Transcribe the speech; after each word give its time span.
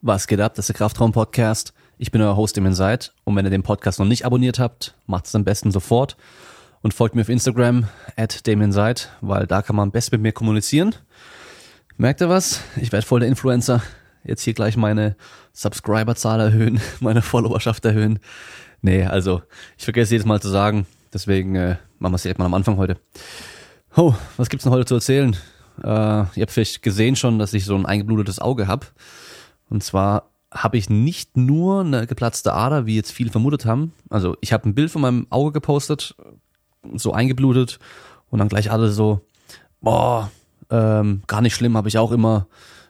Was 0.00 0.28
geht 0.28 0.40
ab? 0.40 0.54
Das 0.54 0.62
ist 0.62 0.68
der 0.68 0.76
Kraftraum 0.76 1.10
Podcast. 1.10 1.72
Ich 1.96 2.12
bin 2.12 2.22
euer 2.22 2.36
Host, 2.36 2.56
dem 2.56 2.64
ihr 2.64 2.72
seid. 2.72 3.12
Und 3.24 3.34
wenn 3.34 3.44
ihr 3.44 3.50
den 3.50 3.64
Podcast 3.64 3.98
noch 3.98 4.06
nicht 4.06 4.24
abonniert 4.24 4.60
habt, 4.60 4.94
macht 5.06 5.26
es 5.26 5.34
am 5.34 5.42
besten 5.42 5.72
sofort 5.72 6.16
und 6.82 6.94
folgt 6.94 7.16
mir 7.16 7.22
auf 7.22 7.28
Instagram 7.28 7.88
at 8.16 8.40
Seid, 8.70 9.10
weil 9.20 9.48
da 9.48 9.60
kann 9.60 9.74
man 9.74 9.88
am 9.88 9.90
besten 9.90 10.14
mit 10.14 10.22
mir 10.22 10.30
kommunizieren. 10.30 10.94
Merkt 11.96 12.20
ihr 12.20 12.28
was? 12.28 12.60
Ich 12.76 12.92
werde 12.92 13.04
voll 13.04 13.18
der 13.18 13.28
Influencer. 13.28 13.82
Jetzt 14.22 14.42
hier 14.42 14.54
gleich 14.54 14.76
meine 14.76 15.16
Subscriberzahl 15.52 16.38
erhöhen, 16.38 16.80
meine 17.00 17.20
Followerschaft 17.20 17.84
erhöhen. 17.84 18.20
Nee, 18.82 19.02
also 19.02 19.42
ich 19.76 19.82
vergesse 19.82 20.14
jedes 20.14 20.26
Mal 20.26 20.40
zu 20.40 20.48
sagen. 20.48 20.86
Deswegen 21.12 21.56
äh, 21.56 21.76
machen 21.98 22.12
wir 22.12 22.16
es 22.16 22.22
direkt 22.22 22.38
mal 22.38 22.46
am 22.46 22.54
Anfang 22.54 22.76
heute. 22.76 22.98
Oh, 23.96 24.14
was 24.36 24.48
gibt's 24.48 24.64
noch 24.64 24.72
heute 24.72 24.84
zu 24.84 24.94
erzählen? 24.94 25.36
Äh, 25.82 25.88
ihr 25.88 26.42
habt 26.42 26.52
vielleicht 26.52 26.84
gesehen 26.84 27.16
schon, 27.16 27.40
dass 27.40 27.52
ich 27.52 27.64
so 27.64 27.74
ein 27.74 27.84
eingeblutetes 27.84 28.38
Auge 28.38 28.68
hab. 28.68 28.92
Und 29.70 29.82
zwar 29.82 30.30
habe 30.50 30.78
ich 30.78 30.88
nicht 30.88 31.36
nur 31.36 31.80
eine 31.80 32.06
geplatzte 32.06 32.54
Ader, 32.54 32.86
wie 32.86 32.96
jetzt 32.96 33.12
viele 33.12 33.30
vermutet 33.30 33.66
haben. 33.66 33.92
Also 34.08 34.36
ich 34.40 34.52
habe 34.52 34.68
ein 34.68 34.74
Bild 34.74 34.90
von 34.90 35.02
meinem 35.02 35.26
Auge 35.30 35.52
gepostet, 35.52 36.16
so 36.94 37.12
eingeblutet 37.12 37.78
und 38.30 38.38
dann 38.38 38.48
gleich 38.48 38.70
alle 38.70 38.90
so, 38.90 39.20
boah, 39.80 40.30
ähm, 40.70 41.22
gar 41.26 41.42
nicht 41.42 41.54
schlimm, 41.54 41.76
habe 41.76 41.88
ich 41.88 41.98
auch 41.98 42.12
immer, 42.12 42.46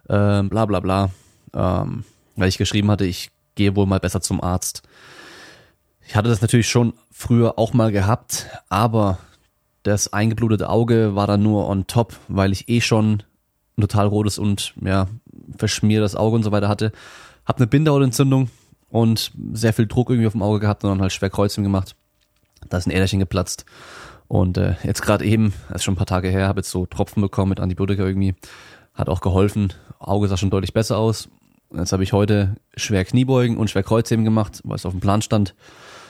ähm, 0.09 0.49
bla 0.49 0.67
bla 0.67 0.81
bla. 0.81 1.11
Ähm, 1.53 2.05
weil 2.37 2.49
ich 2.49 2.59
geschrieben 2.59 2.91
hatte, 2.91 3.05
ich 3.05 3.31
gehe 3.55 3.75
wohl 3.75 3.87
mal 3.87 4.01
besser 4.01 4.21
zum 4.21 4.41
Arzt. 4.41 4.83
Ich 6.07 6.17
hatte 6.17 6.29
das 6.29 6.41
natürlich 6.41 6.69
schon 6.69 6.95
früher 7.11 7.59
auch 7.59 7.75
mal 7.75 7.93
gehabt, 7.93 8.47
aber 8.69 9.19
das 9.83 10.13
eingeblutete 10.13 10.69
Auge 10.69 11.15
war 11.15 11.27
dann 11.27 11.43
nur 11.43 11.69
on 11.69 11.87
top, 11.87 12.17
weil 12.29 12.53
ich 12.53 12.69
eh 12.69 12.81
schon 12.81 13.23
ein 13.77 13.81
total 13.83 14.07
rotes 14.07 14.39
und 14.39 14.75
ja, 14.81 15.07
verschmiertes 15.57 16.17
Auge 16.17 16.37
und 16.37 16.43
so 16.43 16.53
weiter 16.53 16.69
hatte. 16.69 16.93
Hab 17.45 17.57
eine 17.57 17.67
Bindehautentzündung 17.67 18.51
und 18.91 19.33
sehr 19.53 19.73
viel 19.73 19.87
Druck 19.87 20.11
irgendwie 20.11 20.27
auf 20.27 20.33
dem 20.33 20.43
Auge 20.43 20.61
gehabt 20.61 20.85
und 20.85 20.91
dann 20.91 21.01
halt 21.01 21.13
schwer 21.13 21.31
Kreuzung 21.31 21.65
gemacht. 21.65 21.95
Da 22.69 22.79
ist 22.79 22.87
ein 22.87 22.91
Äderchen 22.91 23.21
geplatzt. 23.21 23.65
Und 24.27 24.59
äh, 24.59 24.75
jetzt 24.83 25.03
gerade 25.03 25.25
eben, 25.25 25.55
das 25.69 25.77
ist 25.77 25.85
schon 25.85 25.95
ein 25.95 25.99
paar 25.99 26.07
Tage 26.07 26.29
her, 26.29 26.49
habe 26.49 26.61
jetzt 26.61 26.71
so 26.71 26.85
Tropfen 26.87 27.23
bekommen 27.23 27.51
mit 27.51 27.61
Antibiotika 27.61 28.05
irgendwie. 28.05 28.35
Hat 28.95 29.09
auch 29.09 29.21
geholfen. 29.21 29.73
Auge 29.99 30.29
sah 30.29 30.37
schon 30.37 30.51
deutlich 30.51 30.73
besser 30.73 30.99
aus. 30.99 31.29
Jetzt 31.75 31.93
habe 31.93 32.03
ich 32.03 32.13
heute 32.13 32.57
schwer 32.77 33.05
Kniebeugen 33.05 33.57
und 33.57 33.71
schwer 33.71 33.83
Kreuzheben 33.83 34.25
gemacht, 34.25 34.61
weil 34.65 34.77
es 34.77 34.87
auf 34.87 34.93
dem 34.93 35.01
Plan 35.01 35.23
stand. 35.23 35.55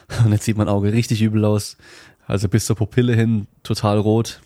Und 0.24 0.32
jetzt 0.32 0.44
sieht 0.44 0.56
mein 0.56 0.68
Auge 0.68 0.92
richtig 0.92 1.20
übel 1.20 1.44
aus. 1.44 1.76
Also 2.26 2.48
bis 2.48 2.64
zur 2.64 2.76
Pupille 2.76 3.14
hin 3.14 3.46
total 3.62 3.98
rot. 3.98 4.40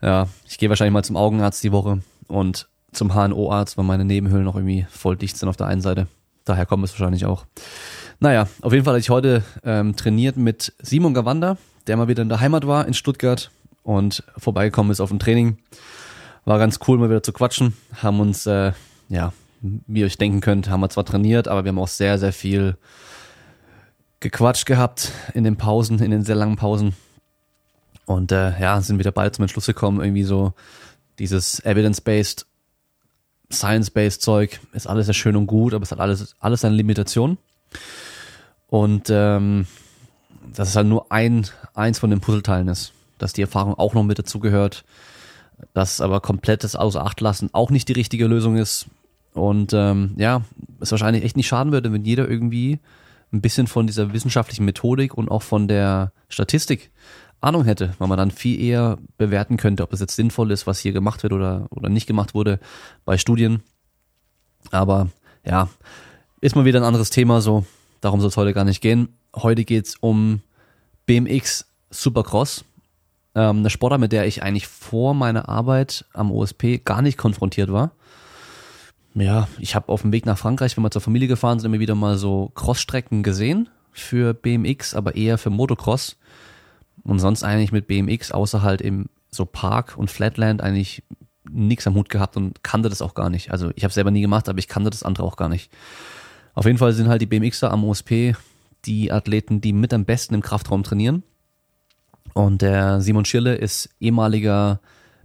Ja, 0.00 0.28
ich 0.46 0.58
gehe 0.58 0.68
wahrscheinlich 0.68 0.92
mal 0.92 1.02
zum 1.02 1.16
Augenarzt 1.16 1.64
die 1.64 1.72
Woche 1.72 2.02
und 2.28 2.68
zum 2.98 3.14
HNO-Arzt, 3.14 3.78
weil 3.78 3.84
meine 3.84 4.04
Nebenhöhlen 4.04 4.44
noch 4.44 4.56
irgendwie 4.56 4.86
voll 4.90 5.16
dicht 5.16 5.36
sind 5.36 5.48
auf 5.48 5.56
der 5.56 5.66
einen 5.66 5.80
Seite. 5.80 6.06
Daher 6.44 6.66
kommt 6.66 6.84
es 6.84 6.92
wahrscheinlich 6.92 7.24
auch. 7.26 7.44
Naja, 8.20 8.48
auf 8.62 8.72
jeden 8.72 8.84
Fall 8.84 8.94
hatte 8.94 9.00
ich 9.00 9.10
heute 9.10 9.44
ähm, 9.64 9.96
trainiert 9.96 10.36
mit 10.36 10.72
Simon 10.80 11.14
Gawanda, 11.14 11.56
der 11.86 11.96
mal 11.96 12.08
wieder 12.08 12.22
in 12.22 12.28
der 12.28 12.40
Heimat 12.40 12.66
war, 12.66 12.86
in 12.86 12.94
Stuttgart 12.94 13.50
und 13.82 14.24
vorbeigekommen 14.36 14.90
ist 14.90 15.00
auf 15.00 15.10
dem 15.10 15.18
Training. 15.18 15.58
War 16.44 16.58
ganz 16.58 16.80
cool, 16.88 16.98
mal 16.98 17.10
wieder 17.10 17.22
zu 17.22 17.32
quatschen. 17.32 17.74
Haben 18.02 18.20
uns, 18.20 18.46
äh, 18.46 18.72
ja, 19.08 19.32
wie 19.60 20.00
ihr 20.00 20.06
euch 20.06 20.18
denken 20.18 20.40
könnt, 20.40 20.68
haben 20.68 20.80
wir 20.80 20.88
zwar 20.88 21.04
trainiert, 21.04 21.48
aber 21.48 21.64
wir 21.64 21.68
haben 21.68 21.78
auch 21.78 21.88
sehr, 21.88 22.18
sehr 22.18 22.32
viel 22.32 22.76
gequatscht 24.20 24.66
gehabt 24.66 25.12
in 25.34 25.44
den 25.44 25.56
Pausen, 25.56 26.00
in 26.00 26.10
den 26.10 26.24
sehr 26.24 26.34
langen 26.34 26.56
Pausen. 26.56 26.94
Und 28.06 28.32
äh, 28.32 28.58
ja, 28.58 28.80
sind 28.80 28.98
wieder 28.98 29.12
bald 29.12 29.36
zum 29.36 29.42
Entschluss 29.42 29.66
gekommen, 29.66 30.00
irgendwie 30.00 30.24
so 30.24 30.54
dieses 31.18 31.64
Evidence-Based, 31.64 32.46
Science-Based 33.52 34.20
Zeug 34.20 34.60
ist 34.72 34.86
alles 34.86 35.06
sehr 35.06 35.14
schön 35.14 35.36
und 35.36 35.46
gut, 35.46 35.74
aber 35.74 35.82
es 35.82 35.92
hat 35.92 36.00
alles, 36.00 36.34
alles 36.40 36.60
seine 36.60 36.76
Limitation. 36.76 37.38
Und 38.68 39.08
ähm, 39.10 39.66
dass 40.54 40.68
es 40.68 40.76
halt 40.76 40.86
nur 40.86 41.10
ein, 41.10 41.46
eins 41.74 41.98
von 41.98 42.10
den 42.10 42.20
Puzzleteilen 42.20 42.68
ist, 42.68 42.92
dass 43.18 43.32
die 43.32 43.42
Erfahrung 43.42 43.74
auch 43.74 43.94
noch 43.94 44.04
mit 44.04 44.18
dazugehört, 44.18 44.84
dass 45.74 46.00
aber 46.00 46.20
komplettes 46.20 46.76
außer 46.76 47.04
Acht 47.04 47.20
lassen 47.20 47.50
auch 47.52 47.70
nicht 47.70 47.88
die 47.88 47.94
richtige 47.94 48.26
Lösung 48.26 48.56
ist. 48.56 48.86
Und 49.34 49.72
ähm, 49.72 50.14
ja, 50.16 50.42
es 50.80 50.90
wahrscheinlich 50.90 51.24
echt 51.24 51.36
nicht 51.36 51.48
schaden 51.48 51.72
würde, 51.72 51.92
wenn 51.92 52.04
jeder 52.04 52.28
irgendwie 52.28 52.78
ein 53.32 53.40
bisschen 53.40 53.66
von 53.66 53.86
dieser 53.86 54.12
wissenschaftlichen 54.12 54.64
Methodik 54.64 55.14
und 55.14 55.30
auch 55.30 55.42
von 55.42 55.68
der 55.68 56.12
Statistik 56.28 56.90
Ahnung 57.40 57.64
hätte, 57.64 57.94
weil 57.98 58.08
man 58.08 58.18
dann 58.18 58.30
viel 58.30 58.60
eher 58.60 58.98
bewerten 59.16 59.56
könnte, 59.56 59.82
ob 59.82 59.92
es 59.92 60.00
jetzt 60.00 60.16
sinnvoll 60.16 60.50
ist, 60.50 60.66
was 60.66 60.80
hier 60.80 60.92
gemacht 60.92 61.22
wird 61.22 61.32
oder, 61.32 61.66
oder 61.70 61.88
nicht 61.88 62.06
gemacht 62.06 62.34
wurde 62.34 62.58
bei 63.04 63.18
Studien. 63.18 63.62
Aber 64.70 65.08
ja, 65.44 65.68
ist 66.40 66.56
mal 66.56 66.64
wieder 66.64 66.80
ein 66.80 66.86
anderes 66.86 67.10
Thema 67.10 67.40
so. 67.40 67.64
Darum 68.00 68.20
soll 68.20 68.28
es 68.28 68.36
heute 68.36 68.54
gar 68.54 68.64
nicht 68.64 68.80
gehen. 68.80 69.08
Heute 69.34 69.64
geht's 69.64 69.96
um 70.00 70.40
BMX 71.06 71.66
Supercross. 71.90 72.64
Ähm, 73.34 73.58
eine 73.58 73.70
Sportart, 73.70 74.00
mit 74.00 74.12
der 74.12 74.26
ich 74.26 74.42
eigentlich 74.42 74.66
vor 74.66 75.14
meiner 75.14 75.48
Arbeit 75.48 76.04
am 76.12 76.30
OSP 76.30 76.78
gar 76.84 77.02
nicht 77.02 77.18
konfrontiert 77.18 77.72
war. 77.72 77.92
Ja, 79.14 79.48
ich 79.58 79.74
habe 79.74 79.88
auf 79.88 80.02
dem 80.02 80.12
Weg 80.12 80.26
nach 80.26 80.38
Frankreich, 80.38 80.76
wenn 80.76 80.84
wir 80.84 80.90
zur 80.90 81.02
Familie 81.02 81.28
gefahren 81.28 81.58
sind, 81.58 81.72
immer 81.72 81.80
wieder 81.80 81.94
mal 81.94 82.18
so 82.18 82.50
Crossstrecken 82.54 83.22
gesehen 83.22 83.68
für 83.92 84.34
BMX, 84.34 84.94
aber 84.94 85.16
eher 85.16 85.38
für 85.38 85.50
Motocross. 85.50 86.16
Und 87.04 87.18
sonst 87.18 87.42
eigentlich 87.42 87.72
mit 87.72 87.86
BMX, 87.86 88.32
außer 88.32 88.62
halt 88.62 88.80
im 88.80 89.06
so 89.30 89.44
Park 89.44 89.96
und 89.96 90.10
Flatland 90.10 90.62
eigentlich 90.62 91.02
nichts 91.50 91.86
am 91.86 91.94
Hut 91.94 92.08
gehabt 92.08 92.36
und 92.36 92.62
kannte 92.62 92.88
das 92.88 93.02
auch 93.02 93.14
gar 93.14 93.30
nicht. 93.30 93.50
Also 93.50 93.70
ich 93.74 93.84
habe 93.84 93.94
selber 93.94 94.10
nie 94.10 94.20
gemacht, 94.20 94.48
aber 94.48 94.58
ich 94.58 94.68
kannte 94.68 94.90
das 94.90 95.02
andere 95.02 95.24
auch 95.24 95.36
gar 95.36 95.48
nicht. 95.48 95.70
Auf 96.54 96.66
jeden 96.66 96.78
Fall 96.78 96.92
sind 96.92 97.08
halt 97.08 97.22
die 97.22 97.26
BMXer 97.26 97.70
am 97.70 97.84
OSP 97.84 98.34
die 98.84 99.12
Athleten, 99.12 99.60
die 99.60 99.72
mit 99.72 99.92
am 99.92 100.04
besten 100.04 100.34
im 100.34 100.42
Kraftraum 100.42 100.82
trainieren. 100.82 101.22
Und 102.34 102.62
der 102.62 103.00
Simon 103.00 103.24
Schirle 103.24 103.54
ist 103.54 103.90
ehemaliger 104.00 104.80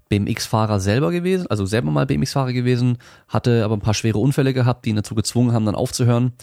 BMX-Fahrer 0.09 0.79
selber 0.79 1.11
gewesen, 1.11 1.47
also 1.47 1.66
selber 1.66 1.91
mal 1.91 2.05
BMX-Fahrer 2.05 2.53
gewesen, 2.53 2.97
hatte 3.28 3.63
aber 3.63 3.75
ein 3.75 3.81
paar 3.81 3.94
schwere 3.94 4.19
Unfälle 4.19 4.53
gehabt, 4.53 4.85
die 4.85 4.90
ihn 4.90 4.95
dazu 4.95 5.16
gezwungen 5.16 5.53
haben, 5.53 5.66
dann 5.66 5.75
aufzuhören. 5.75 6.34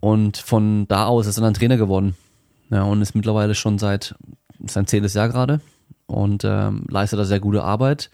Und 0.00 0.36
von 0.36 0.86
da 0.88 1.06
aus 1.06 1.26
ist 1.26 1.38
er 1.38 1.42
dann 1.42 1.54
Trainer 1.54 1.76
geworden. 1.76 2.16
Ja, 2.70 2.82
und 2.84 3.02
ist 3.02 3.14
mittlerweile 3.14 3.54
schon 3.54 3.78
seit 3.78 4.14
sein 4.66 4.86
zehntes 4.86 5.14
Jahr 5.14 5.28
gerade 5.28 5.60
und 6.06 6.44
ähm, 6.44 6.86
leistet 6.88 7.18
da 7.18 7.24
sehr 7.24 7.40
gute 7.40 7.62
Arbeit. 7.62 8.10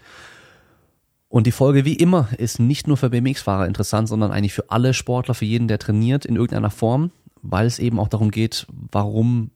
Und 1.29 1.47
die 1.47 1.53
Folge, 1.53 1.85
wie 1.85 1.95
immer, 1.95 2.29
ist 2.39 2.59
nicht 2.59 2.89
nur 2.89 2.97
für 2.97 3.11
BMX-Fahrer 3.11 3.67
interessant, 3.67 4.09
sondern 4.09 4.33
eigentlich 4.33 4.53
für 4.53 4.71
alle 4.71 4.95
Sportler, 4.95 5.35
für 5.35 5.45
jeden, 5.45 5.69
der 5.69 5.79
trainiert 5.79 6.25
in 6.25 6.35
irgendeiner 6.35 6.71
Form, 6.71 7.13
weil 7.41 7.67
es 7.67 7.79
eben 7.79 8.01
auch 8.01 8.09
darum 8.09 8.33
geht, 8.33 8.67
warum 8.91 9.53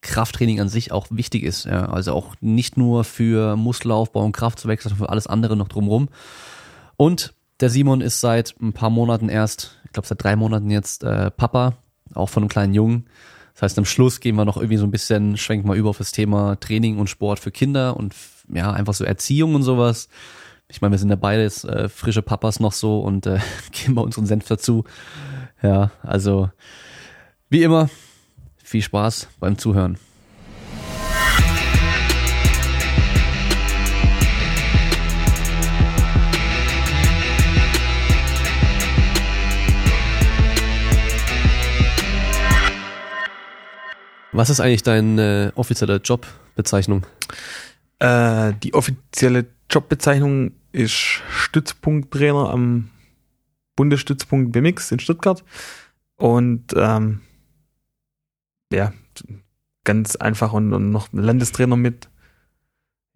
Krafttraining 0.00 0.60
an 0.60 0.68
sich 0.68 0.90
auch 0.92 1.06
wichtig 1.10 1.44
ist. 1.44 1.64
Ja. 1.64 1.86
Also 1.86 2.12
auch 2.12 2.34
nicht 2.40 2.76
nur 2.76 3.04
für 3.04 3.56
Muskelaufbau 3.56 4.24
und 4.24 4.32
Kraftzuwachs, 4.32 4.84
sondern 4.84 4.98
für 4.98 5.10
alles 5.10 5.26
andere 5.26 5.56
noch 5.56 5.68
drumherum. 5.68 6.08
Und 6.96 7.34
der 7.60 7.70
Simon 7.70 8.00
ist 8.00 8.20
seit 8.20 8.54
ein 8.60 8.72
paar 8.72 8.90
Monaten 8.90 9.28
erst, 9.28 9.78
ich 9.84 9.92
glaube 9.92 10.08
seit 10.08 10.22
drei 10.22 10.34
Monaten 10.34 10.70
jetzt, 10.70 11.04
äh, 11.04 11.30
Papa, 11.30 11.74
auch 12.14 12.28
von 12.28 12.42
einem 12.42 12.48
kleinen 12.48 12.74
Jungen. 12.74 13.06
Das 13.60 13.72
heißt, 13.72 13.78
am 13.78 13.84
Schluss 13.84 14.20
gehen 14.20 14.36
wir 14.36 14.46
noch 14.46 14.56
irgendwie 14.56 14.78
so 14.78 14.86
ein 14.86 14.90
bisschen, 14.90 15.36
schwenken 15.36 15.68
wir 15.68 15.74
über 15.74 15.90
auf 15.90 15.98
das 15.98 16.12
Thema 16.12 16.58
Training 16.60 16.96
und 16.96 17.10
Sport 17.10 17.40
für 17.40 17.50
Kinder 17.50 17.94
und 17.94 18.14
ja, 18.50 18.72
einfach 18.72 18.94
so 18.94 19.04
Erziehung 19.04 19.54
und 19.54 19.64
sowas. 19.64 20.08
Ich 20.68 20.80
meine, 20.80 20.92
wir 20.92 20.98
sind 20.98 21.10
ja 21.10 21.16
beide 21.16 21.42
jetzt 21.42 21.66
äh, 21.66 21.90
frische 21.90 22.22
Papas 22.22 22.58
noch 22.58 22.72
so 22.72 23.00
und 23.00 23.26
äh, 23.26 23.38
geben 23.72 23.96
wir 23.96 24.02
unseren 24.02 24.24
Senf 24.24 24.48
dazu. 24.48 24.84
Ja, 25.62 25.90
also 26.02 26.48
wie 27.50 27.62
immer, 27.62 27.90
viel 28.64 28.80
Spaß 28.80 29.28
beim 29.40 29.58
Zuhören. 29.58 29.98
Was 44.32 44.50
ist 44.50 44.60
eigentlich 44.60 44.82
deine 44.82 45.52
äh, 45.54 45.58
offizielle 45.58 45.96
Jobbezeichnung? 45.96 47.06
Äh, 47.98 48.52
die 48.62 48.74
offizielle 48.74 49.46
Jobbezeichnung 49.68 50.52
ist 50.72 50.92
Stützpunkttrainer 50.92 52.50
am 52.50 52.90
Bundesstützpunkt 53.76 54.52
BMX 54.52 54.92
in 54.92 55.00
Stuttgart. 55.00 55.44
Und 56.16 56.74
ähm, 56.76 57.22
ja, 58.72 58.92
ganz 59.84 60.16
einfach 60.16 60.52
und, 60.52 60.72
und 60.72 60.90
noch 60.90 61.08
Landestrainer 61.12 61.76
mit. 61.76 62.08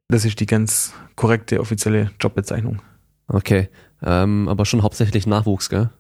Das 0.09 0.25
ist 0.25 0.41
die 0.41 0.47
ganz 0.47 0.95
korrekte 1.17 1.61
offizielle 1.61 2.11
Jobbezeichnung. 2.21 2.83
Okay, 3.29 3.69
ähm, 4.03 4.49
aber 4.49 4.67
schon 4.67 4.83
hauptsächlich 4.83 5.27
Nachwuchs, 5.27 5.71
gell? 5.71 5.91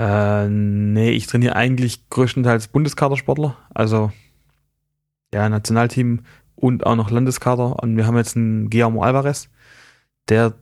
Äh, 0.00 0.48
nee, 0.48 1.10
ich 1.10 1.26
trainiere 1.26 1.56
eigentlich 1.56 2.08
größtenteils 2.08 2.68
Bundeskadersportler, 2.68 3.58
also 3.74 4.10
ja, 5.34 5.46
Nationalteam 5.46 6.20
und 6.56 6.86
auch 6.86 6.96
noch 6.96 7.10
Landeskader. 7.10 7.82
Und 7.82 7.98
wir 7.98 8.06
haben 8.06 8.16
jetzt 8.16 8.34
einen 8.34 8.70
Guillermo 8.70 9.02
Alvarez, 9.02 9.50
der 10.30 10.54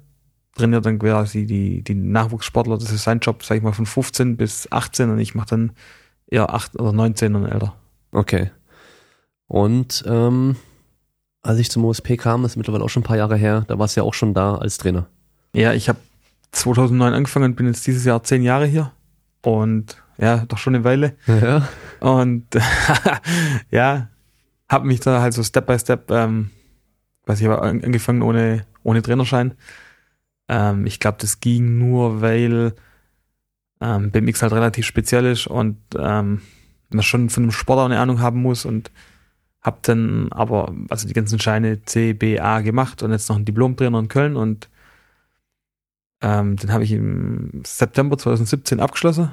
trainiert 0.56 0.84
dann 0.86 0.98
quasi 0.98 1.46
die, 1.46 1.84
die 1.84 1.94
Nachwuchssportler, 1.94 2.78
das 2.78 2.90
ist 2.90 3.04
sein 3.04 3.20
Job, 3.20 3.44
sag 3.44 3.58
ich 3.58 3.62
mal, 3.62 3.72
von 3.72 3.86
15 3.86 4.36
bis 4.36 4.72
18 4.72 5.10
und 5.10 5.20
ich 5.20 5.36
mache 5.36 5.50
dann 5.50 5.72
eher 6.26 6.52
8 6.52 6.74
oder 6.80 6.92
19 6.92 7.36
und 7.36 7.46
älter. 7.46 7.76
Okay. 8.10 8.50
Und 9.46 10.02
ähm, 10.08 10.56
als 11.42 11.60
ich 11.60 11.70
zum 11.70 11.84
OSP 11.84 12.16
kam, 12.16 12.42
das 12.42 12.52
ist 12.52 12.56
mittlerweile 12.56 12.82
auch 12.82 12.90
schon 12.90 13.02
ein 13.04 13.06
paar 13.06 13.16
Jahre 13.16 13.36
her, 13.36 13.64
da 13.68 13.78
warst 13.78 13.94
du 13.94 14.00
ja 14.00 14.04
auch 14.04 14.14
schon 14.14 14.34
da 14.34 14.56
als 14.56 14.78
Trainer. 14.78 15.06
Ja, 15.54 15.74
ich 15.74 15.88
habe 15.88 16.00
2009 16.50 17.12
angefangen 17.12 17.52
und 17.52 17.54
bin 17.54 17.66
jetzt 17.66 17.86
dieses 17.86 18.04
Jahr 18.04 18.24
zehn 18.24 18.42
Jahre 18.42 18.66
hier 18.66 18.90
und 19.42 20.02
ja, 20.18 20.44
doch 20.46 20.58
schon 20.58 20.74
eine 20.74 20.84
Weile. 20.84 21.16
Ja. 21.26 21.68
Und 22.00 22.46
ja, 23.70 24.08
habe 24.68 24.86
mich 24.86 25.00
da 25.00 25.20
halt 25.20 25.34
so 25.34 25.42
Step 25.42 25.66
by 25.66 25.78
Step, 25.78 26.10
ähm, 26.10 26.50
weiß 27.26 27.40
ich 27.40 27.46
aber 27.46 27.62
angefangen 27.62 28.22
ohne 28.22 28.66
ohne 28.82 29.02
Trainerschein. 29.02 29.54
Ähm, 30.48 30.86
ich 30.86 30.98
glaube, 30.98 31.18
das 31.20 31.40
ging 31.40 31.78
nur, 31.78 32.20
weil 32.20 32.74
ähm, 33.80 34.10
BMX 34.10 34.42
halt 34.42 34.52
relativ 34.52 34.86
speziell 34.86 35.26
ist 35.26 35.46
und 35.46 35.78
ähm, 35.96 36.42
man 36.90 37.02
schon 37.02 37.28
von 37.28 37.44
dem 37.44 37.52
Sport 37.52 37.80
auch 37.80 37.84
eine 37.84 38.00
Ahnung 38.00 38.20
haben 38.20 38.40
muss 38.40 38.64
und 38.64 38.90
hab 39.60 39.82
dann 39.82 40.32
aber 40.32 40.74
also 40.88 41.06
die 41.06 41.14
ganzen 41.14 41.38
Scheine 41.38 41.84
C, 41.84 42.12
B, 42.12 42.38
A 42.38 42.60
gemacht 42.60 43.02
und 43.02 43.12
jetzt 43.12 43.28
noch 43.28 43.36
ein 43.36 43.44
Diplom-Trainer 43.44 43.98
in 43.98 44.08
Köln 44.08 44.36
und 44.36 44.68
ähm, 46.20 46.56
den 46.56 46.72
habe 46.72 46.84
ich 46.84 46.92
im 46.92 47.62
September 47.64 48.18
2017 48.18 48.80
abgeschlossen 48.80 49.32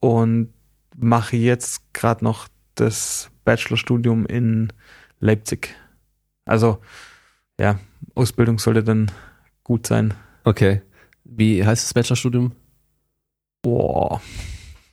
und 0.00 0.52
mache 0.96 1.36
jetzt 1.36 1.92
gerade 1.94 2.24
noch 2.24 2.48
das 2.74 3.30
Bachelorstudium 3.44 4.26
in 4.26 4.72
Leipzig. 5.20 5.74
Also 6.44 6.78
ja, 7.58 7.78
Ausbildung 8.14 8.58
sollte 8.58 8.84
dann 8.84 9.10
gut 9.64 9.86
sein. 9.86 10.14
Okay. 10.44 10.82
Wie 11.24 11.64
heißt 11.64 11.84
das 11.84 11.94
Bachelorstudium? 11.94 12.52
Boah. 13.62 14.20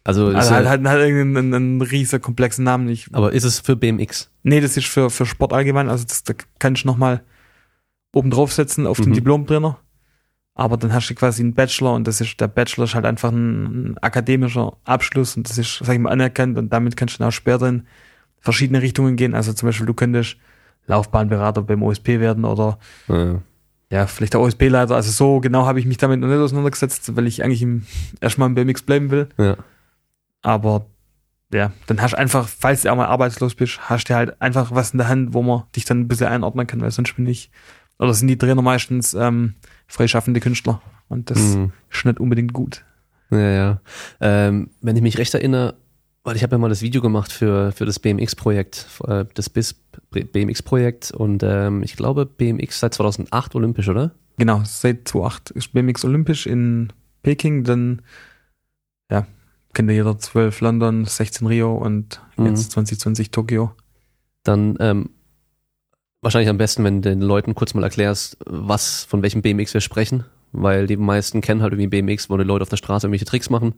Also, 0.03 0.27
Also 0.27 0.49
ja, 0.51 0.55
halt, 0.57 0.67
halt, 0.67 0.85
halt 0.87 1.01
irgendeinen 1.09 1.53
einen 1.53 1.81
riesen 1.81 2.21
komplexen 2.21 2.63
Namen. 2.65 2.89
Ich, 2.89 3.07
aber 3.13 3.31
ist 3.33 3.43
es 3.43 3.59
für 3.59 3.75
BMX? 3.75 4.29
nee, 4.43 4.59
das 4.59 4.75
ist 4.75 4.87
für, 4.87 5.09
für 5.09 5.25
Sport 5.25 5.53
allgemein. 5.53 5.89
Also 5.89 6.05
das, 6.05 6.23
da 6.23 6.33
kann 6.59 6.75
ich 6.75 6.83
nochmal 6.85 7.23
oben 8.13 8.29
draufsetzen 8.29 8.85
auf 8.87 8.97
den 8.99 9.09
Mhm. 9.09 9.13
Diplom-Trainer. 9.13 9.79
Aber 10.55 10.77
dann 10.77 10.93
hast 10.93 11.09
du 11.09 11.15
quasi 11.15 11.41
einen 11.41 11.53
Bachelor 11.55 11.93
und 11.93 12.07
das 12.07 12.21
ist, 12.21 12.39
der 12.39 12.47
Bachelor 12.47 12.83
ist 12.83 12.93
halt 12.93 13.05
einfach 13.05 13.31
ein, 13.31 13.63
ein 13.93 13.97
akademischer 14.01 14.73
Abschluss 14.85 15.35
und 15.35 15.49
das 15.49 15.57
ist, 15.57 15.79
sag 15.83 15.95
ich 15.95 15.99
mal, 15.99 16.11
anerkannt 16.11 16.57
und 16.57 16.71
damit 16.71 16.95
kannst 16.95 17.15
du 17.15 17.19
dann 17.19 17.29
auch 17.29 17.33
später 17.33 17.67
in 17.67 17.87
verschiedene 18.39 18.81
Richtungen 18.81 19.15
gehen. 19.15 19.33
Also 19.33 19.53
zum 19.53 19.67
Beispiel, 19.67 19.87
du 19.87 19.93
könntest 19.95 20.37
Laufbahnberater 20.85 21.63
beim 21.63 21.81
OSP 21.81 22.19
werden 22.19 22.45
oder 22.45 22.77
Ja. 23.07 23.41
ja, 23.89 24.05
vielleicht 24.05 24.33
der 24.33 24.41
OSP-Leiter. 24.41 24.95
Also 24.95 25.11
so 25.11 25.39
genau 25.39 25.65
habe 25.65 25.79
ich 25.79 25.85
mich 25.87 25.97
damit 25.97 26.19
noch 26.19 26.27
nicht 26.27 26.37
auseinandergesetzt, 26.37 27.15
weil 27.15 27.25
ich 27.25 27.43
eigentlich 27.43 27.61
im, 27.63 27.85
erstmal 28.21 28.49
im 28.49 28.55
BMX 28.55 28.83
bleiben 28.83 29.09
will. 29.11 29.29
ja. 29.37 29.55
Aber 30.45 30.85
ja, 31.53 31.71
dann 31.87 32.01
hast 32.01 32.11
du 32.11 32.17
einfach, 32.17 32.47
falls 32.47 32.81
du 32.81 32.91
auch 32.91 32.95
mal 32.95 33.05
arbeitslos 33.05 33.55
bist, 33.55 33.89
hast 33.89 34.05
du 34.05 34.15
halt 34.15 34.41
einfach 34.41 34.71
was 34.71 34.91
in 34.91 34.97
der 34.97 35.07
Hand, 35.07 35.33
wo 35.33 35.41
man 35.41 35.63
dich 35.75 35.85
dann 35.85 36.01
ein 36.01 36.07
bisschen 36.07 36.27
einordnen 36.27 36.67
kann, 36.67 36.81
weil 36.81 36.91
sonst 36.91 37.15
bin 37.15 37.27
ich, 37.27 37.49
oder 37.97 38.13
sind 38.13 38.27
die 38.27 38.37
Trainer 38.37 38.61
meistens 38.61 39.13
ähm, 39.13 39.53
freischaffende 39.87 40.39
Künstler. 40.39 40.81
Und 41.09 41.29
das 41.29 41.39
Mhm. 41.55 41.71
ist 41.91 42.05
nicht 42.05 42.19
unbedingt 42.19 42.53
gut. 42.53 42.83
Ja, 43.31 43.39
ja. 43.39 43.81
Ähm, 44.21 44.69
wenn 44.81 44.95
ich 44.95 45.01
mich 45.01 45.17
recht 45.17 45.33
erinnere, 45.33 45.75
weil 46.23 46.35
ich 46.35 46.43
habe 46.43 46.53
ja 46.55 46.57
mal 46.57 46.69
das 46.69 46.81
Video 46.81 47.01
gemacht 47.01 47.31
für, 47.31 47.71
für 47.71 47.85
das 47.85 47.99
BMX-Projekt, 47.99 48.87
äh, 49.07 49.25
das 49.33 49.49
BIS 49.49 49.75
BMX-Projekt 50.11 51.11
und 51.11 51.43
ähm, 51.43 51.83
ich 51.83 51.95
glaube 51.95 52.25
BMX 52.25 52.79
seit 52.79 52.93
2008 52.93 53.55
olympisch, 53.55 53.89
oder? 53.89 54.11
Genau, 54.37 54.61
seit 54.65 55.07
2008 55.07 55.51
ist 55.51 55.73
BMX 55.73 56.05
olympisch 56.05 56.45
in 56.47 56.93
Peking, 57.23 57.63
dann, 57.63 58.01
ja, 59.11 59.25
kennt 59.73 59.89
ja 59.89 59.95
jeder 59.95 60.17
12 60.17 60.61
London, 60.61 61.05
16 61.05 61.47
Rio 61.47 61.75
und 61.75 62.21
Mhm. 62.37 62.45
jetzt 62.47 62.71
2020 62.71 63.31
Tokio. 63.31 63.71
Dann 64.43 64.75
ähm, 64.79 65.09
wahrscheinlich 66.23 66.49
am 66.49 66.57
besten, 66.57 66.83
wenn 66.83 67.01
du 67.01 67.09
den 67.09 67.21
Leuten 67.21 67.55
kurz 67.55 67.73
mal 67.73 67.83
erklärst, 67.83 68.37
was, 68.45 69.03
von 69.03 69.21
welchem 69.21 69.41
BMX 69.41 69.73
wir 69.73 69.81
sprechen, 69.81 70.25
weil 70.51 70.87
die 70.87 70.97
meisten 70.97 71.41
kennen 71.41 71.61
halt 71.61 71.73
irgendwie 71.73 72.01
BMX, 72.01 72.29
wo 72.29 72.37
die 72.37 72.43
Leute 72.43 72.63
auf 72.63 72.69
der 72.69 72.77
Straße 72.77 73.07
irgendwelche 73.07 73.25
Tricks 73.25 73.49
machen 73.49 73.73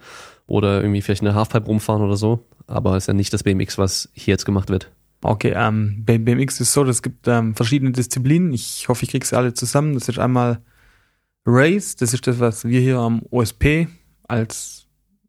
oder 0.48 0.82
irgendwie 0.82 1.02
vielleicht 1.02 1.22
eine 1.22 1.36
Halfpipe 1.36 1.66
rumfahren 1.66 2.04
oder 2.04 2.18
so, 2.18 2.46
aber 2.68 2.98
ist 2.98 3.08
ja 3.08 3.14
nicht 3.14 3.34
das 3.34 3.44
BMX, 3.44 3.78
was 3.78 4.10
hier 4.14 4.34
jetzt 4.34 4.46
gemacht 4.46 4.70
wird. 4.70 4.92
Okay, 5.22 5.54
ähm, 5.56 6.04
BMX 6.06 6.62
ist 6.62 6.74
so, 6.74 6.84
es 6.84 7.02
gibt 7.02 7.28
ähm, 7.28 7.56
verschiedene 7.56 7.92
Disziplinen. 7.92 8.54
Ich 8.54 8.88
hoffe, 8.90 9.04
ich 9.04 9.10
kriege 9.10 9.26
sie 9.26 9.36
alle 9.36 9.54
zusammen. 9.54 9.96
Das 9.96 10.08
ist 10.08 10.20
einmal 10.20 10.60
Race, 11.48 11.96
das 11.96 12.14
ist 12.14 12.28
das, 12.28 12.40
was 12.40 12.66
wir 12.66 12.80
hier 12.80 12.98
am 12.98 13.24
OSP 13.32 13.88
als 14.28 14.86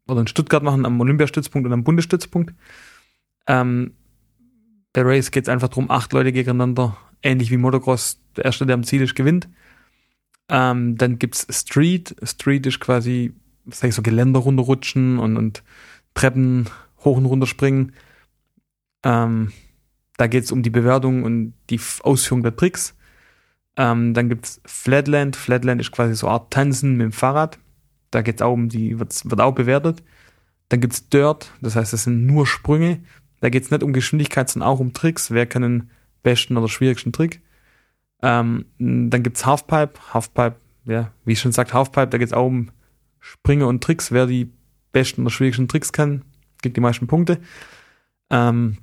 oder 0.07 0.21
in 0.21 0.27
Stuttgart 0.27 0.63
machen, 0.63 0.85
am 0.85 0.99
Olympiastützpunkt 1.01 1.65
und 1.65 1.73
am 1.73 1.83
Bundesstützpunkt. 1.83 2.53
Ähm, 3.47 3.93
bei 4.93 5.01
Race 5.01 5.31
geht 5.31 5.43
es 5.43 5.49
einfach 5.49 5.67
darum, 5.67 5.91
acht 5.91 6.13
Leute 6.13 6.31
gegeneinander, 6.31 6.97
ähnlich 7.23 7.51
wie 7.51 7.57
Motocross, 7.57 8.19
der 8.35 8.45
Erste, 8.45 8.65
der 8.65 8.75
am 8.75 8.83
Ziel 8.83 9.01
ist, 9.01 9.15
gewinnt. 9.15 9.47
Ähm, 10.49 10.97
dann 10.97 11.19
gibt's 11.19 11.47
Street. 11.49 12.15
Street 12.23 12.65
ist 12.65 12.79
quasi, 12.79 13.33
sag 13.65 13.89
ich 13.89 13.95
so, 13.95 14.01
Geländer 14.01 14.39
runterrutschen 14.39 15.19
und, 15.19 15.37
und 15.37 15.63
Treppen 16.13 16.69
hoch 17.03 17.17
und 17.17 17.25
runter 17.25 17.47
springen. 17.47 17.93
Ähm, 19.03 19.51
da 20.17 20.27
geht 20.27 20.45
es 20.45 20.51
um 20.51 20.63
die 20.63 20.69
Bewertung 20.69 21.23
und 21.23 21.53
die 21.69 21.79
Ausführung 22.01 22.43
der 22.43 22.55
Tricks. 22.55 22.95
Ähm, 23.75 24.13
dann 24.13 24.29
gibt's 24.29 24.61
Flatland. 24.65 25.35
Flatland 25.35 25.79
ist 25.81 25.91
quasi 25.91 26.15
so 26.15 26.27
eine 26.27 26.33
Art 26.33 26.51
Tanzen 26.51 26.97
mit 26.97 27.05
dem 27.05 27.11
Fahrrad. 27.11 27.59
Da 28.09 28.21
geht's 28.21 28.41
auch 28.41 28.53
um 28.53 28.69
die, 28.69 28.99
wird's, 28.99 29.29
wird 29.29 29.41
auch 29.41 29.53
bewertet. 29.53 30.03
Dann 30.69 30.81
gibt's 30.81 31.07
Dirt, 31.09 31.53
das 31.61 31.75
heißt, 31.75 31.93
das 31.93 32.03
sind 32.03 32.25
nur 32.25 32.47
Sprünge. 32.47 32.99
Da 33.39 33.49
geht's 33.49 33.71
nicht 33.71 33.83
um 33.83 33.93
Geschwindigkeit, 33.93 34.49
sondern 34.49 34.69
auch 34.69 34.79
um 34.79 34.93
Tricks. 34.93 35.31
Wer 35.31 35.45
kann 35.45 35.61
den 35.61 35.89
besten 36.27 36.57
oder 36.57 36.67
schwierigsten 36.67 37.13
Trick? 37.13 37.41
Ähm, 38.21 38.65
dann 38.77 39.23
gibt's 39.23 39.45
Halfpipe. 39.45 39.93
Halfpipe, 40.13 40.57
ja, 40.83 41.13
wie 41.23 41.31
ich 41.31 41.39
schon 41.39 41.53
sagt, 41.53 41.73
Halfpipe, 41.73 42.07
da 42.07 42.17
geht's 42.17 42.33
auch 42.33 42.47
um 42.47 42.71
Sprünge 43.21 43.65
und 43.65 43.81
Tricks. 43.81 44.11
Wer 44.11 44.25
die 44.25 44.51
besten 44.91 45.21
oder 45.21 45.29
schwierigsten 45.29 45.69
Tricks 45.69 45.93
kann, 45.93 46.23
kriegt 46.61 46.75
die 46.75 46.81
meisten 46.81 47.07
Punkte. 47.07 47.39
Ähm, 48.29 48.77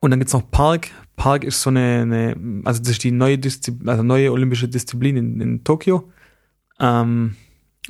und 0.00 0.10
dann 0.10 0.20
gibt's 0.20 0.32
noch 0.32 0.50
Park. 0.50 0.88
Park 1.16 1.44
ist 1.44 1.60
so 1.60 1.68
eine, 1.68 2.02
eine 2.02 2.62
also 2.64 2.80
das 2.80 2.92
ist 2.92 3.04
die 3.04 3.10
neue 3.10 3.36
Disziplin, 3.36 3.88
also 3.90 4.02
neue 4.02 4.32
olympische 4.32 4.68
Disziplin 4.68 5.18
in, 5.18 5.40
in 5.40 5.64
Tokio. 5.64 6.10
Ähm, 6.78 7.36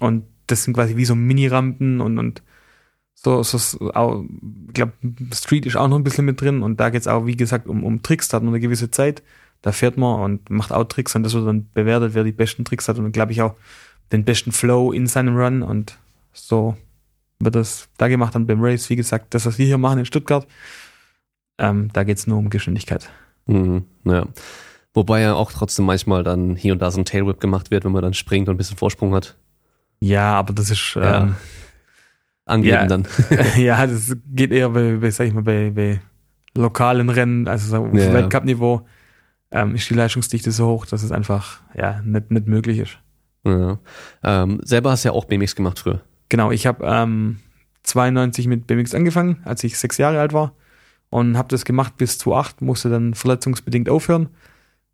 und 0.01 0.25
das 0.49 0.65
sind 0.65 0.75
quasi 0.75 0.97
wie 0.97 1.05
so 1.05 1.15
Mini-Rampen 1.15 2.01
und, 2.01 2.19
und 2.19 2.43
so, 3.22 3.43
so 3.43 3.93
auch, 3.93 4.24
ich 4.69 4.74
glaube, 4.74 4.93
Street 5.34 5.67
ist 5.67 5.77
auch 5.77 5.89
noch 5.89 5.96
ein 5.96 6.05
bisschen 6.05 6.24
mit 6.24 6.41
drin 6.41 6.62
und 6.62 6.81
da 6.81 6.91
geht's 6.91 7.06
auch, 7.06 7.27
wie 7.27 7.36
gesagt, 7.36 7.67
um, 7.67 7.84
um 7.84 8.03
Tricks, 8.03 8.29
da 8.29 8.36
hat 8.36 8.43
man 8.44 8.55
eine 8.55 8.60
gewisse 8.60 8.91
Zeit. 8.91 9.22
Da 9.62 9.72
fährt 9.72 9.98
man 9.98 10.20
und 10.22 10.48
macht 10.48 10.72
auch 10.72 10.84
Tricks 10.84 11.15
und 11.15 11.22
das 11.22 11.34
wird 11.34 11.46
dann 11.46 11.69
bewertet, 11.74 12.15
wer 12.15 12.24
die 12.24 12.32
besten 12.32 12.65
Tricks 12.65 12.89
hat 12.89 12.98
und 12.98 13.12
glaube 13.12 13.32
ich 13.32 13.43
auch 13.43 13.55
den 14.10 14.24
besten 14.24 14.53
Flow 14.53 14.91
in 14.93 15.06
seinem 15.06 15.36
Run 15.36 15.62
und 15.62 15.98
so 16.32 16.77
wird 17.41 17.55
das 17.55 17.89
da 17.98 18.08
gemacht 18.08 18.34
dann 18.34 18.46
beim 18.46 18.62
Race. 18.62 18.89
Wie 18.89 18.96
gesagt, 18.96 19.34
das, 19.34 19.44
was 19.44 19.58
wir 19.58 19.67
hier 19.67 19.79
machen 19.79 19.98
in 19.98 20.06
Stuttgart, 20.06 20.46
ähm, 21.58 21.91
da 21.93 22.05
geht's 22.05 22.27
nur 22.27 22.39
um 22.39 22.48
Geschwindigkeit. 22.50 23.10
Mhm, 23.46 23.84
ja. 24.05 24.27
Wobei 24.94 25.20
ja 25.20 25.34
auch 25.34 25.53
trotzdem 25.53 25.84
manchmal 25.84 26.24
dann 26.24 26.56
hier 26.56 26.72
und 26.72 26.81
da 26.81 26.91
so 26.91 27.00
ein 27.00 27.05
Tailwhip 27.05 27.39
gemacht 27.41 27.70
wird, 27.70 27.84
wenn 27.84 27.93
man 27.93 28.03
dann 28.03 28.15
springt 28.15 28.48
und 28.48 28.55
ein 28.55 28.58
bisschen 28.58 28.77
Vorsprung 28.77 29.15
hat. 29.15 29.36
Ja, 30.00 30.34
aber 30.34 30.53
das 30.55 30.70
ist, 30.70 30.94
Ja. 30.94 31.22
ähm, 31.22 31.36
Angeben 32.51 32.75
Ja. 32.75 32.87
dann. 32.87 33.07
ja, 33.57 33.87
das 33.87 34.17
geht 34.27 34.53
eher 34.53 34.71
bei, 34.71 34.97
bei 34.97 35.11
sag 35.11 35.27
ich 35.27 35.35
mal, 35.35 35.43
bei, 35.43 35.71
bei 35.71 36.01
lokalen 36.55 37.09
Rennen, 37.09 37.49
also 37.49 37.69
so 37.71 37.85
auf 37.87 37.95
Ja. 37.95 38.13
Weltcup-Niveau, 38.13 38.87
ähm, 39.53 39.75
ist 39.75 39.89
die 39.89 39.95
Leistungsdichte 39.95 40.51
so 40.51 40.67
hoch, 40.69 40.87
dass 40.87 41.03
es 41.03 41.13
einfach, 41.13 41.61
ja, 41.77 42.01
nicht, 42.03 42.31
nicht 42.31 42.47
möglich 42.47 42.79
ist. 42.79 42.99
Ja. 43.45 43.79
Ähm, 44.23 44.61
selber 44.65 44.91
hast 44.91 45.05
du 45.05 45.09
ja 45.09 45.15
auch 45.15 45.25
BMX 45.25 45.55
gemacht 45.57 45.79
früher. 45.79 46.01
Genau, 46.29 46.51
ich 46.51 46.67
habe 46.67 46.85
ähm, 46.87 47.39
92 47.85 48.47
mit 48.47 48.67
BMX 48.67 48.95
angefangen, 48.95 49.39
als 49.45 49.65
ich 49.65 49.79
sechs 49.79 49.97
Jahre 49.99 50.21
alt 50.21 50.33
war 50.33 50.53
und 51.09 51.37
habe 51.37 51.49
das 51.49 51.65
gemacht 51.65 51.97
bis 51.97 52.19
2008, 52.19 52.63
musste 52.63 52.91
dann 52.91 53.15
verletzungsbedingt 53.15 53.89
aufhören. 53.89 54.29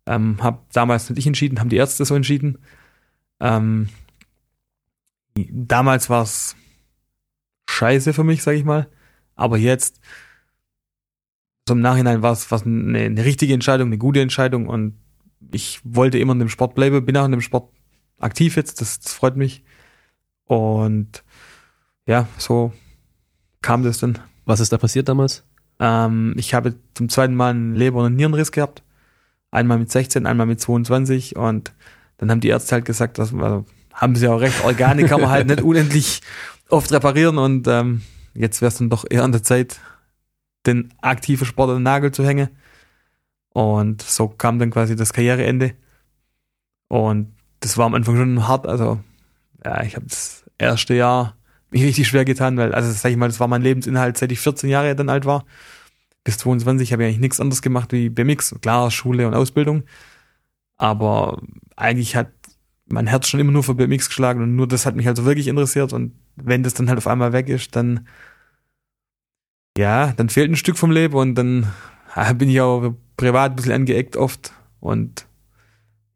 Ähm, 0.05 0.37
habe 0.41 0.59
damals 0.73 1.09
nicht 1.09 1.19
ich 1.19 1.27
entschieden, 1.27 1.59
haben 1.59 1.69
die 1.69 1.75
Ärzte 1.75 2.05
so 2.05 2.15
entschieden. 2.15 2.57
Ähm, 3.39 3.89
damals 5.35 6.09
war 6.09 6.23
es 6.23 6.55
scheiße 7.69 8.13
für 8.13 8.23
mich, 8.23 8.43
sag 8.43 8.55
ich 8.55 8.65
mal, 8.65 8.87
aber 9.35 9.57
jetzt 9.57 9.99
im 11.69 11.81
Nachhinein 11.81 12.21
war 12.21 12.31
es 12.31 12.51
eine, 12.51 12.99
eine 12.99 13.25
richtige 13.25 13.53
Entscheidung, 13.53 13.87
eine 13.87 13.97
gute 13.97 14.21
Entscheidung 14.21 14.67
und 14.67 14.97
ich 15.51 15.79
wollte 15.83 16.17
immer 16.17 16.33
in 16.33 16.39
dem 16.39 16.49
Sport 16.49 16.75
bleiben, 16.75 17.05
bin 17.05 17.17
auch 17.17 17.25
in 17.25 17.31
dem 17.31 17.41
Sport 17.41 17.71
aktiv 18.19 18.55
jetzt, 18.55 18.81
das, 18.81 18.99
das 18.99 19.13
freut 19.13 19.35
mich. 19.35 19.63
Und 20.45 21.23
ja, 22.05 22.27
so 22.37 22.71
kam 23.61 23.83
das 23.83 23.99
dann. 23.99 24.19
Was 24.45 24.59
ist 24.59 24.71
da 24.71 24.77
passiert 24.77 25.09
damals? 25.09 25.43
Ähm, 25.79 26.33
ich 26.37 26.53
habe 26.53 26.75
zum 26.93 27.09
zweiten 27.09 27.35
Mal 27.35 27.51
einen 27.51 27.75
Leber- 27.75 27.99
und 27.99 28.05
einen 28.07 28.15
Nierenriss 28.15 28.51
gehabt. 28.51 28.83
Einmal 29.51 29.77
mit 29.77 29.91
16, 29.91 30.25
einmal 30.25 30.47
mit 30.47 30.59
22 30.59 31.35
und 31.35 31.73
dann 32.17 32.31
haben 32.31 32.39
die 32.39 32.49
Ärzte 32.49 32.75
halt 32.75 32.85
gesagt, 32.85 33.17
dass, 33.17 33.33
also, 33.33 33.65
haben 33.93 34.15
sie 34.15 34.27
auch 34.27 34.39
recht. 34.39 34.63
Organe 34.63 35.05
kann 35.05 35.21
man 35.21 35.29
halt 35.29 35.47
nicht 35.49 35.61
unendlich 35.61 36.21
oft 36.69 36.91
reparieren 36.91 37.37
und 37.37 37.67
ähm, 37.67 38.01
jetzt 38.33 38.61
wäre 38.61 38.69
es 38.69 38.77
dann 38.77 38.89
doch 38.89 39.05
eher 39.09 39.23
an 39.23 39.31
der 39.31 39.43
Zeit, 39.43 39.79
den 40.65 40.93
aktiven 41.01 41.45
Sport 41.45 41.69
an 41.69 41.77
den 41.77 41.83
Nagel 41.83 42.11
zu 42.11 42.25
hängen. 42.25 42.49
Und 43.49 44.01
so 44.01 44.27
kam 44.27 44.59
dann 44.59 44.71
quasi 44.71 44.95
das 44.95 45.13
Karriereende. 45.13 45.73
Und 46.89 47.33
das 47.59 47.77
war 47.77 47.85
am 47.85 47.95
Anfang 47.95 48.15
schon 48.17 48.47
hart. 48.47 48.67
Also, 48.67 48.99
ja, 49.65 49.81
ich 49.83 49.95
habe 49.95 50.05
das 50.05 50.45
erste 50.57 50.93
Jahr 50.93 51.35
mich 51.71 51.83
richtig 51.83 52.07
schwer 52.07 52.25
getan, 52.25 52.57
weil, 52.57 52.73
also 52.73 52.91
sag 52.91 53.11
ich 53.11 53.17
mal, 53.17 53.27
das 53.27 53.39
war 53.39 53.47
mein 53.47 53.61
Lebensinhalt, 53.61 54.17
seit 54.17 54.31
ich 54.31 54.39
14 54.39 54.69
Jahre 54.69 54.95
dann 54.95 55.09
alt 55.09 55.25
war. 55.25 55.45
Bis 56.23 56.37
22 56.37 56.91
habe 56.91 57.03
ich 57.03 57.07
eigentlich 57.07 57.19
nichts 57.19 57.39
anderes 57.39 57.61
gemacht 57.61 57.91
wie 57.91 58.09
BMX. 58.09 58.55
Klar, 58.61 58.91
Schule 58.91 59.27
und 59.27 59.33
Ausbildung. 59.33 59.83
Aber 60.77 61.41
eigentlich 61.75 62.15
hat 62.15 62.31
mein 62.85 63.07
Herz 63.07 63.27
schon 63.27 63.39
immer 63.39 63.51
nur 63.51 63.63
für 63.63 63.75
BMX 63.75 64.07
geschlagen 64.09 64.41
und 64.41 64.55
nur 64.55 64.67
das 64.67 64.85
hat 64.85 64.95
mich 64.95 65.07
halt 65.07 65.17
so 65.17 65.25
wirklich 65.25 65.47
interessiert. 65.47 65.93
Und 65.93 66.13
wenn 66.37 66.63
das 66.63 66.73
dann 66.73 66.87
halt 66.87 66.97
auf 66.97 67.07
einmal 67.07 67.33
weg 67.33 67.49
ist, 67.49 67.75
dann, 67.75 68.07
ja, 69.77 70.13
dann 70.13 70.29
fehlt 70.29 70.49
ein 70.49 70.55
Stück 70.55 70.77
vom 70.77 70.91
Leben 70.91 71.15
und 71.15 71.35
dann 71.35 71.71
ja, 72.15 72.33
bin 72.33 72.49
ich 72.49 72.61
auch 72.61 72.93
privat 73.17 73.51
ein 73.51 73.55
bisschen 73.55 73.73
angeeckt 73.73 74.15
oft. 74.15 74.53
Und 74.79 75.27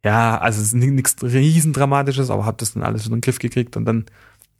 ja, 0.06 0.38
also 0.38 0.62
es 0.62 0.68
ist 0.68 0.74
nichts 0.74 1.22
riesendramatisches, 1.22 2.30
aber 2.30 2.46
habe 2.46 2.58
das 2.58 2.74
dann 2.74 2.84
alles 2.84 3.06
in 3.06 3.12
den 3.12 3.22
Griff 3.22 3.40
gekriegt 3.40 3.78
und 3.78 3.86
dann 3.86 4.06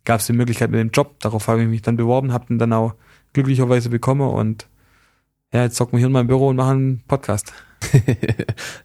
gab 0.04 0.20
es 0.20 0.26
die 0.26 0.32
Möglichkeit 0.32 0.70
mit 0.70 0.80
dem 0.80 0.90
Job. 0.90 1.18
Darauf 1.20 1.48
habe 1.48 1.62
ich 1.62 1.68
mich 1.68 1.82
dann 1.82 1.96
beworben, 1.96 2.32
habe 2.32 2.46
den 2.46 2.58
dann 2.58 2.72
auch 2.72 2.94
glücklicherweise 3.32 3.88
bekommen 3.88 4.28
und 4.28 4.68
ja, 5.52 5.64
jetzt 5.64 5.76
zocken 5.76 5.92
wir 5.92 5.98
hier 5.98 6.06
in 6.06 6.12
meinem 6.12 6.28
Büro 6.28 6.48
und 6.48 6.56
machen 6.56 6.76
einen 6.76 7.02
Podcast. 7.06 7.52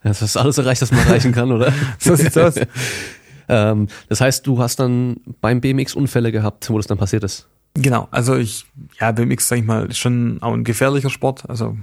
das 0.03 0.21
ist 0.21 0.37
alles 0.37 0.57
erreicht, 0.57 0.81
was 0.81 0.91
man 0.91 1.01
erreichen 1.01 1.31
kann, 1.31 1.51
oder? 1.51 1.71
so 1.99 2.15
sieht's 2.15 2.37
aus. 2.37 2.55
ähm, 3.47 3.87
das 4.09 4.21
heißt, 4.21 4.45
du 4.45 4.59
hast 4.59 4.79
dann 4.79 5.17
beim 5.41 5.61
BMX 5.61 5.95
Unfälle 5.95 6.31
gehabt, 6.31 6.69
wo 6.69 6.77
das 6.77 6.87
dann 6.87 6.97
passiert 6.97 7.23
ist? 7.23 7.47
Genau, 7.73 8.07
also 8.11 8.35
ich, 8.35 8.65
ja, 8.99 9.11
BMX, 9.11 9.47
sag 9.47 9.59
ich 9.59 9.65
mal, 9.65 9.85
ist 9.87 9.99
schon 9.99 10.41
auch 10.41 10.53
ein 10.53 10.63
gefährlicher 10.63 11.09
Sport, 11.09 11.49
also 11.49 11.77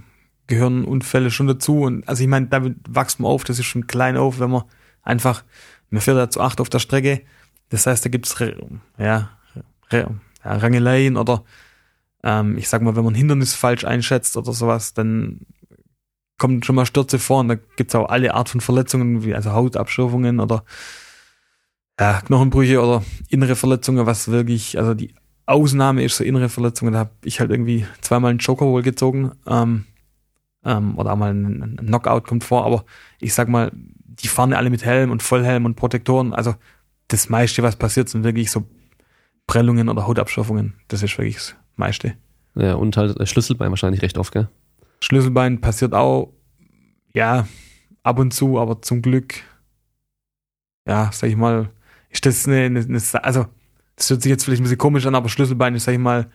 gehören 0.47 0.85
Unfälle 0.85 1.31
schon 1.31 1.47
dazu 1.47 1.83
und 1.83 2.07
also 2.09 2.23
ich 2.23 2.29
meine, 2.29 2.47
damit 2.47 2.77
wächst 2.89 3.21
man 3.21 3.31
auf, 3.31 3.45
das 3.45 3.59
ist 3.59 3.67
schon 3.67 3.87
klein 3.87 4.17
auf, 4.17 4.41
wenn 4.41 4.51
man 4.51 4.65
einfach, 5.03 5.45
man 5.91 6.03
fährt 6.03 6.19
da 6.19 6.29
zu 6.29 6.41
acht 6.41 6.61
auf 6.61 6.69
der 6.69 6.81
Strecke, 6.81 7.23
das 7.71 7.87
heißt, 7.87 8.05
da 8.05 8.11
gibt's 8.11 8.37
ja, 8.99 9.31
ja, 9.91 10.11
Rangeleien 10.43 11.17
oder 11.17 11.45
ähm, 12.23 12.59
ich 12.59 12.69
sag 12.69 12.83
mal, 12.83 12.97
wenn 12.97 13.05
man 13.05 13.15
ein 13.15 13.19
Hindernis 13.19 13.55
falsch 13.55 13.85
einschätzt 13.85 14.37
oder 14.37 14.53
sowas, 14.53 14.95
dann 14.95 15.41
kommen 16.39 16.63
schon 16.63 16.75
mal 16.75 16.87
Stürze 16.87 17.19
vor 17.19 17.41
und 17.41 17.49
da 17.49 17.55
gibt's 17.77 17.95
auch 17.95 18.09
alle 18.09 18.35
Art 18.35 18.49
von 18.49 18.61
Verletzungen, 18.61 19.25
wie 19.25 19.35
also 19.35 19.53
Hautabschürfungen 19.53 20.41
oder 20.41 20.65
ja, 21.99 22.21
Knochenbrüche 22.23 22.81
oder 22.81 23.03
innere 23.29 23.57
Verletzungen, 23.57 24.07
was 24.07 24.29
wirklich, 24.29 24.79
also 24.79 24.95
die 24.95 25.15
Ausnahme 25.47 26.03
ist 26.03 26.17
so 26.17 26.25
innere 26.25 26.49
Verletzungen, 26.49 26.93
da 26.93 27.01
habe 27.01 27.11
ich 27.25 27.41
halt 27.41 27.51
irgendwie 27.51 27.87
zweimal 28.01 28.31
einen 28.31 28.39
Joker 28.39 28.67
wohl 28.67 28.83
gezogen 28.83 29.33
ähm, 29.47 29.85
ähm, 30.65 30.99
oder 30.99 31.13
einmal 31.13 31.33
ein, 31.33 31.63
ein 31.63 31.77
Knockout 31.77 32.27
kommt 32.27 32.45
vor, 32.45 32.65
aber 32.65 32.85
ich 33.21 33.35
sag 33.35 33.49
mal, 33.49 33.71
die 33.75 34.29
fahren 34.29 34.53
alle 34.53 34.71
mit 34.71 34.85
Helm 34.85 35.11
und 35.11 35.23
Vollhelm 35.23 35.67
und 35.67 35.77
Protektoren, 35.77 36.33
also 36.33 36.55
das 37.09 37.29
meiste, 37.29 37.63
was 37.63 37.77
passiert, 37.77 38.09
sind 38.09 38.25
wirklich 38.25 38.51
so 38.51 38.65
Prellungen 39.47 39.89
oder 39.89 40.07
Hautabschürfungen, 40.07 40.75
das 40.89 41.03
ist 41.03 41.17
wirklich 41.19 41.37
das 41.37 41.57
meiste. 41.77 42.17
Ja, 42.55 42.75
und 42.75 42.97
halt 42.97 43.29
Schlüsselbein 43.29 43.71
wahrscheinlich 43.71 44.03
recht 44.03 44.17
oft, 44.17 44.33
gell? 44.33 44.49
Schlüsselbein 45.01 45.61
passiert 45.61 45.93
auch, 45.93 46.33
ja, 47.13 47.47
ab 48.03 48.19
und 48.19 48.33
zu, 48.33 48.59
aber 48.59 48.81
zum 48.81 49.03
Glück, 49.03 49.35
ja, 50.87 51.11
sag 51.13 51.29
ich 51.29 51.37
mal, 51.37 51.69
ist 52.15 52.27
das 52.27 52.47
eine, 52.47 52.63
eine, 52.63 52.81
eine 52.81 53.25
also, 53.25 53.47
das 53.97 54.11
hört 54.11 54.23
sich 54.23 54.31
jetzt 54.31 54.45
vielleicht 54.45 54.61
ein 54.61 54.65
bisschen 54.65 54.79
komisch 54.79 55.07
an, 55.07 55.15
aber 55.15 55.29
Schlüsselbein 55.29 55.75
ist, 55.75 55.85
sag 55.85 55.93
ich 55.93 55.99
mal, 55.99 56.31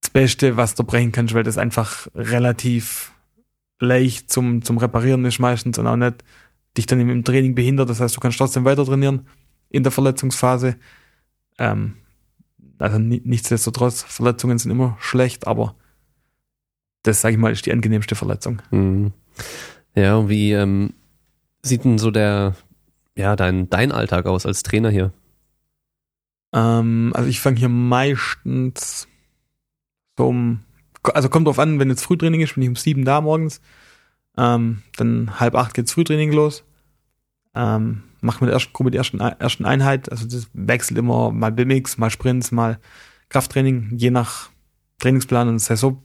das 0.00 0.10
Beste, 0.10 0.56
was 0.56 0.74
du 0.74 0.84
brechen 0.84 1.12
kannst, 1.12 1.34
weil 1.34 1.42
das 1.42 1.58
einfach 1.58 2.08
relativ 2.14 3.12
leicht 3.80 4.30
zum, 4.30 4.62
zum 4.62 4.78
Reparieren 4.78 5.24
ist 5.24 5.38
meistens 5.38 5.78
und 5.78 5.86
auch 5.86 5.96
nicht 5.96 6.24
dich 6.76 6.86
dann 6.86 7.00
im 7.00 7.24
Training 7.24 7.54
behindert. 7.54 7.88
Das 7.88 8.00
heißt, 8.00 8.16
du 8.16 8.20
kannst 8.20 8.38
trotzdem 8.38 8.64
weiter 8.64 8.84
trainieren 8.84 9.26
in 9.70 9.82
der 9.82 9.92
Verletzungsphase. 9.92 10.76
Ähm, 11.58 11.94
also 12.78 12.98
nichtsdestotrotz, 12.98 14.02
Verletzungen 14.02 14.58
sind 14.58 14.70
immer 14.70 14.96
schlecht, 15.00 15.46
aber 15.46 15.76
das, 17.02 17.20
sage 17.20 17.34
ich 17.34 17.40
mal, 17.40 17.52
ist 17.52 17.66
die 17.66 17.72
angenehmste 17.72 18.14
Verletzung. 18.14 18.60
Mhm. 18.70 19.12
Ja, 19.94 20.16
und 20.16 20.28
wie 20.28 20.52
ähm, 20.52 20.94
sieht 21.62 21.84
denn 21.84 21.98
so 21.98 22.10
der, 22.10 22.56
ja, 23.16 23.36
dein, 23.36 23.70
dein 23.70 23.92
Alltag 23.92 24.26
aus 24.26 24.46
als 24.46 24.62
Trainer 24.62 24.90
hier? 24.90 25.12
Ähm, 26.52 27.12
also 27.14 27.28
ich 27.28 27.40
fange 27.40 27.58
hier 27.58 27.68
meistens 27.68 29.08
so 30.16 30.28
um, 30.28 30.60
also 31.02 31.28
kommt 31.28 31.46
drauf 31.46 31.58
an, 31.58 31.78
wenn 31.78 31.90
jetzt 31.90 32.04
Frühtraining 32.04 32.40
ist, 32.40 32.54
bin 32.54 32.62
ich 32.62 32.68
um 32.68 32.76
sieben 32.76 33.04
da 33.04 33.20
morgens. 33.20 33.60
Ähm, 34.36 34.82
dann 34.96 35.38
halb 35.38 35.54
acht 35.54 35.74
geht's 35.74 35.92
Frühtraining 35.92 36.32
los. 36.32 36.64
Ähm, 37.54 38.02
macht 38.20 38.40
mit 38.40 38.48
der 38.48 38.54
ersten 38.54 38.72
Gruppe 38.72 38.90
die 38.90 38.98
ersten, 38.98 39.20
ersten 39.20 39.64
Einheit. 39.64 40.10
Also 40.10 40.26
das 40.26 40.48
wechselt 40.54 40.98
immer 40.98 41.30
mal 41.30 41.52
BMX, 41.52 41.98
mal 41.98 42.10
Sprints, 42.10 42.52
mal 42.52 42.78
Krafttraining, 43.28 43.92
je 43.96 44.10
nach 44.10 44.50
Trainingsplan 44.98 45.48
und 45.48 45.58
Saison, 45.58 46.02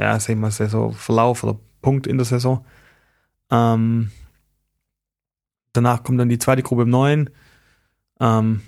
ja, 0.00 0.18
sag 0.20 0.34
ich 0.34 0.38
mal, 0.38 0.50
Saisonverlauf 0.50 1.44
oder 1.44 1.58
Punkt 1.82 2.06
in 2.06 2.18
der 2.18 2.26
Saison. 2.26 2.64
Ähm, 3.50 4.10
danach 5.72 6.02
kommt 6.02 6.20
dann 6.20 6.28
die 6.28 6.38
zweite 6.38 6.62
Gruppe 6.62 6.82
im 6.82 6.90
Neuen. 6.90 7.30
Ähm, 8.20 8.62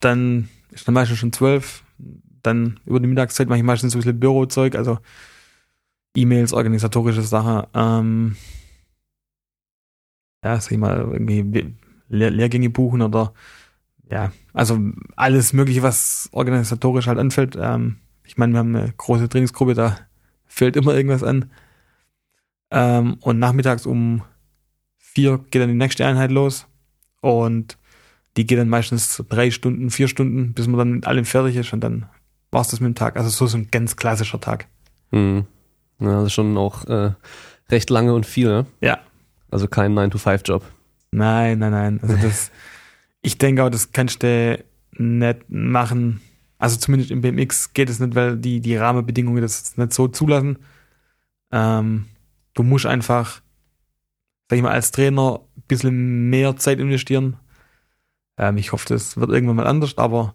dann 0.00 0.48
ist 0.70 0.86
dann 0.86 0.94
meistens 0.94 1.18
schon 1.18 1.32
zwölf. 1.32 1.84
Dann 2.42 2.80
über 2.86 3.00
die 3.00 3.06
Mittagszeit 3.06 3.48
mache 3.48 3.58
ich 3.58 3.64
meistens 3.64 3.92
so 3.92 3.98
ein 3.98 4.02
bisschen 4.02 4.20
Bürozeug, 4.20 4.74
also 4.74 4.98
E-Mails, 6.16 6.52
organisatorische 6.52 7.22
Sachen. 7.22 7.66
Ähm, 7.74 8.36
ja, 10.42 10.58
sag 10.60 10.72
ich 10.72 10.78
mal, 10.78 10.98
irgendwie 10.98 11.74
Lehr 12.08 12.30
Lehrgänge 12.30 12.70
buchen 12.70 13.02
oder 13.02 13.34
ja, 14.10 14.32
also 14.52 14.78
alles 15.14 15.52
Mögliche, 15.52 15.82
was 15.82 16.28
organisatorisch 16.32 17.06
halt 17.06 17.18
anfällt. 17.18 17.56
Ähm, 17.60 17.98
ich 18.24 18.36
meine, 18.36 18.52
wir 18.52 18.58
haben 18.58 18.74
eine 18.74 18.92
große 18.96 19.28
Trainingsgruppe, 19.28 19.74
da 19.74 19.96
fällt 20.46 20.76
immer 20.76 20.94
irgendwas 20.94 21.22
an. 21.22 21.50
Ähm, 22.72 23.18
und 23.20 23.38
nachmittags 23.38 23.86
um 23.86 24.22
vier 25.14 25.38
geht 25.50 25.62
dann 25.62 25.68
die 25.68 25.74
nächste 25.74 26.06
Einheit 26.06 26.30
los. 26.30 26.66
Und 27.20 27.78
die 28.36 28.46
geht 28.46 28.58
dann 28.58 28.68
meistens 28.68 29.22
drei 29.28 29.50
Stunden, 29.50 29.90
vier 29.90 30.08
Stunden, 30.08 30.52
bis 30.54 30.66
man 30.66 30.78
dann 30.78 30.92
mit 30.92 31.06
allem 31.06 31.24
fertig 31.24 31.56
ist 31.56 31.72
und 31.72 31.80
dann 31.80 32.06
war's 32.50 32.68
das 32.68 32.80
mit 32.80 32.88
dem 32.88 32.94
Tag. 32.94 33.16
Also 33.16 33.28
so 33.28 33.46
so 33.46 33.58
ein 33.58 33.68
ganz 33.70 33.96
klassischer 33.96 34.40
Tag. 34.40 34.66
Hm. 35.10 35.46
Ja, 36.00 36.18
das 36.18 36.26
ist 36.26 36.32
schon 36.32 36.56
auch 36.56 36.86
äh, 36.86 37.12
recht 37.68 37.90
lange 37.90 38.14
und 38.14 38.26
viel, 38.26 38.48
ne? 38.48 38.66
Ja. 38.80 39.00
Also 39.50 39.68
kein 39.68 39.94
9-to-5-Job. 39.94 40.64
Nein, 41.10 41.58
nein, 41.58 41.72
nein. 41.72 42.00
Also 42.02 42.16
das, 42.22 42.50
ich 43.20 43.38
denke 43.38 43.64
auch, 43.64 43.70
das 43.70 43.92
kannst 43.92 44.22
du 44.22 44.62
nicht 44.92 45.50
machen. 45.50 46.20
Also 46.58 46.76
zumindest 46.76 47.10
im 47.10 47.20
BMX 47.20 47.72
geht 47.72 47.90
es 47.90 48.00
nicht, 48.00 48.14
weil 48.14 48.36
die, 48.36 48.60
die 48.60 48.76
Rahmenbedingungen 48.76 49.42
das 49.42 49.76
nicht 49.76 49.92
so 49.92 50.08
zulassen. 50.08 50.58
Ähm, 51.52 52.06
du 52.54 52.62
musst 52.62 52.86
einfach, 52.86 53.42
sag 54.50 54.56
ich 54.56 54.62
mal, 54.62 54.72
als 54.72 54.90
Trainer 54.90 55.40
ein 55.56 55.62
bisschen 55.68 56.28
mehr 56.28 56.56
Zeit 56.56 56.80
investieren. 56.80 57.36
Ähm, 58.36 58.56
ich 58.56 58.72
hoffe, 58.72 58.88
das 58.88 59.16
wird 59.16 59.30
irgendwann 59.30 59.56
mal 59.56 59.66
anders, 59.68 59.96
aber 59.96 60.34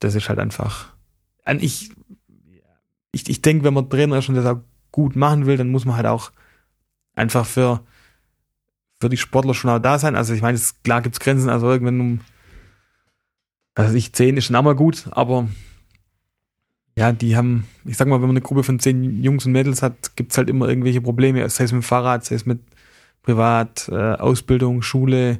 das 0.00 0.16
ist 0.16 0.28
halt 0.28 0.40
einfach. 0.40 0.92
Ich, 1.60 1.92
ich, 3.12 3.28
ich 3.28 3.42
denke, 3.42 3.62
wenn 3.62 3.74
man 3.74 3.88
Trainer 3.88 4.18
ist 4.18 4.28
und 4.28 4.34
das 4.34 4.44
auch 4.44 4.60
gut 4.90 5.14
machen 5.14 5.46
will, 5.46 5.56
dann 5.56 5.70
muss 5.70 5.84
man 5.84 5.94
halt 5.94 6.06
auch 6.06 6.32
einfach 7.14 7.46
für 7.46 7.84
für 9.00 9.08
die 9.08 9.16
Sportler 9.16 9.54
schon 9.54 9.70
auch 9.70 9.78
da 9.78 9.98
sein. 9.98 10.16
Also 10.16 10.34
ich 10.34 10.42
meine, 10.42 10.56
es, 10.56 10.82
klar 10.82 11.02
gibt's 11.02 11.20
Grenzen, 11.20 11.50
also 11.50 11.70
irgendwann 11.70 12.00
um, 12.00 12.20
also 13.74 13.94
ich, 13.94 14.12
zehn 14.14 14.36
ist 14.36 14.46
schon 14.46 14.56
auch 14.56 14.62
mal 14.62 14.74
gut, 14.74 15.06
aber 15.10 15.48
ja, 16.96 17.12
die 17.12 17.36
haben, 17.36 17.66
ich 17.84 17.96
sag 17.96 18.08
mal, 18.08 18.16
wenn 18.16 18.28
man 18.28 18.30
eine 18.30 18.40
Gruppe 18.40 18.62
von 18.62 18.78
zehn 18.78 19.22
Jungs 19.22 19.46
und 19.46 19.52
Mädels 19.52 19.82
hat, 19.82 20.16
gibt's 20.16 20.38
halt 20.38 20.48
immer 20.48 20.68
irgendwelche 20.68 21.02
Probleme, 21.02 21.48
sei 21.50 21.64
es 21.64 21.72
mit 21.72 21.82
dem 21.82 21.86
Fahrrad, 21.86 22.24
sei 22.24 22.36
es 22.36 22.46
mit 22.46 22.60
Privat, 23.24 23.88
äh, 23.90 24.14
Ausbildung, 24.14 24.82
Schule, 24.82 25.38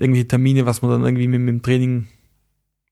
irgendwelche 0.00 0.28
Termine, 0.28 0.66
was 0.66 0.82
man 0.82 0.92
dann 0.92 1.04
irgendwie 1.04 1.28
mit, 1.28 1.40
mit 1.40 1.48
dem 1.48 1.62
Training 1.62 2.06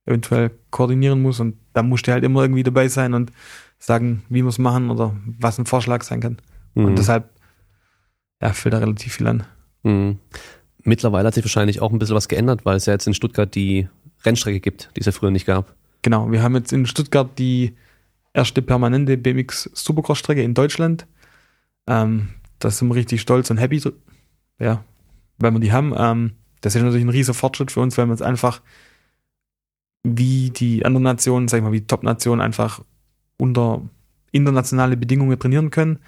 eventuell 0.04 0.50
koordinieren 0.70 1.22
muss 1.22 1.40
und 1.40 1.56
da 1.72 1.82
musst 1.82 2.06
du 2.06 2.12
halt 2.12 2.24
immer 2.24 2.42
irgendwie 2.42 2.62
dabei 2.62 2.88
sein 2.88 3.14
und 3.14 3.32
sagen, 3.78 4.24
wie 4.28 4.42
wir 4.42 4.48
es 4.48 4.58
machen 4.58 4.90
oder 4.90 5.16
was 5.38 5.58
ein 5.58 5.66
Vorschlag 5.66 6.02
sein 6.02 6.20
kann. 6.20 6.38
Mhm. 6.74 6.84
Und 6.86 6.98
deshalb 6.98 7.30
ja, 8.42 8.52
fällt 8.52 8.74
da 8.74 8.78
relativ 8.78 9.14
viel 9.14 9.26
an. 9.26 9.44
Mhm. 9.82 10.18
Mittlerweile 10.82 11.26
hat 11.26 11.34
sich 11.34 11.44
wahrscheinlich 11.44 11.80
auch 11.80 11.92
ein 11.92 11.98
bisschen 11.98 12.16
was 12.16 12.28
geändert, 12.28 12.64
weil 12.64 12.76
es 12.76 12.86
ja 12.86 12.92
jetzt 12.92 13.06
in 13.06 13.14
Stuttgart 13.14 13.54
die 13.54 13.88
Rennstrecke 14.24 14.60
gibt, 14.60 14.90
die 14.96 15.00
es 15.00 15.06
ja 15.06 15.12
früher 15.12 15.30
nicht 15.30 15.46
gab. 15.46 15.74
Genau, 16.02 16.30
wir 16.30 16.42
haben 16.42 16.54
jetzt 16.54 16.72
in 16.72 16.84
Stuttgart 16.84 17.38
die 17.38 17.76
erste 18.34 18.60
permanente 18.60 19.16
BMX 19.16 19.70
Supercross-Strecke 19.72 20.42
in 20.42 20.52
Deutschland. 20.52 21.06
Ähm, 21.86 22.30
da 22.64 22.70
sind 22.70 22.88
wir 22.88 22.94
richtig 22.94 23.20
stolz 23.20 23.50
und 23.50 23.58
happy, 23.58 23.82
ja, 24.58 24.84
weil 25.38 25.52
wir 25.52 25.60
die 25.60 25.72
haben. 25.72 25.94
Ähm, 25.96 26.32
das 26.60 26.74
ist 26.74 26.82
natürlich 26.82 27.04
ein 27.04 27.10
riesiger 27.10 27.34
Fortschritt 27.34 27.70
für 27.70 27.80
uns, 27.80 27.98
weil 27.98 28.06
wir 28.06 28.14
es 28.14 28.22
einfach 28.22 28.62
wie 30.02 30.50
die 30.50 30.84
anderen 30.84 31.02
Nationen, 31.04 31.48
sag 31.48 31.58
ich 31.58 31.64
mal, 31.64 31.72
wie 31.72 31.86
Top-Nationen 31.86 32.40
einfach 32.40 32.82
unter 33.36 33.82
internationale 34.32 34.96
Bedingungen 34.96 35.38
trainieren 35.38 35.70
können. 35.70 35.98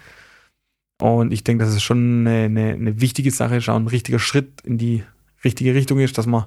Und 0.99 1.31
ich 1.31 1.43
denke, 1.43 1.63
dass 1.63 1.75
es 1.75 1.83
schon 1.83 2.27
eine, 2.27 2.45
eine, 2.45 2.73
eine 2.73 3.01
wichtige 3.01 3.31
Sache 3.31 3.57
ist, 3.57 3.69
auch 3.69 3.75
ein 3.75 3.87
richtiger 3.87 4.19
Schritt 4.19 4.61
in 4.61 4.77
die 4.77 5.03
richtige 5.43 5.75
Richtung 5.75 5.99
ist, 5.99 6.17
dass 6.17 6.25
man, 6.25 6.45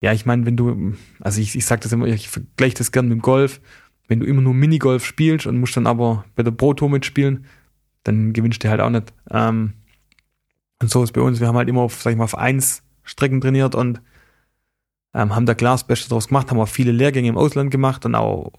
ja, 0.00 0.12
ich 0.12 0.24
meine, 0.24 0.46
wenn 0.46 0.56
du, 0.56 0.94
also 1.20 1.40
ich, 1.40 1.54
ich 1.54 1.66
sage 1.66 1.82
das 1.82 1.92
immer, 1.92 2.06
ich 2.06 2.28
vergleiche 2.28 2.76
das 2.76 2.90
gern 2.90 3.08
mit 3.08 3.18
dem 3.18 3.22
Golf, 3.22 3.60
wenn 4.08 4.20
du 4.20 4.26
immer 4.26 4.40
nur 4.40 4.54
Minigolf 4.54 5.04
spielst 5.04 5.46
und 5.46 5.60
musst 5.60 5.76
dann 5.76 5.86
aber 5.86 6.24
bei 6.34 6.42
der 6.42 6.50
Pro 6.52 6.72
Tour 6.72 6.88
mitspielen, 6.88 7.44
dann 8.04 8.32
gewinnst 8.32 8.62
du 8.64 8.68
halt 8.68 8.80
auch 8.80 8.90
nicht. 8.90 9.12
Ähm, 9.30 9.74
und 10.80 10.90
so 10.90 11.02
ist 11.02 11.12
bei 11.12 11.20
uns, 11.20 11.40
wir 11.40 11.46
haben 11.48 11.56
halt 11.56 11.68
immer 11.68 11.82
auf, 11.82 12.02
sag 12.02 12.10
ich 12.10 12.16
mal, 12.16 12.24
auf 12.24 12.36
eins 12.36 12.82
Strecken 13.04 13.40
trainiert 13.40 13.74
und 13.74 14.00
ähm, 15.14 15.34
haben 15.34 15.46
da 15.46 15.54
klar 15.54 15.74
das 15.74 15.86
Beste 15.86 16.08
draus 16.08 16.28
gemacht, 16.28 16.50
haben 16.50 16.58
auch 16.58 16.68
viele 16.68 16.92
Lehrgänge 16.92 17.28
im 17.28 17.36
Ausland 17.36 17.70
gemacht 17.70 18.04
und 18.04 18.14
auch 18.14 18.52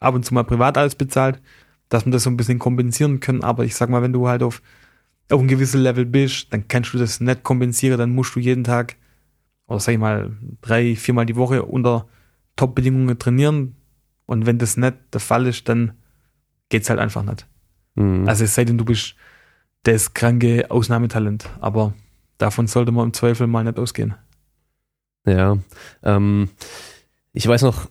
ab 0.00 0.14
und 0.14 0.24
zu 0.24 0.34
mal 0.34 0.44
privat 0.44 0.78
alles 0.78 0.94
bezahlt, 0.94 1.40
dass 1.88 2.04
wir 2.04 2.12
das 2.12 2.24
so 2.24 2.30
ein 2.30 2.36
bisschen 2.36 2.58
kompensieren 2.58 3.20
können. 3.20 3.42
Aber 3.42 3.64
ich 3.64 3.74
sag 3.74 3.88
mal, 3.88 4.02
wenn 4.02 4.12
du 4.12 4.28
halt 4.28 4.42
auf, 4.42 4.62
auf 5.30 5.40
ein 5.40 5.48
gewisses 5.48 5.80
Level 5.80 6.06
bist, 6.06 6.52
dann 6.52 6.68
kannst 6.68 6.94
du 6.94 6.98
das 6.98 7.20
nicht 7.20 7.42
kompensieren, 7.42 7.98
dann 7.98 8.14
musst 8.14 8.34
du 8.34 8.40
jeden 8.40 8.64
Tag, 8.64 8.96
oder 9.66 9.80
sag 9.80 9.92
ich 9.92 9.98
mal, 9.98 10.36
drei, 10.60 10.96
viermal 10.96 11.26
die 11.26 11.36
Woche 11.36 11.64
unter 11.64 12.06
Top-Bedingungen 12.56 13.18
trainieren. 13.18 13.76
Und 14.26 14.46
wenn 14.46 14.58
das 14.58 14.76
nicht 14.76 14.96
der 15.12 15.20
Fall 15.20 15.46
ist, 15.46 15.68
dann 15.68 15.92
geht's 16.68 16.88
halt 16.88 16.98
einfach 16.98 17.22
nicht. 17.22 17.46
Mhm. 17.94 18.28
Also 18.28 18.44
es 18.44 18.54
sei 18.54 18.64
denn, 18.64 18.78
du 18.78 18.84
bist 18.84 19.14
das 19.84 20.14
kranke 20.14 20.70
Ausnahmetalent. 20.70 21.48
Aber 21.60 21.94
davon 22.38 22.66
sollte 22.66 22.92
man 22.92 23.06
im 23.06 23.12
Zweifel 23.12 23.46
mal 23.46 23.64
nicht 23.64 23.78
ausgehen. 23.78 24.14
Ja, 25.26 25.58
ähm, 26.02 26.50
ich 27.32 27.46
weiß 27.46 27.62
noch, 27.62 27.88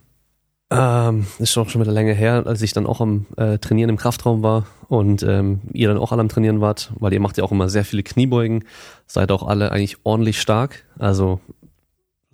ähm, 0.70 1.26
ist 1.38 1.52
schon 1.52 1.68
schon 1.68 1.82
wieder 1.82 1.92
länger 1.92 2.14
her, 2.14 2.44
als 2.46 2.62
ich 2.62 2.72
dann 2.72 2.86
auch 2.86 3.00
am 3.00 3.26
äh, 3.36 3.58
Trainieren 3.58 3.90
im 3.90 3.96
Kraftraum 3.96 4.42
war 4.42 4.66
und 4.88 5.22
ähm, 5.22 5.60
ihr 5.72 5.88
dann 5.88 5.98
auch 5.98 6.12
alle 6.12 6.20
am 6.20 6.28
Trainieren 6.28 6.60
wart, 6.60 6.92
weil 6.98 7.12
ihr 7.12 7.20
macht 7.20 7.36
ja 7.36 7.44
auch 7.44 7.52
immer 7.52 7.68
sehr 7.68 7.84
viele 7.84 8.02
Kniebeugen, 8.02 8.64
seid 9.06 9.30
auch 9.30 9.42
alle 9.42 9.72
eigentlich 9.72 9.98
ordentlich 10.04 10.40
stark. 10.40 10.84
Also 10.98 11.40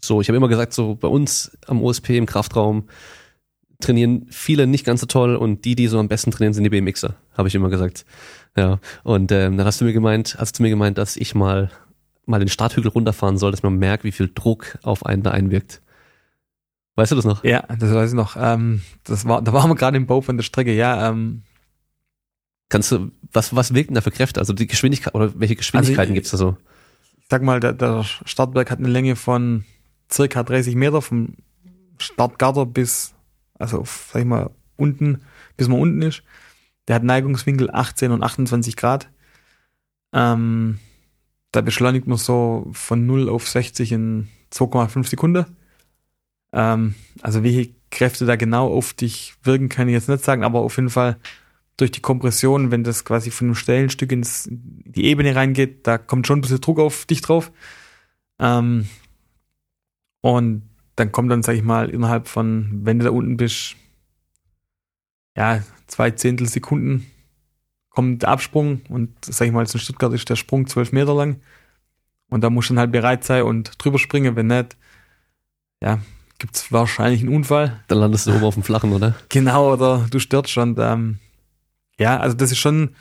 so, 0.00 0.21
ich 0.21 0.29
habe 0.29 0.37
immer 0.37 0.49
gesagt, 0.49 0.73
so 0.73 0.95
bei 0.95 1.09
uns 1.09 1.57
am 1.67 1.83
OSP 1.83 2.11
im 2.11 2.27
Kraftraum 2.27 2.85
trainieren 3.81 4.27
viele 4.31 4.67
nicht 4.67 4.85
ganz 4.85 5.01
so 5.01 5.07
toll 5.07 5.37
und 5.37 5.65
die, 5.65 5.75
die 5.75 5.89
so 5.89 5.99
am 5.99 6.09
besten 6.09 6.31
trainieren, 6.31 6.53
sind 6.53 6.65
die 6.65 6.71
BMXer, 6.71 7.15
habe 7.37 7.49
ich 7.49 7.55
immer 7.55 7.71
gesagt. 7.71 8.05
Ja, 8.57 8.81
und 9.03 9.33
ähm, 9.33 9.57
dann 9.57 9.67
hast 9.67 9.81
du 9.81 9.85
mir 9.85 9.93
gemeint, 9.93 10.37
hast 10.39 10.59
du 10.59 10.63
mir 10.63 10.71
gemeint, 10.71 10.99
dass 10.99 11.17
ich 11.17 11.35
mal 11.35 11.71
mal 12.27 12.39
den 12.39 12.49
Starthügel 12.49 12.91
runterfahren 12.91 13.39
soll, 13.39 13.51
dass 13.51 13.63
man 13.63 13.77
merkt, 13.77 14.05
wie 14.05 14.13
viel 14.13 14.31
Druck 14.33 14.79
auf 14.83 15.05
einen 15.05 15.23
da 15.23 15.33
einwirkt. 15.33 15.83
Weißt 16.95 17.13
du 17.13 17.17
das 17.17 17.25
noch? 17.25 17.45
Ja, 17.45 17.63
das 17.79 17.93
weiß 17.93 18.11
ich 18.11 18.17
noch. 18.17 18.37
Ähm, 18.39 18.83
das 19.05 19.27
war, 19.27 19.43
da 19.43 19.53
waren 19.53 19.71
wir 19.71 19.75
gerade 19.75 19.97
im 19.97 20.07
Bau 20.07 20.21
von 20.21 20.37
der 20.37 20.45
Strecke, 20.45 20.73
ja. 20.73 21.09
Ähm, 21.09 21.43
Kannst 22.71 22.93
du, 22.93 23.11
was, 23.33 23.55
was 23.55 23.75
wirkt 23.75 23.91
denn 23.91 23.97
da 23.97 24.01
für 24.01 24.13
Kräfte? 24.13 24.39
Also 24.39 24.53
die 24.53 24.69
Geschwindigkeit, 24.69 25.15
oder 25.15 25.33
welche 25.39 25.57
Geschwindigkeiten 25.57 26.13
also 26.13 26.15
gibt's 26.15 26.31
da 26.31 26.37
so? 26.37 26.57
Ich 27.19 27.27
sag 27.29 27.43
mal, 27.43 27.59
der, 27.59 27.73
der 27.73 28.05
Startberg 28.05 28.71
hat 28.71 28.79
eine 28.79 28.89
Länge 28.89 29.17
von 29.17 29.65
circa 30.11 30.45
30 30.45 30.77
Meter 30.77 31.03
vom 31.03 31.35
Startgarter 31.99 32.67
bis, 32.67 33.13
also 33.61 33.85
sag 33.85 34.21
ich 34.21 34.26
mal, 34.26 34.50
unten, 34.76 35.23
bis 35.57 35.69
man 35.69 35.81
unten 35.81 36.02
ist. 36.02 36.23
Der 36.88 36.97
hat 36.97 37.05
Neigungswinkel 37.05 37.71
18 37.71 38.11
und 38.11 38.23
28 38.23 38.76
Grad. 38.76 39.11
Ähm, 40.12 40.79
da 41.52 41.61
beschleunigt 41.61 42.07
man 42.07 42.19
so 42.19 42.69
von 42.73 43.07
0 43.07 43.29
auf 43.29 43.49
60 43.49 43.93
in 43.93 44.29
2,5 44.52 45.09
Sekunden. 45.09 45.47
Ähm, 46.52 46.95
also 47.23 47.45
welche 47.45 47.75
Kräfte 47.90 48.26
da 48.26 48.37
genau 48.37 48.73
auf 48.73 48.93
dich 48.93 49.35
wirken, 49.43 49.69
kann 49.69 49.88
ich 49.88 49.93
jetzt 49.93 50.09
nicht 50.09 50.25
sagen, 50.25 50.45
aber 50.45 50.61
auf 50.61 50.76
jeden 50.76 50.90
Fall 50.90 51.17
durch 51.77 51.90
die 51.90 52.01
Kompression, 52.01 52.70
wenn 52.70 52.85
das 52.85 53.05
quasi 53.05 53.31
von 53.31 53.49
einem 53.49 53.55
Stellenstück 53.55 54.12
ins 54.12 54.49
die 54.51 55.05
Ebene 55.05 55.35
reingeht, 55.35 55.87
da 55.87 55.99
kommt 55.99 56.27
schon 56.27 56.38
ein 56.38 56.42
bisschen 56.42 56.61
Druck 56.61 56.79
auf 56.79 57.07
dich 57.07 57.20
drauf. 57.20 57.53
Ähm, 58.38 58.87
und 60.20 60.69
dann 60.96 61.12
kommt 61.12 61.31
dann, 61.31 61.42
sag 61.42 61.55
ich 61.55 61.62
mal, 61.62 61.88
innerhalb 61.90 62.29
von, 62.29 62.81
wenn 62.85 62.98
du 62.98 63.05
da 63.05 63.11
unten 63.11 63.37
bist, 63.37 63.76
ja, 65.37 65.62
zwei 65.87 66.11
Zehntel 66.11 66.48
Sekunden 66.48 67.07
kommt 67.88 68.22
der 68.22 68.29
Absprung 68.31 68.83
und, 68.88 69.12
sag 69.24 69.46
ich 69.46 69.53
mal, 69.53 69.62
in 69.62 69.79
Stuttgart 69.79 70.12
ist 70.12 70.29
der 70.29 70.37
Sprung 70.37 70.66
zwölf 70.66 70.92
Meter 70.92 71.14
lang. 71.14 71.40
Und 72.29 72.42
da 72.42 72.50
musst 72.50 72.70
du 72.70 72.74
dann 72.74 72.81
halt 72.81 72.92
bereit 72.92 73.24
sein 73.24 73.42
und 73.42 73.72
drüber 73.83 73.98
springen, 73.98 74.37
wenn 74.37 74.46
nicht, 74.46 74.76
ja, 75.83 75.98
gibt 76.38 76.57
es 76.57 76.72
wahrscheinlich 76.72 77.20
einen 77.20 77.35
Unfall. 77.35 77.81
Dann 77.88 77.98
landest 77.98 78.26
du 78.26 78.35
oben 78.35 78.44
auf 78.44 78.55
dem 78.55 78.62
Flachen, 78.62 78.92
oder? 78.92 79.14
Genau, 79.29 79.72
oder 79.72 80.07
du 80.11 80.18
stürzt 80.18 80.50
schon. 80.50 80.76
Ähm, 80.79 81.18
ja, 81.98 82.18
also 82.18 82.37
das 82.37 82.53
ist 82.53 82.59
schon, 82.59 82.94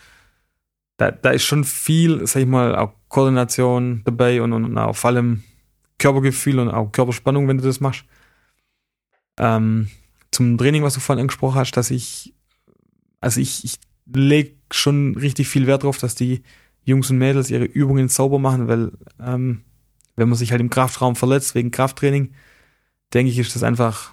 da, 0.97 1.11
da 1.11 1.29
ist 1.29 1.43
schon 1.43 1.63
viel, 1.63 2.25
sag 2.25 2.41
ich 2.41 2.47
mal, 2.47 2.75
auch 2.75 2.93
Koordination 3.07 4.01
dabei 4.05 4.41
und, 4.41 4.53
und 4.53 4.77
auch 4.77 4.95
vor 4.95 5.11
allem 5.11 5.43
Körpergefühl 5.99 6.59
und 6.59 6.69
auch 6.69 6.91
Körperspannung, 6.91 7.47
wenn 7.47 7.57
du 7.57 7.63
das 7.63 7.79
machst. 7.79 8.05
Ähm, 9.37 9.89
zum 10.31 10.57
Training, 10.57 10.83
was 10.83 10.95
du 10.95 10.99
vorhin 10.99 11.21
angesprochen 11.21 11.59
hast, 11.59 11.71
dass 11.73 11.91
ich, 11.91 12.33
also 13.21 13.39
ich, 13.39 13.63
ich 13.63 13.79
lege 14.13 14.55
schon 14.71 15.15
richtig 15.15 15.47
viel 15.47 15.67
Wert 15.67 15.83
drauf, 15.83 15.97
dass 15.97 16.15
die 16.15 16.43
Jungs 16.83 17.09
und 17.09 17.17
Mädels 17.17 17.51
ihre 17.51 17.65
Übungen 17.65 18.09
sauber 18.09 18.39
machen, 18.39 18.67
weil 18.67 18.91
ähm, 19.19 19.61
wenn 20.15 20.29
man 20.29 20.37
sich 20.37 20.51
halt 20.51 20.61
im 20.61 20.69
Kraftraum 20.69 21.15
verletzt 21.15 21.55
wegen 21.55 21.71
Krafttraining, 21.71 22.33
denke 23.13 23.31
ich, 23.31 23.39
ist 23.39 23.55
das 23.55 23.63
einfach, 23.63 24.11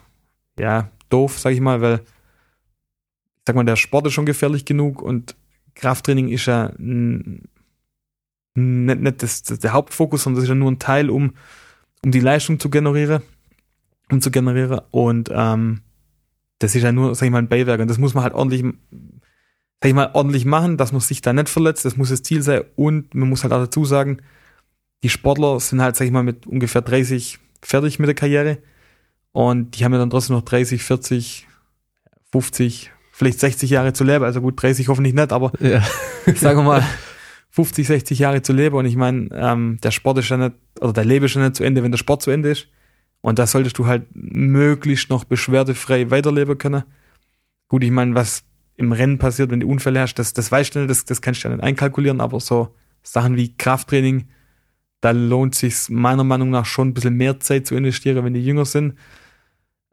ja, 0.59 0.91
doof, 1.09 1.39
sag 1.39 1.53
ich 1.53 1.61
mal, 1.61 1.81
weil, 1.81 2.01
sag 3.47 3.57
mal, 3.57 3.65
der 3.65 3.77
Sport 3.77 4.07
ist 4.07 4.13
schon 4.13 4.27
gefährlich 4.27 4.65
genug 4.65 5.03
und 5.03 5.37
Krafttraining 5.75 6.29
ist 6.29 6.47
ja 6.47 6.73
nicht, 6.79 7.49
nicht 8.55 9.23
das, 9.23 9.43
das, 9.43 9.59
der 9.59 9.73
Hauptfokus, 9.73 10.23
sondern 10.23 10.37
das 10.37 10.45
ist 10.45 10.49
ja 10.49 10.55
nur 10.55 10.71
ein 10.71 10.79
Teil, 10.79 11.11
um, 11.11 11.35
um 12.07 12.13
die 12.13 12.21
Leistung 12.21 12.61
zu 12.61 12.71
generieren, 12.71 13.21
um 14.13 14.23
zu 14.23 14.31
generieren 14.31 14.81
und 14.93 15.29
ähm, 15.33 15.81
das 16.61 16.77
ist 16.77 16.85
ja 16.85 16.93
nur, 16.93 17.17
sag 17.17 17.27
ich 17.27 17.33
mal, 17.33 17.39
ein 17.39 17.49
Beiwerk. 17.49 17.81
Und 17.81 17.89
das 17.89 17.99
muss 17.99 18.15
man 18.15 18.23
halt 18.23 18.33
ordentlich, 18.33 18.63
sag 18.63 19.89
ich 19.89 19.93
mal, 19.93 20.11
ordentlich 20.15 20.45
machen, 20.45 20.77
dass 20.77 20.93
man 20.93 21.01
sich 21.01 21.21
da 21.21 21.33
nicht 21.33 21.49
verletzt, 21.49 21.85
das 21.85 21.97
muss 21.97 22.11
das 22.11 22.23
Ziel 22.23 22.43
sein. 22.43 22.63
Und 22.77 23.13
man 23.15 23.29
muss 23.29 23.43
halt 23.43 23.53
auch 23.53 23.59
dazu 23.59 23.85
sagen, 23.85 24.19
die 25.03 25.09
Sportler 25.09 25.59
sind 25.59 25.83
halt, 25.83 25.97
sag 25.97 26.07
ich 26.07 26.13
mal, 26.13 26.23
mit 26.23 26.47
ungefähr 26.47 26.81
30 26.81 27.41
fertig 27.61 27.99
mit 27.99 28.07
der 28.07 28.15
Karriere. 28.15 28.59
Und 29.33 29.73
die 29.73 29.85
haben 29.85 29.93
ja 29.93 29.99
dann 29.99 30.11
trotzdem 30.11 30.37
noch 30.37 30.45
30, 30.45 30.85
40, 30.85 31.49
50, 32.31 32.93
vielleicht 33.11 33.41
60 33.41 33.69
Jahre 33.69 33.93
zu 33.93 34.05
leben. 34.05 34.25
Also 34.25 34.41
gut, 34.41 34.63
30 34.63 34.87
hoffentlich 34.87 35.15
nicht, 35.15 35.33
aber 35.33 35.53
ja. 35.59 35.85
ich 36.27 36.39
sage 36.39 36.63
mal 36.63 36.87
50, 37.57 37.87
60 37.87 38.19
Jahre 38.19 38.43
zu 38.43 38.53
leben. 38.53 38.77
Und 38.77 38.87
ich 38.87 38.97
meine, 38.97 39.29
ähm, 39.33 39.79
der 39.83 39.91
Sport 39.91 40.19
ist 40.19 40.29
ja 40.29 40.37
nicht, 40.37 40.55
oder 40.81 40.93
der 40.93 41.05
Leben 41.05 41.27
ist 41.27 41.35
ja 41.35 41.43
nicht 41.43 41.57
zu 41.57 41.65
Ende, 41.65 41.83
wenn 41.83 41.91
der 41.91 41.99
Sport 41.99 42.23
zu 42.23 42.31
Ende 42.31 42.51
ist. 42.51 42.69
Und 43.21 43.39
da 43.39 43.47
solltest 43.47 43.79
du 43.79 43.87
halt 43.87 44.07
möglichst 44.15 45.11
noch 45.11 45.25
beschwerdefrei 45.25 46.11
weiterleben 46.11 46.57
können. 46.59 46.85
Gut, 47.69 47.83
ich 47.83 47.91
meine, 47.91 48.15
was 48.15 48.45
im 48.77 48.93
Rennen 48.93 49.19
passiert, 49.19 49.51
wenn 49.51 49.61
du 49.61 49.69
Unfälle 49.69 50.01
hast, 50.01 50.15
das, 50.15 50.33
das 50.33 50.53
weißt 50.53 50.75
du 50.75 50.81
nicht, 50.81 50.91
das, 50.91 51.05
das 51.05 51.21
kannst 51.21 51.43
du 51.43 51.49
ja 51.49 51.57
nicht 51.57 51.65
einkalkulieren, 51.65 52.21
aber 52.21 52.39
so 52.39 52.75
Sachen 53.03 53.37
wie 53.37 53.57
Krafttraining, 53.57 54.29
da 55.01 55.11
lohnt 55.11 55.55
sich 55.55 55.89
meiner 55.89 56.25
Meinung 56.25 56.51
nach 56.51 56.67
schon 56.67 56.89
ein 56.89 56.95
bisschen 56.95 57.15
mehr 57.15 57.41
Zeit 57.41 57.67
zu 57.67 57.75
investieren, 57.75 58.25
wenn 58.25 58.35
die 58.35 58.45
jünger 58.45 58.65
sind 58.65 58.95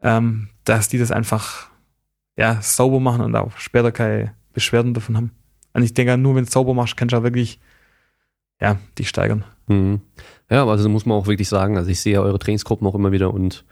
ähm, 0.04 0.48
dass 0.64 0.88
die 0.88 0.98
das 0.98 1.10
einfach 1.10 1.70
ja, 2.36 2.60
sauber 2.60 3.00
machen 3.00 3.22
und 3.22 3.34
auch 3.34 3.56
später 3.58 3.90
keine 3.90 4.34
Beschwerden 4.52 4.94
davon 4.94 5.16
haben. 5.16 5.30
Und 5.74 5.82
ich 5.82 5.92
denke, 5.92 6.16
nur 6.16 6.34
wenn 6.34 6.44
du 6.44 6.48
es 6.48 6.52
sauber 6.52 6.72
machst, 6.72 6.96
kannst 6.96 7.12
du 7.12 7.18
auch 7.18 7.22
wirklich 7.22 7.60
ja, 8.60 8.78
dich 8.98 9.08
steigern. 9.08 9.44
Mhm. 9.66 10.00
Ja, 10.50 10.66
also 10.66 10.88
muss 10.88 11.06
man 11.06 11.18
auch 11.18 11.26
wirklich 11.26 11.48
sagen, 11.48 11.76
also 11.76 11.90
ich 11.90 12.00
sehe 12.00 12.14
ja 12.14 12.20
eure 12.20 12.38
Trainingsgruppen 12.38 12.86
auch 12.86 12.94
immer 12.94 13.12
wieder 13.12 13.32
und 13.32 13.64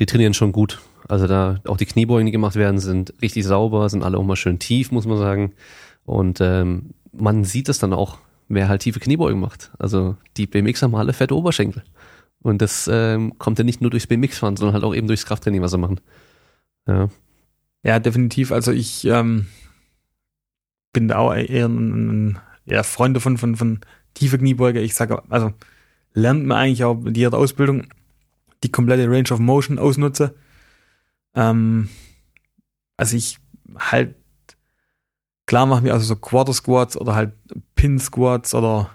die 0.00 0.06
trainieren 0.06 0.34
schon 0.34 0.52
gut. 0.52 0.80
Also 1.08 1.26
da 1.26 1.60
auch 1.66 1.76
die 1.76 1.86
Kniebeugen, 1.86 2.26
die 2.26 2.32
gemacht 2.32 2.56
werden, 2.56 2.78
sind 2.78 3.14
richtig 3.22 3.44
sauber, 3.44 3.88
sind 3.88 4.02
alle 4.02 4.18
auch 4.18 4.24
mal 4.24 4.36
schön 4.36 4.58
tief, 4.58 4.90
muss 4.90 5.06
man 5.06 5.18
sagen. 5.18 5.52
Und 6.04 6.40
ähm, 6.40 6.94
man 7.12 7.44
sieht 7.44 7.68
es 7.68 7.78
dann 7.78 7.92
auch, 7.92 8.18
wer 8.48 8.68
halt 8.68 8.82
tiefe 8.82 9.00
Kniebeugen 9.00 9.40
macht. 9.40 9.70
Also 9.78 10.16
die 10.36 10.46
BMX 10.46 10.82
haben 10.82 10.94
alle 10.94 11.12
fette 11.12 11.36
Oberschenkel. 11.36 11.84
Und 12.42 12.60
das 12.60 12.90
ähm, 12.92 13.38
kommt 13.38 13.58
ja 13.58 13.64
nicht 13.64 13.80
nur 13.80 13.90
durchs 13.90 14.06
BMX-Fahren, 14.06 14.56
sondern 14.56 14.74
halt 14.74 14.84
auch 14.84 14.94
eben 14.94 15.06
durchs 15.06 15.24
Krafttraining, 15.24 15.62
was 15.62 15.70
sie 15.70 15.78
machen. 15.78 16.00
Ja, 16.86 17.08
ja 17.82 17.98
definitiv. 17.98 18.52
Also 18.52 18.72
ich 18.72 19.04
ähm, 19.06 19.46
bin 20.94 21.08
da 21.08 21.18
auch 21.18 21.34
eher 21.34 21.66
ein, 21.66 22.30
ein 22.30 22.38
ja, 22.64 22.82
Freund 22.82 23.14
davon, 23.14 23.36
von, 23.36 23.56
von 23.56 23.80
tiefer 24.14 24.38
Kniebeuge. 24.38 24.80
Ich 24.80 24.94
sage, 24.94 25.22
also 25.28 25.52
lernt 26.14 26.46
man 26.46 26.56
eigentlich 26.56 26.84
auch 26.84 27.04
in 27.04 27.14
jeder 27.14 27.36
Ausbildung 27.36 27.88
die 28.62 28.72
komplette 28.72 29.10
Range 29.10 29.30
of 29.30 29.40
Motion 29.40 29.78
ausnutze. 29.78 30.34
Ähm, 31.34 31.90
also 32.96 33.16
ich 33.16 33.38
halt, 33.76 34.14
klar 35.46 35.66
machen 35.66 35.84
wir 35.84 35.92
also 35.92 36.06
so 36.06 36.16
Quarter 36.16 36.54
Squats 36.54 36.96
oder 36.96 37.14
halt 37.14 37.34
Pin 37.74 37.98
Squats 37.98 38.54
oder 38.54 38.90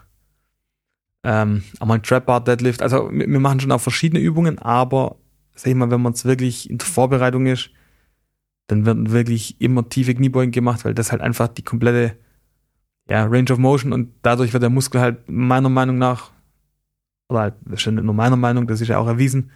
ähm, 1.22 1.62
auch 1.78 1.86
mal 1.86 2.00
Trap 2.00 2.26
Bar 2.26 2.42
Deadlift. 2.42 2.82
Also 2.82 3.10
wir 3.12 3.28
wir 3.28 3.40
machen 3.40 3.60
schon 3.60 3.72
auch 3.72 3.80
verschiedene 3.80 4.20
Übungen, 4.20 4.58
aber 4.58 5.16
sag 5.54 5.68
ich 5.68 5.76
mal, 5.76 5.90
wenn 5.90 6.02
man 6.02 6.14
es 6.14 6.24
wirklich 6.24 6.68
in 6.70 6.78
der 6.78 6.88
Vorbereitung 6.88 7.46
ist, 7.46 7.70
dann 8.70 8.86
werden 8.86 9.10
wirklich 9.10 9.60
immer 9.60 9.88
tiefe 9.88 10.14
Kniebeugen 10.14 10.52
gemacht, 10.52 10.84
weil 10.84 10.94
das 10.94 11.10
halt 11.10 11.22
einfach 11.22 11.48
die 11.48 11.62
komplette 11.62 12.16
ja, 13.08 13.24
Range 13.24 13.50
of 13.50 13.58
Motion 13.58 13.92
und 13.92 14.12
dadurch 14.22 14.52
wird 14.52 14.62
der 14.62 14.70
Muskel 14.70 15.00
halt 15.00 15.28
meiner 15.28 15.68
Meinung 15.68 15.98
nach, 15.98 16.30
oder 17.28 17.40
halt, 17.40 17.54
das 17.64 17.80
ist 17.80 17.86
ja 17.86 17.92
nicht 17.92 18.04
nur 18.04 18.14
meiner 18.14 18.36
Meinung, 18.36 18.66
das 18.66 18.80
ist 18.80 18.88
ja 18.88 18.98
auch 18.98 19.08
erwiesen, 19.08 19.50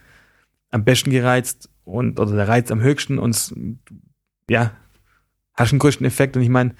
am 0.71 0.83
besten 0.83 1.11
gereizt 1.11 1.69
und 1.85 2.19
oder 2.19 2.35
der 2.35 2.47
Reiz 2.47 2.71
am 2.71 2.81
höchsten 2.81 3.17
und 3.17 3.55
ja, 4.49 4.71
hast 5.53 5.71
den 5.71 5.79
größten 5.79 6.05
Effekt 6.05 6.35
und 6.35 6.43
ich 6.43 6.49
meine, 6.49 6.75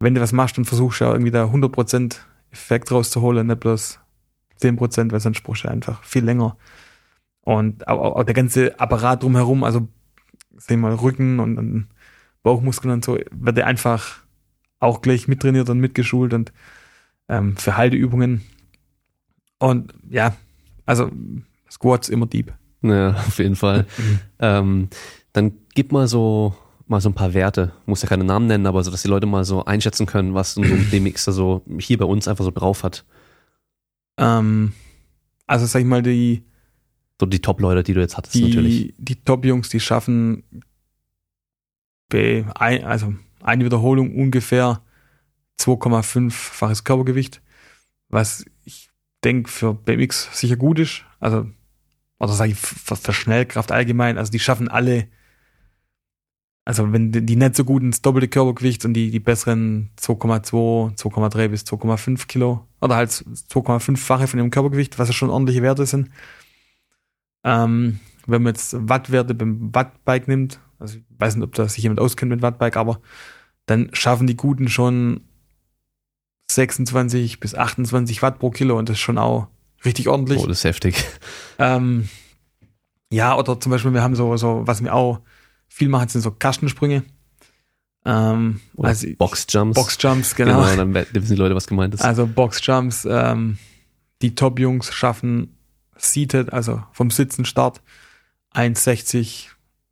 wenn 0.00 0.14
du 0.14 0.20
was 0.20 0.32
machst, 0.32 0.58
dann 0.58 0.64
versuchst 0.64 1.00
du 1.00 1.04
ja 1.04 1.12
irgendwie 1.12 1.30
da 1.30 1.44
100% 1.44 2.16
Effekt 2.50 2.90
rauszuholen, 2.90 3.46
nicht 3.46 3.60
bloß 3.60 4.00
10%, 4.60 5.12
weil 5.12 5.20
sonst 5.20 5.42
brauchst 5.42 5.64
du 5.64 5.68
einfach 5.68 6.02
viel 6.02 6.24
länger. 6.24 6.56
Und 7.42 7.86
auch, 7.86 8.16
auch 8.16 8.24
der 8.24 8.34
ganze 8.34 8.78
Apparat 8.80 9.22
drumherum, 9.22 9.62
also 9.62 9.88
sag 10.58 10.78
mal, 10.78 10.94
Rücken 10.94 11.40
und, 11.40 11.58
und 11.58 11.88
Bauchmuskeln 12.42 12.92
und 12.92 13.04
so, 13.04 13.18
wird 13.30 13.58
ja 13.58 13.64
einfach 13.64 14.18
auch 14.78 15.02
gleich 15.02 15.28
mittrainiert 15.28 15.68
und 15.68 15.80
mitgeschult 15.80 16.32
und 16.32 16.52
ähm, 17.28 17.56
für 17.56 17.76
Halteübungen. 17.76 18.42
Und 19.58 19.94
ja, 20.08 20.36
also 20.84 21.10
Squats 21.70 22.08
immer 22.08 22.26
deep. 22.26 22.52
Ja, 22.82 23.10
auf 23.26 23.38
jeden 23.38 23.56
Fall. 23.56 23.86
ähm, 24.38 24.88
dann 25.32 25.52
gib 25.74 25.92
mal 25.92 26.06
so 26.08 26.54
mal 26.88 27.00
so 27.00 27.08
ein 27.08 27.14
paar 27.14 27.34
Werte, 27.34 27.72
muss 27.84 28.02
ja 28.02 28.08
keine 28.08 28.24
Namen 28.24 28.46
nennen, 28.46 28.66
aber 28.66 28.82
so, 28.84 28.90
dass 28.90 29.02
die 29.02 29.08
Leute 29.08 29.26
mal 29.26 29.44
so 29.44 29.64
einschätzen 29.64 30.06
können, 30.06 30.34
was 30.34 30.54
so 30.54 30.62
ein 30.62 30.88
BMXer 30.90 31.32
so 31.32 31.62
hier 31.78 31.98
bei 31.98 32.04
uns 32.04 32.28
einfach 32.28 32.44
so 32.44 32.52
drauf 32.52 32.84
hat. 32.84 33.04
Ähm, 34.18 34.72
also 35.46 35.66
sag 35.66 35.80
ich 35.80 35.86
mal, 35.86 36.02
die, 36.02 36.44
So 37.20 37.26
die 37.26 37.40
Top-Leute, 37.40 37.82
die 37.82 37.94
du 37.94 38.00
jetzt 38.00 38.16
hattest 38.16 38.36
natürlich. 38.36 38.78
die, 38.78 38.94
die 38.98 39.16
Top-Jungs, 39.16 39.68
die 39.68 39.80
schaffen 39.80 40.44
ein, 42.12 42.84
also 42.84 43.14
eine 43.42 43.64
Wiederholung 43.64 44.14
ungefähr 44.14 44.82
2,5-faches 45.60 46.84
Körpergewicht, 46.84 47.42
was 48.08 48.44
ich 48.64 48.90
denke 49.24 49.50
für 49.50 49.74
BMX 49.74 50.38
sicher 50.38 50.56
gut 50.56 50.78
ist. 50.78 51.04
Also, 51.18 51.48
oder 52.18 52.32
sage 52.32 52.52
ich 52.52 52.58
für, 52.58 52.96
für 52.96 53.12
Schnellkraft 53.12 53.72
allgemein. 53.72 54.18
Also 54.18 54.30
die 54.30 54.38
schaffen 54.38 54.68
alle, 54.68 55.08
also 56.64 56.92
wenn 56.92 57.12
die, 57.12 57.24
die 57.24 57.36
nicht 57.36 57.56
so 57.56 57.64
gut 57.64 57.82
ins 57.82 58.02
doppelte 58.02 58.28
Körpergewicht 58.28 58.84
und 58.84 58.94
die, 58.94 59.10
die 59.10 59.20
besseren 59.20 59.90
2,2, 60.00 60.96
2,3 60.96 61.48
bis 61.48 61.62
2,5 61.62 62.26
Kilo 62.26 62.66
oder 62.80 62.96
halt 62.96 63.10
2,5-fache 63.10 64.26
von 64.26 64.38
ihrem 64.38 64.50
Körpergewicht, 64.50 64.98
was 64.98 65.08
ja 65.08 65.14
schon 65.14 65.30
ordentliche 65.30 65.62
Werte 65.62 65.86
sind. 65.86 66.10
Ähm, 67.46 68.00
wenn 68.26 68.42
man 68.42 68.54
jetzt 68.54 68.76
Wattwerte 68.76 69.32
beim 69.34 69.72
Wattbike 69.72 70.26
nimmt, 70.28 70.58
also 70.80 70.98
ich 70.98 71.04
weiß 71.18 71.36
nicht, 71.36 71.44
ob 71.44 71.54
da 71.54 71.68
sich 71.68 71.82
jemand 71.82 72.00
auskennt 72.00 72.30
mit 72.30 72.42
Wattbike, 72.42 72.76
aber 72.76 73.00
dann 73.66 73.88
schaffen 73.92 74.26
die 74.26 74.36
Guten 74.36 74.68
schon 74.68 75.20
26 76.50 77.40
bis 77.40 77.54
28 77.54 78.20
Watt 78.20 78.40
pro 78.40 78.50
Kilo 78.50 78.76
und 78.76 78.88
das 78.88 78.96
ist 78.96 79.00
schon 79.00 79.16
auch 79.16 79.46
richtig 79.84 80.08
ordentlich. 80.08 80.42
Oh, 80.42 80.46
das 80.46 80.58
ist 80.58 80.64
heftig. 80.64 81.04
Ähm, 81.58 82.10
ja, 83.10 83.34
oder 83.34 83.58
zum 83.58 83.72
Beispiel, 83.72 83.94
wir 83.94 84.02
haben 84.02 84.14
so, 84.14 84.36
so, 84.36 84.62
was 84.66 84.82
wir 84.84 84.92
auch 84.92 85.20
viel 85.68 85.88
machen, 85.88 86.08
sind 86.08 86.20
so 86.20 86.32
Kastensprünge. 86.32 87.02
Ähm, 88.04 88.60
Oder 88.74 88.88
also 88.88 89.08
Boxjumps. 89.16 89.74
Boxjumps, 89.74 90.34
genau. 90.34 90.62
Genau, 90.62 90.76
dann 90.76 90.94
wissen 90.94 91.34
die 91.34 91.40
Leute, 91.40 91.54
was 91.54 91.66
gemeint 91.66 91.94
ist. 91.94 92.02
Also 92.02 92.26
Boxjumps, 92.26 93.06
ähm, 93.08 93.56
die 94.20 94.34
Top-Jungs 94.34 94.92
schaffen 94.92 95.55
seated, 95.98 96.52
also 96.52 96.82
vom 96.92 97.10
Sitzen 97.10 97.44
Start 97.44 97.82
1,60, 98.54 99.48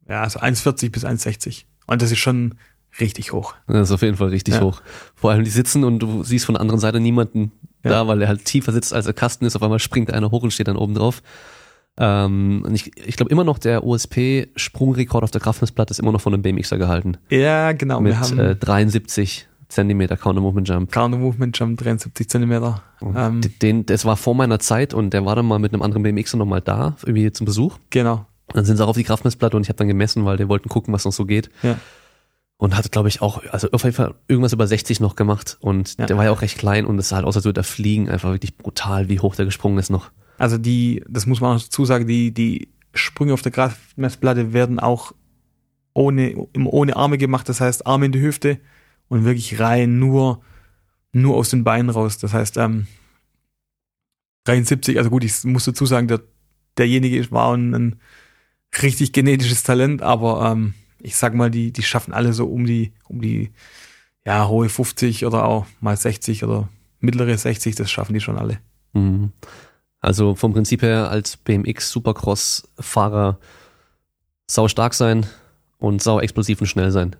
ja, 0.08 0.22
also 0.22 0.40
1,40 0.40 0.90
bis 0.90 1.04
1,60. 1.04 1.64
Und 1.86 2.02
das 2.02 2.10
ist 2.12 2.18
schon 2.18 2.54
richtig 3.00 3.32
hoch. 3.32 3.54
Das 3.66 3.88
ist 3.88 3.92
auf 3.92 4.02
jeden 4.02 4.16
Fall 4.16 4.28
richtig 4.28 4.54
Ja. 4.54 4.60
hoch. 4.62 4.80
Vor 5.14 5.30
allem 5.32 5.44
die 5.44 5.50
sitzen 5.50 5.84
und 5.84 5.98
du 5.98 6.22
siehst 6.22 6.46
von 6.46 6.54
der 6.54 6.60
anderen 6.62 6.80
Seite 6.80 7.00
niemanden 7.00 7.52
Ja. 7.82 7.90
da, 7.90 8.06
weil 8.08 8.22
er 8.22 8.28
halt 8.28 8.44
tiefer 8.44 8.72
sitzt 8.72 8.92
als 8.94 9.04
der 9.04 9.14
Kasten 9.14 9.44
ist. 9.44 9.56
Auf 9.56 9.62
einmal 9.62 9.80
springt 9.80 10.12
einer 10.12 10.30
hoch 10.30 10.42
und 10.42 10.52
steht 10.52 10.68
dann 10.68 10.76
oben 10.76 10.94
drauf. 10.94 11.22
Ähm, 11.98 12.62
und 12.66 12.74
ich, 12.74 12.96
ich 12.96 13.16
glaube 13.16 13.30
immer 13.30 13.44
noch, 13.44 13.58
der 13.58 13.84
OSP-Sprungrekord 13.84 15.22
auf 15.24 15.30
der 15.30 15.40
Kraftmessplatte 15.40 15.92
ist 15.92 15.98
immer 16.00 16.12
noch 16.12 16.20
von 16.20 16.32
einem 16.34 16.42
BMXer 16.42 16.78
gehalten. 16.78 17.18
Ja, 17.30 17.72
genau. 17.72 18.00
mit 18.00 18.12
wir 18.12 18.20
haben 18.20 18.38
äh, 18.38 18.56
73 18.56 19.48
Zentimeter 19.68 20.16
Counter 20.16 20.40
Movement 20.40 20.68
Jump. 20.68 20.92
Counter 20.92 21.18
Movement 21.18 21.58
Jump 21.58 21.78
73 21.80 22.28
Zentimeter. 22.28 22.82
Ähm, 23.02 23.40
D- 23.40 23.48
Den, 23.60 23.86
das 23.86 24.04
war 24.04 24.16
vor 24.16 24.34
meiner 24.34 24.58
Zeit 24.58 24.94
und 24.94 25.10
der 25.10 25.24
war 25.24 25.36
dann 25.36 25.46
mal 25.46 25.58
mit 25.58 25.72
einem 25.72 25.82
anderen 25.82 26.02
BMXer 26.02 26.36
nochmal 26.36 26.60
da, 26.60 26.96
irgendwie 27.04 27.30
zum 27.32 27.44
Besuch. 27.46 27.78
genau. 27.90 28.26
Dann 28.52 28.66
sind 28.66 28.76
sie 28.76 28.84
auch 28.84 28.88
auf 28.88 28.96
die 28.96 29.04
Kraftmessplatte 29.04 29.56
und 29.56 29.62
ich 29.62 29.68
habe 29.70 29.78
dann 29.78 29.88
gemessen, 29.88 30.24
weil 30.26 30.36
die 30.36 30.48
wollten 30.48 30.68
gucken, 30.68 30.92
was 30.92 31.04
noch 31.06 31.12
so 31.12 31.24
geht. 31.24 31.50
Ja. 31.62 31.76
Und 32.58 32.76
hat, 32.76 32.92
glaube 32.92 33.08
ich, 33.08 33.20
auch, 33.22 33.42
also 33.50 33.68
auf 33.72 33.82
jeden 33.84 33.96
Fall 33.96 34.14
irgendwas 34.28 34.52
über 34.52 34.66
60 34.66 35.00
noch 35.00 35.16
gemacht. 35.16 35.56
Und 35.60 35.98
Ja. 35.98 36.06
der 36.06 36.16
war 36.18 36.24
ja 36.26 36.30
auch 36.30 36.42
recht 36.42 36.58
klein 36.58 36.84
und 36.84 36.98
es 36.98 37.08
sah 37.08 37.16
halt 37.16 37.24
aus, 37.26 37.36
als 37.36 37.46
würde 37.46 37.62
er 37.62 37.64
fliegen. 37.64 38.08
Einfach 38.10 38.30
wirklich 38.30 38.56
brutal, 38.58 39.08
wie 39.08 39.18
hoch 39.18 39.34
der 39.34 39.46
gesprungen 39.46 39.78
ist 39.78 39.90
noch. 39.90 40.10
Also 40.38 40.58
die, 40.58 41.02
das 41.08 41.24
muss 41.26 41.40
man 41.40 41.56
auch 41.56 41.62
dazu 41.62 41.84
sagen, 41.86 42.06
die, 42.06 42.32
die 42.32 42.68
Sprünge 42.92 43.32
auf 43.32 43.42
der 43.42 43.50
Kraftmessplatte 43.50 44.52
werden 44.52 44.78
auch 44.78 45.12
ohne, 45.94 46.34
ohne 46.54 46.96
Arme 46.96 47.18
gemacht. 47.18 47.48
Das 47.48 47.60
heißt, 47.60 47.86
Arme 47.86 48.06
in 48.06 48.12
die 48.12 48.20
Hüfte 48.20 48.58
und 49.14 49.24
wirklich 49.24 49.60
rein 49.60 50.00
nur, 50.00 50.42
nur 51.12 51.36
aus 51.36 51.50
den 51.50 51.62
Beinen 51.62 51.88
raus. 51.88 52.18
Das 52.18 52.32
heißt, 52.32 52.56
ähm, 52.56 52.88
73, 54.42 54.98
also 54.98 55.08
gut, 55.08 55.22
ich 55.22 55.44
muss 55.44 55.64
dazu 55.64 55.86
sagen, 55.86 56.08
der, 56.08 56.20
derjenige 56.76 57.30
war 57.30 57.56
ein, 57.56 57.74
ein 57.74 58.00
richtig 58.82 59.12
genetisches 59.12 59.62
Talent, 59.62 60.02
aber 60.02 60.50
ähm, 60.50 60.74
ich 60.98 61.16
sag 61.16 61.32
mal, 61.32 61.48
die, 61.48 61.72
die 61.72 61.84
schaffen 61.84 62.12
alle 62.12 62.32
so 62.32 62.46
um 62.46 62.66
die, 62.66 62.92
um 63.04 63.20
die, 63.20 63.52
ja, 64.26 64.48
hohe 64.48 64.68
50 64.68 65.24
oder 65.26 65.44
auch 65.44 65.66
mal 65.80 65.96
60 65.96 66.42
oder 66.42 66.68
mittlere 66.98 67.38
60, 67.38 67.76
das 67.76 67.92
schaffen 67.92 68.14
die 68.14 68.20
schon 68.20 68.36
alle. 68.36 68.58
Mhm. 68.94 69.30
Also 70.00 70.34
vom 70.34 70.52
Prinzip 70.52 70.82
her 70.82 71.08
als 71.08 71.36
BMX 71.36 71.92
Supercross-Fahrer 71.92 73.38
sau 74.50 74.66
stark 74.66 74.92
sein 74.92 75.24
und 75.78 76.02
sau 76.02 76.18
explosiv 76.18 76.60
und 76.60 76.66
schnell 76.66 76.90
sein. 76.90 77.14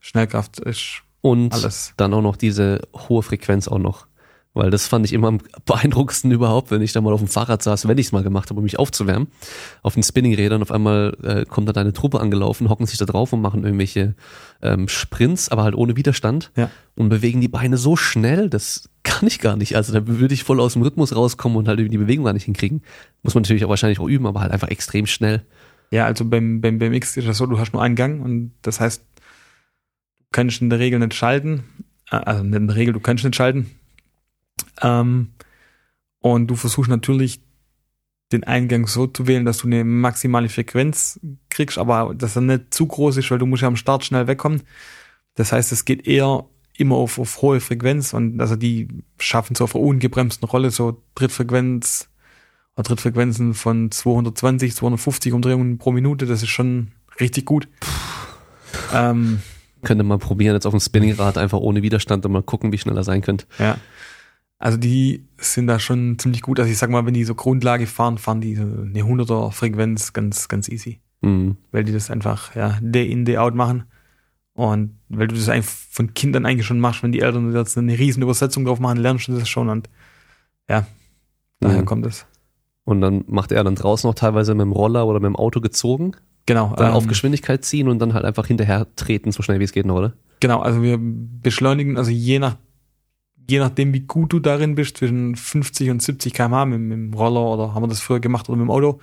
Schnellkraft 0.00 0.58
ist 0.60 1.02
Und 1.20 1.52
alles. 1.52 1.92
dann 1.96 2.14
auch 2.14 2.22
noch 2.22 2.36
diese 2.36 2.80
hohe 3.08 3.22
Frequenz 3.22 3.68
auch 3.68 3.78
noch. 3.78 4.06
Weil 4.54 4.70
das 4.70 4.88
fand 4.88 5.04
ich 5.04 5.12
immer 5.12 5.28
am 5.28 5.38
beeindruckendsten 5.66 6.30
überhaupt, 6.32 6.70
wenn 6.70 6.82
ich 6.82 6.92
da 6.92 7.00
mal 7.00 7.12
auf 7.12 7.20
dem 7.20 7.28
Fahrrad 7.28 7.62
saß, 7.62 7.86
wenn 7.86 7.98
ich 7.98 8.06
es 8.06 8.12
mal 8.12 8.22
gemacht 8.24 8.50
habe, 8.50 8.58
um 8.58 8.64
mich 8.64 8.78
aufzuwärmen, 8.78 9.28
auf 9.82 9.94
den 9.94 10.02
Spinningrädern. 10.02 10.62
Auf 10.62 10.72
einmal 10.72 11.16
äh, 11.22 11.44
kommt 11.44 11.68
da 11.68 11.72
deine 11.72 11.92
Truppe 11.92 12.18
angelaufen, 12.20 12.68
hocken 12.68 12.86
sich 12.86 12.98
da 12.98 13.04
drauf 13.04 13.32
und 13.32 13.40
machen 13.40 13.62
irgendwelche 13.62 14.14
ähm, 14.62 14.88
Sprints, 14.88 15.48
aber 15.50 15.62
halt 15.64 15.74
ohne 15.76 15.96
Widerstand 15.96 16.50
Ja. 16.56 16.70
und 16.96 17.08
bewegen 17.08 17.40
die 17.40 17.48
Beine 17.48 17.76
so 17.76 17.94
schnell, 17.94 18.48
das 18.50 18.88
kann 19.04 19.28
ich 19.28 19.38
gar 19.38 19.56
nicht. 19.56 19.76
Also 19.76 19.92
da 19.92 20.06
würde 20.08 20.34
ich 20.34 20.42
voll 20.44 20.60
aus 20.60 20.72
dem 20.72 20.82
Rhythmus 20.82 21.14
rauskommen 21.14 21.56
und 21.56 21.68
halt 21.68 21.78
irgendwie 21.78 21.98
die 21.98 22.04
Bewegung 22.04 22.24
gar 22.24 22.32
nicht 22.32 22.44
hinkriegen. 22.44 22.82
Muss 23.22 23.34
man 23.34 23.42
natürlich 23.42 23.64
auch 23.64 23.68
wahrscheinlich 23.70 24.00
auch 24.00 24.08
üben, 24.08 24.26
aber 24.26 24.40
halt 24.40 24.50
einfach 24.50 24.68
extrem 24.68 25.06
schnell. 25.06 25.44
Ja, 25.90 26.04
also 26.04 26.24
beim, 26.26 26.60
beim 26.60 26.78
BMX 26.78 27.16
ist 27.16 27.28
das 27.28 27.38
so, 27.38 27.46
du 27.46 27.58
hast 27.58 27.72
nur 27.72 27.82
einen 27.82 27.94
Gang 27.94 28.22
und 28.22 28.52
das 28.62 28.80
heißt, 28.80 29.04
kannst 30.32 30.60
in 30.60 30.70
der 30.70 30.78
Regel 30.78 30.98
nicht 30.98 31.14
schalten. 31.14 31.64
Äh, 32.10 32.16
Also 32.16 32.42
nicht 32.42 32.56
in 32.56 32.66
der 32.68 32.76
Regel, 32.76 32.94
du 32.94 33.00
kannst 33.00 33.24
nicht 33.24 33.36
schalten. 33.36 33.70
Ähm, 34.82 35.32
und 36.20 36.48
du 36.48 36.56
versuchst 36.56 36.90
natürlich 36.90 37.40
den 38.32 38.44
Eingang 38.44 38.86
so 38.86 39.06
zu 39.06 39.26
wählen, 39.26 39.44
dass 39.44 39.58
du 39.58 39.66
eine 39.66 39.84
maximale 39.84 40.48
Frequenz 40.48 41.18
kriegst, 41.48 41.78
aber 41.78 42.14
dass 42.14 42.36
er 42.36 42.42
nicht 42.42 42.74
zu 42.74 42.86
groß 42.86 43.16
ist, 43.16 43.30
weil 43.30 43.38
du 43.38 43.46
musst 43.46 43.62
ja 43.62 43.68
am 43.68 43.76
Start 43.76 44.04
schnell 44.04 44.26
wegkommen. 44.26 44.62
Das 45.34 45.52
heißt, 45.52 45.72
es 45.72 45.84
geht 45.84 46.06
eher 46.06 46.44
immer 46.76 46.96
auf, 46.96 47.18
auf 47.18 47.40
hohe 47.42 47.60
Frequenz 47.60 48.12
und 48.12 48.40
also 48.40 48.54
die 48.56 48.88
schaffen 49.18 49.54
so 49.54 49.64
auf 49.64 49.74
einer 49.74 49.84
ungebremsten 49.84 50.46
Rolle 50.48 50.70
so 50.70 51.02
Drittfrequenz 51.14 52.08
oder 52.76 52.84
Drittfrequenzen 52.84 53.54
von 53.54 53.90
220, 53.90 54.74
250 54.74 55.32
Umdrehungen 55.32 55.78
pro 55.78 55.90
Minute. 55.90 56.26
Das 56.26 56.42
ist 56.42 56.50
schon 56.50 56.92
richtig 57.18 57.46
gut. 57.46 57.66
Ähm, 58.92 59.42
Könnte 59.82 60.04
mal 60.04 60.18
probieren, 60.18 60.54
jetzt 60.54 60.66
auf 60.66 60.72
dem 60.74 60.80
Spinningrad 60.80 61.38
einfach 61.38 61.58
ohne 61.58 61.82
Widerstand 61.82 62.24
und 62.26 62.32
mal 62.32 62.42
gucken, 62.42 62.72
wie 62.72 62.78
schnell 62.78 62.96
er 62.96 63.04
sein 63.04 63.22
könnte. 63.22 63.46
ja. 63.58 63.76
Also 64.60 64.76
die 64.76 65.28
sind 65.36 65.68
da 65.68 65.78
schon 65.78 66.18
ziemlich 66.18 66.42
gut. 66.42 66.58
Also 66.58 66.68
ich 66.72 66.78
sag 66.78 66.90
mal, 66.90 67.06
wenn 67.06 67.14
die 67.14 67.22
so 67.22 67.36
Grundlage 67.36 67.86
fahren, 67.86 68.18
fahren 68.18 68.40
die 68.40 68.56
so 68.56 68.62
eine 68.62 69.02
100er 69.04 69.52
Frequenz 69.52 70.12
ganz, 70.12 70.48
ganz 70.48 70.68
easy. 70.68 70.98
Mhm. 71.20 71.58
Weil 71.70 71.84
die 71.84 71.92
das 71.92 72.10
einfach, 72.10 72.56
ja, 72.56 72.76
day 72.80 73.08
in, 73.08 73.24
day 73.24 73.38
out 73.38 73.54
machen. 73.54 73.84
Und 74.54 74.98
weil 75.08 75.28
du 75.28 75.36
das 75.36 75.48
eigentlich 75.48 75.66
von 75.66 76.12
Kindern 76.12 76.44
eigentlich 76.44 76.66
schon 76.66 76.80
machst, 76.80 77.04
wenn 77.04 77.12
die 77.12 77.20
Eltern 77.20 77.54
jetzt 77.54 77.78
eine 77.78 77.96
riesen 77.96 78.20
Übersetzung 78.20 78.64
drauf 78.64 78.80
machen, 78.80 78.98
lernst 78.98 79.28
du 79.28 79.38
das 79.38 79.48
schon 79.48 79.68
und 79.68 79.88
ja, 80.68 80.84
daher 81.60 81.82
Mhm. 81.82 81.86
kommt 81.86 82.06
es. 82.06 82.26
Und 82.82 83.00
dann 83.00 83.22
macht 83.28 83.52
er 83.52 83.62
dann 83.62 83.76
draußen 83.76 84.08
noch 84.08 84.16
teilweise 84.16 84.54
mit 84.56 84.62
dem 84.62 84.72
Roller 84.72 85.06
oder 85.06 85.20
mit 85.20 85.26
dem 85.28 85.36
Auto 85.36 85.60
gezogen, 85.60 86.16
Genau. 86.48 86.72
dann 86.76 86.92
auf 86.92 87.02
ähm, 87.02 87.10
Geschwindigkeit 87.10 87.62
ziehen 87.62 87.88
und 87.88 87.98
dann 87.98 88.14
halt 88.14 88.24
einfach 88.24 88.46
hinterher 88.46 88.86
treten, 88.96 89.32
so 89.32 89.42
schnell 89.42 89.60
wie 89.60 89.64
es 89.64 89.72
geht 89.72 89.84
noch, 89.84 89.96
oder? 89.96 90.14
Genau, 90.40 90.60
also 90.60 90.82
wir 90.82 90.98
beschleunigen, 90.98 91.98
also 91.98 92.10
je 92.10 92.38
nach 92.38 92.56
je 93.50 93.58
nachdem, 93.58 93.92
wie 93.92 94.00
gut 94.00 94.32
du 94.32 94.40
darin 94.40 94.74
bist, 94.74 94.96
zwischen 94.96 95.36
50 95.36 95.90
und 95.90 96.02
70 96.02 96.32
km/h 96.32 96.64
mit, 96.64 96.80
mit 96.80 96.92
dem 96.92 97.14
Roller 97.14 97.40
oder 97.40 97.74
haben 97.74 97.82
wir 97.82 97.88
das 97.88 98.00
früher 98.00 98.20
gemacht 98.20 98.48
oder 98.48 98.56
mit 98.56 98.64
dem 98.64 98.70
Auto, 98.70 98.98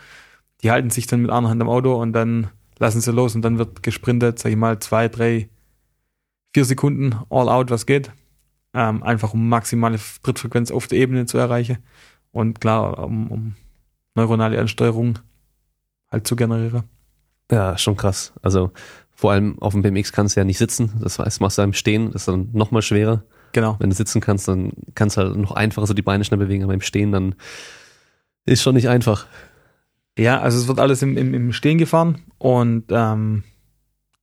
die 0.63 0.71
halten 0.71 0.89
sich 0.89 1.05
dann 1.05 1.21
mit 1.21 1.29
einer 1.29 1.49
Hand 1.49 1.61
am 1.61 1.69
Auto 1.69 1.93
und 1.95 2.13
dann 2.13 2.49
lassen 2.79 2.99
sie 2.99 3.11
los 3.11 3.35
und 3.35 3.43
dann 3.43 3.59
wird 3.59 3.83
gesprintet, 3.83 4.39
sag 4.39 4.49
ich 4.49 4.57
mal, 4.57 4.79
zwei, 4.79 5.07
drei, 5.07 5.49
vier 6.53 6.65
Sekunden 6.65 7.15
all 7.29 7.47
out, 7.47 7.69
was 7.69 7.85
geht. 7.85 8.11
Ähm, 8.73 9.03
einfach 9.03 9.35
um 9.35 9.49
maximale 9.49 9.99
Trittfrequenz 10.23 10.71
auf 10.71 10.87
der 10.87 10.97
Ebene 10.97 11.27
zu 11.27 11.37
erreichen. 11.37 11.77
Und 12.31 12.59
klar, 12.59 13.03
um, 13.05 13.31
um 13.31 13.55
neuronale 14.15 14.59
Ansteuerung 14.59 15.19
halt 16.11 16.27
zu 16.27 16.35
generieren. 16.35 16.83
Ja, 17.51 17.77
schon 17.77 17.95
krass. 17.95 18.33
Also 18.41 18.71
vor 19.13 19.31
allem 19.31 19.59
auf 19.59 19.73
dem 19.73 19.81
BMX 19.81 20.11
kannst 20.11 20.35
du 20.35 20.39
ja 20.41 20.43
nicht 20.45 20.57
sitzen. 20.57 20.91
Das 20.99 21.19
heißt, 21.19 21.39
machst 21.41 21.57
du 21.57 21.61
im 21.61 21.73
Stehen, 21.73 22.11
das 22.11 22.23
ist 22.23 22.27
dann 22.27 22.49
nochmal 22.53 22.81
schwerer. 22.81 23.23
Genau. 23.53 23.77
Wenn 23.79 23.89
du 23.89 23.95
sitzen 23.95 24.19
kannst, 24.19 24.47
dann 24.47 24.73
kannst 24.95 25.15
du 25.15 25.21
halt 25.21 25.35
noch 25.37 25.51
einfacher 25.53 25.87
so 25.87 25.93
die 25.93 26.01
Beine 26.01 26.25
schnell 26.25 26.39
bewegen, 26.39 26.63
aber 26.63 26.73
im 26.73 26.81
Stehen 26.81 27.11
dann 27.11 27.35
ist 28.45 28.61
schon 28.61 28.75
nicht 28.75 28.89
einfach. 28.89 29.27
Ja, 30.17 30.39
also 30.41 30.57
es 30.59 30.67
wird 30.67 30.79
alles 30.79 31.01
im, 31.01 31.17
im, 31.17 31.33
im 31.33 31.53
Stehen 31.53 31.77
gefahren 31.77 32.21
und 32.37 32.85
ähm, 32.89 33.43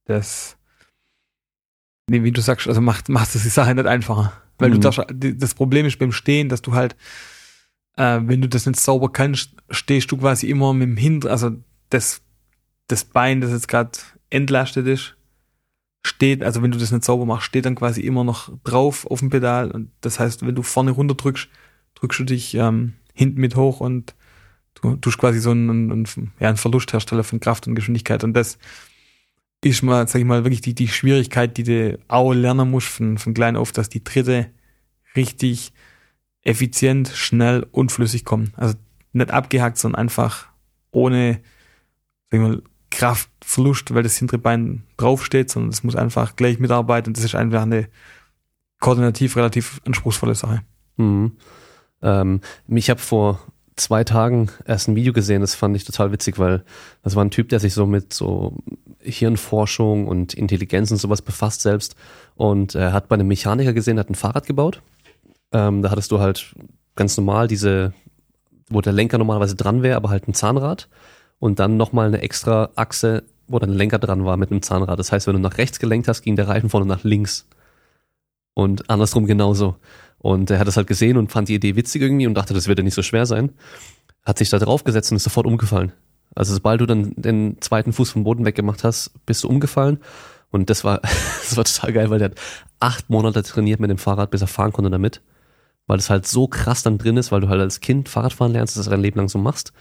das, 0.05 0.57
nee, 2.09 2.23
wie 2.23 2.33
du 2.33 2.41
sagst, 2.41 2.67
also 2.69 2.81
macht, 2.81 3.09
macht 3.09 3.35
es 3.35 3.43
die 3.43 3.49
Sache 3.49 3.75
nicht 3.75 3.87
einfacher. 3.87 4.33
Weil 4.59 4.71
Mhm. 4.71 4.75
du 4.75 4.81
darfst, 4.81 5.03
das 5.11 5.55
Problem 5.55 5.87
ist 5.87 5.99
beim 5.99 6.13
Stehen, 6.13 6.49
dass 6.49 6.61
du 6.63 6.75
halt, 6.75 6.95
äh, 7.97 8.21
wenn 8.23 8.43
du 8.43 8.49
das 8.49 8.67
nicht 8.67 8.79
sauber 8.81 9.11
kannst, 9.11 9.55
stehst 9.71 10.11
du 10.13 10.17
quasi 10.19 10.49
immer 10.49 10.73
mit 10.75 10.89
dem 10.89 10.97
Hinter, 10.97 11.31
also 11.31 11.51
das, 11.91 12.21
das 12.89 13.05
Bein, 13.05 13.41
das 13.41 13.51
jetzt 13.51 13.69
gerade 13.69 13.93
entlastet 14.31 14.87
ist, 14.87 15.17
steht, 16.05 16.43
also 16.43 16.63
wenn 16.63 16.71
du 16.71 16.79
das 16.79 16.91
nicht 16.91 17.05
sauber 17.05 17.27
machst, 17.27 17.47
steht 17.47 17.65
dann 17.65 17.75
quasi 17.75 18.01
immer 18.01 18.25
noch 18.25 18.53
drauf 18.65 19.07
auf 19.07 19.21
dem 19.21 19.31
Pedal 19.31 19.71
und 19.71 19.91
das 20.01 20.19
heißt, 20.19 20.45
wenn 20.47 20.55
du 20.55 20.63
vorne 20.63 20.91
runter 20.91 21.15
drückst, 21.15 21.49
drückst 21.95 22.21
du 22.21 22.25
dich 22.25 22.55
ähm, 22.55 22.95
hinten 23.15 23.41
mit 23.41 23.57
hoch 23.57 23.81
und 23.81 24.15
du 24.75 24.97
tust 24.97 25.19
quasi 25.19 25.39
so 25.39 25.51
einen, 25.51 25.91
einen, 25.91 26.33
ja, 26.41 26.49
einen 26.49 26.57
Verlust 26.57 26.91
von 26.91 27.41
Kraft 27.41 27.67
und 27.67 27.75
Geschwindigkeit 27.75 28.25
und 28.25 28.35
das 28.35 28.59
ist 29.65 29.83
mal, 29.83 30.09
sag 30.09 30.19
ich 30.19 30.27
mal, 30.27 30.45
wirklich 30.45 30.61
die, 30.61 30.75
die 30.75 30.89
Schwierigkeit, 30.89 31.57
die 31.57 31.63
du 31.63 31.99
auch 32.09 32.33
lernen 32.33 32.71
musst 32.71 32.89
von, 32.89 33.17
von 33.19 33.33
klein 33.33 33.57
auf, 33.57 33.71
dass 33.71 33.89
die 33.89 34.03
Tritte 34.03 34.51
richtig 35.15 35.73
effizient, 36.43 37.09
schnell 37.09 37.67
und 37.71 37.93
flüssig 37.93 38.25
kommen. 38.25 38.53
Also 38.57 38.75
nicht 39.13 39.31
abgehackt, 39.31 39.79
sondern 39.79 40.01
einfach 40.01 40.49
ohne, 40.91 41.41
sag 42.31 42.41
ich 42.41 42.47
mal, 42.47 42.63
Kraftverlust, 42.93 43.95
weil 43.95 44.03
das 44.03 44.19
hintere 44.19 44.39
Bein 44.39 44.85
draufsteht, 44.99 45.51
sondern 45.51 45.71
es 45.71 45.83
muss 45.83 45.97
einfach 45.97 46.37
gleich 46.37 46.59
mitarbeiten 46.59 47.09
und 47.11 47.17
das 47.17 47.25
ist 47.25 47.35
einfach 47.35 47.63
eine 47.63 47.89
koordinativ 48.81 49.37
relativ 49.37 49.81
anspruchsvolle 49.87 50.35
Sache. 50.35 50.61
Mhm. 50.99 51.33
Ähm, 52.03 52.41
ich 52.69 52.91
habe 52.91 53.01
vor 53.01 53.41
zwei 53.77 54.05
Tagen 54.05 54.51
erst 54.67 54.89
ein 54.89 54.97
Video 54.97 55.15
gesehen, 55.15 55.41
das 55.41 55.55
fand 55.55 55.75
ich 55.75 55.85
total 55.85 56.13
witzig, 56.13 56.39
weil 56.39 56.65
das 57.03 57.17
war 57.17 57.25
ein 57.25 57.31
Typ, 57.31 57.49
der 57.49 57.61
sich 57.61 57.73
so 57.73 57.87
mit 57.87 58.13
so 58.13 58.59
Hirnforschung 59.01 60.07
und 60.07 60.35
Intelligenz 60.35 60.91
und 60.91 60.99
sowas 60.99 61.23
befasst 61.23 61.63
selbst 61.63 61.97
und 62.35 62.75
er 62.75 62.93
hat 62.93 63.09
bei 63.09 63.15
einem 63.15 63.29
Mechaniker 63.29 63.73
gesehen, 63.73 63.99
hat 63.99 64.11
ein 64.11 64.15
Fahrrad 64.15 64.47
gebaut. 64.47 64.83
Ähm, 65.53 65.81
da 65.81 65.91
hattest 65.91 66.11
du 66.11 66.21
halt 66.21 66.55
ganz 66.95 67.17
normal 67.17 67.49
diese, 67.49 67.95
wo 68.69 68.83
der 68.83 68.93
Lenker 68.93 69.17
normalerweise 69.17 69.57
dran 69.57 69.83
wäre, 69.83 69.97
aber 69.97 70.11
halt 70.11 70.29
ein 70.29 70.35
Zahnrad 70.35 70.89
und 71.43 71.59
dann 71.59 71.77
nochmal 71.77 72.07
eine 72.07 72.23
extra 72.23 72.71
Achse, 72.77 73.25
wo 73.49 73.59
dann 73.59 73.71
ein 73.71 73.77
Lenker 73.77 73.99
dran 73.99 74.25
war 74.25 74.37
mit 74.37 74.53
einem 74.53 74.63
Zahnrad. 74.63 74.97
Das 75.01 75.11
heißt, 75.11 75.27
wenn 75.27 75.35
du 75.35 75.41
nach 75.41 75.59
rechts 75.59 75.81
gelenkt 75.81 76.07
hast, 76.07 76.23
ging 76.23 76.37
der 76.37 76.47
Reifen 76.47 76.71
vorne 76.71 76.87
nach 76.87 77.03
links. 77.03 77.49
Und 78.55 78.89
andersrum 78.89 79.27
genauso. 79.27 79.75
Und 80.19 80.53
er 80.53 80.61
hat 80.61 80.69
das 80.69 80.77
halt 80.77 80.87
gesehen 80.87 81.17
und 81.17 81.33
fand 81.33 81.49
die 81.49 81.57
Idee 81.57 81.75
witzig 81.75 82.01
irgendwie 82.01 82.29
und 82.29 82.35
dachte, 82.35 82.55
das 82.55 82.69
würde 82.69 82.85
nicht 82.85 82.95
so 82.95 83.03
schwer 83.03 83.27
sein. 83.27 83.51
Hat 84.25 84.39
sich 84.39 84.51
da 84.51 84.61
draufgesetzt 84.61 85.11
und 85.11 85.17
ist 85.17 85.25
sofort 85.25 85.47
umgefallen. 85.47 85.91
Also 86.37 86.55
sobald 86.55 86.81
du 86.81 86.87
dann 86.87 87.13
den 87.17 87.61
zweiten 87.61 87.93
Fuß 87.93 88.13
vom 88.13 88.23
Boden 88.23 88.45
weggemacht 88.45 88.85
hast, 88.85 89.11
bist 89.27 89.43
du 89.43 89.49
umgefallen. 89.49 89.99
Und 90.53 90.71
das 90.71 90.85
war, 90.85 91.01
das 91.01 91.57
war 91.57 91.65
total 91.65 91.93
geil, 91.93 92.11
weil 92.11 92.21
der 92.21 92.31
hat 92.31 92.39
acht 92.79 93.11
Monate 93.11 93.43
trainiert 93.43 93.81
mit 93.81 93.91
dem 93.91 93.99
Fahrrad, 93.99 94.31
bis 94.31 94.43
er 94.43 94.47
fahren 94.47 94.73
konnte 94.73 94.93
damit. 94.93 95.21
Weil 95.89 95.97
das 95.97 96.09
halt 96.09 96.25
so 96.25 96.47
krass 96.47 96.85
dann 96.85 96.99
drin 96.99 97.17
ist, 97.17 97.33
weil 97.33 97.41
du 97.41 97.49
halt 97.49 97.61
als 97.61 97.81
Kind 97.81 98.09
Fahrradfahren 98.09 98.53
lernst, 98.53 98.77
dass 98.77 98.85
du 98.85 98.91
das 98.91 98.95
dein 98.95 99.03
Leben 99.03 99.19
lang 99.19 99.29
so 99.29 99.41
machst. 99.41 99.73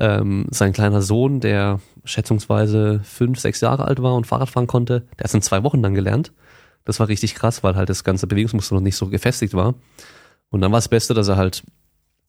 Ähm, 0.00 0.46
sein 0.50 0.72
kleiner 0.72 1.02
Sohn, 1.02 1.40
der 1.40 1.78
schätzungsweise 2.04 3.00
fünf, 3.04 3.38
sechs 3.38 3.60
Jahre 3.60 3.84
alt 3.84 4.02
war 4.02 4.14
und 4.14 4.26
Fahrrad 4.26 4.48
fahren 4.48 4.66
konnte, 4.66 5.00
der 5.00 5.18
hat 5.18 5.26
es 5.26 5.34
in 5.34 5.42
zwei 5.42 5.62
Wochen 5.62 5.82
dann 5.82 5.94
gelernt. 5.94 6.32
Das 6.84 6.98
war 7.00 7.08
richtig 7.08 7.34
krass, 7.34 7.62
weil 7.62 7.76
halt 7.76 7.90
das 7.90 8.02
ganze 8.02 8.26
Bewegungsmuster 8.26 8.74
noch 8.74 8.82
nicht 8.82 8.96
so 8.96 9.08
gefestigt 9.08 9.52
war. 9.52 9.74
Und 10.48 10.62
dann 10.62 10.72
war 10.72 10.78
das 10.78 10.88
Beste, 10.88 11.12
dass 11.12 11.28
er 11.28 11.36
halt, 11.36 11.62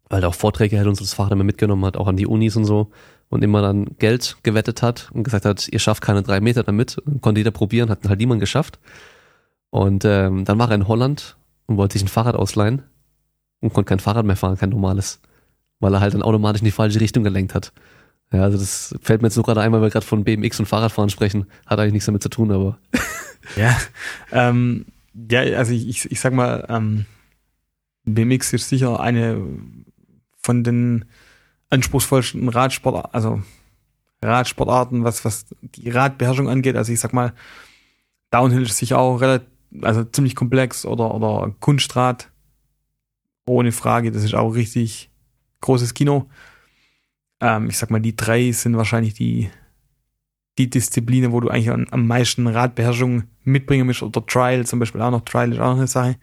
weil 0.10 0.22
er 0.22 0.30
auch 0.30 0.36
Vorträge 0.36 0.76
hält 0.76 0.88
und 0.88 0.96
so 0.96 1.04
das 1.04 1.14
Fahrrad 1.14 1.32
immer 1.32 1.46
mitgenommen 1.46 1.86
hat, 1.86 1.96
auch 1.96 2.08
an 2.08 2.18
die 2.18 2.28
Unis 2.28 2.58
und 2.58 2.66
so, 2.66 2.92
und 3.30 3.42
immer 3.44 3.62
dann 3.62 3.86
Geld 3.98 4.36
gewettet 4.44 4.82
hat 4.82 5.10
und 5.14 5.24
gesagt 5.24 5.46
hat, 5.46 5.70
ihr 5.70 5.80
schafft 5.80 6.04
keine 6.04 6.22
drei 6.22 6.42
Meter 6.42 6.64
damit. 6.64 6.98
Und 6.98 7.22
konnte 7.22 7.40
jeder 7.40 7.52
probieren, 7.52 7.90
hat 7.90 8.08
halt 8.08 8.20
niemand 8.20 8.42
geschafft. 8.42 8.80
Und 9.70 10.04
ähm, 10.04 10.44
dann 10.44 10.60
war 10.60 10.70
er 10.70 10.76
in 10.76 10.88
Holland 10.90 11.38
und 11.66 11.78
wollte 11.78 11.94
sich 11.94 12.04
ein 12.04 12.10
Fahrrad 12.10 12.36
ausleihen 12.36 12.84
und 13.62 13.72
konnte 13.72 13.88
kein 13.88 14.00
Fahrrad 14.00 14.26
mehr 14.26 14.36
fahren, 14.36 14.58
kein 14.58 14.72
normales. 14.72 15.22
Weil 15.82 15.94
er 15.94 16.00
halt 16.00 16.14
dann 16.14 16.22
automatisch 16.22 16.62
in 16.62 16.66
die 16.66 16.72
falsche 16.72 17.02
Richtung 17.02 17.26
gelenkt 17.26 17.54
hat. 17.54 17.74
Ja, 18.32 18.44
also 18.44 18.58
das 18.58 18.96
fällt 19.02 19.22
mir 19.22 19.28
jetzt 19.28 19.36
nur 19.36 19.44
gerade 19.44 19.60
ein, 19.60 19.74
weil 19.74 19.82
wir 19.82 19.90
gerade 19.90 20.06
von 20.06 20.24
BMX 20.24 20.62
und 20.62 20.66
Fahrradfahren 20.68 21.10
sprechen. 21.10 21.48
Hat 21.66 21.80
eigentlich 21.80 21.94
nichts 21.94 22.06
damit 22.06 22.24
zu 22.24 22.30
tun, 22.30 22.52
aber 22.52 22.78
Ja, 23.56 23.78
ähm, 24.32 24.86
ja, 25.14 25.42
also 25.58 25.74
ich, 25.74 25.88
ich, 25.88 26.12
ich 26.12 26.20
sag 26.20 26.34
mal, 26.34 26.66
ähm, 26.70 27.06
BMX 28.06 28.54
ist 28.54 28.70
sicher 28.70 29.00
eine 29.00 29.42
von 30.42 30.64
den 30.64 31.06
anspruchsvollsten 31.70 32.50
Radsport, 32.50 33.14
also 33.14 33.42
Radsportarten, 34.24 35.04
was, 35.04 35.26
was 35.26 35.46
die 35.62 35.90
Radbeherrschung 35.90 36.50
angeht. 36.50 36.76
Also 36.76 36.92
ich 36.92 37.00
sag 37.00 37.14
mal, 37.14 37.34
Downhill 38.30 38.64
ist 38.64 38.78
sicher 38.78 39.00
auch 39.00 39.18
relativ, 39.18 39.48
also 39.82 40.04
ziemlich 40.04 40.36
komplex 40.36 40.86
oder, 40.86 41.14
oder 41.14 41.54
Kunstrad. 41.60 42.30
Ohne 43.46 43.72
Frage, 43.72 44.12
das 44.12 44.24
ist 44.24 44.36
auch 44.36 44.52
richtig 44.52 45.11
großes 45.62 45.94
Kino. 45.94 46.30
Ähm, 47.40 47.70
ich 47.70 47.78
sag 47.78 47.90
mal, 47.90 48.02
die 48.02 48.16
drei 48.16 48.52
sind 48.52 48.78
wahrscheinlich 48.78 49.14
die, 49.14 49.50
die 50.58 50.70
Disziplinen, 50.70 51.32
wo 51.32 51.40
du 51.40 51.50
eigentlich 51.50 51.70
am, 51.70 51.88
am 51.92 52.08
meisten 52.08 52.48
Radbeherrschung 52.48 53.24
mitbringen 53.44 53.88
musst, 53.88 54.04
oder 54.04 54.26
Trial 54.26 54.66
zum 54.66 54.80
Beispiel 54.80 55.02
auch 55.02 55.12
noch, 55.12 55.22
Trial 55.22 55.52
ist 55.52 55.60
auch 55.60 55.72
noch 55.72 55.78
eine 55.78 55.88
Sache. 55.88 56.18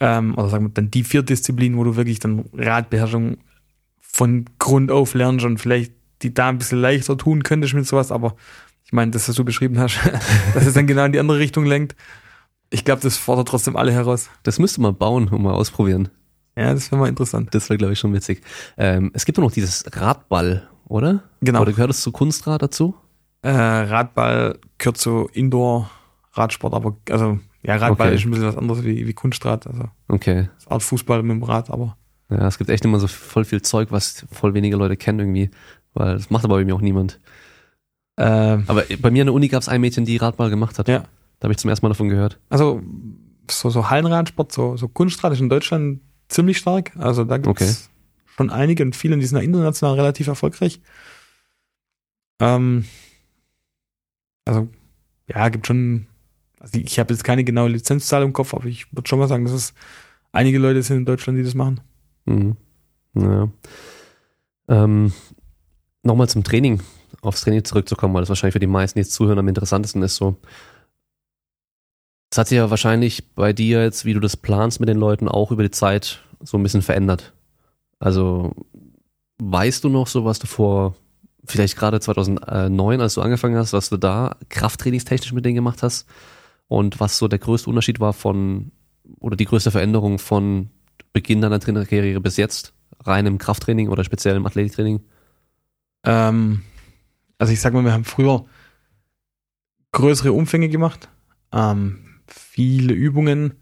Ähm, 0.00 0.36
oder 0.36 0.48
sagen 0.48 0.64
wir 0.64 0.70
dann 0.70 0.90
die 0.90 1.04
vier 1.04 1.22
Disziplinen, 1.22 1.78
wo 1.78 1.84
du 1.84 1.96
wirklich 1.96 2.18
dann 2.18 2.48
Radbeherrschung 2.52 3.38
von 4.00 4.44
Grund 4.58 4.90
auf 4.90 5.14
lernst 5.14 5.44
und 5.44 5.58
vielleicht 5.58 5.92
die 6.22 6.32
da 6.32 6.48
ein 6.48 6.58
bisschen 6.58 6.80
leichter 6.80 7.18
tun 7.18 7.42
könntest 7.42 7.74
mit 7.74 7.86
sowas, 7.86 8.10
aber 8.10 8.36
ich 8.84 8.92
meine, 8.92 9.10
das, 9.10 9.28
was 9.28 9.36
du 9.36 9.44
beschrieben 9.44 9.78
hast, 9.78 9.98
dass 10.54 10.66
es 10.66 10.74
dann 10.74 10.86
genau 10.86 11.04
in 11.04 11.12
die 11.12 11.18
andere 11.18 11.38
Richtung 11.38 11.66
lenkt. 11.66 11.96
Ich 12.70 12.84
glaube, 12.84 13.02
das 13.02 13.16
fordert 13.16 13.48
trotzdem 13.48 13.76
alle 13.76 13.92
heraus. 13.92 14.30
das 14.42 14.58
müsste 14.58 14.80
man 14.80 14.96
bauen 14.96 15.28
und 15.28 15.42
mal 15.42 15.52
ausprobieren. 15.52 16.08
Ja, 16.56 16.72
das 16.72 16.90
wäre 16.92 17.00
mal 17.00 17.08
interessant. 17.08 17.54
Das 17.54 17.68
wäre, 17.68 17.78
glaube 17.78 17.92
ich, 17.94 17.98
schon 17.98 18.12
witzig. 18.12 18.42
Ähm, 18.76 19.10
es 19.14 19.24
gibt 19.24 19.38
doch 19.38 19.42
noch 19.42 19.50
dieses 19.52 19.84
Radball, 19.92 20.68
oder? 20.86 21.22
Genau. 21.40 21.62
Oder 21.62 21.72
gehört 21.72 21.90
es 21.90 22.00
zu 22.00 22.12
Kunstrad 22.12 22.62
dazu? 22.62 22.94
Äh, 23.42 23.50
Radball 23.50 24.58
gehört 24.78 24.96
zu 24.96 25.28
Indoor-Radsport, 25.32 26.72
aber 26.74 26.96
also 27.10 27.38
ja, 27.62 27.76
Radball 27.76 28.08
Okay. 28.08 28.16
ist 28.16 28.24
ein 28.24 28.30
bisschen 28.30 28.46
was 28.46 28.56
anderes 28.56 28.84
wie, 28.84 29.06
wie 29.06 29.12
Kunstrad, 29.14 29.66
also 29.66 29.84
Okay. 30.08 30.48
das 30.54 30.64
ist 30.64 30.70
Art 30.70 30.82
Fußball 30.82 31.22
mit 31.22 31.32
dem 31.36 31.42
Rad, 31.42 31.70
aber 31.70 31.96
Ja, 32.30 32.46
es 32.46 32.58
gibt 32.58 32.70
echt 32.70 32.84
immer 32.84 32.98
so 33.00 33.06
voll 33.06 33.44
viel 33.44 33.62
Zeug, 33.62 33.88
was 33.90 34.24
voll 34.30 34.54
wenige 34.54 34.76
Leute 34.76 34.96
kennen 34.96 35.18
irgendwie. 35.20 35.50
Weil 35.92 36.14
das 36.14 36.30
macht 36.30 36.44
aber 36.44 36.56
bei 36.56 36.64
mir 36.64 36.74
auch 36.74 36.80
niemand. 36.80 37.20
ähm, 38.16 38.64
Aber 38.66 38.84
bei 39.00 39.10
mir 39.10 39.22
an 39.22 39.26
der 39.26 39.34
Uni 39.34 39.48
gab 39.48 39.62
es 39.62 39.68
ein 39.68 39.80
Mädchen, 39.80 40.04
die 40.04 40.16
Radball 40.16 40.50
gemacht 40.50 40.78
hat. 40.78 40.88
Ja. 40.88 41.00
Da 41.40 41.44
habe 41.46 41.52
ich 41.52 41.58
zum 41.58 41.68
ersten 41.70 41.84
Mal 41.84 41.90
davon 41.90 42.08
gehört. 42.08 42.38
also 42.48 42.80
so, 43.50 43.68
so 43.70 43.90
Hallenradsport, 43.90 44.52
so, 44.52 44.76
so 44.78 44.88
Kunstrad 44.88 45.32
ist 45.34 45.40
in 45.40 45.48
Deutschland 45.50 46.00
ziemlich 46.28 46.58
stark. 46.58 46.92
Also 46.96 47.24
da 47.24 47.38
gibt 47.38 47.60
es 47.60 47.88
Okay. 47.88 48.34
schon 48.36 48.50
einige 48.50 48.82
und 48.82 48.96
viele, 48.96 49.16
die 49.18 49.26
sind 49.26 49.38
international 49.40 49.94
relativ 49.94 50.26
erfolgreich. 50.26 50.80
Ähm, 52.40 52.84
also 54.44 54.68
ja, 55.28 55.48
gibt 55.48 55.66
schon, 55.66 56.06
also 56.60 56.78
ich 56.78 56.98
habe 56.98 57.12
jetzt 57.14 57.24
keine 57.24 57.44
genaue 57.44 57.68
Lizenzzahl 57.70 58.22
im 58.22 58.32
Kopf, 58.32 58.54
aber 58.54 58.66
ich 58.66 58.92
würde 58.92 59.08
schon 59.08 59.18
mal 59.18 59.28
sagen, 59.28 59.44
dass 59.44 59.54
es 59.54 59.74
einige 60.32 60.58
Leute 60.58 60.82
sind 60.82 60.98
in 60.98 61.04
Deutschland, 61.04 61.38
die 61.38 61.44
das 61.44 61.54
machen. 61.54 61.80
Mhm. 62.26 62.56
Ja. 63.14 63.48
Ähm, 64.68 65.12
Nochmal 66.02 66.28
zum 66.28 66.44
Training, 66.44 66.80
aufs 67.22 67.40
Training 67.40 67.64
zurückzukommen, 67.64 68.12
weil 68.12 68.20
das 68.20 68.28
wahrscheinlich 68.28 68.52
für 68.52 68.58
die 68.60 68.66
meisten, 68.66 68.98
die 68.98 69.02
jetzt 69.04 69.14
zuhören, 69.14 69.38
am 69.38 69.48
interessantesten 69.48 70.02
ist 70.02 70.16
so. 70.16 70.36
Es 72.34 72.38
hat 72.38 72.48
sich 72.48 72.56
ja 72.56 72.68
wahrscheinlich 72.68 73.32
bei 73.36 73.52
dir 73.52 73.84
jetzt, 73.84 74.04
wie 74.04 74.12
du 74.12 74.18
das 74.18 74.36
planst 74.36 74.80
mit 74.80 74.88
den 74.88 74.98
Leuten, 74.98 75.28
auch 75.28 75.52
über 75.52 75.62
die 75.62 75.70
Zeit 75.70 76.20
so 76.40 76.56
ein 76.56 76.64
bisschen 76.64 76.82
verändert. 76.82 77.32
Also 78.00 78.56
weißt 79.38 79.84
du 79.84 79.88
noch 79.88 80.08
so, 80.08 80.24
was 80.24 80.40
du 80.40 80.48
vor, 80.48 80.96
vielleicht 81.44 81.76
gerade 81.76 82.00
2009, 82.00 83.00
als 83.00 83.14
du 83.14 83.20
angefangen 83.20 83.56
hast, 83.56 83.72
was 83.72 83.88
du 83.88 83.98
da 83.98 84.34
krafttrainingstechnisch 84.48 85.32
mit 85.32 85.44
denen 85.44 85.54
gemacht 85.54 85.84
hast 85.84 86.08
und 86.66 86.98
was 86.98 87.18
so 87.18 87.28
der 87.28 87.38
größte 87.38 87.70
Unterschied 87.70 88.00
war 88.00 88.12
von 88.12 88.72
oder 89.20 89.36
die 89.36 89.44
größte 89.44 89.70
Veränderung 89.70 90.18
von 90.18 90.70
Beginn 91.12 91.40
deiner 91.40 91.60
Trainerkarriere 91.60 92.20
bis 92.20 92.36
jetzt? 92.36 92.74
Rein 93.04 93.26
im 93.26 93.38
Krafttraining 93.38 93.90
oder 93.90 94.02
speziell 94.02 94.34
im 94.34 94.46
Athletiktraining? 94.46 95.04
Ähm, 96.02 96.62
also 97.38 97.52
ich 97.52 97.60
sag 97.60 97.74
mal, 97.74 97.84
wir 97.84 97.92
haben 97.92 98.02
früher 98.02 98.44
größere 99.92 100.32
Umfänge 100.32 100.68
gemacht, 100.68 101.08
ähm, 101.52 102.03
viele 102.26 102.94
Übungen 102.94 103.54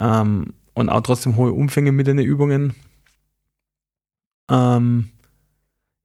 ähm, 0.00 0.54
und 0.74 0.88
auch 0.88 1.00
trotzdem 1.02 1.36
hohe 1.36 1.52
Umfänge 1.52 1.92
mit 1.92 2.06
den 2.06 2.18
Übungen. 2.18 2.74
Ähm, 4.50 5.10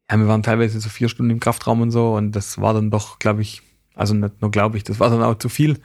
ja, 0.10 0.18
wir 0.18 0.28
waren 0.28 0.44
teilweise 0.44 0.80
so 0.80 0.90
vier 0.90 1.10
Stunden 1.10 1.32
im 1.32 1.40
Kraftraum 1.40 1.82
und 1.82 1.92
so 1.92 2.16
und 2.16 2.32
das 2.32 2.60
war 2.62 2.74
dann 2.74 2.92
doch, 2.92 3.20
glaube 3.20 3.42
ich, 3.42 3.62
also 3.96 4.14
nicht 4.14 4.42
nur 4.42 4.52
glaube 4.52 4.78
ich, 4.78 4.84
das 4.84 5.00
war 5.00 5.10
dann 5.10 5.24
auch 5.24 5.38
zu 5.38 5.50
viel. 5.50 5.80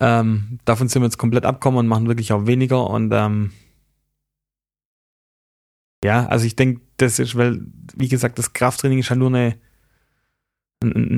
Ähm, 0.00 0.58
davon 0.64 0.88
sind 0.88 1.02
wir 1.02 1.06
jetzt 1.06 1.18
komplett 1.18 1.46
abkommen 1.46 1.78
und 1.78 1.86
machen 1.86 2.06
wirklich 2.08 2.32
auch 2.32 2.46
weniger 2.46 2.88
und 2.90 3.12
ähm, 3.12 3.52
ja, 6.04 6.26
also 6.26 6.46
ich 6.46 6.56
denke, 6.56 6.82
das 6.98 7.18
ist, 7.18 7.36
weil, 7.36 7.60
wie 7.96 8.08
gesagt, 8.08 8.38
das 8.38 8.52
Krafttraining 8.52 8.98
ist 8.98 9.10
halt 9.10 9.18
nur 9.18 9.28
eine, 9.28 9.58
ein, 10.82 10.92
ein 10.92 11.15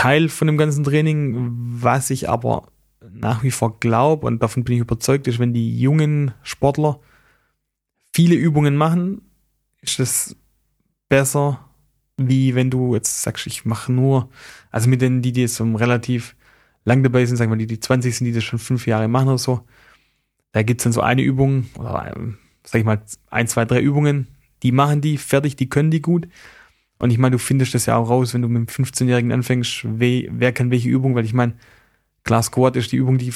Teil 0.00 0.30
von 0.30 0.46
dem 0.46 0.56
ganzen 0.56 0.82
Training, 0.82 1.34
was 1.82 2.08
ich 2.08 2.26
aber 2.26 2.68
nach 3.12 3.42
wie 3.42 3.50
vor 3.50 3.78
glaube 3.80 4.26
und 4.26 4.42
davon 4.42 4.64
bin 4.64 4.76
ich 4.76 4.80
überzeugt, 4.80 5.28
ist, 5.28 5.38
wenn 5.38 5.52
die 5.52 5.78
jungen 5.78 6.32
Sportler 6.42 7.00
viele 8.14 8.34
Übungen 8.34 8.76
machen, 8.76 9.20
ist 9.82 9.98
das 9.98 10.36
besser, 11.10 11.68
wie 12.16 12.54
wenn 12.54 12.70
du 12.70 12.94
jetzt 12.94 13.20
sagst, 13.20 13.46
ich 13.46 13.66
mache 13.66 13.92
nur, 13.92 14.30
also 14.70 14.88
mit 14.88 15.02
denen, 15.02 15.20
die, 15.20 15.32
die 15.32 15.42
jetzt 15.42 15.60
um 15.60 15.76
relativ 15.76 16.34
lang 16.86 17.02
dabei 17.02 17.26
sind, 17.26 17.36
sagen 17.36 17.50
wir, 17.50 17.58
die, 17.58 17.66
die 17.66 17.80
20 17.80 18.16
sind, 18.16 18.24
die 18.24 18.32
das 18.32 18.44
schon 18.44 18.58
fünf 18.58 18.86
Jahre 18.86 19.06
machen 19.06 19.28
oder 19.28 19.36
so, 19.36 19.66
da 20.52 20.62
gibt's 20.62 20.84
dann 20.84 20.94
so 20.94 21.02
eine 21.02 21.20
Übung, 21.20 21.66
oder 21.78 22.10
sag 22.64 22.78
ich 22.78 22.86
mal, 22.86 23.02
ein, 23.28 23.48
zwei, 23.48 23.66
drei 23.66 23.82
Übungen, 23.82 24.28
die 24.62 24.72
machen 24.72 25.02
die 25.02 25.18
fertig, 25.18 25.56
die 25.56 25.68
können 25.68 25.90
die 25.90 26.00
gut. 26.00 26.26
Und 27.00 27.10
ich 27.10 27.18
meine, 27.18 27.32
du 27.32 27.38
findest 27.38 27.74
das 27.74 27.86
ja 27.86 27.96
auch 27.96 28.10
raus, 28.10 28.34
wenn 28.34 28.42
du 28.42 28.48
mit 28.48 28.58
einem 28.58 28.66
15-Jährigen 28.66 29.32
anfängst, 29.32 29.84
we, 29.84 30.28
wer 30.30 30.52
kann 30.52 30.70
welche 30.70 30.90
Übung, 30.90 31.14
weil 31.14 31.24
ich 31.24 31.32
meine, 31.32 31.54
klar, 32.24 32.42
Squat 32.42 32.76
ist 32.76 32.92
die 32.92 32.96
Übung, 32.96 33.16
die 33.16 33.32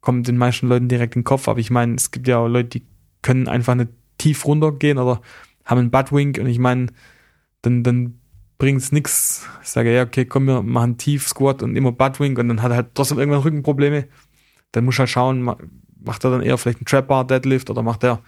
kommt 0.00 0.26
den 0.26 0.36
meisten 0.36 0.66
Leuten 0.66 0.88
direkt 0.88 1.14
in 1.14 1.20
den 1.20 1.24
Kopf, 1.24 1.46
aber 1.46 1.60
ich 1.60 1.70
meine, 1.70 1.94
es 1.94 2.10
gibt 2.10 2.26
ja 2.26 2.38
auch 2.38 2.48
Leute, 2.48 2.80
die 2.80 2.86
können 3.22 3.46
einfach 3.46 3.76
nicht 3.76 3.90
tief 4.18 4.44
runtergehen 4.44 4.98
oder 4.98 5.22
haben 5.64 5.78
einen 5.78 5.90
Buttwink 5.92 6.38
und 6.38 6.46
ich 6.46 6.58
meine, 6.58 6.88
dann, 7.62 7.84
dann 7.84 8.18
bringt 8.58 8.82
es 8.82 8.90
nichts. 8.90 9.48
Ich 9.62 9.68
sage, 9.68 9.94
ja, 9.94 10.02
okay, 10.02 10.24
komm, 10.24 10.46
wir 10.46 10.62
machen 10.62 10.98
tief 10.98 11.28
Squat 11.28 11.62
und 11.62 11.76
immer 11.76 11.92
Buttwink 11.92 12.38
und 12.38 12.48
dann 12.48 12.62
hat 12.62 12.72
er 12.72 12.76
halt 12.76 12.94
trotzdem 12.94 13.18
irgendwann 13.20 13.42
Rückenprobleme. 13.42 14.08
Dann 14.72 14.84
muss 14.84 14.96
er 14.96 15.00
halt 15.00 15.10
schauen, 15.10 15.42
macht 15.42 16.24
er 16.24 16.30
dann 16.30 16.42
eher 16.42 16.58
vielleicht 16.58 16.78
einen 16.78 16.86
Trap 16.86 17.06
Bar 17.06 17.26
Deadlift 17.26 17.70
oder 17.70 17.82
macht 17.82 18.02
er 18.02 18.22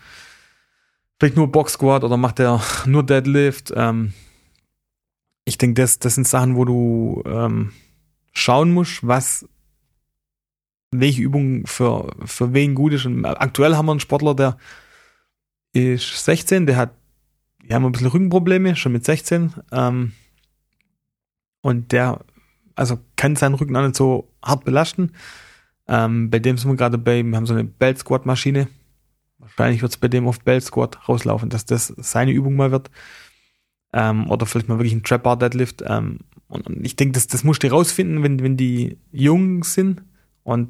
vielleicht 1.18 1.36
nur 1.36 1.50
Box 1.50 1.72
Squat 1.72 2.04
oder 2.04 2.16
macht 2.16 2.38
er 2.38 2.62
nur 2.86 3.02
Deadlift. 3.02 3.72
Ähm, 3.76 4.12
ich 5.46 5.56
denke, 5.56 5.80
das, 5.80 5.98
das 5.98 6.16
sind 6.16 6.28
Sachen, 6.28 6.56
wo 6.56 6.64
du 6.64 7.22
ähm, 7.24 7.72
schauen 8.32 8.72
musst, 8.72 9.06
was 9.06 9.48
welche 10.90 11.22
Übung 11.22 11.66
für, 11.66 12.14
für 12.24 12.52
wen 12.52 12.74
gut 12.74 12.92
ist. 12.92 13.06
Und 13.06 13.24
aktuell 13.24 13.76
haben 13.76 13.86
wir 13.86 13.92
einen 13.92 14.00
Sportler, 14.00 14.34
der 14.34 14.58
ist 15.72 16.24
16, 16.24 16.66
der 16.66 16.76
hat, 16.76 16.94
wir 17.62 17.76
haben 17.76 17.84
ein 17.84 17.92
bisschen 17.92 18.08
Rückenprobleme, 18.08 18.76
schon 18.76 18.92
mit 18.92 19.04
16. 19.04 19.54
Ähm, 19.72 20.12
und 21.60 21.92
der, 21.92 22.20
also 22.74 22.98
kann 23.14 23.36
seinen 23.36 23.54
Rücken 23.54 23.76
auch 23.76 23.82
nicht 23.82 23.96
so 23.96 24.32
hart 24.42 24.64
belasten. 24.64 25.12
Ähm, 25.86 26.28
bei 26.28 26.40
dem 26.40 26.58
sind 26.58 26.70
wir 26.70 26.76
gerade 26.76 26.98
bei, 26.98 27.22
wir 27.22 27.36
haben 27.36 27.46
so 27.46 27.54
eine 27.54 27.64
Belt 27.64 27.98
Squat 27.98 28.26
Maschine. 28.26 28.68
Wahrscheinlich 29.38 29.82
wird 29.82 29.92
es 29.92 29.98
bei 29.98 30.08
dem 30.08 30.26
auf 30.26 30.40
Belt 30.40 30.64
Squat 30.64 31.08
rauslaufen, 31.08 31.50
dass 31.50 31.66
das 31.66 31.86
seine 31.98 32.32
Übung 32.32 32.56
mal 32.56 32.72
wird. 32.72 32.90
Ähm, 33.96 34.30
oder 34.30 34.44
vielleicht 34.44 34.68
mal 34.68 34.76
wirklich 34.78 34.92
ein 34.92 35.02
Trap 35.02 35.22
Bar 35.22 35.38
Deadlift. 35.38 35.82
Ähm, 35.86 36.18
und, 36.48 36.66
und, 36.66 36.84
ich 36.84 36.96
denke, 36.96 37.12
das, 37.12 37.28
das 37.28 37.44
musst 37.44 37.62
du 37.62 37.68
rausfinden, 37.68 38.22
wenn, 38.22 38.42
wenn 38.42 38.58
die 38.58 38.98
jung 39.10 39.64
sind 39.64 40.02
und 40.44 40.68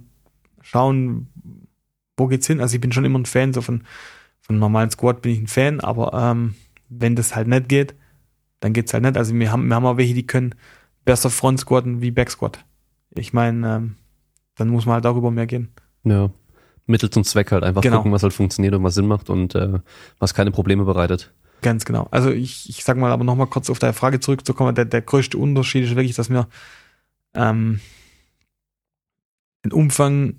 schauen, 0.62 1.26
wo 2.16 2.28
geht's 2.28 2.46
hin. 2.46 2.60
Also 2.60 2.76
ich 2.76 2.80
bin 2.80 2.92
schon 2.92 3.04
immer 3.04 3.18
ein 3.18 3.26
Fan, 3.26 3.52
so 3.52 3.62
von, 3.62 3.82
von 4.40 4.60
normalen 4.60 4.90
Squat 4.90 5.22
bin 5.22 5.32
ich 5.32 5.40
ein 5.40 5.46
Fan, 5.48 5.80
aber 5.80 6.12
ähm, 6.14 6.54
wenn 6.88 7.16
das 7.16 7.34
halt 7.34 7.48
nicht 7.48 7.68
geht, 7.68 7.96
dann 8.60 8.72
geht's 8.72 8.94
halt 8.94 9.02
nicht. 9.02 9.16
Also 9.16 9.34
wir 9.34 9.50
haben, 9.50 9.66
wir 9.66 9.74
haben 9.74 9.86
auch 9.86 9.96
welche, 9.96 10.14
die 10.14 10.26
können 10.26 10.54
besser 11.04 11.28
Front 11.28 11.60
squatten 11.60 12.00
wie 12.00 12.12
Back 12.12 12.30
Squat. 12.30 12.64
Ich 13.16 13.32
meine, 13.32 13.76
ähm, 13.76 13.94
dann 14.54 14.68
muss 14.68 14.86
man 14.86 14.94
halt 14.94 15.04
darüber 15.04 15.32
mehr 15.32 15.46
gehen. 15.46 15.70
Ja. 16.04 16.30
Mittel 16.86 17.10
zum 17.10 17.24
Zweck 17.24 17.50
halt 17.50 17.64
einfach 17.64 17.82
Genau. 17.82 17.96
gucken, 17.96 18.12
was 18.12 18.22
halt 18.22 18.32
funktioniert 18.32 18.72
und 18.74 18.84
was 18.84 18.94
Sinn 18.94 19.08
macht 19.08 19.28
und 19.28 19.56
äh, 19.56 19.80
was 20.20 20.34
keine 20.34 20.52
Probleme 20.52 20.84
bereitet. 20.84 21.32
Ganz 21.62 21.84
genau. 21.84 22.08
Also 22.10 22.30
ich, 22.30 22.68
ich 22.68 22.84
sag 22.84 22.96
mal 22.96 23.12
aber 23.12 23.24
nochmal 23.24 23.46
kurz 23.46 23.70
auf 23.70 23.78
deine 23.78 23.92
Frage 23.92 24.20
zurückzukommen. 24.20 24.74
Der, 24.74 24.84
der 24.84 25.02
größte 25.02 25.38
Unterschied 25.38 25.84
ist 25.84 25.96
wirklich, 25.96 26.16
dass 26.16 26.30
wir 26.30 26.48
ähm, 27.34 27.80
den 29.64 29.72
Umfang 29.72 30.38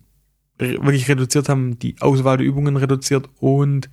wirklich 0.58 1.08
reduziert 1.08 1.50
haben, 1.50 1.78
die 1.80 1.96
Auswahl 2.00 2.38
der 2.38 2.48
Übungen 2.48 2.78
reduziert 2.78 3.30
und 3.40 3.90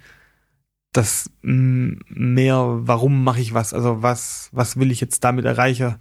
das 0.92 1.28
mehr, 1.42 2.56
warum 2.56 3.24
mache 3.24 3.40
ich 3.40 3.52
was? 3.52 3.74
Also 3.74 4.02
was, 4.02 4.48
was 4.52 4.78
will 4.78 4.92
ich 4.92 5.00
jetzt 5.00 5.24
damit 5.24 5.44
erreichen? 5.44 5.96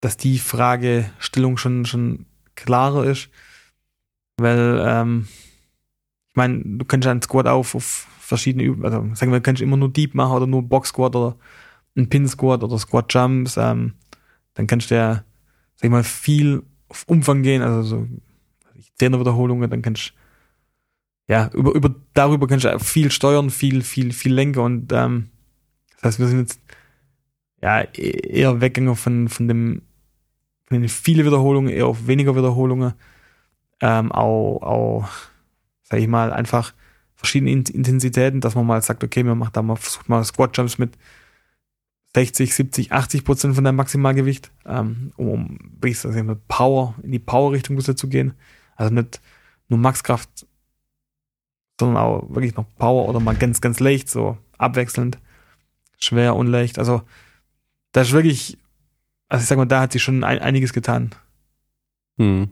Dass 0.00 0.16
die 0.16 0.38
Fragestellung 0.38 1.58
schon, 1.58 1.84
schon 1.84 2.26
klarer 2.54 3.04
ist. 3.04 3.28
Weil, 4.38 4.82
ähm, 4.84 5.28
ich 6.30 6.36
meine, 6.36 6.62
du 6.64 6.84
kannst 6.84 7.06
einen 7.06 7.22
Squat 7.22 7.46
auf, 7.46 7.74
auf 7.74 8.08
verschiedene 8.32 8.64
Übungen, 8.64 8.84
also 8.84 9.14
sagen 9.14 9.30
wir, 9.30 9.38
du 9.38 9.42
kannst 9.42 9.62
immer 9.62 9.76
nur 9.76 9.92
Deep 9.92 10.14
machen 10.14 10.36
oder 10.36 10.46
nur 10.46 10.62
Box 10.62 10.88
Squat 10.88 11.14
oder 11.14 11.36
ein 11.96 12.08
Pin 12.08 12.26
Squat 12.26 12.62
oder 12.62 12.78
Squat 12.78 13.12
Jumps, 13.12 13.56
ähm, 13.56 13.94
dann 14.54 14.66
kannst 14.66 14.90
du 14.90 14.94
ja, 14.96 15.24
sag 15.76 15.84
ich 15.84 15.90
mal, 15.90 16.04
viel 16.04 16.62
auf 16.88 17.04
Umfang 17.06 17.42
gehen, 17.42 17.62
also 17.62 17.82
so 17.82 18.06
Zehner 18.98 19.20
Wiederholungen, 19.20 19.68
dann 19.68 19.82
kannst 19.82 20.08
du 20.08 20.12
ja, 21.32 21.50
über, 21.54 21.74
über, 21.74 21.94
darüber 22.14 22.46
kannst 22.46 22.64
du 22.64 22.78
viel 22.78 23.10
steuern, 23.10 23.50
viel, 23.50 23.82
viel, 23.82 24.12
viel 24.12 24.34
lenken 24.34 24.60
und 24.60 24.92
ähm, 24.92 25.28
das 25.94 26.04
heißt, 26.04 26.18
wir 26.18 26.26
sind 26.26 26.40
jetzt 26.40 26.60
ja 27.60 27.82
e- 27.82 28.38
eher 28.40 28.60
weggegangen 28.60 28.96
von, 28.96 29.28
von 29.28 29.48
dem 29.48 29.82
von 30.72 30.80
den 30.80 30.88
vielen 30.88 31.26
Wiederholungen, 31.26 31.72
eher 31.72 31.86
auf 31.86 32.06
weniger 32.06 32.34
Wiederholungen. 32.34 32.94
Ähm, 33.80 34.10
auch, 34.10 34.62
auch, 34.62 35.08
sag 35.82 36.00
ich 36.00 36.08
mal, 36.08 36.32
einfach 36.32 36.72
verschiedene 37.22 37.52
In- 37.52 37.64
Intensitäten, 37.64 38.40
dass 38.40 38.54
man 38.54 38.66
mal 38.66 38.82
sagt, 38.82 39.04
okay, 39.04 39.24
wir 39.24 39.34
machen 39.34 39.52
da 39.52 39.62
mal, 39.62 39.76
versucht 39.76 40.08
mal 40.08 40.24
Squat 40.24 40.56
Jumps 40.56 40.78
mit 40.78 40.98
60, 42.14 42.54
70, 42.54 42.92
80 42.92 43.24
Prozent 43.24 43.54
von 43.54 43.64
deinem 43.64 43.76
Maximalgewicht, 43.76 44.50
ähm, 44.66 45.12
um 45.16 45.58
wirklich 45.80 46.04
ich 46.04 46.22
mal, 46.22 46.36
Power, 46.48 46.94
in 47.02 47.12
die 47.12 47.18
Power-Richtung 47.18 47.78
zu 47.80 48.08
gehen. 48.08 48.34
Also 48.76 48.92
nicht 48.92 49.20
nur 49.68 49.78
Maxkraft, 49.78 50.46
sondern 51.80 52.02
auch 52.02 52.28
wirklich 52.28 52.54
noch 52.56 52.66
Power 52.76 53.08
oder 53.08 53.20
mal 53.20 53.34
ganz, 53.34 53.60
ganz 53.60 53.80
leicht, 53.80 54.10
so 54.10 54.36
abwechselnd, 54.58 55.18
schwer 55.98 56.36
und 56.36 56.48
leicht. 56.48 56.78
Also 56.78 57.02
da 57.92 58.02
ist 58.02 58.12
wirklich, 58.12 58.58
also 59.28 59.42
ich 59.42 59.48
sag 59.48 59.56
mal, 59.56 59.66
da 59.66 59.82
hat 59.82 59.92
sich 59.92 60.02
schon 60.02 60.24
ein, 60.24 60.40
einiges 60.40 60.72
getan. 60.72 61.14
Hm. 62.18 62.50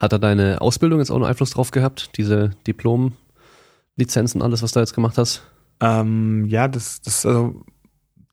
Hat 0.00 0.12
da 0.12 0.18
deine 0.18 0.60
Ausbildung 0.60 0.98
jetzt 0.98 1.10
auch 1.10 1.18
noch 1.18 1.26
Einfluss 1.26 1.50
drauf 1.50 1.70
gehabt? 1.72 2.16
Diese 2.16 2.50
Diplom-Lizenzen, 3.98 4.42
alles, 4.42 4.62
was 4.62 4.72
du 4.72 4.80
jetzt 4.80 4.94
gemacht 4.94 5.18
hast? 5.18 5.42
Ähm, 5.80 6.46
ja, 6.46 6.68
das, 6.68 7.00
das 7.00 7.26
also 7.26 7.64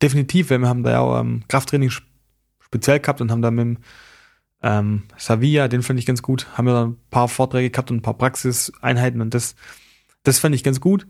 definitiv, 0.01 0.49
weil 0.49 0.59
wir 0.59 0.69
haben 0.69 0.83
da 0.83 0.91
ja 0.91 0.99
auch 0.99 1.19
ähm, 1.19 1.43
Krafttraining 1.47 1.89
sp- 1.91 2.07
speziell 2.59 2.99
gehabt 2.99 3.21
und 3.21 3.31
haben 3.31 3.41
da 3.41 3.51
mit 3.51 3.61
dem 3.61 3.77
ähm, 4.61 5.03
Savia, 5.17 5.67
den 5.67 5.81
fand 5.81 5.99
ich 5.99 6.05
ganz 6.05 6.21
gut, 6.21 6.47
haben 6.57 6.65
wir 6.65 6.73
da 6.73 6.85
ein 6.85 6.97
paar 7.09 7.27
Vorträge 7.27 7.69
gehabt 7.69 7.91
und 7.91 7.97
ein 7.97 8.01
paar 8.01 8.17
Praxiseinheiten 8.17 9.21
und 9.21 9.33
das, 9.33 9.55
das 10.23 10.39
fand 10.39 10.53
ich 10.53 10.63
ganz 10.63 10.79
gut. 10.79 11.07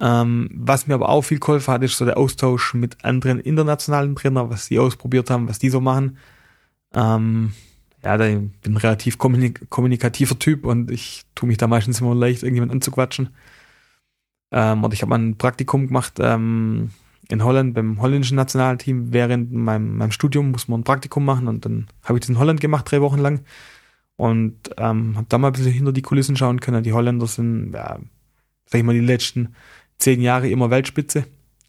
Ähm, 0.00 0.48
was 0.54 0.86
mir 0.86 0.94
aber 0.94 1.10
auch 1.10 1.22
viel 1.22 1.38
geholfen 1.38 1.74
hat, 1.74 1.82
ist 1.82 1.98
so 1.98 2.06
der 2.06 2.16
Austausch 2.16 2.72
mit 2.72 3.04
anderen 3.04 3.38
internationalen 3.38 4.16
Trainern, 4.16 4.48
was 4.48 4.68
die 4.68 4.78
ausprobiert 4.78 5.28
haben, 5.28 5.46
was 5.46 5.58
die 5.58 5.68
so 5.68 5.80
machen. 5.80 6.16
Ähm, 6.94 7.52
ja, 8.02 8.18
ich 8.18 8.38
bin 8.62 8.72
ein 8.72 8.76
relativ 8.78 9.18
kommunik 9.18 9.68
kommunikativer 9.68 10.38
Typ 10.38 10.64
und 10.64 10.90
ich 10.90 11.24
tue 11.34 11.46
mich 11.46 11.58
da 11.58 11.66
meistens 11.66 12.00
immer 12.00 12.14
leicht, 12.14 12.42
irgendjemand 12.42 12.72
anzuquatschen. 12.72 13.28
Ähm, 14.52 14.84
und 14.84 14.92
ich 14.94 15.02
habe 15.02 15.10
mal 15.10 15.18
ein 15.18 15.36
Praktikum 15.36 15.86
gemacht 15.86 16.14
ähm, 16.18 16.90
in 17.28 17.44
Holland 17.44 17.74
beim 17.74 18.00
holländischen 18.00 18.36
Nationalteam. 18.36 19.12
Während 19.12 19.52
meinem, 19.52 19.96
meinem 19.96 20.10
Studium 20.10 20.50
muss 20.50 20.68
man 20.68 20.80
ein 20.80 20.84
Praktikum 20.84 21.24
machen 21.24 21.48
und 21.48 21.64
dann 21.64 21.86
habe 22.04 22.18
ich 22.18 22.20
das 22.20 22.30
in 22.30 22.38
Holland 22.38 22.60
gemacht, 22.60 22.90
drei 22.90 23.00
Wochen 23.00 23.18
lang. 23.18 23.40
Und 24.16 24.56
ähm, 24.76 25.16
habe 25.16 25.26
da 25.28 25.38
mal 25.38 25.48
ein 25.48 25.52
bisschen 25.52 25.72
hinter 25.72 25.92
die 25.92 26.02
Kulissen 26.02 26.36
schauen 26.36 26.60
können. 26.60 26.82
Die 26.82 26.92
Holländer 26.92 27.26
sind, 27.26 27.72
ja, 27.72 27.98
sag 28.66 28.78
ich 28.78 28.84
mal, 28.84 28.92
die 28.92 29.00
letzten 29.00 29.54
zehn 29.98 30.20
Jahre 30.20 30.48
immer 30.50 30.70
Weltspitze. 30.70 31.24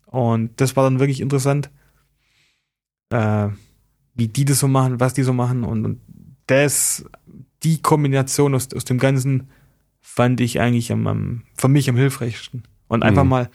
Und 0.05 0.59
das 0.59 0.75
war 0.75 0.83
dann 0.83 0.99
wirklich 0.99 1.21
interessant, 1.21 1.69
äh, 3.09 3.47
wie 4.15 4.27
die 4.27 4.43
das 4.43 4.59
so 4.59 4.67
machen, 4.67 4.99
was 4.99 5.13
die 5.13 5.23
so 5.23 5.31
machen. 5.31 5.63
Und, 5.63 5.85
und 5.85 6.01
das, 6.47 7.05
die 7.63 7.81
Kombination 7.81 8.53
aus, 8.53 8.73
aus 8.73 8.83
dem 8.83 8.97
ganzen 8.97 9.49
fand 10.01 10.41
ich 10.41 10.59
eigentlich 10.59 10.91
am, 10.91 11.07
am, 11.07 11.43
für 11.55 11.69
mich 11.69 11.89
am 11.89 11.95
hilfreichsten. 11.95 12.63
Und 12.91 13.03
einfach 13.03 13.23
Mhm. 13.23 13.29
mal 13.29 13.49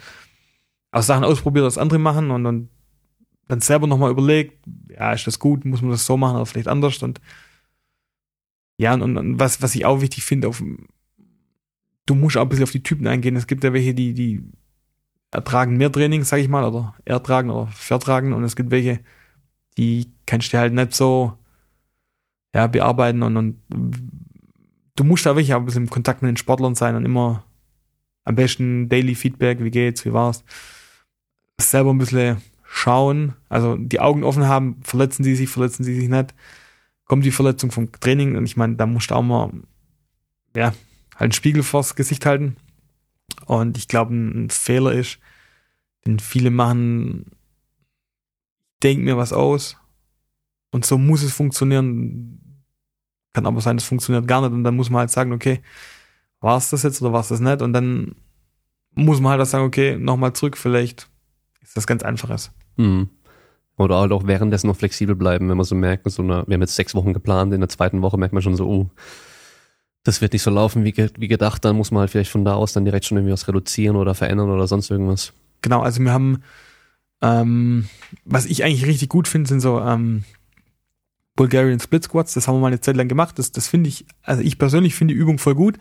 auch 0.92 1.02
Sachen 1.02 1.24
ausprobiert, 1.24 1.66
was 1.66 1.76
andere 1.76 1.98
machen 1.98 2.30
und, 2.30 2.46
und 2.46 2.70
dann 3.48 3.60
selber 3.60 3.86
nochmal 3.86 4.10
überlegt, 4.10 4.64
ja, 4.88 5.12
ist 5.12 5.26
das 5.26 5.38
gut, 5.38 5.64
muss 5.66 5.82
man 5.82 5.90
das 5.90 6.06
so 6.06 6.16
machen 6.16 6.36
oder 6.36 6.46
vielleicht 6.46 6.68
anders 6.68 7.02
und 7.02 7.20
ja, 8.78 8.94
und, 8.94 9.16
und 9.16 9.38
was, 9.38 9.60
was 9.62 9.74
ich 9.74 9.84
auch 9.84 10.00
wichtig 10.00 10.24
finde, 10.24 10.48
auf, 10.48 10.62
du 12.06 12.14
musst 12.14 12.36
auch 12.36 12.42
ein 12.42 12.48
bisschen 12.48 12.64
auf 12.64 12.72
die 12.72 12.82
Typen 12.82 13.06
eingehen. 13.06 13.36
Es 13.36 13.46
gibt 13.46 13.62
ja 13.64 13.72
welche, 13.72 13.94
die, 13.94 14.14
die 14.14 14.42
ertragen 15.30 15.76
mehr 15.76 15.92
Training, 15.92 16.24
sag 16.24 16.38
ich 16.40 16.48
mal, 16.48 16.64
oder 16.64 16.94
ertragen 17.04 17.50
oder 17.50 17.66
vertragen 17.68 18.32
und 18.32 18.42
es 18.44 18.56
gibt 18.56 18.70
welche, 18.70 19.00
die 19.76 20.12
kannst 20.24 20.52
du 20.52 20.58
halt 20.58 20.72
nicht 20.72 20.94
so 20.94 21.38
ja, 22.54 22.66
bearbeiten 22.68 23.22
und, 23.22 23.36
und 23.36 23.62
du 24.96 25.04
musst 25.04 25.26
da 25.26 25.36
wirklich 25.36 25.52
auch 25.52 25.60
ein 25.60 25.66
bisschen 25.66 25.84
im 25.84 25.90
Kontakt 25.90 26.22
mit 26.22 26.30
den 26.30 26.38
Sportlern 26.38 26.74
sein 26.74 26.96
und 26.96 27.04
immer 27.04 27.44
am 28.26 28.34
besten 28.34 28.88
Daily 28.88 29.14
Feedback, 29.14 29.62
wie 29.62 29.70
geht's, 29.70 30.04
wie 30.04 30.12
war's, 30.12 30.44
selber 31.58 31.94
ein 31.94 31.98
bisschen 31.98 32.42
schauen, 32.64 33.34
also 33.48 33.76
die 33.76 34.00
Augen 34.00 34.24
offen 34.24 34.46
haben, 34.46 34.82
verletzen 34.82 35.24
sie 35.24 35.36
sich, 35.36 35.48
verletzen 35.48 35.84
sie 35.84 35.94
sich 35.94 36.08
nicht, 36.08 36.34
kommt 37.04 37.24
die 37.24 37.30
Verletzung 37.30 37.70
vom 37.70 37.90
Training 37.92 38.36
und 38.36 38.44
ich 38.44 38.56
meine, 38.56 38.74
da 38.74 38.84
musst 38.84 39.10
du 39.10 39.14
auch 39.14 39.22
mal, 39.22 39.52
ja, 40.54 40.74
halt 41.14 41.20
einen 41.20 41.32
Spiegel 41.32 41.62
vors 41.62 41.94
Gesicht 41.94 42.26
halten. 42.26 42.56
Und 43.46 43.78
ich 43.78 43.88
glaube, 43.88 44.14
ein, 44.14 44.50
Fehler 44.50 44.92
ist, 44.92 45.18
den 46.04 46.18
viele 46.18 46.50
machen, 46.50 47.26
denk 48.82 49.02
mir 49.04 49.16
was 49.16 49.32
aus 49.32 49.76
und 50.72 50.84
so 50.84 50.98
muss 50.98 51.22
es 51.22 51.32
funktionieren, 51.32 52.64
kann 53.32 53.46
aber 53.46 53.60
sein, 53.60 53.76
es 53.76 53.84
funktioniert 53.84 54.26
gar 54.26 54.40
nicht 54.42 54.52
und 54.52 54.64
dann 54.64 54.76
muss 54.76 54.90
man 54.90 55.00
halt 55.00 55.10
sagen, 55.10 55.32
okay, 55.32 55.62
war 56.46 56.56
es 56.56 56.70
das 56.70 56.84
jetzt 56.84 57.02
oder 57.02 57.12
war 57.12 57.20
es 57.20 57.28
das 57.28 57.40
nicht 57.40 57.60
und 57.60 57.72
dann 57.72 58.14
muss 58.94 59.20
man 59.20 59.32
halt 59.32 59.42
auch 59.42 59.46
sagen, 59.46 59.64
okay, 59.64 59.98
nochmal 59.98 60.32
zurück, 60.32 60.56
vielleicht 60.56 61.08
ist 61.60 61.76
das 61.76 61.86
ganz 61.86 62.02
einfaches. 62.02 62.52
Mhm. 62.76 63.10
Oder 63.76 63.98
halt 63.98 64.12
auch 64.12 64.26
währenddessen 64.26 64.68
noch 64.68 64.76
flexibel 64.76 65.16
bleiben, 65.16 65.48
wenn 65.50 65.56
man 65.56 65.66
so 65.66 65.74
merkt, 65.74 66.08
so 66.10 66.22
eine, 66.22 66.44
wir 66.46 66.54
haben 66.54 66.62
jetzt 66.62 66.76
sechs 66.76 66.94
Wochen 66.94 67.12
geplant, 67.12 67.52
in 67.52 67.60
der 67.60 67.68
zweiten 67.68 68.00
Woche 68.00 68.16
merkt 68.16 68.32
man 68.32 68.42
schon 68.42 68.56
so, 68.56 68.66
oh, 68.66 68.90
das 70.04 70.20
wird 70.20 70.32
nicht 70.32 70.42
so 70.42 70.50
laufen 70.50 70.84
wie, 70.84 70.94
wie 71.18 71.28
gedacht, 71.28 71.64
dann 71.64 71.76
muss 71.76 71.90
man 71.90 72.00
halt 72.00 72.10
vielleicht 72.10 72.30
von 72.30 72.44
da 72.44 72.54
aus 72.54 72.72
dann 72.72 72.84
direkt 72.84 73.04
schon 73.04 73.18
irgendwie 73.18 73.32
was 73.32 73.48
reduzieren 73.48 73.96
oder 73.96 74.14
verändern 74.14 74.48
oder 74.48 74.68
sonst 74.68 74.88
irgendwas. 74.88 75.32
Genau, 75.62 75.80
also 75.82 76.00
wir 76.00 76.12
haben, 76.12 76.44
ähm, 77.22 77.88
was 78.24 78.46
ich 78.46 78.62
eigentlich 78.62 78.86
richtig 78.86 79.08
gut 79.08 79.26
finde, 79.26 79.48
sind 79.48 79.60
so 79.60 79.80
ähm, 79.80 80.22
Bulgarian 81.34 81.80
Split 81.80 82.04
Squats. 82.04 82.34
Das 82.34 82.46
haben 82.46 82.54
wir 82.54 82.60
mal 82.60 82.68
eine 82.68 82.80
Zeit 82.80 82.96
lang 82.96 83.08
gemacht. 83.08 83.38
Das, 83.38 83.50
das 83.50 83.66
finde 83.66 83.88
ich, 83.88 84.06
also 84.22 84.42
ich 84.42 84.58
persönlich 84.58 84.94
finde 84.94 85.14
die 85.14 85.20
Übung 85.20 85.38
voll 85.38 85.56
gut. 85.56 85.76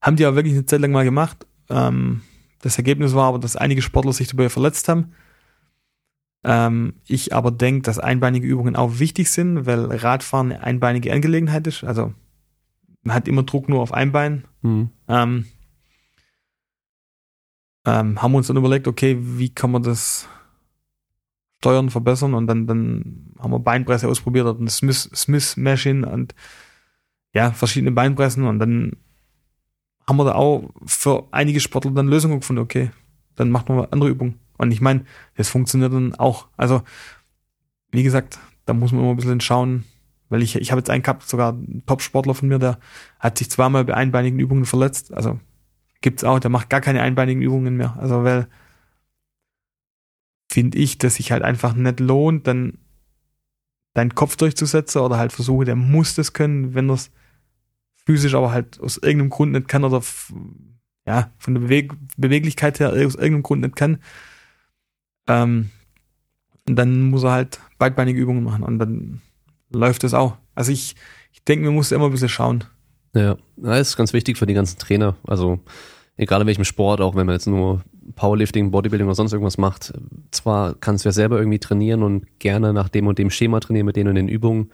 Haben 0.00 0.16
die 0.16 0.26
auch 0.26 0.34
wirklich 0.34 0.54
eine 0.54 0.66
Zeit 0.66 0.80
lang 0.80 0.92
mal 0.92 1.04
gemacht. 1.04 1.46
Ähm, 1.68 2.22
das 2.60 2.76
Ergebnis 2.76 3.14
war 3.14 3.28
aber, 3.28 3.38
dass 3.38 3.56
einige 3.56 3.82
Sportler 3.82 4.12
sich 4.12 4.28
dabei 4.28 4.48
verletzt 4.48 4.88
haben. 4.88 5.12
Ähm, 6.44 6.94
ich 7.06 7.34
aber 7.34 7.50
denke, 7.50 7.82
dass 7.82 7.98
einbeinige 7.98 8.46
Übungen 8.46 8.76
auch 8.76 8.98
wichtig 8.98 9.30
sind, 9.30 9.66
weil 9.66 9.84
Radfahren 9.86 10.52
eine 10.52 10.62
einbeinige 10.62 11.12
Angelegenheit 11.12 11.66
ist. 11.66 11.84
Also 11.84 12.14
man 13.02 13.14
hat 13.14 13.28
immer 13.28 13.42
Druck 13.42 13.68
nur 13.68 13.80
auf 13.80 13.92
ein 13.92 14.12
Bein. 14.12 14.44
Mhm. 14.62 14.90
Ähm, 15.08 15.46
ähm, 17.84 18.22
haben 18.22 18.32
wir 18.32 18.38
uns 18.38 18.48
dann 18.48 18.56
überlegt, 18.56 18.86
okay, 18.86 19.18
wie 19.20 19.48
kann 19.48 19.70
man 19.70 19.82
das 19.82 20.28
steuern, 21.58 21.90
verbessern 21.90 22.34
und 22.34 22.46
dann, 22.46 22.66
dann 22.66 23.34
haben 23.38 23.50
wir 23.50 23.58
Beinpresse 23.58 24.08
ausprobiert 24.08 24.46
und 24.46 24.70
Smith, 24.70 25.10
Smith 25.14 25.56
Machine 25.56 26.08
und 26.08 26.34
ja, 27.34 27.50
verschiedene 27.50 27.92
Beinpressen 27.92 28.44
und 28.44 28.58
dann 28.58 28.92
haben 30.08 30.16
wir 30.16 30.24
da 30.24 30.34
auch 30.34 30.70
für 30.86 31.28
einige 31.32 31.60
Sportler 31.60 31.90
dann 31.90 32.08
Lösungen 32.08 32.40
gefunden, 32.40 32.62
okay, 32.62 32.90
dann 33.36 33.50
macht 33.50 33.68
man 33.68 33.86
andere 33.90 34.08
Übung. 34.08 34.36
Und 34.56 34.72
ich 34.72 34.80
meine, 34.80 35.04
das 35.36 35.50
funktioniert 35.50 35.92
dann 35.92 36.14
auch. 36.14 36.48
Also, 36.56 36.82
wie 37.92 38.02
gesagt, 38.02 38.38
da 38.64 38.72
muss 38.72 38.90
man 38.90 39.02
immer 39.02 39.10
ein 39.10 39.16
bisschen 39.16 39.42
schauen, 39.42 39.84
weil 40.30 40.42
ich, 40.42 40.56
ich 40.56 40.70
habe 40.70 40.80
jetzt 40.80 40.88
einen 40.88 41.02
gehabt, 41.02 41.28
sogar 41.28 41.52
ein 41.52 41.82
Top-Sportler 41.86 42.34
von 42.34 42.48
mir, 42.48 42.58
der 42.58 42.78
hat 43.20 43.36
sich 43.36 43.50
zweimal 43.50 43.84
bei 43.84 43.94
einbeinigen 43.94 44.38
Übungen 44.38 44.64
verletzt. 44.64 45.12
Also 45.12 45.38
gibt's 46.00 46.24
auch, 46.24 46.38
der 46.38 46.50
macht 46.50 46.70
gar 46.70 46.80
keine 46.80 47.02
einbeinigen 47.02 47.42
Übungen 47.42 47.76
mehr. 47.76 47.96
Also 47.98 48.24
weil 48.24 48.48
finde 50.50 50.78
ich, 50.78 50.96
dass 50.96 51.16
sich 51.16 51.32
halt 51.32 51.42
einfach 51.42 51.74
nicht 51.74 52.00
lohnt, 52.00 52.46
dann 52.46 52.78
deinen 53.92 54.14
Kopf 54.14 54.36
durchzusetzen 54.36 55.02
oder 55.02 55.18
halt 55.18 55.32
versuche, 55.32 55.66
der 55.66 55.76
muss 55.76 56.14
das 56.14 56.32
können, 56.32 56.74
wenn 56.74 56.88
das 56.88 57.10
physisch 58.08 58.34
aber 58.34 58.52
halt 58.52 58.80
aus 58.80 58.96
irgendeinem 58.96 59.28
Grund 59.28 59.52
nicht 59.52 59.68
kann 59.68 59.84
oder 59.84 60.02
ja, 61.06 61.30
von 61.36 61.52
der 61.52 61.60
Beweg 61.60 61.92
Beweglichkeit 62.16 62.80
her 62.80 62.88
aus 62.88 63.16
irgendeinem 63.16 63.42
Grund 63.42 63.60
nicht 63.60 63.76
kann. 63.76 63.98
Ähm, 65.26 65.68
und 66.66 66.76
dann 66.76 67.10
muss 67.10 67.24
er 67.24 67.32
halt 67.32 67.60
beidbeinige 67.76 68.18
Übungen 68.18 68.44
machen 68.44 68.62
und 68.62 68.78
dann 68.78 69.20
läuft 69.70 70.04
das 70.04 70.14
auch. 70.14 70.38
Also 70.54 70.72
ich, 70.72 70.96
ich 71.34 71.44
denke, 71.44 71.66
man 71.66 71.74
muss 71.74 71.92
immer 71.92 72.06
ein 72.06 72.10
bisschen 72.10 72.30
schauen. 72.30 72.64
Ja, 73.14 73.36
das 73.58 73.88
ist 73.88 73.96
ganz 73.98 74.14
wichtig 74.14 74.38
für 74.38 74.46
die 74.46 74.54
ganzen 74.54 74.78
Trainer. 74.78 75.14
Also 75.26 75.60
egal 76.16 76.40
in 76.40 76.46
welchem 76.46 76.64
Sport, 76.64 77.02
auch 77.02 77.14
wenn 77.14 77.26
man 77.26 77.34
jetzt 77.34 77.46
nur 77.46 77.82
Powerlifting, 78.14 78.70
Bodybuilding 78.70 79.06
oder 79.06 79.14
sonst 79.14 79.34
irgendwas 79.34 79.58
macht, 79.58 79.92
zwar 80.30 80.76
kannst 80.76 81.04
du 81.04 81.10
ja 81.10 81.12
selber 81.12 81.38
irgendwie 81.38 81.58
trainieren 81.58 82.02
und 82.02 82.38
gerne 82.38 82.72
nach 82.72 82.88
dem 82.88 83.06
und 83.06 83.18
dem 83.18 83.28
Schema 83.28 83.60
trainieren 83.60 83.84
mit 83.84 83.96
denen 83.96 84.08
und 84.08 84.14
den 84.14 84.28
Übungen, 84.28 84.70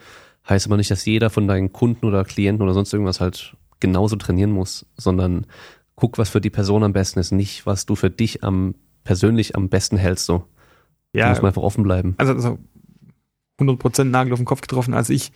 heißt 0.49 0.67
aber 0.67 0.77
nicht, 0.77 0.91
dass 0.91 1.05
jeder 1.05 1.31
von 1.31 1.47
deinen 1.49 1.73
Kunden 1.73 2.07
oder 2.07 2.25
Klienten 2.25 2.63
oder 2.63 2.75
sonst 2.75 2.93
irgendwas 2.93 3.21
halt 3.21 3.57
genauso 3.81 4.17
trainieren 4.17 4.51
muss, 4.51 4.87
sondern 4.97 5.47
guck, 5.97 6.19
was 6.19 6.29
für 6.31 6.41
die 6.41 6.51
Person 6.51 6.83
am 6.83 6.93
besten 6.93 7.19
ist, 7.21 7.33
nicht 7.33 7.67
was 7.67 7.87
du 7.87 7.95
für 7.97 8.11
dich 8.11 8.43
am 8.45 8.75
persönlich 9.05 9.55
am 9.57 9.69
besten 9.69 9.97
hältst. 9.97 10.27
So, 10.27 10.45
da 11.13 11.21
Ja, 11.21 11.29
muss 11.31 11.43
man 11.43 11.49
einfach 11.49 11.63
offen 11.63 11.83
bleiben. 11.85 12.15
also, 12.19 12.33
also 12.35 12.59
100% 13.61 14.05
Nagel 14.05 14.33
auf 14.33 14.39
den 14.41 14.47
Kopf 14.47 14.61
getroffen. 14.63 14.95
Also 14.95 15.13
ich, 15.13 15.33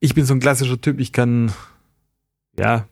ich 0.00 0.14
bin 0.14 0.24
so 0.24 0.32
ein 0.34 0.40
klassischer 0.40 0.80
Typ, 0.80 0.98
ich 1.00 1.12
kann, 1.12 1.52
ja, 2.58 2.86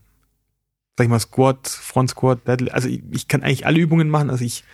sag 0.98 1.04
ich 1.04 1.08
mal, 1.10 1.20
Squat, 1.20 1.68
Front 1.68 2.10
Squat, 2.10 2.46
Deadlift, 2.46 2.74
also 2.74 2.88
ich, 2.88 3.02
ich 3.10 3.28
kann 3.28 3.42
eigentlich 3.42 3.66
alle 3.66 3.78
Übungen 3.78 4.10
machen. 4.10 4.30
Also 4.30 4.44
ich, 4.44 4.64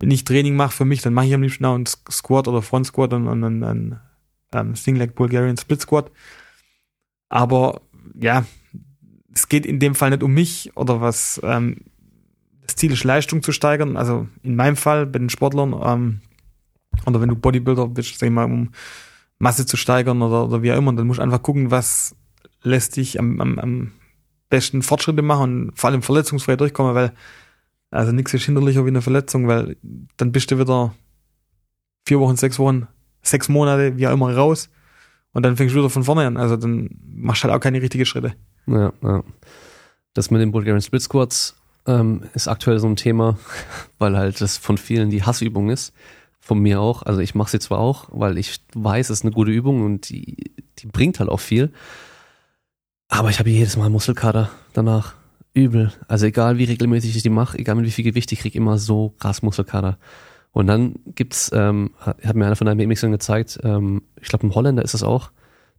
wenn 0.00 0.10
ich 0.10 0.24
Training 0.24 0.56
mache 0.56 0.72
für 0.74 0.84
mich, 0.84 1.02
dann 1.02 1.12
mache 1.14 1.26
ich 1.26 1.34
am 1.34 1.42
liebsten 1.42 1.64
auch 1.64 1.74
einen 1.74 1.86
Squat 1.86 2.48
oder 2.48 2.62
Front 2.62 2.86
Squat 2.86 3.12
und, 3.12 3.26
und 3.28 3.44
einen, 3.44 3.64
einen 3.64 4.00
ähm, 4.54 4.74
Leg 4.86 5.14
Bulgarian 5.14 5.56
Split 5.56 5.80
Squat. 5.80 6.10
Aber 7.28 7.80
ja, 8.18 8.44
es 9.32 9.48
geht 9.48 9.66
in 9.66 9.80
dem 9.80 9.94
Fall 9.94 10.10
nicht 10.10 10.22
um 10.22 10.32
mich 10.32 10.76
oder 10.76 11.00
was, 11.00 11.40
ähm, 11.42 11.78
das 12.62 12.76
Ziel 12.76 12.92
ist 12.92 13.04
Leistung 13.04 13.42
zu 13.42 13.52
steigern. 13.52 13.96
Also 13.96 14.28
in 14.42 14.56
meinem 14.56 14.76
Fall 14.76 15.06
bei 15.06 15.18
den 15.18 15.30
Sportlern, 15.30 15.74
ähm, 15.82 16.20
oder 17.06 17.20
wenn 17.20 17.28
du 17.28 17.36
Bodybuilder 17.36 17.88
bist, 17.88 18.18
sag 18.18 18.28
ich 18.28 18.32
mal, 18.32 18.44
um 18.44 18.70
Masse 19.38 19.66
zu 19.66 19.76
steigern 19.76 20.22
oder, 20.22 20.46
oder 20.46 20.62
wie 20.62 20.72
auch 20.72 20.78
immer, 20.78 20.92
dann 20.92 21.06
musst 21.06 21.18
du 21.18 21.22
einfach 21.22 21.42
gucken, 21.42 21.70
was 21.70 22.16
lässt 22.62 22.96
dich 22.96 23.18
am, 23.18 23.40
am, 23.40 23.58
am 23.58 23.92
besten 24.48 24.82
Fortschritte 24.82 25.22
machen 25.22 25.68
und 25.68 25.78
vor 25.78 25.90
allem 25.90 26.02
verletzungsfrei 26.02 26.56
durchkommen, 26.56 26.94
weil 26.94 27.12
also 27.90 28.12
nichts 28.12 28.34
ist 28.34 28.44
hinderlicher 28.44 28.84
wie 28.84 28.90
eine 28.90 29.02
Verletzung, 29.02 29.46
weil 29.46 29.76
dann 30.16 30.32
bist 30.32 30.50
du 30.50 30.58
wieder 30.58 30.94
vier 32.06 32.18
Wochen, 32.20 32.36
sechs 32.36 32.58
Wochen, 32.58 32.88
sechs 33.24 33.48
Monate, 33.48 33.96
wie 33.96 34.06
auch 34.06 34.12
immer, 34.12 34.34
raus 34.34 34.68
und 35.34 35.42
dann 35.42 35.56
fängst 35.56 35.74
du 35.74 35.80
wieder 35.80 35.90
von 35.90 36.04
vorne 36.04 36.26
an. 36.26 36.36
Also 36.36 36.56
dann 36.56 36.90
machst 37.04 37.42
du 37.42 37.48
halt 37.48 37.56
auch 37.56 37.60
keine 37.60 37.82
richtigen 37.82 38.06
Schritte. 38.06 38.34
Ja, 38.66 38.92
ja. 39.02 39.22
Das 40.14 40.30
mit 40.30 40.40
den 40.40 40.52
Bulgarian 40.52 40.80
Split 40.80 41.02
Squats 41.02 41.56
ähm, 41.86 42.22
ist 42.34 42.48
aktuell 42.48 42.78
so 42.78 42.86
ein 42.86 42.96
Thema, 42.96 43.36
weil 43.98 44.16
halt 44.16 44.40
das 44.40 44.56
von 44.56 44.78
vielen 44.78 45.10
die 45.10 45.24
Hassübung 45.24 45.70
ist. 45.70 45.92
Von 46.38 46.60
mir 46.60 46.80
auch. 46.80 47.02
Also 47.02 47.20
ich 47.20 47.34
mache 47.34 47.50
sie 47.50 47.58
zwar 47.58 47.78
auch, 47.78 48.08
weil 48.12 48.38
ich 48.38 48.60
weiß, 48.74 49.10
es 49.10 49.18
ist 49.18 49.24
eine 49.24 49.32
gute 49.32 49.50
Übung 49.50 49.84
und 49.84 50.08
die, 50.08 50.52
die 50.78 50.86
bringt 50.86 51.18
halt 51.18 51.30
auch 51.30 51.40
viel. 51.40 51.72
Aber 53.08 53.30
ich 53.30 53.38
habe 53.38 53.50
jedes 53.50 53.76
Mal 53.76 53.90
Muskelkater 53.90 54.50
danach. 54.72 55.14
Übel. 55.54 55.92
Also 56.08 56.26
egal 56.26 56.58
wie 56.58 56.64
regelmäßig 56.64 57.14
ich 57.14 57.22
die 57.22 57.30
mache, 57.30 57.56
egal 57.58 57.76
mit 57.76 57.86
wie 57.86 57.92
viel 57.92 58.04
Gewicht, 58.04 58.32
ich 58.32 58.40
krieg 58.40 58.56
immer 58.56 58.76
so 58.76 59.14
krass 59.20 59.40
Muskelkater. 59.40 59.98
Und 60.54 60.68
dann 60.68 60.94
gibt's, 61.14 61.50
ähm, 61.52 61.90
hat 61.98 62.36
mir 62.36 62.46
einer 62.46 62.56
von 62.56 62.66
deinen 62.66 62.78
BMXern 62.78 63.10
gezeigt, 63.10 63.58
ähm, 63.64 64.02
ich 64.20 64.28
glaube 64.28 64.46
ein 64.46 64.54
Holländer 64.54 64.84
ist 64.84 64.94
das 64.94 65.02
auch, 65.02 65.32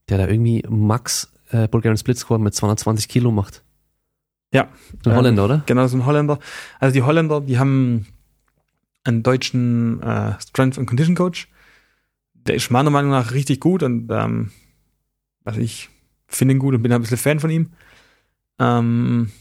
der 0.09 0.17
da 0.17 0.27
irgendwie 0.27 0.63
Max 0.69 1.31
äh, 1.49 1.67
Bulgarian 1.69 1.97
Split 1.97 2.17
Squat 2.17 2.41
mit 2.41 2.53
220 2.53 3.07
Kilo 3.07 3.31
macht. 3.31 3.63
Ja. 4.53 4.63
Ein 4.63 5.11
Ähm, 5.11 5.15
Holländer, 5.15 5.45
oder? 5.45 5.63
Genau, 5.65 5.87
so 5.87 5.95
ein 5.97 6.05
Holländer. 6.05 6.39
Also 6.79 6.93
die 6.93 7.03
Holländer, 7.03 7.39
die 7.39 7.57
haben 7.57 8.05
einen 9.05 9.23
deutschen 9.23 10.01
äh, 10.03 10.33
Strength 10.41 10.77
and 10.77 10.87
Condition 10.87 11.15
Coach. 11.15 11.47
Der 12.33 12.55
ist 12.55 12.69
meiner 12.69 12.89
Meinung 12.89 13.11
nach 13.11 13.31
richtig 13.31 13.61
gut 13.61 13.81
und 13.81 14.11
ähm, 14.11 14.51
also 15.45 15.61
ich 15.61 15.89
finde 16.27 16.53
ihn 16.53 16.59
gut 16.59 16.75
und 16.75 16.81
bin 16.81 16.91
ein 16.91 17.01
bisschen 17.01 17.17
Fan 17.17 17.39
von 17.39 17.49
ihm. 17.49 17.71
Ähm, 18.59 19.31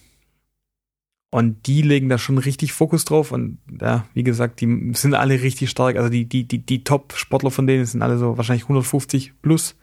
und 1.35 1.67
die 1.67 1.83
legen 1.83 2.09
da 2.09 2.17
schon 2.17 2.39
richtig 2.39 2.73
Fokus 2.73 3.05
drauf 3.05 3.33
und 3.33 3.59
ja, 3.81 4.07
wie 4.15 4.23
gesagt, 4.23 4.61
die 4.61 4.93
sind 4.95 5.15
alle 5.15 5.43
richtig 5.43 5.69
stark. 5.69 5.97
Also 5.97 6.09
die, 6.09 6.27
die, 6.27 6.47
die, 6.47 6.59
die 6.65 6.85
Top-Sportler 6.85 7.51
von 7.51 7.67
denen 7.67 7.85
sind 7.87 8.03
alle 8.03 8.19
so 8.19 8.37
wahrscheinlich 8.37 8.67
150 8.67 9.33
plus 9.43 9.75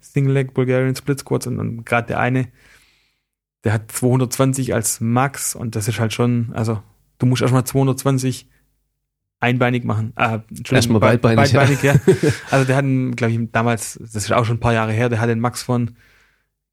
Single 0.00 0.34
Leg 0.34 0.52
Bulgarian 0.52 0.94
Split 0.94 1.20
Squats 1.20 1.46
und, 1.46 1.58
und 1.58 1.86
gerade 1.86 2.08
der 2.08 2.20
eine, 2.20 2.48
der 3.64 3.72
hat 3.72 3.90
220 3.90 4.74
als 4.74 5.00
Max 5.00 5.54
und 5.54 5.76
das 5.76 5.88
ist 5.88 5.98
halt 5.98 6.12
schon, 6.12 6.50
also 6.52 6.82
du 7.16 7.24
musst 7.24 7.40
erstmal 7.40 7.64
220 7.64 8.50
einbeinig 9.40 9.84
machen. 9.84 10.12
Äh, 10.16 10.40
Erstmal 10.70 11.00
beidbeinig. 11.00 11.54
beidbeinig 11.54 11.82
ja. 11.82 11.94
ja. 11.94 12.32
Also 12.50 12.66
der 12.66 12.76
hat, 12.76 12.84
glaube 13.16 13.32
ich, 13.32 13.40
damals, 13.50 13.98
das 13.98 14.14
ist 14.14 14.32
auch 14.34 14.44
schon 14.44 14.58
ein 14.58 14.60
paar 14.60 14.74
Jahre 14.74 14.92
her, 14.92 15.08
der 15.08 15.22
hat 15.22 15.30
den 15.30 15.40
Max 15.40 15.62
von, 15.62 15.96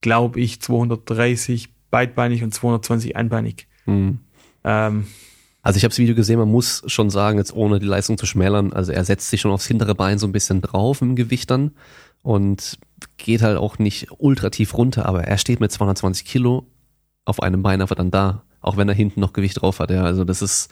glaube 0.02 0.42
ich, 0.42 0.62
230 0.62 1.74
beidbeinig 1.90 2.44
und 2.44 2.54
220 2.54 3.16
einbeinig. 3.16 3.69
Mhm. 3.90 4.20
Ähm, 4.64 5.08
also 5.62 5.78
ich 5.78 5.84
habe 5.84 5.90
das 5.90 6.00
Video 6.00 6.16
gesehen, 6.16 6.40
man 6.40 6.52
muss 6.52 6.84
schon 6.88 7.10
sagen, 7.10 7.38
jetzt 7.38 7.54
ohne 7.54 7.80
die 7.80 7.86
Leistung 7.86 8.18
zu 8.18 8.26
schmälern, 8.26 8.74
also 8.74 8.92
er 8.92 9.04
setzt 9.04 9.30
sich 9.30 9.42
schon 9.42 9.52
aufs 9.52 9.68
hintere 9.68 9.96
Bein 9.96 10.18
so 10.18 10.26
ein 10.26 10.32
bisschen 10.32 10.62
drauf 10.62 11.02
im 11.02 11.16
Gewicht 11.16 11.52
dann 11.52 11.72
und 12.22 12.78
geht 13.18 13.42
halt 13.42 13.58
auch 13.58 13.78
nicht 13.78 14.08
ultra 14.18 14.50
tief 14.50 14.76
runter, 14.76 15.06
aber 15.06 15.26
er 15.26 15.38
steht 15.38 15.60
mit 15.60 15.72
220 15.72 16.26
Kilo 16.26 16.66
auf 17.26 17.42
einem 17.42 17.62
Bein 17.62 17.82
einfach 17.82 17.96
dann 17.96 18.12
da, 18.12 18.44
auch 18.62 18.78
wenn 18.78 18.90
er 18.90 18.96
hinten 18.96 19.20
noch 19.20 19.34
Gewicht 19.34 19.62
drauf 19.62 19.80
hat. 19.80 19.92
Ja, 19.92 20.04
also 20.04 20.24
das 20.24 20.42
ist 20.42 20.72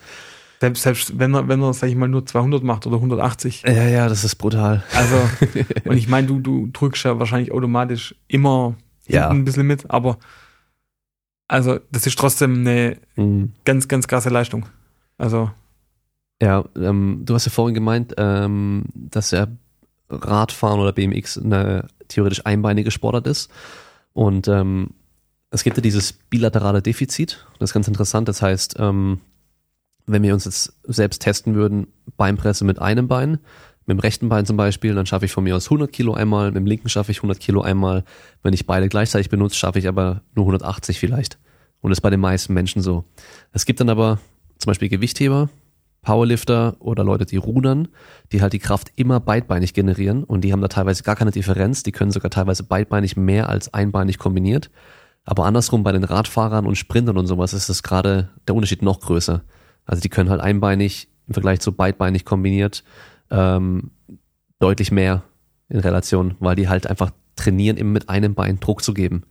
selbst, 0.59 0.83
selbst 0.83 1.19
wenn 1.19 1.35
er, 1.35 1.47
wenn 1.47 1.61
er, 1.61 1.73
sag 1.73 1.89
ich 1.89 1.95
mal, 1.95 2.07
nur 2.07 2.25
200 2.25 2.63
macht 2.63 2.87
oder 2.87 2.95
180. 2.95 3.63
Ja, 3.67 3.87
ja, 3.87 4.09
das 4.09 4.23
ist 4.23 4.35
brutal. 4.35 4.83
Also, 4.95 5.15
und 5.85 5.97
ich 5.97 6.07
meine, 6.07 6.27
du, 6.27 6.39
du 6.39 6.67
drückst 6.73 7.05
ja 7.05 7.19
wahrscheinlich 7.19 7.51
automatisch 7.51 8.15
immer 8.27 8.75
ja. 9.07 9.29
ein 9.29 9.45
bisschen 9.45 9.67
mit, 9.67 9.91
aber 9.91 10.17
also, 11.47 11.79
das 11.91 12.05
ist 12.05 12.17
trotzdem 12.17 12.59
eine 12.59 12.97
mhm. 13.15 13.53
ganz, 13.63 13.87
ganz 13.87 14.07
krasse 14.07 14.29
Leistung. 14.29 14.65
Also. 15.17 15.51
Ja, 16.41 16.65
ähm, 16.75 17.21
du 17.23 17.33
hast 17.33 17.45
ja 17.45 17.51
vorhin 17.51 17.73
gemeint, 17.73 18.13
ähm, 18.17 18.85
dass 18.93 19.31
ja 19.31 19.47
Radfahren 20.09 20.79
oder 20.79 20.93
BMX 20.93 21.37
eine 21.37 21.87
theoretisch 22.07 22.45
einbeinige 22.45 22.91
Sportart 22.91 23.27
ist. 23.27 23.49
Und 24.13 24.47
ähm, 24.47 24.91
es 25.49 25.63
gibt 25.63 25.77
ja 25.77 25.81
dieses 25.81 26.13
bilaterale 26.13 26.81
Defizit. 26.81 27.45
Das 27.59 27.71
ist 27.71 27.73
ganz 27.73 27.87
interessant. 27.87 28.27
Das 28.27 28.41
heißt, 28.41 28.75
ähm, 28.79 29.21
wenn 30.05 30.23
wir 30.23 30.33
uns 30.33 30.45
jetzt 30.45 30.73
selbst 30.83 31.21
testen 31.21 31.55
würden, 31.55 31.87
Beinpresse 32.17 32.65
mit 32.65 32.79
einem 32.79 33.07
Bein, 33.07 33.39
mit 33.87 33.97
dem 33.97 33.99
rechten 34.01 34.27
Bein 34.27 34.45
zum 34.45 34.57
Beispiel, 34.57 34.93
dann 34.93 35.05
schaffe 35.05 35.25
ich 35.25 35.31
von 35.31 35.45
mir 35.45 35.55
aus 35.55 35.67
100 35.67 35.91
Kilo 35.91 36.13
einmal, 36.13 36.47
mit 36.47 36.57
dem 36.57 36.65
linken 36.65 36.89
schaffe 36.89 37.11
ich 37.11 37.19
100 37.19 37.39
Kilo 37.39 37.61
einmal. 37.61 38.03
Wenn 38.43 38.53
ich 38.53 38.67
beide 38.67 38.89
gleichzeitig 38.89 39.29
benutze, 39.29 39.55
schaffe 39.55 39.79
ich 39.79 39.87
aber 39.87 40.21
nur 40.35 40.43
180 40.43 40.99
vielleicht. 40.99 41.39
Und 41.79 41.89
das 41.89 41.99
ist 41.99 42.01
bei 42.01 42.09
den 42.09 42.19
meisten 42.19 42.53
Menschen 42.53 42.81
so. 42.81 43.05
Es 43.53 43.65
gibt 43.65 43.79
dann 43.79 43.89
aber 43.89 44.19
zum 44.57 44.71
Beispiel 44.71 44.89
Gewichtheber, 44.89 45.49
Powerlifter 46.01 46.75
oder 46.79 47.05
Leute, 47.05 47.25
die 47.25 47.37
rudern, 47.37 47.87
die 48.33 48.41
halt 48.41 48.51
die 48.51 48.59
Kraft 48.59 48.91
immer 48.97 49.21
beidbeinig 49.21 49.73
generieren 49.73 50.25
und 50.25 50.41
die 50.41 50.51
haben 50.51 50.61
da 50.61 50.67
teilweise 50.67 51.03
gar 51.03 51.15
keine 51.15 51.31
Differenz, 51.31 51.83
die 51.83 51.93
können 51.93 52.11
sogar 52.11 52.29
teilweise 52.29 52.63
beidbeinig 52.63 53.15
mehr 53.15 53.47
als 53.47 53.73
einbeinig 53.73 54.17
kombiniert. 54.17 54.69
Aber 55.23 55.45
andersrum 55.45 55.83
bei 55.83 55.93
den 55.93 56.03
Radfahrern 56.03 56.65
und 56.65 56.77
Sprintern 56.77 57.17
und 57.17 57.27
sowas 57.27 57.53
ist 57.53 57.69
das 57.69 57.83
gerade 57.83 58.29
der 58.47 58.55
Unterschied 58.55 58.81
noch 58.81 58.99
größer. 58.99 59.43
Also 59.85 60.01
die 60.01 60.09
können 60.09 60.29
halt 60.29 60.41
einbeinig 60.41 61.07
im 61.27 61.33
Vergleich 61.33 61.61
zu 61.61 61.71
beidbeinig 61.71 62.25
kombiniert 62.25 62.83
ähm, 63.29 63.91
deutlich 64.59 64.91
mehr 64.91 65.23
in 65.69 65.79
Relation, 65.79 66.35
weil 66.39 66.55
die 66.55 66.69
halt 66.69 66.87
einfach 66.87 67.11
trainieren, 67.35 67.77
immer 67.77 67.91
mit 67.91 68.09
einem 68.09 68.33
Bein 68.33 68.59
Druck 68.59 68.83
zu 68.83 68.93
geben. 68.93 69.23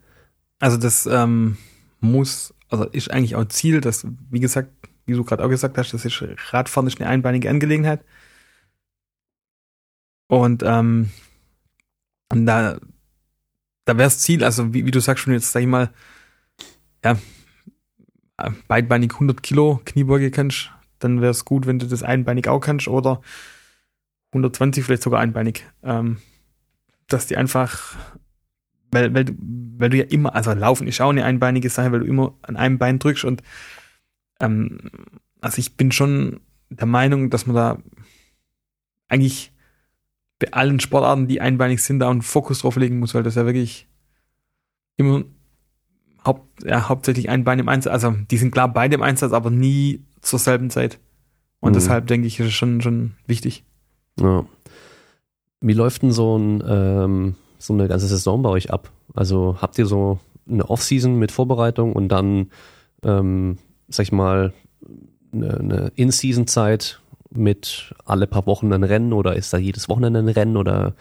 Also 0.58 0.76
das 0.76 1.06
ähm, 1.06 1.56
muss, 2.00 2.54
also 2.68 2.84
ist 2.84 3.10
eigentlich 3.10 3.36
auch 3.36 3.46
Ziel, 3.46 3.80
dass, 3.80 4.06
wie 4.30 4.40
gesagt, 4.40 4.70
wie 5.06 5.14
du 5.14 5.24
gerade 5.24 5.44
auch 5.44 5.48
gesagt 5.48 5.78
hast, 5.78 5.92
das 5.92 6.04
ist 6.04 6.24
Radfahren 6.52 6.86
ist 6.86 7.00
eine 7.00 7.08
einbeinige 7.08 7.50
Angelegenheit. 7.50 8.04
Und 10.28 10.62
ähm, 10.64 11.10
da, 12.28 12.78
da 13.84 13.96
wäre 13.96 14.06
das 14.06 14.18
Ziel, 14.18 14.42
also 14.42 14.74
wie, 14.74 14.84
wie 14.84 14.90
du 14.90 15.00
sagst 15.00 15.22
schon 15.22 15.32
jetzt, 15.32 15.52
sag 15.52 15.60
ich 15.60 15.68
mal, 15.68 15.90
ja, 17.04 17.16
beidbeinig 18.66 19.12
100 19.12 19.42
Kilo 19.42 19.80
Kniebeuge 19.84 20.30
kannst, 20.30 20.72
dann 20.98 21.20
wäre 21.20 21.30
es 21.30 21.44
gut, 21.44 21.66
wenn 21.66 21.78
du 21.78 21.86
das 21.86 22.02
einbeinig 22.02 22.48
auch 22.48 22.60
kannst 22.60 22.88
oder 22.88 23.20
120 24.36 24.84
vielleicht 24.84 25.02
sogar 25.02 25.20
einbeinig. 25.20 25.64
Ähm, 25.82 26.18
dass 27.08 27.26
die 27.26 27.36
einfach, 27.36 27.96
weil, 28.90 29.14
weil, 29.14 29.26
weil 29.78 29.90
du 29.90 29.96
ja 29.96 30.04
immer, 30.04 30.34
also 30.34 30.52
Laufen 30.52 30.86
ist 30.86 31.00
auch 31.00 31.10
eine 31.10 31.24
einbeinige 31.24 31.70
Sache, 31.70 31.92
weil 31.92 32.00
du 32.00 32.06
immer 32.06 32.34
an 32.42 32.56
einem 32.56 32.78
Bein 32.78 32.98
drückst 32.98 33.24
und 33.24 33.42
ähm, 34.40 34.90
also 35.40 35.58
ich 35.58 35.76
bin 35.76 35.92
schon 35.92 36.40
der 36.68 36.86
Meinung, 36.86 37.30
dass 37.30 37.46
man 37.46 37.56
da 37.56 37.78
eigentlich 39.08 39.52
bei 40.38 40.52
allen 40.52 40.80
Sportarten, 40.80 41.28
die 41.28 41.40
einbeinig 41.40 41.82
sind, 41.82 42.00
da 42.00 42.10
einen 42.10 42.22
Fokus 42.22 42.60
drauf 42.60 42.76
legen 42.76 42.98
muss, 42.98 43.14
weil 43.14 43.22
das 43.22 43.36
ja 43.36 43.46
wirklich 43.46 43.88
immer 44.96 45.24
haupt, 46.24 46.64
ja, 46.64 46.88
hauptsächlich 46.88 47.30
ein 47.30 47.44
Bein 47.44 47.58
im 47.58 47.68
Einsatz, 47.68 47.92
also 47.92 48.14
die 48.30 48.36
sind 48.36 48.50
klar 48.50 48.72
beide 48.72 48.96
im 48.96 49.02
Einsatz, 49.02 49.32
aber 49.32 49.50
nie 49.50 50.04
zur 50.20 50.38
selben 50.38 50.70
Zeit. 50.70 50.98
Und 51.60 51.70
mhm. 51.70 51.74
deshalb 51.74 52.06
denke 52.08 52.26
ich, 52.26 52.40
ist 52.40 52.46
es 52.46 52.54
schon, 52.54 52.80
schon 52.82 53.14
wichtig. 53.26 53.64
Ja. 54.20 54.44
Wie 55.60 55.72
läuft 55.72 56.02
denn 56.02 56.12
so, 56.12 56.36
ein, 56.36 56.62
ähm, 56.66 57.34
so 57.58 57.72
eine 57.72 57.88
ganze 57.88 58.06
Saison 58.06 58.42
bei 58.42 58.50
euch 58.50 58.70
ab? 58.70 58.90
Also 59.14 59.56
habt 59.60 59.78
ihr 59.78 59.86
so 59.86 60.20
eine 60.48 60.68
Off-Season 60.68 61.18
mit 61.18 61.32
Vorbereitung 61.32 61.92
und 61.92 62.08
dann, 62.08 62.50
ähm, 63.02 63.58
sag 63.88 64.04
ich 64.04 64.12
mal, 64.12 64.52
eine, 65.32 65.58
eine 65.58 65.92
In-Season-Zeit 65.96 67.00
mit 67.30 67.94
alle 68.04 68.26
paar 68.26 68.46
Wochen 68.46 68.72
ein 68.72 68.84
Rennen 68.84 69.12
oder 69.12 69.36
ist 69.36 69.52
da 69.52 69.58
jedes 69.58 69.88
Wochenende 69.88 70.20
ein 70.20 70.28
Rennen 70.28 70.56
oder 70.56 70.94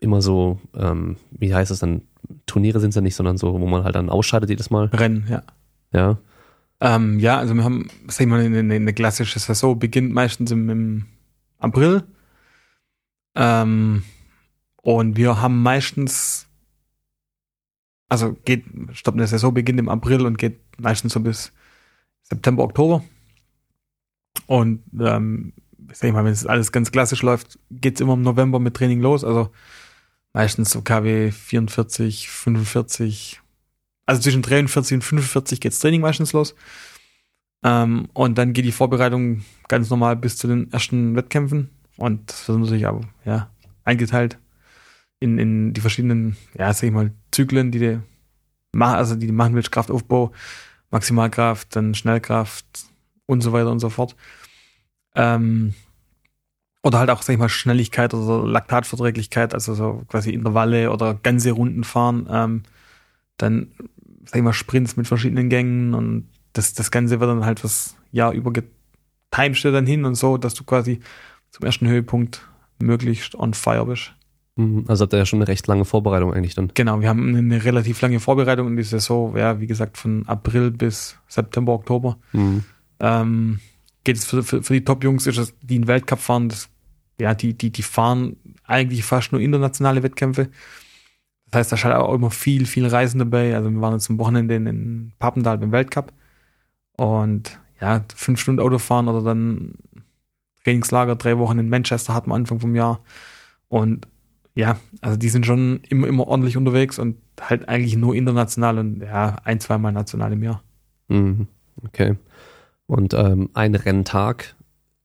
immer 0.00 0.20
so, 0.20 0.58
ähm, 0.76 1.16
wie 1.30 1.54
heißt 1.54 1.70
das 1.70 1.78
dann? 1.78 2.02
Turniere 2.46 2.80
sind 2.80 2.90
es 2.90 2.96
ja 2.96 3.02
nicht, 3.02 3.14
sondern 3.14 3.36
so, 3.36 3.52
wo 3.52 3.66
man 3.66 3.84
halt 3.84 3.94
dann 3.94 4.10
ausscheidet 4.10 4.50
jedes 4.50 4.70
Mal. 4.70 4.86
Rennen, 4.86 5.26
ja. 5.28 5.42
Ja. 5.92 6.18
Ähm, 6.80 7.18
ja, 7.20 7.38
also 7.38 7.54
wir 7.54 7.62
haben, 7.62 7.88
sag 8.08 8.22
ich 8.22 8.26
mal, 8.26 8.40
eine, 8.40 8.58
eine 8.58 8.92
klassische 8.92 9.38
Saison 9.38 9.78
beginnt 9.78 10.12
meistens 10.12 10.50
im, 10.50 10.68
im 10.68 11.04
April. 11.58 12.02
Ähm, 13.34 14.04
und 14.82 15.16
wir 15.16 15.40
haben 15.40 15.62
meistens, 15.62 16.48
also 18.08 18.32
geht, 18.44 18.64
stopp, 18.92 19.14
eine 19.14 19.26
Saison 19.26 19.54
beginnt 19.54 19.78
im 19.78 19.88
April 19.88 20.26
und 20.26 20.38
geht 20.38 20.60
meistens 20.78 21.12
so 21.12 21.20
bis 21.20 21.52
September, 22.22 22.64
Oktober. 22.64 23.04
Und 24.46 24.82
ähm, 25.00 25.52
sag 25.92 26.08
ich 26.08 26.14
mal, 26.14 26.24
wenn 26.24 26.32
es 26.32 26.46
alles 26.46 26.72
ganz 26.72 26.90
klassisch 26.90 27.22
läuft, 27.22 27.58
geht's 27.70 28.00
immer 28.00 28.14
im 28.14 28.22
November 28.22 28.58
mit 28.58 28.74
Training 28.74 29.00
los. 29.00 29.24
Also 29.24 29.50
meistens 30.32 30.70
so 30.70 30.82
KW 30.82 31.30
44, 31.30 32.28
45. 32.28 33.40
Also 34.06 34.20
zwischen 34.22 34.42
43 34.42 34.96
und 34.96 35.02
45 35.02 35.60
geht's 35.60 35.78
Training 35.78 36.00
meistens 36.00 36.32
los. 36.32 36.54
Ähm, 37.62 38.08
und 38.12 38.36
dann 38.38 38.52
geht 38.52 38.64
die 38.64 38.72
Vorbereitung 38.72 39.44
ganz 39.68 39.90
normal 39.90 40.16
bis 40.16 40.36
zu 40.36 40.48
den 40.48 40.72
ersten 40.72 41.14
Wettkämpfen. 41.14 41.70
Und 41.96 42.30
das 42.30 42.48
wird 42.48 42.58
natürlich 42.58 42.86
auch, 42.86 43.00
ja, 43.24 43.50
eingeteilt 43.84 44.38
in, 45.22 45.38
in 45.38 45.72
die 45.72 45.80
verschiedenen, 45.80 46.36
ja, 46.58 46.72
sag 46.72 46.88
ich 46.88 46.92
mal, 46.92 47.12
Zyklen, 47.30 47.70
die 47.70 47.78
du 47.78 48.02
machen, 48.72 48.96
also 48.96 49.14
die 49.14 49.30
machen 49.30 49.54
willst, 49.54 49.70
Kraftaufbau, 49.70 50.32
Maximalkraft, 50.90 51.76
dann 51.76 51.94
Schnellkraft 51.94 52.66
und 53.26 53.40
so 53.40 53.52
weiter 53.52 53.70
und 53.70 53.78
so 53.78 53.88
fort. 53.88 54.16
Ähm, 55.14 55.74
oder 56.82 56.98
halt 56.98 57.10
auch, 57.10 57.22
sag 57.22 57.34
ich 57.34 57.38
mal, 57.38 57.48
Schnelligkeit 57.48 58.12
oder 58.14 58.46
Laktatverträglichkeit, 58.46 59.54
also 59.54 59.74
so 59.74 60.02
quasi 60.08 60.30
Intervalle 60.30 60.90
oder 60.90 61.14
ganze 61.14 61.52
Runden 61.52 61.84
fahren. 61.84 62.26
Ähm, 62.28 62.62
dann, 63.36 63.68
sag 64.24 64.36
ich 64.36 64.42
mal, 64.42 64.52
Sprints 64.52 64.96
mit 64.96 65.06
verschiedenen 65.06 65.48
Gängen 65.48 65.94
und 65.94 66.28
das, 66.52 66.74
das 66.74 66.90
Ganze 66.90 67.20
wird 67.20 67.30
dann 67.30 67.44
halt 67.44 67.62
das 67.62 67.96
Jahr 68.10 68.32
über 68.32 68.52
getimest 68.52 69.64
dann 69.64 69.86
hin 69.86 70.04
und 70.04 70.16
so, 70.16 70.36
dass 70.36 70.54
du 70.54 70.64
quasi 70.64 71.00
zum 71.52 71.64
ersten 71.64 71.86
Höhepunkt 71.86 72.46
möglichst 72.80 73.34
on 73.34 73.54
fire 73.54 73.86
bist. 73.86 74.12
Mhm, 74.56 74.84
also 74.88 75.04
habt 75.04 75.14
ihr 75.14 75.18
ja 75.18 75.26
schon 75.26 75.38
eine 75.38 75.48
recht 75.48 75.66
lange 75.66 75.84
Vorbereitung 75.84 76.34
eigentlich 76.34 76.54
dann. 76.54 76.70
Genau, 76.74 77.00
wir 77.00 77.08
haben 77.08 77.34
eine 77.34 77.64
relativ 77.64 78.00
lange 78.00 78.20
Vorbereitung 78.20 78.66
in 78.68 78.76
die 78.76 78.82
Saison, 78.82 79.36
ja, 79.36 79.60
wie 79.60 79.66
gesagt, 79.66 79.96
von 79.96 80.26
April 80.26 80.70
bis 80.70 81.16
September, 81.28 81.72
Oktober. 81.72 82.18
Mhm. 82.32 82.64
Ähm, 83.00 83.60
geht 84.04 84.16
es 84.16 84.24
für, 84.24 84.42
für, 84.42 84.62
für 84.62 84.74
die 84.74 84.84
Top-Jungs, 84.84 85.26
ist 85.26 85.38
es, 85.38 85.54
die 85.62 85.76
einen 85.76 85.86
Weltcup 85.86 86.18
fahren, 86.18 86.48
das 86.48 86.68
ja, 87.20 87.34
die, 87.34 87.54
die, 87.54 87.70
die 87.70 87.82
fahren 87.82 88.36
eigentlich 88.66 89.04
fast 89.04 89.32
nur 89.32 89.40
internationale 89.40 90.02
Wettkämpfe. 90.02 90.48
Das 91.50 91.60
heißt, 91.60 91.72
da 91.72 91.76
ist 91.76 91.84
halt 91.84 91.94
auch 91.94 92.14
immer 92.14 92.30
viel, 92.30 92.66
viel 92.66 92.86
Reisen 92.86 93.18
dabei. 93.18 93.54
Also 93.54 93.70
wir 93.70 93.80
waren 93.80 93.92
jetzt 93.92 94.10
am 94.10 94.18
Wochenende 94.18 94.56
in, 94.56 94.66
in 94.66 95.12
Papendal 95.18 95.58
beim 95.58 95.70
Weltcup. 95.70 96.12
Und 96.96 97.60
ja, 97.80 98.04
fünf 98.14 98.40
Stunden 98.40 98.60
Auto 98.60 98.78
fahren 98.78 99.08
oder 99.08 99.22
dann 99.22 99.74
Trainingslager, 100.64 101.16
drei 101.16 101.38
Wochen 101.38 101.58
in 101.58 101.68
Manchester 101.68 102.14
hatten 102.14 102.30
wir 102.30 102.34
Anfang 102.34 102.60
vom 102.60 102.74
Jahr. 102.74 103.00
Und 103.68 104.06
ja, 104.54 104.78
also 105.00 105.16
die 105.16 105.28
sind 105.28 105.46
schon 105.46 105.80
immer, 105.88 106.06
immer 106.06 106.26
ordentlich 106.26 106.56
unterwegs 106.56 106.98
und 106.98 107.16
halt 107.40 107.68
eigentlich 107.68 107.96
nur 107.96 108.14
international 108.14 108.78
und 108.78 109.00
ja, 109.00 109.36
ein, 109.44 109.60
zweimal 109.60 109.92
national 109.92 110.32
im 110.32 110.42
Jahr. 110.42 110.62
Mhm. 111.08 111.48
Okay. 111.84 112.16
Und 112.86 113.14
ähm, 113.14 113.48
ein 113.54 113.74
Renntag 113.74 114.54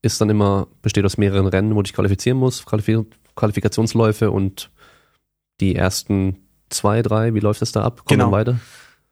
ist 0.02 0.20
dann 0.20 0.30
immer, 0.30 0.68
besteht 0.82 1.04
aus 1.04 1.16
mehreren 1.16 1.46
Rennen, 1.46 1.74
wo 1.74 1.82
ich 1.82 1.92
qualifizieren 1.92 2.38
muss, 2.38 2.66
Qualif 2.66 3.06
Qualifikationsläufe 3.34 4.30
und 4.30 4.70
die 5.60 5.76
ersten 5.76 6.36
zwei, 6.70 7.02
drei, 7.02 7.34
wie 7.34 7.40
läuft 7.40 7.62
das 7.62 7.72
da 7.72 7.82
ab? 7.82 8.04
Kommen 8.04 8.20
genau. 8.20 8.32
weiter? 8.32 8.58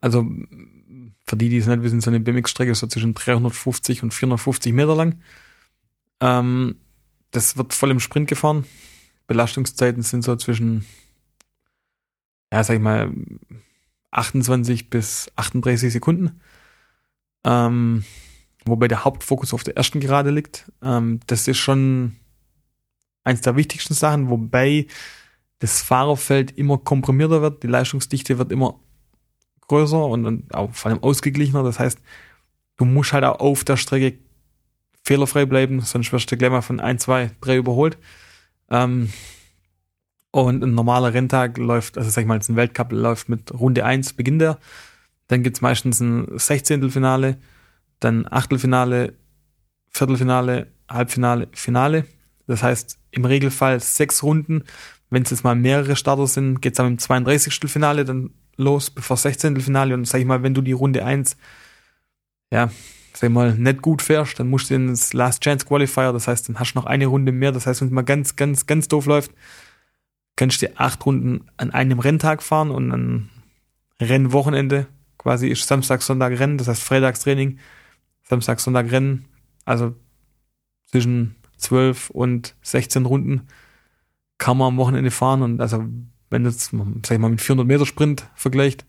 Also 0.01 0.27
für 1.25 1.37
die, 1.37 1.49
die 1.49 1.59
es 1.59 1.67
nicht 1.67 1.83
wissen, 1.83 2.01
so 2.01 2.11
eine 2.11 2.21
BMX-Strecke 2.21 2.73
ist 2.73 2.81
so 2.81 2.87
zwischen 2.87 3.15
350 3.15 4.03
und 4.03 4.13
450 4.13 4.73
Meter 4.73 4.95
lang. 4.95 5.21
Ähm, 6.21 6.77
das 7.31 7.57
wird 7.57 7.75
voll 7.75 7.91
im 7.91 8.01
Sprint 8.01 8.29
gefahren. 8.29 8.65
Belastungszeiten 9.27 10.03
sind 10.03 10.23
so 10.23 10.37
zwischen, 10.37 10.87
ja, 12.53 12.63
sag 12.65 12.75
ich 12.75 12.81
mal, 12.81 13.13
28 14.11 14.89
bis 14.89 15.31
38 15.37 15.93
Sekunden. 15.93 16.41
Ähm, 17.45 18.05
wobei 18.65 18.89
der 18.89 19.05
Hauptfokus 19.05 19.53
auf 19.53 19.65
der 19.65 19.77
ersten 19.77 20.01
Gerade 20.01 20.31
liegt. 20.31 20.71
Ähm, 20.83 21.21
das 21.27 21.47
ist 21.49 21.59
schon 21.59 22.17
eins 23.25 23.41
der 23.41 23.57
wichtigsten 23.57 23.95
Sachen, 23.95 24.31
wobei 24.31 24.87
das 25.59 25.83
Fahrerfeld 25.83 26.57
immer 26.57 26.79
komprimierter 26.79 27.43
wird, 27.43 27.63
die 27.63 27.69
Leistungsdichte 27.69 28.39
wird 28.39 28.53
immer 28.53 28.79
größer 29.69 30.05
und, 30.05 30.27
und 30.27 30.55
auch 30.55 30.73
vor 30.73 30.91
allem 30.91 31.03
ausgeglichener. 31.03 31.63
Das 31.63 31.79
heißt, 31.79 31.99
du 32.77 32.85
musst 32.85 33.13
halt 33.13 33.25
auch 33.25 33.41
auf 33.41 33.65
der 33.65 33.77
Strecke 33.77 34.19
fehlerfrei 35.07 35.47
bleiben, 35.47 35.81
sonst 35.81 36.13
wirst 36.13 36.31
du 36.31 36.37
gleich 36.37 36.51
mal 36.51 36.63
von 36.63 36.81
1, 36.81 37.03
2, 37.05 37.31
3 37.41 37.57
überholt. 37.57 37.97
Ähm, 38.71 39.13
und 40.33 40.65
ein 40.65 40.75
normaler 40.75 41.15
Renntag 41.15 41.57
läuft, 41.59 41.97
also 41.97 42.11
sag 42.11 42.23
ich 42.23 42.27
mal, 42.27 42.39
ein 42.39 42.57
Weltcup 42.57 42.93
läuft 42.93 43.29
mit 43.29 43.55
Runde 43.55 43.85
1, 43.85 44.15
Beginn 44.15 44.39
der. 44.39 44.59
Dann 45.29 45.43
gibt's 45.45 45.61
meistens 45.61 46.01
ein 46.01 46.39
Sechzehntelfinale, 46.39 47.39
dann 48.01 48.27
Achtelfinale, 48.29 49.15
Viertelfinale, 49.91 50.67
Halbfinale, 50.89 51.49
Finale. 51.53 52.05
Das 52.49 52.63
heißt, 52.63 52.99
im 53.13 53.25
Regelfall 53.25 53.81
sechs 53.81 54.23
Runden. 54.23 54.65
Wenn 55.09 55.23
es 55.23 55.31
jetzt 55.31 55.45
mal 55.45 55.55
mehrere 55.55 55.97
Starter 55.97 56.27
sind, 56.27 56.61
geht's 56.61 56.79
dann 56.79 56.89
im 56.89 56.99
32. 56.99 57.71
Finale 57.71 58.05
dann 58.05 58.31
los, 58.57 58.91
bevor 58.91 59.17
16. 59.17 59.61
Finale. 59.61 59.95
Und 59.95 60.07
sag 60.07 60.19
ich 60.19 60.27
mal, 60.27 60.43
wenn 60.43 60.55
du 60.55 60.63
die 60.63 60.73
Runde 60.73 61.05
1, 61.05 61.37
ja, 62.51 62.71
sag 63.17 63.31
ich 63.31 63.35
mal, 63.35 63.55
nicht 63.55 63.81
gut 63.81 64.03
fährst, 64.03 64.39
dann 64.39 64.51
musst 64.51 64.69
du 64.69 64.75
ins 64.75 65.15
Last 65.15 65.43
Chance 65.43 65.65
Qualifier. 65.65 66.13
Das 66.13 66.29
heißt, 66.29 66.49
dann 66.49 66.59
hast 66.59 66.75
du 66.75 66.79
noch 66.79 66.85
eine 66.85 67.07
Runde 67.07 67.33
mehr. 67.33 67.51
Das 67.51 67.67
heißt, 67.67 67.81
wenn 67.81 67.89
es 67.89 67.95
mal 67.95 68.03
ganz, 68.03 68.37
ganz, 68.37 68.67
ganz 68.67 68.89
doof 68.89 69.07
läuft, 69.07 69.31
kannst 70.37 70.61
du 70.61 70.79
acht 70.79 71.05
Runden 71.07 71.49
an 71.57 71.71
einem 71.71 71.99
Renntag 71.99 72.43
fahren 72.43 72.71
und 72.71 72.93
ein 72.93 73.31
Rennwochenende 74.01 74.87
quasi 75.17 75.49
ist 75.49 75.67
Samstag, 75.67 76.03
Sonntag 76.03 76.39
Rennen. 76.39 76.59
Das 76.59 76.69
heißt, 76.69 76.83
Freitagstraining, 76.83 77.59
Samstag, 78.23 78.61
Sonntag 78.61 78.93
Rennen. 78.93 79.25
Also 79.65 79.95
zwischen 80.85 81.37
12 81.57 82.11
und 82.11 82.55
16 82.61 83.07
Runden 83.07 83.49
kann 84.37 84.59
man 84.59 84.69
am 84.69 84.77
Wochenende 84.77 85.11
fahren 85.11 85.41
und 85.41 85.63
also 85.63 85.87
wenn 86.29 86.45
du 86.45 86.51
jetzt, 86.51 86.71
sag 86.71 87.13
ich 87.13 87.19
mal, 87.19 87.31
mit 87.31 87.41
400 87.41 87.67
Meter 87.67 87.87
Sprint 87.87 88.29
vergleicht, 88.35 88.85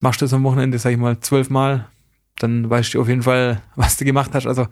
machst 0.00 0.20
du 0.20 0.24
das 0.24 0.32
am 0.32 0.42
Wochenende, 0.42 0.78
sag 0.80 0.90
ich 0.90 0.98
mal, 0.98 1.20
zwölfmal, 1.20 1.88
dann 2.42 2.68
weißt 2.68 2.94
du 2.94 3.00
auf 3.00 3.08
jeden 3.08 3.22
Fall, 3.22 3.62
was 3.76 3.96
du 3.96 4.04
gemacht 4.04 4.34
hast. 4.34 4.46
Also, 4.46 4.66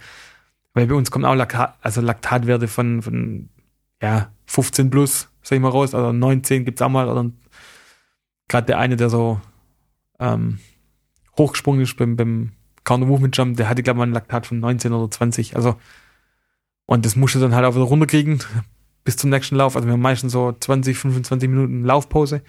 weil 0.75 0.87
bei 0.87 0.95
uns 0.95 1.11
kommen 1.11 1.25
auch 1.25 1.35
Laktat, 1.35 1.77
also 1.81 2.01
Laktatwerte 2.01 2.69
von, 2.69 3.03
von, 3.03 3.49
ja, 4.03 4.31
15 4.47 4.91
plus, 4.91 5.29
sag 5.43 5.57
ich 5.57 5.63
mal, 5.63 5.71
raus, 5.71 5.95
also 5.95 6.13
19 6.13 6.65
gibt's 6.65 6.83
auch 6.83 6.89
mal, 6.89 7.09
oder 7.09 7.31
gerade 8.49 8.67
der 8.67 8.79
eine, 8.79 8.97
der 8.97 9.11
so, 9.11 9.41
ähm, 10.19 10.59
hochgesprungen 11.37 11.83
ist 11.83 11.97
beim, 11.97 12.17
beim 12.17 12.53
Counter 12.85 13.07
Movement 13.07 13.37
Jump, 13.37 13.57
der 13.57 13.69
hatte, 13.69 13.83
glaube 13.83 13.97
ich, 13.97 13.99
mal 13.99 14.07
ein 14.07 14.13
Laktat 14.13 14.47
von 14.47 14.61
19 14.61 14.93
oder 14.93 15.11
20, 15.11 15.57
also, 15.57 15.77
und 16.87 17.05
das 17.05 17.17
musst 17.17 17.35
du 17.35 17.39
dann 17.41 17.55
halt 17.55 17.67
auch 17.67 17.75
wieder 17.75 17.85
runterkriegen, 17.85 18.41
bis 19.05 19.17
zum 19.17 19.31
nächsten 19.31 19.57
Lauf. 19.57 19.77
Also 19.77 19.87
wir 19.87 19.93
haben 19.93 20.01
meistens 20.01 20.33
so 20.33 20.53
20, 20.53 20.99
25 20.99 21.49
Minuten 21.49 21.83
Laufpause. 21.83 22.43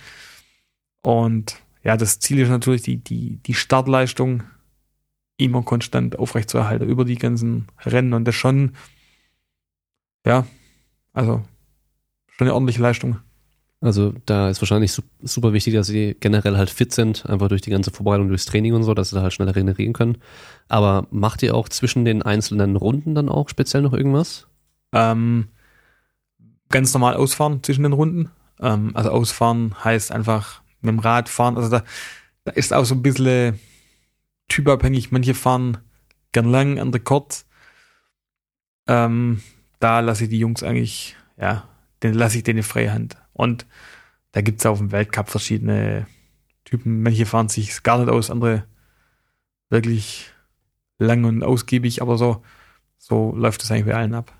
Und 1.01 1.55
ja, 1.83 1.95
das 1.95 2.19
Ziel 2.19 2.39
ist 2.39 2.49
natürlich, 2.49 2.81
die, 2.81 2.97
die, 2.97 3.37
die 3.37 3.53
Startleistung 3.53 4.43
immer 5.39 5.63
konstant 5.63 6.19
aufrechtzuerhalten 6.19 6.87
über 6.87 7.05
die 7.05 7.17
ganzen 7.17 7.67
Rennen 7.85 8.13
und 8.13 8.25
das 8.25 8.35
schon, 8.35 8.73
ja, 10.25 10.45
also 11.13 11.43
schon 12.27 12.47
eine 12.47 12.53
ordentliche 12.53 12.81
Leistung. 12.81 13.19
Also 13.81 14.13
da 14.25 14.49
ist 14.49 14.61
wahrscheinlich 14.61 15.01
super 15.21 15.53
wichtig, 15.53 15.73
dass 15.73 15.87
sie 15.87 16.17
generell 16.19 16.57
halt 16.57 16.69
fit 16.69 16.93
sind, 16.93 17.25
einfach 17.25 17.47
durch 17.47 17.61
die 17.61 17.69
ganze 17.69 17.91
Vorbereitung, 17.91 18.27
durchs 18.27 18.45
Training 18.45 18.73
und 18.73 18.83
so, 18.83 18.93
dass 18.93 19.11
sie 19.11 19.21
halt 19.21 19.31
schneller 19.31 19.55
regenerieren 19.55 19.93
können. 19.93 20.17
Aber 20.67 21.07
macht 21.11 21.41
ihr 21.43 21.55
auch 21.55 21.69
zwischen 21.69 22.03
den 22.03 22.21
einzelnen 22.21 22.75
Runden 22.75 23.15
dann 23.15 23.29
auch 23.29 23.47
speziell 23.47 23.81
noch 23.81 23.93
irgendwas? 23.93 24.47
Ähm, 24.91 25.47
ganz 26.67 26.93
normal 26.93 27.15
ausfahren 27.15 27.63
zwischen 27.63 27.83
den 27.83 27.93
Runden. 27.93 28.31
Ähm, 28.59 28.91
also 28.95 29.11
ausfahren 29.11 29.73
heißt 29.81 30.11
einfach 30.11 30.61
mit 30.81 30.91
dem 30.91 30.99
Rad 30.99 31.29
fahren. 31.29 31.55
Also 31.55 31.69
da, 31.69 31.83
da 32.43 32.51
ist 32.51 32.73
auch 32.73 32.83
so 32.83 32.95
ein 32.95 33.01
bisschen 33.01 33.59
typabhängig. 34.49 35.11
Manche 35.11 35.33
fahren 35.33 35.77
gern 36.31 36.49
lang, 36.49 36.79
andere 36.79 37.01
kurz. 37.01 37.45
Ähm, 38.87 39.41
da 39.79 39.99
lasse 40.01 40.25
ich 40.25 40.29
die 40.29 40.39
Jungs 40.39 40.63
eigentlich, 40.63 41.15
ja, 41.37 41.67
den 42.03 42.13
lasse 42.13 42.37
ich 42.37 42.43
denen 42.43 42.63
freie 42.63 42.91
Hand. 42.91 43.17
Und 43.33 43.65
da 44.31 44.41
gibt's 44.41 44.65
auf 44.65 44.79
dem 44.79 44.91
Weltcup 44.91 45.29
verschiedene 45.29 46.07
Typen. 46.65 47.01
Manche 47.01 47.25
fahren 47.25 47.49
sich 47.49 47.83
gar 47.83 47.99
nicht 47.99 48.09
aus, 48.09 48.29
andere 48.29 48.65
wirklich 49.69 50.31
lang 50.97 51.23
und 51.23 51.43
ausgiebig, 51.43 52.01
aber 52.01 52.17
so, 52.17 52.43
so 52.97 53.33
läuft 53.35 53.63
es 53.63 53.71
eigentlich 53.71 53.85
bei 53.85 53.95
allen 53.95 54.13
ab. 54.13 54.33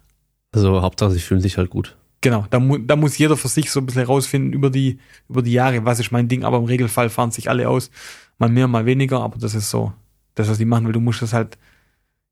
Also 0.51 0.81
Hauptsache, 0.81 1.11
sie 1.11 1.19
fühlen 1.19 1.41
sich 1.41 1.57
halt 1.57 1.69
gut. 1.69 1.97
Genau, 2.21 2.45
da, 2.49 2.59
mu 2.59 2.77
da 2.77 2.95
muss 2.95 3.17
jeder 3.17 3.37
für 3.37 3.47
sich 3.47 3.71
so 3.71 3.79
ein 3.79 3.85
bisschen 3.85 4.05
rausfinden 4.05 4.51
über 4.51 4.69
die, 4.69 4.99
über 5.29 5.41
die 5.41 5.53
Jahre, 5.53 5.85
was 5.85 5.99
ist 5.99 6.11
mein 6.11 6.27
Ding, 6.27 6.43
aber 6.43 6.57
im 6.57 6.65
Regelfall 6.65 7.09
fahren 7.09 7.31
sich 7.31 7.49
alle 7.49 7.69
aus. 7.69 7.91
Mal 8.37 8.49
mehr, 8.49 8.67
mal 8.67 8.85
weniger, 8.85 9.21
aber 9.21 9.37
das 9.39 9.55
ist 9.55 9.69
so, 9.69 9.93
das, 10.35 10.49
was 10.49 10.57
die 10.57 10.65
machen 10.65 10.85
will. 10.85 10.93
Du 10.93 10.99
musst 10.99 11.21
das 11.21 11.33
halt, 11.33 11.57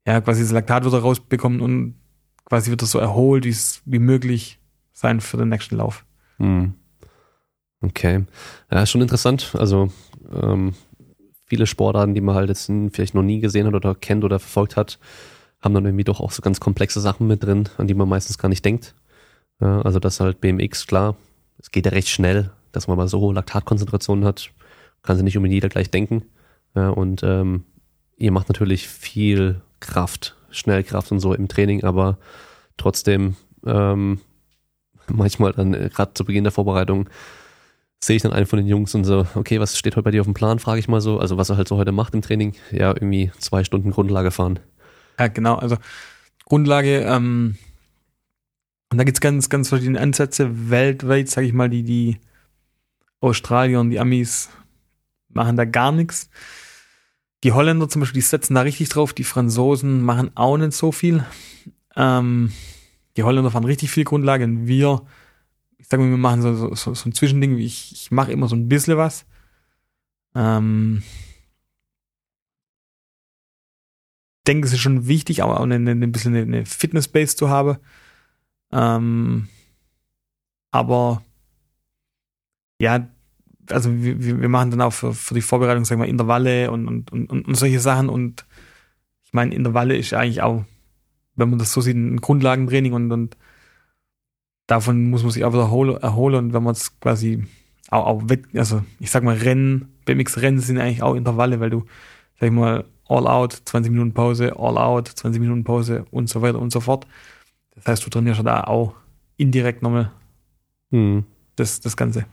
ja, 0.06 0.20
quasi 0.20 0.42
das 0.42 0.52
Laktat 0.52 0.86
wieder 0.86 1.00
rausbekommen 1.00 1.62
und 1.62 1.96
quasi 2.46 2.72
wieder 2.72 2.86
so 2.86 3.00
erholt, 3.00 3.46
wie 3.86 4.00
möglich 4.00 4.60
sein 4.92 5.22
für 5.22 5.38
den 5.38 5.50
nächsten 5.50 5.78
Lauf. 5.78 6.06
Hm. 6.38 6.74
Okay. 7.82 8.26
Ja, 8.72 8.86
schon 8.86 9.02
interessant. 9.02 9.56
Also, 9.58 9.90
ähm, 10.32 10.74
viele 11.46 11.66
Sportarten, 11.66 12.14
die 12.14 12.22
man 12.22 12.36
halt 12.36 12.50
jetzt 12.50 12.72
vielleicht 12.92 13.14
noch 13.14 13.24
nie 13.24 13.40
gesehen 13.40 13.68
hat 13.68 13.74
oder 13.74 13.96
kennt 13.96 14.24
oder 14.24 14.40
verfolgt 14.40 14.76
hat, 14.76 15.00
haben 15.62 15.74
dann 15.74 15.86
irgendwie 15.86 16.04
doch 16.04 16.20
auch 16.20 16.32
so 16.32 16.42
ganz 16.42 16.60
komplexe 16.60 17.00
Sachen 17.00 17.28
mit 17.28 17.44
drin, 17.44 17.70
an 17.78 17.88
die 17.88 17.94
man 17.94 18.10
meistens 18.10 18.38
gar 18.38 18.50
nicht 18.50 18.66
denkt. 18.66 18.96
Ja, 19.60 19.82
also 19.82 20.00
das 20.00 20.20
halt 20.20 20.42
BMX, 20.42 20.88
klar, 20.88 21.16
es 21.58 21.72
geht 21.72 21.86
ja 21.86 21.92
recht 21.92 22.10
schnell, 22.10 22.52
dass 22.72 22.88
man 22.88 22.98
mal 22.98 23.08
so 23.08 23.20
hohe 23.20 23.34
Laktatkonzentrationen 23.34 24.26
hat, 24.26 24.52
kann 25.02 25.16
sich 25.16 25.24
nicht 25.24 25.38
unbedingt 25.38 25.56
jeder 25.56 25.70
gleich 25.70 25.90
denken. 25.90 26.24
Ja, 26.76 26.90
und 26.90 27.24
ähm, 27.24 27.64
ihr 28.18 28.32
macht 28.32 28.50
natürlich 28.50 28.88
viel 28.88 29.62
Kraft, 29.80 30.36
Schnellkraft 30.52 31.12
und 31.12 31.20
so 31.20 31.34
im 31.34 31.48
Training, 31.48 31.84
aber 31.84 32.18
trotzdem 32.78 33.36
ähm, 33.66 34.20
manchmal 35.08 35.54
dann 35.54 35.74
äh, 35.74 35.90
gerade 35.90 36.14
zu 36.14 36.26
Beginn 36.26 36.44
der 36.44 36.52
Vorbereitung 36.52 37.10
sehe 38.00 38.16
ich 38.16 38.22
dann 38.22 38.34
einen 38.34 38.46
von 38.46 38.58
den 38.58 38.68
Jungs 38.68 38.94
und 38.94 39.06
so, 39.06 39.26
okay, 39.36 39.60
was 39.60 39.78
steht 39.78 39.96
heute 39.96 40.04
bei 40.04 40.12
dir 40.12 40.22
auf 40.22 40.28
dem 40.28 40.34
Plan, 40.36 40.60
frage 40.60 40.80
ich 40.80 40.88
mal 40.88 41.02
so, 41.02 41.20
also 41.20 41.38
was 41.38 41.50
er 41.50 41.58
halt 41.58 41.68
so 41.68 41.78
heute 41.78 41.92
macht 41.92 42.14
im 42.14 42.22
Training, 42.22 42.54
ja, 42.72 42.90
irgendwie 42.90 43.32
zwei 43.40 43.64
Stunden 43.64 43.92
Grundlage 43.92 44.30
fahren. 44.30 44.60
Ja, 45.20 45.28
genau, 45.28 45.56
also 45.56 45.78
Grundlage, 46.46 47.00
ähm, 47.00 47.58
und 48.90 48.98
da 48.98 49.04
gibt's 49.04 49.22
ganz, 49.22 49.50
ganz 49.50 49.70
verschiedene 49.70 50.00
Ansätze 50.00 50.70
weltweit, 50.70 51.30
sage 51.30 51.48
ich 51.48 51.54
mal, 51.54 51.70
die, 51.70 51.84
die 51.84 52.20
Australier 53.20 53.80
und 53.80 53.90
die 53.90 54.00
Amis 54.00 54.50
machen 55.30 55.58
da 55.58 55.66
gar 55.66 55.92
nichts. 55.92 56.30
Die 57.44 57.52
Holländer 57.52 57.90
zum 57.90 58.00
Beispiel, 58.00 58.22
die 58.22 58.28
setzen 58.28 58.56
da 58.56 58.62
richtig 58.62 58.90
drauf, 58.90 59.14
die 59.14 59.24
Franzosen 59.24 60.02
machen 60.02 60.32
auch 60.36 60.58
nicht 60.58 60.74
so 60.74 60.92
viel. 60.92 61.26
Ähm, 61.96 62.52
die 63.16 63.24
Holländer 63.24 63.52
fahren 63.52 63.66
richtig 63.66 63.92
viel 63.92 64.04
Grundlage 64.04 64.46
und 64.46 64.68
wir, 64.68 65.06
ich 65.78 65.88
sage 65.88 66.04
mal, 66.04 66.10
wir 66.10 66.18
machen 66.18 66.42
so, 66.42 66.74
so, 66.76 66.94
so 66.94 67.10
ein 67.10 67.14
Zwischending, 67.14 67.58
ich, 67.58 67.92
ich 67.92 68.12
mache 68.12 68.32
immer 68.32 68.48
so 68.48 68.56
ein 68.56 68.70
bisschen 68.70 68.98
was. 68.98 69.26
Ähm, 70.34 71.04
denke, 74.48 74.68
es 74.68 74.74
ist 74.74 74.80
schon 74.80 75.08
wichtig, 75.08 75.44
aber 75.44 75.60
auch 75.60 75.66
ein 75.66 76.12
bisschen 76.12 76.36
eine 76.36 76.66
Fitness-Base 76.66 77.36
zu 77.36 77.50
haben. 77.50 77.78
Ähm, 78.72 79.48
aber 80.72 81.24
ja, 82.80 83.08
also 83.70 83.92
wir, 84.02 84.42
wir 84.42 84.50
machen 84.50 84.72
dann 84.72 84.82
auch 84.82 84.94
für, 84.94 85.14
für 85.14 85.34
die 85.34 85.42
Vorbereitung, 85.42 85.86
sagen 85.86 86.02
wir, 86.02 86.08
Intervalle 86.08 86.72
und, 86.72 86.88
und, 86.88 87.12
und, 87.12 87.30
und 87.30 87.56
solche 87.56 87.80
Sachen. 87.80 88.10
Und 88.10 88.46
ich 89.26 89.34
meine, 89.34 89.54
Intervalle 89.54 89.98
ist 89.98 90.14
eigentlich 90.14 90.42
auch, 90.42 90.64
wenn 91.36 91.50
man 91.50 91.60
das 91.60 91.74
so 91.74 91.82
sieht, 91.82 91.96
ein 91.96 92.22
Grundlagentraining 92.22 92.94
und, 92.94 93.12
und 93.12 93.38
davon 94.68 95.10
muss 95.10 95.24
man 95.24 95.32
sich 95.32 95.44
auch 95.44 95.54
wieder 95.54 96.02
erholen. 96.02 96.36
Und 96.36 96.54
wenn 96.54 96.64
man 96.64 96.74
es 96.74 97.00
quasi 97.00 97.46
auch, 97.90 98.06
auch 98.06 98.24
also 98.56 98.84
ich 99.00 99.12
sag 99.12 99.24
mal, 99.24 99.36
Rennen, 99.36 99.94
BMX-Rennen 100.06 100.60
sind 100.60 100.78
eigentlich 100.78 101.04
auch 101.04 101.16
Intervalle, 101.16 101.60
weil 101.60 101.70
du, 101.70 101.86
sag 102.40 102.48
ich 102.48 102.54
mal, 102.54 102.86
All 103.10 103.26
out, 103.26 103.54
20 103.54 103.92
Minuten 103.92 104.14
Pause, 104.14 104.54
All 104.58 104.78
out, 104.78 105.08
20 105.08 105.40
Minuten 105.40 105.64
Pause 105.64 106.06
und 106.12 106.28
so 106.30 106.42
weiter 106.42 106.60
und 106.60 106.72
so 106.72 106.82
fort. 106.82 107.08
Das 107.78 107.86
heißt, 107.86 108.06
du 108.06 108.10
trainierst 108.10 108.46
da 108.46 108.66
auch 108.66 108.94
indirekt 109.38 109.82
nochmal 109.82 110.12
hm. 110.92 111.24
das, 111.56 111.80
das 111.80 111.96
Ganze. 111.96 112.26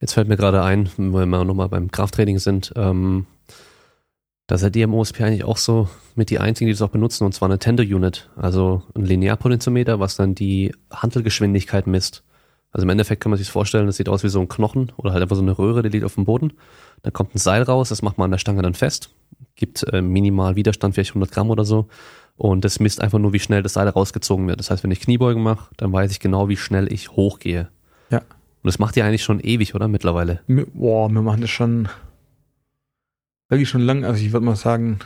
Jetzt 0.00 0.14
fällt 0.14 0.28
mir 0.28 0.36
gerade 0.36 0.62
ein, 0.62 0.90
weil 0.96 1.26
wir 1.26 1.44
nochmal 1.44 1.68
beim 1.68 1.90
Krafttraining 1.90 2.38
sind, 2.38 2.72
ähm, 2.76 3.26
Da 4.48 4.58
seid 4.58 4.76
ihr 4.76 4.84
im 4.84 4.94
OSP 4.94 5.22
eigentlich 5.22 5.44
auch 5.44 5.56
so 5.56 5.88
mit 6.16 6.28
die 6.28 6.40
einzigen, 6.40 6.66
die 6.66 6.72
das 6.72 6.82
auch 6.82 6.90
benutzen, 6.90 7.24
und 7.24 7.32
zwar 7.32 7.48
eine 7.48 7.58
Tender 7.58 7.84
Unit, 7.84 8.28
also 8.36 8.82
ein 8.94 9.04
Linearpotentiometer, 9.04 10.00
was 10.00 10.16
dann 10.16 10.34
die 10.34 10.74
Handelgeschwindigkeit 10.90 11.86
misst. 11.86 12.24
Also 12.72 12.84
im 12.84 12.90
Endeffekt 12.90 13.22
kann 13.22 13.30
man 13.30 13.38
sich 13.38 13.46
das 13.46 13.52
vorstellen, 13.52 13.86
das 13.86 13.96
sieht 13.96 14.08
aus 14.08 14.24
wie 14.24 14.28
so 14.28 14.40
ein 14.40 14.48
Knochen 14.48 14.92
oder 14.96 15.12
halt 15.12 15.22
einfach 15.22 15.36
so 15.36 15.42
eine 15.42 15.56
Röhre, 15.56 15.82
die 15.82 15.90
liegt 15.90 16.04
auf 16.04 16.16
dem 16.16 16.24
Boden. 16.24 16.54
Da 17.02 17.10
kommt 17.10 17.34
ein 17.34 17.38
Seil 17.38 17.62
raus, 17.62 17.90
das 17.90 18.02
macht 18.02 18.18
man 18.18 18.26
an 18.26 18.30
der 18.32 18.38
Stange 18.38 18.62
dann 18.62 18.74
fest, 18.74 19.10
gibt 19.54 19.84
äh, 19.92 20.02
minimal 20.02 20.56
Widerstand, 20.56 20.94
vielleicht 20.94 21.10
100 21.10 21.30
Gramm 21.30 21.50
oder 21.50 21.64
so. 21.64 21.88
Und 22.36 22.64
das 22.64 22.80
misst 22.80 23.00
einfach 23.00 23.18
nur, 23.18 23.32
wie 23.32 23.38
schnell 23.38 23.62
das 23.62 23.74
Seil 23.74 23.88
rausgezogen 23.88 24.46
wird. 24.48 24.58
Das 24.58 24.70
heißt, 24.70 24.82
wenn 24.82 24.90
ich 24.90 25.00
Kniebeugen 25.00 25.42
mache, 25.42 25.70
dann 25.76 25.92
weiß 25.92 26.10
ich 26.10 26.20
genau, 26.20 26.48
wie 26.48 26.56
schnell 26.56 26.92
ich 26.92 27.10
hochgehe. 27.10 27.68
Ja. 28.10 28.18
Und 28.18 28.68
das 28.68 28.78
macht 28.78 28.96
ihr 28.96 29.04
eigentlich 29.04 29.22
schon 29.24 29.40
ewig, 29.40 29.74
oder? 29.74 29.88
Mittlerweile. 29.88 30.40
Boah, 30.74 31.08
wir 31.08 31.22
machen 31.22 31.40
das 31.40 31.50
schon 31.50 31.88
wirklich 33.48 33.68
schon 33.68 33.82
lang. 33.82 34.04
Also 34.04 34.24
ich 34.24 34.32
würde 34.32 34.46
mal 34.46 34.56
sagen, 34.56 34.98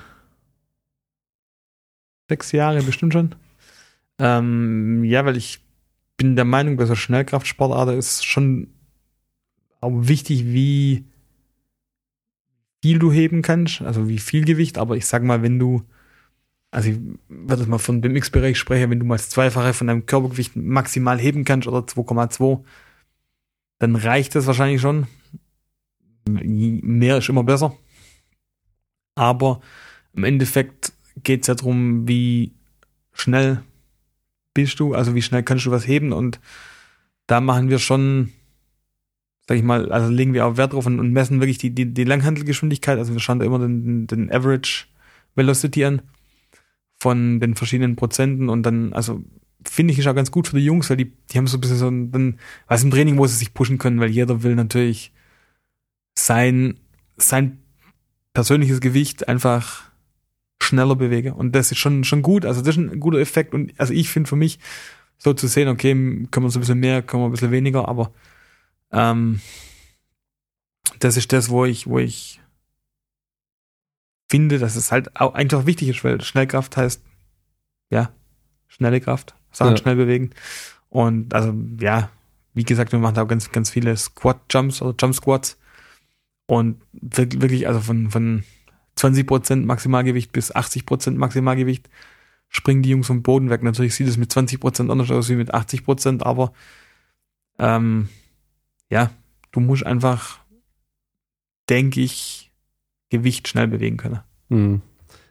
sechs 2.29 2.53
Jahre 2.53 2.83
bestimmt 2.83 3.13
schon. 3.13 3.35
Ähm, 4.19 5.05
ja, 5.05 5.25
weil 5.25 5.37
ich 5.37 5.61
bin 6.17 6.37
der 6.37 6.45
Meinung, 6.45 6.77
bei 6.77 6.87
so 6.87 6.95
Schnellkraftsportarten 6.95 7.99
ist 7.99 8.25
schon 8.25 8.69
auch 9.81 9.93
wichtig, 9.93 10.47
wie 10.47 11.05
viel 12.83 12.99
du 12.99 13.13
heben 13.13 13.43
kannst, 13.43 13.83
also 13.83 14.09
wie 14.09 14.19
viel 14.19 14.45
Gewicht, 14.45 14.79
aber 14.79 14.97
ich 14.97 15.07
sag 15.07 15.23
mal, 15.23 15.43
wenn 15.43 15.59
du, 15.59 15.83
also 16.71 16.91
ich 16.91 16.99
würde 17.29 17.63
jetzt 17.63 17.69
mal 17.69 17.79
von 17.79 18.03
dem 18.03 18.17
X-Bereich 18.17 18.59
sprechen, 18.59 18.91
wenn 18.91 19.01
du 19.01 19.07
mal 19.07 19.17
das 19.17 19.31
Zweifache 19.31 19.73
von 19.73 19.87
deinem 19.87 20.07
Körpergewicht 20.07 20.57
maximal 20.57 21.19
heben 21.19 21.45
kannst 21.45 21.69
oder 21.69 21.79
2,2, 21.79 22.65
dann 23.79 23.97
reicht 23.97 24.35
das 24.35 24.47
wahrscheinlich 24.47 24.81
schon. 24.81 25.07
Mehr 26.29 27.19
ist 27.19 27.29
immer 27.29 27.45
besser. 27.45 27.77
Aber 29.15 29.61
im 30.13 30.25
Endeffekt 30.25 30.93
geht 31.23 31.43
es 31.43 31.47
ja 31.47 31.55
darum, 31.55 32.07
wie 32.09 32.53
schnell 33.13 33.63
bist 34.55 34.81
du, 34.81 34.95
also 34.95 35.15
wie 35.15 35.23
schnell 35.23 35.43
kannst 35.43 35.67
du 35.67 35.71
was 35.71 35.87
heben 35.87 36.13
und 36.13 36.41
da 37.27 37.41
machen 37.41 37.71
wir 37.71 37.79
schon, 37.79 38.33
sag 39.49 39.57
ich 39.57 39.63
mal, 39.63 39.93
also 39.93 40.11
legen 40.11 40.35
wir 40.35 40.47
auch 40.47 40.57
Wert 40.57 40.73
drauf 40.73 40.87
und, 40.87 41.01
und 41.01 41.13
messen 41.13 41.41
wirklich 41.41 41.59
die, 41.59 41.71
die, 41.71 41.93
die 41.93 42.05
Langhandelgeschwindigkeit, 42.05 42.99
also 42.99 43.13
wir 43.13 43.21
schauen 43.21 43.39
da 43.39 43.47
immer 43.47 43.59
den, 43.59 44.07
den 44.07 44.31
Average 44.31 44.87
Velocity 45.35 45.85
an 45.85 46.03
von 46.99 47.41
den 47.41 47.55
verschiedenen 47.55 47.97
Prozenten 47.97 48.49
und 48.49 48.63
dann, 48.63 48.93
also 48.93 49.23
finde 49.69 49.93
ich 49.93 49.99
ist 49.99 50.07
auch 50.07 50.15
ganz 50.15 50.31
gut 50.31 50.49
für 50.49 50.57
die 50.57 50.65
Jungs, 50.65 50.89
weil 50.91 50.97
die, 50.97 51.13
die 51.31 51.39
haben 51.39 51.47
so 51.47 51.59
ein 51.59 51.61
bisschen 51.61 51.77
so 51.77 51.89
ein, 51.89 52.11
dann, 52.11 52.39
was 52.69 52.85
im 52.85 52.91
Training, 52.91 53.19
wo 53.19 53.27
sie 53.27 53.37
sich 53.37 53.55
pushen 53.55 53.79
können, 53.79 54.01
weil 54.01 54.11
jeder 54.11 54.43
will 54.43 54.55
natürlich 54.55 55.13
sein, 56.15 56.79
sein 57.17 57.59
persönliches 58.33 58.81
Gewicht 58.81 59.29
einfach 59.29 59.85
schneller 60.63 60.97
bewege. 60.97 61.35
Und 61.35 61.55
das 61.55 61.73
ist 61.73 61.79
schon, 61.79 62.05
schon 62.05 62.23
gut. 62.23 62.45
Also 62.45 62.61
das 62.61 62.77
ist 62.77 62.79
ein 62.79 63.01
guter 63.01 63.19
Effekt. 63.19 63.55
Und 63.55 63.73
also 63.79 63.93
ich 63.93 64.09
finde 64.09 64.29
für 64.29 64.37
mich, 64.37 64.59
so 65.19 65.33
zu 65.33 65.47
sehen, 65.47 65.69
okay, 65.69 65.93
können 65.93 66.47
wir 66.47 66.51
so 66.51 66.59
ein 66.59 66.61
bisschen 66.61 66.81
mehr, 66.81 67.03
können 67.03 67.23
wir 67.23 67.29
ein 67.29 67.33
bisschen 67.33 67.51
weniger, 67.51 67.89
aber 67.89 68.13
ähm, 68.93 69.41
das 70.99 71.17
ist 71.17 71.33
das, 71.33 71.49
wo 71.49 71.65
ich, 71.65 71.87
wo 71.87 71.99
ich 71.99 72.41
finde, 74.29 74.59
dass 74.59 74.77
es 74.77 74.93
halt 74.93 75.19
auch 75.21 75.35
einfach 75.35 75.67
wichtig 75.67 75.89
ist, 75.89 76.05
weil 76.05 76.21
Schnellkraft 76.21 76.77
heißt, 76.77 77.03
ja, 77.91 78.13
schnelle 78.67 79.01
Kraft, 79.01 79.35
Sachen 79.53 79.73
ja. 79.73 79.77
schnell 79.77 79.97
bewegen. 79.97 80.31
Und 80.89 81.35
also, 81.35 81.55
ja, 81.81 82.11
wie 82.55 82.65
gesagt, 82.65 82.93
wir 82.93 82.99
machen 82.99 83.15
da 83.15 83.23
auch 83.23 83.29
ganz, 83.29 83.51
ganz 83.53 83.71
viele 83.71 83.97
Squat-Jumps 83.97 84.83
oder 84.83 84.97
Jump-Squats. 84.99 85.59
Und 86.47 86.81
wirklich, 86.93 87.69
also 87.69 87.81
von, 87.81 88.11
von 88.11 88.45
20% 88.99 89.65
Maximalgewicht 89.65 90.33
bis 90.33 90.55
80% 90.55 91.13
Maximalgewicht 91.13 91.89
springen 92.49 92.83
die 92.83 92.91
Jungs 92.91 93.09
vom 93.09 93.23
Boden 93.23 93.51
weg. 93.51 93.63
Natürlich 93.63 93.95
sieht 93.95 94.09
es 94.09 94.17
mit 94.17 94.33
20% 94.33 94.91
anders 94.91 95.11
aus 95.11 95.29
wie 95.29 95.35
mit 95.35 95.55
80%, 95.55 96.23
aber 96.23 96.53
ähm, 97.59 98.09
ja, 98.89 99.11
du 99.53 99.61
musst 99.61 99.85
einfach, 99.85 100.39
denke 101.69 102.01
ich, 102.01 102.46
Gewicht 103.11 103.49
schnell 103.49 103.69
bewegen 103.69 103.97
können. 103.97 104.21
Mhm. 104.49 104.83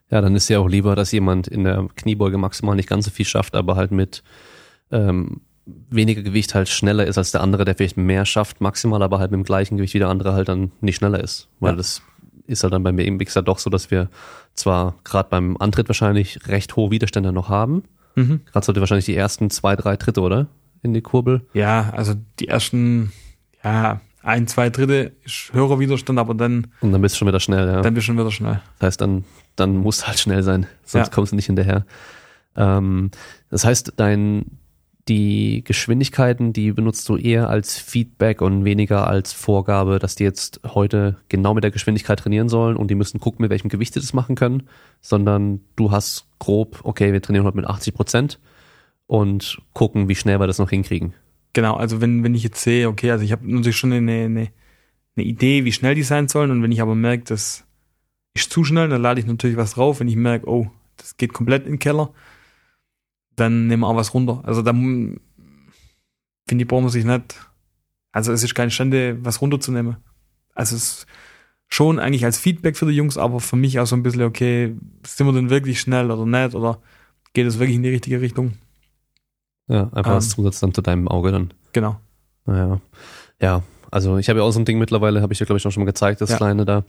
Ja, 0.09 0.21
dann 0.21 0.35
ist 0.35 0.49
ja 0.49 0.59
auch 0.59 0.67
lieber, 0.67 0.95
dass 0.95 1.11
jemand 1.11 1.47
in 1.47 1.63
der 1.63 1.87
Kniebeuge 1.95 2.37
maximal 2.37 2.75
nicht 2.75 2.89
ganz 2.89 3.05
so 3.05 3.11
viel 3.11 3.25
schafft, 3.25 3.55
aber 3.55 3.75
halt 3.75 3.91
mit 3.91 4.23
ähm, 4.91 5.41
weniger 5.65 6.21
Gewicht 6.21 6.53
halt 6.53 6.69
schneller 6.69 7.07
ist 7.07 7.17
als 7.17 7.31
der 7.31 7.41
andere, 7.41 7.65
der 7.65 7.75
vielleicht 7.75 7.97
mehr 7.97 8.25
schafft 8.25 8.61
maximal, 8.61 9.01
aber 9.01 9.19
halt 9.19 9.31
mit 9.31 9.39
dem 9.39 9.43
gleichen 9.43 9.77
Gewicht 9.77 9.93
wie 9.95 9.99
der 9.99 10.09
andere 10.09 10.33
halt 10.33 10.47
dann 10.47 10.71
nicht 10.79 10.97
schneller 10.97 11.23
ist. 11.23 11.49
Weil 11.59 11.71
ja. 11.71 11.77
das 11.77 12.03
ist 12.45 12.63
halt 12.63 12.73
dann 12.73 12.83
beim 12.83 12.95
BMX 12.95 13.33
ja 13.33 13.41
doch 13.41 13.57
so, 13.57 13.69
dass 13.71 13.89
wir 13.89 14.09
zwar 14.53 14.95
gerade 15.03 15.29
beim 15.29 15.57
Antritt 15.57 15.89
wahrscheinlich 15.89 16.47
recht 16.47 16.75
hohe 16.75 16.91
Widerstände 16.91 17.31
noch 17.31 17.49
haben. 17.49 17.83
Mhm. 18.15 18.41
Gerade 18.45 18.65
sollte 18.65 18.79
wahrscheinlich 18.79 19.05
die 19.05 19.15
ersten 19.15 19.49
zwei, 19.49 19.75
drei 19.75 19.97
Tritte, 19.97 20.21
oder? 20.21 20.47
In 20.83 20.93
die 20.93 21.01
Kurbel. 21.01 21.41
Ja, 21.53 21.89
also 21.95 22.13
die 22.39 22.47
ersten, 22.47 23.11
ja, 23.63 24.01
ein, 24.25 24.47
zwei 24.47 24.69
Dritte 24.69 25.13
ist 25.23 25.53
höherer 25.53 25.79
Widerstand, 25.79 26.17
aber 26.17 26.33
dann. 26.33 26.67
Und 26.81 26.91
dann 26.91 27.01
bist 27.01 27.15
du 27.15 27.19
schon 27.19 27.27
wieder 27.27 27.39
schnell, 27.39 27.67
ja. 27.67 27.81
Dann 27.81 27.93
bist 27.93 28.05
du 28.05 28.07
schon 28.07 28.17
wieder 28.17 28.31
schnell. 28.31 28.59
Das 28.79 28.87
heißt, 28.87 29.01
dann, 29.01 29.23
dann 29.55 29.77
musst 29.77 30.01
du 30.01 30.07
halt 30.07 30.19
schnell 30.19 30.43
sein, 30.43 30.65
sonst 30.83 31.07
ja. 31.07 31.13
kommst 31.13 31.31
du 31.31 31.35
nicht 31.35 31.45
hinterher. 31.45 31.85
Ähm, 32.55 33.11
das 33.49 33.65
heißt, 33.65 33.93
dein, 33.97 34.57
die 35.07 35.63
Geschwindigkeiten, 35.63 36.53
die 36.53 36.71
benutzt 36.71 37.07
du 37.07 37.17
eher 37.17 37.49
als 37.49 37.77
Feedback 37.77 38.41
und 38.41 38.65
weniger 38.65 39.07
als 39.07 39.31
Vorgabe, 39.31 39.99
dass 39.99 40.15
die 40.15 40.23
jetzt 40.23 40.59
heute 40.65 41.17
genau 41.29 41.53
mit 41.53 41.63
der 41.63 41.71
Geschwindigkeit 41.71 42.19
trainieren 42.19 42.49
sollen 42.49 42.77
und 42.77 42.89
die 42.89 42.95
müssen 42.95 43.19
gucken, 43.19 43.43
mit 43.43 43.51
welchem 43.51 43.69
Gewicht 43.69 43.93
sie 43.93 43.99
das 43.99 44.13
machen 44.13 44.35
können, 44.35 44.63
sondern 45.01 45.61
du 45.75 45.91
hast 45.91 46.25
grob, 46.39 46.79
okay, 46.83 47.13
wir 47.13 47.21
trainieren 47.21 47.45
heute 47.45 47.57
mit 47.57 47.67
80 47.67 47.93
Prozent 47.93 48.39
und 49.05 49.61
gucken, 49.73 50.09
wie 50.09 50.15
schnell 50.15 50.39
wir 50.39 50.47
das 50.47 50.57
noch 50.57 50.71
hinkriegen. 50.71 51.13
Genau, 51.55 51.75
also 51.75 52.01
wenn, 52.01 52.21
wenn 52.25 52.35
ich 52.35 52.43
jetzt 52.43 52.61
sehe, 52.61 52.89
okay, 52.89 53.11
also 53.11 53.23
ich 53.23 53.31
habe 53.31 53.49
natürlich 53.49 53.77
schon 53.77 53.93
eine, 53.93 54.25
eine, 54.25 54.49
eine 55.15 55.25
Idee, 55.25 55.63
wie 55.63 55.71
schnell 55.71 55.95
die 55.95 56.03
sein 56.03 56.27
sollen 56.27 56.51
und 56.51 56.61
wenn 56.61 56.71
ich 56.73 56.81
aber 56.81 56.95
merke, 56.95 57.23
das 57.23 57.65
ist 58.33 58.51
zu 58.51 58.65
schnell, 58.65 58.89
dann 58.89 59.01
lade 59.01 59.21
ich 59.21 59.25
natürlich 59.25 59.55
was 59.55 59.71
drauf. 59.71 60.01
Wenn 60.01 60.09
ich 60.09 60.17
merke, 60.17 60.49
oh, 60.49 60.69
das 60.97 61.15
geht 61.15 61.31
komplett 61.31 61.63
in 61.65 61.73
den 61.73 61.79
Keller, 61.79 62.13
dann 63.37 63.67
nehmen 63.67 63.83
wir 63.83 63.87
auch 63.87 63.95
was 63.95 64.13
runter. 64.13 64.41
Also 64.43 64.61
da 64.61 64.73
finde 64.73 65.21
ich, 66.49 66.67
brauchen 66.67 66.83
wir 66.83 66.89
sich 66.89 67.05
nicht. 67.05 67.49
Also 68.11 68.33
es 68.33 68.43
ist 68.43 68.53
keine 68.53 68.71
Stände, 68.71 69.17
was 69.23 69.41
runterzunehmen. 69.41 69.95
Also 70.55 70.75
es 70.75 71.07
schon 71.69 71.99
eigentlich 71.99 72.25
als 72.25 72.37
Feedback 72.37 72.75
für 72.75 72.85
die 72.85 72.97
Jungs, 72.97 73.17
aber 73.17 73.39
für 73.39 73.55
mich 73.55 73.79
auch 73.79 73.87
so 73.87 73.95
ein 73.95 74.03
bisschen, 74.03 74.23
okay, 74.23 74.75
sind 75.07 75.25
wir 75.25 75.31
denn 75.31 75.49
wirklich 75.49 75.79
schnell 75.79 76.11
oder 76.11 76.25
nicht? 76.25 76.53
Oder 76.53 76.81
geht 77.31 77.47
es 77.47 77.59
wirklich 77.59 77.77
in 77.77 77.83
die 77.83 77.89
richtige 77.91 78.19
Richtung? 78.19 78.57
Ja, 79.67 79.83
einfach 79.93 80.11
ähm, 80.11 80.15
als 80.15 80.29
Zusatz 80.29 80.59
dann 80.59 80.73
zu 80.73 80.81
deinem 80.81 81.07
Auge 81.07 81.31
dann. 81.31 81.53
Genau. 81.73 81.99
Naja. 82.45 82.79
Ja, 83.41 83.63
also 83.91 84.17
ich 84.17 84.29
habe 84.29 84.39
ja 84.39 84.45
auch 84.45 84.51
so 84.51 84.59
ein 84.59 84.65
Ding 84.65 84.79
mittlerweile, 84.79 85.21
habe 85.21 85.33
ich 85.33 85.39
dir, 85.39 85.45
glaube 85.45 85.57
ich, 85.57 85.67
auch 85.67 85.71
schon 85.71 85.83
mal 85.83 85.87
gezeigt, 85.87 86.21
das 86.21 86.29
ja. 86.29 86.37
kleine 86.37 86.65
da. 86.65 86.83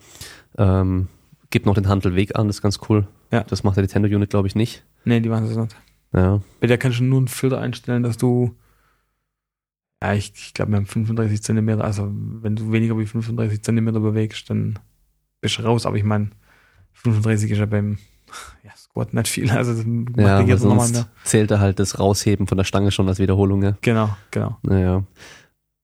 Ähm, 0.58 1.08
gibt 1.50 1.66
noch 1.66 1.74
den 1.74 1.88
Handelweg 1.88 2.36
an, 2.36 2.48
das 2.48 2.56
ist 2.56 2.62
ganz 2.62 2.80
cool. 2.88 3.06
Ja. 3.30 3.44
Das 3.44 3.64
macht 3.64 3.76
ja 3.76 3.82
die 3.82 3.88
Tender 3.88 4.08
Unit, 4.08 4.30
glaube 4.30 4.48
ich, 4.48 4.54
nicht. 4.54 4.84
Nee, 5.04 5.20
die 5.20 5.28
machen 5.28 5.46
das 5.46 5.56
nicht. 5.56 5.76
Ja. 6.12 6.40
Bei 6.60 6.66
der 6.66 6.78
kannst 6.78 7.00
du 7.00 7.04
nur 7.04 7.18
einen 7.18 7.28
Filter 7.28 7.60
einstellen, 7.60 8.02
dass 8.02 8.16
du, 8.16 8.56
ja, 10.02 10.14
ich, 10.14 10.32
ich 10.34 10.54
glaube, 10.54 10.72
wir 10.72 10.76
haben 10.76 10.86
35 10.86 11.42
Zentimeter, 11.42 11.84
also 11.84 12.10
wenn 12.12 12.56
du 12.56 12.72
weniger 12.72 12.98
wie 12.98 13.06
35 13.06 13.62
Zentimeter 13.62 14.00
bewegst, 14.00 14.50
dann 14.50 14.78
bist 15.40 15.58
du 15.58 15.62
raus. 15.62 15.86
Aber 15.86 15.96
ich 15.96 16.04
meine, 16.04 16.30
35 16.92 17.50
ist 17.50 17.58
ja 17.58 17.66
beim 17.66 17.98
ja, 18.64 18.70
Squat 18.76 19.14
nicht 19.14 19.28
viel, 19.28 19.50
also 19.50 19.72
ja, 20.16 20.40
jetzt 20.40 20.64
nochmal 20.64 20.88
mehr. 20.88 21.06
Zählt 21.24 21.50
er 21.50 21.60
halt 21.60 21.78
das 21.78 21.98
Rausheben 21.98 22.46
von 22.46 22.56
der 22.56 22.64
Stange 22.64 22.90
schon 22.90 23.08
als 23.08 23.18
Wiederholung, 23.18 23.62
ja? 23.62 23.76
Genau, 23.80 24.16
genau. 24.30 24.58
Naja. 24.62 25.04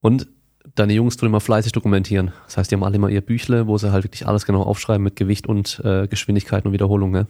Und 0.00 0.28
deine 0.74 0.92
Jungs 0.92 1.16
tun 1.16 1.28
immer 1.28 1.40
fleißig 1.40 1.72
dokumentieren. 1.72 2.32
Das 2.46 2.56
heißt, 2.56 2.70
die 2.70 2.76
haben 2.76 2.84
alle 2.84 2.96
immer 2.96 3.08
ihr 3.08 3.20
Büchle, 3.20 3.66
wo 3.66 3.78
sie 3.78 3.92
halt 3.92 4.04
wirklich 4.04 4.26
alles 4.26 4.46
genau 4.46 4.62
aufschreiben 4.62 5.02
mit 5.02 5.16
Gewicht 5.16 5.46
und 5.46 5.80
äh, 5.84 6.06
Geschwindigkeit 6.08 6.64
und 6.64 6.72
Wiederholung, 6.72 7.14
ja? 7.14 7.26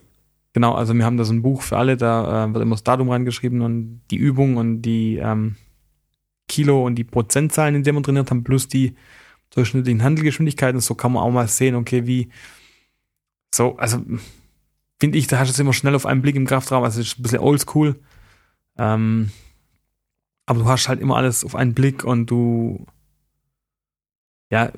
Genau, 0.55 0.75
also 0.75 0.93
wir 0.93 1.05
haben 1.05 1.17
da 1.17 1.25
so 1.25 1.33
ein 1.33 1.43
Buch 1.43 1.63
für 1.63 1.79
alle, 1.79 1.97
da 1.97 2.45
äh, 2.45 2.53
wird 2.53 2.63
immer 2.63 2.75
das 2.75 2.85
Datum 2.85 3.09
reingeschrieben 3.09 3.63
und 3.63 4.03
die 4.11 4.17
Übung 4.17 4.59
und 4.59 4.83
die 4.83 5.17
ähm, 5.17 5.57
Kilo 6.47 6.85
und 6.85 6.97
die 6.97 7.05
Prozentzahlen, 7.05 7.75
in 7.75 7.83
denen 7.83 7.99
wir 7.99 8.03
trainiert 8.03 8.31
haben, 8.31 8.45
plus 8.45 8.69
die 8.69 8.95
durchschnittlichen 9.51 10.03
Handelgeschwindigkeiten. 10.03 10.81
So 10.81 10.95
kann 10.95 11.13
man 11.13 11.23
auch 11.23 11.31
mal 11.31 11.49
sehen, 11.49 11.75
okay, 11.75 12.07
wie 12.07 12.29
so, 13.55 13.77
also 13.77 14.03
finde 15.03 15.19
ich, 15.19 15.27
da 15.27 15.41
hast 15.41 15.49
du 15.49 15.53
es 15.55 15.59
immer 15.59 15.73
schnell 15.73 15.97
auf 15.97 16.07
einen 16.07 16.23
Blick 16.23 16.37
im 16.37 16.47
Kraftraum, 16.47 16.85
also 16.85 17.01
es 17.01 17.09
ist 17.09 17.19
ein 17.19 17.23
bisschen 17.23 17.41
oldschool. 17.41 17.99
Ähm, 18.79 19.33
aber 20.47 20.61
du 20.61 20.67
hast 20.67 20.89
halt 20.89 21.01
immer 21.01 21.17
alles 21.17 21.45
auf 21.45 21.57
einen 21.57 21.75
Blick 21.75 22.05
und 22.05 22.27
du, 22.27 22.87
ja, 24.49 24.71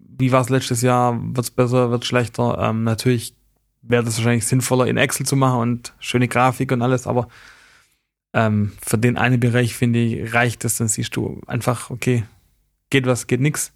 wie 0.00 0.32
war 0.32 0.40
es 0.40 0.48
letztes 0.48 0.82
Jahr? 0.82 1.16
Wird 1.22 1.46
es 1.46 1.52
besser, 1.52 1.92
wird 1.92 2.02
es 2.02 2.08
schlechter? 2.08 2.58
Ähm, 2.58 2.82
natürlich 2.82 3.36
wäre 3.82 4.02
das 4.02 4.16
wahrscheinlich 4.16 4.48
sinnvoller 4.48 4.88
in 4.88 4.96
Excel 4.96 5.26
zu 5.26 5.36
machen 5.36 5.60
und 5.60 5.94
schöne 6.00 6.26
Grafik 6.26 6.72
und 6.72 6.82
alles, 6.82 7.06
aber 7.06 7.28
ähm, 8.32 8.72
für 8.84 8.98
den 8.98 9.16
einen 9.16 9.38
Bereich, 9.38 9.76
finde 9.76 10.00
ich, 10.00 10.34
reicht 10.34 10.64
es, 10.64 10.78
dann 10.78 10.88
siehst 10.88 11.14
du 11.14 11.40
einfach, 11.46 11.90
okay, 11.90 12.24
geht 12.90 13.06
was, 13.06 13.28
geht 13.28 13.40
nix. 13.40 13.72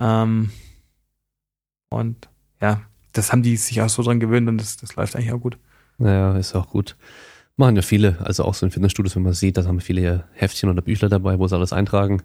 Ähm, 0.00 0.50
und 1.88 2.28
ja, 2.60 2.82
das 3.12 3.32
haben 3.32 3.42
die 3.42 3.56
sich 3.56 3.80
auch 3.82 3.88
so 3.88 4.02
dran 4.02 4.20
gewöhnt 4.20 4.48
und 4.48 4.58
das, 4.58 4.76
das 4.76 4.96
läuft 4.96 5.16
eigentlich 5.16 5.32
auch 5.32 5.40
gut. 5.40 5.58
Naja, 5.98 6.36
ist 6.36 6.54
auch 6.54 6.68
gut. 6.68 6.96
Machen 7.56 7.76
ja 7.76 7.82
viele, 7.82 8.18
also 8.24 8.44
auch 8.44 8.54
so 8.54 8.64
in 8.64 8.72
Fitnessstudios, 8.72 9.16
wenn 9.16 9.22
man 9.22 9.34
sieht, 9.34 9.56
da 9.56 9.64
haben 9.64 9.80
viele 9.80 10.24
Heftchen 10.32 10.70
oder 10.70 10.82
Büchler 10.82 11.08
dabei, 11.08 11.38
wo 11.38 11.46
sie 11.46 11.56
alles 11.56 11.72
eintragen. 11.72 12.22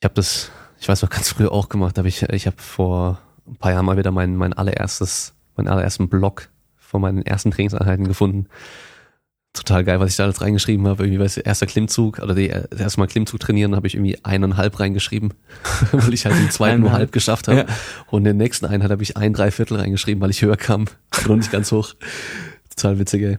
Ich 0.00 0.04
habe 0.04 0.14
das, 0.14 0.50
ich 0.78 0.88
weiß 0.88 1.02
noch 1.02 1.10
ganz 1.10 1.30
früh 1.30 1.46
auch 1.46 1.68
gemacht, 1.68 1.96
habe 1.98 2.08
ich, 2.08 2.22
ich 2.22 2.46
habe 2.46 2.56
vor 2.58 3.20
ein 3.46 3.56
paar 3.56 3.72
Jahren 3.72 3.86
mal 3.86 3.96
wieder 3.96 4.10
mein, 4.10 4.36
mein 4.36 4.52
allererstes, 4.52 5.34
meinen 5.56 5.68
allerersten 5.68 6.08
Blog 6.08 6.50
von 6.76 7.00
meinen 7.00 7.22
ersten 7.22 7.50
Trainingseinheiten 7.50 8.06
gefunden. 8.06 8.46
Total 9.58 9.82
geil, 9.82 9.98
was 9.98 10.10
ich 10.10 10.16
da 10.16 10.24
alles 10.24 10.40
reingeschrieben 10.40 10.86
habe. 10.86 11.02
Irgendwie, 11.02 11.18
weißt 11.18 11.38
du, 11.38 11.40
erster 11.40 11.66
Klimmzug, 11.66 12.20
oder 12.20 12.34
die, 12.34 12.48
das 12.48 12.78
erste 12.78 13.00
Mal 13.00 13.08
Klimmzug 13.08 13.40
trainieren, 13.40 13.74
habe 13.74 13.88
ich 13.88 13.94
irgendwie 13.94 14.16
eineinhalb 14.24 14.78
reingeschrieben, 14.78 15.34
weil 15.92 16.14
ich 16.14 16.26
halt 16.26 16.36
den 16.36 16.50
zweiten 16.50 16.80
nur 16.80 16.92
halb 16.92 17.10
geschafft 17.10 17.48
habe. 17.48 17.58
Ja. 17.58 17.66
Und 18.06 18.20
in 18.20 18.24
der 18.24 18.34
nächsten 18.34 18.66
Einheit 18.66 18.90
habe 18.90 19.02
ich 19.02 19.16
ein 19.16 19.32
Dreiviertel 19.32 19.78
reingeschrieben, 19.78 20.20
weil 20.20 20.30
ich 20.30 20.42
höher 20.42 20.56
kam. 20.56 20.86
Aber 21.10 21.30
noch 21.30 21.36
nicht 21.36 21.50
ganz 21.50 21.72
hoch. 21.72 21.94
Total 22.76 22.98
witzig, 23.00 23.22
ey. 23.22 23.38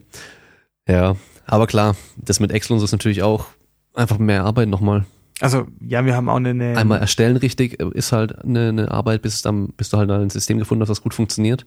Ja, 0.88 1.16
aber 1.46 1.68
klar, 1.68 1.96
das 2.18 2.40
mit 2.40 2.52
Excel 2.52 2.74
und 2.74 2.80
so 2.80 2.86
ist 2.86 2.92
natürlich 2.92 3.24
auch 3.24 3.46
einfach 3.94 4.18
mehr 4.18 4.44
Arbeit 4.44 4.68
nochmal. 4.68 5.06
Also, 5.40 5.68
ja, 5.80 6.04
wir 6.04 6.16
haben 6.16 6.28
auch 6.28 6.36
eine, 6.36 6.50
eine 6.50 6.78
Einmal 6.78 7.00
erstellen 7.00 7.38
richtig 7.38 7.80
ist 7.80 8.12
halt 8.12 8.44
eine, 8.44 8.70
eine 8.70 8.92
Arbeit, 8.92 9.22
bis, 9.22 9.42
dann, 9.42 9.70
bis 9.70 9.90
du 9.90 9.98
halt 9.98 10.12
ein 10.12 10.30
System 10.30 10.60
gefunden 10.60 10.82
hast, 10.82 10.90
das 10.90 11.02
gut 11.02 11.14
funktioniert. 11.14 11.66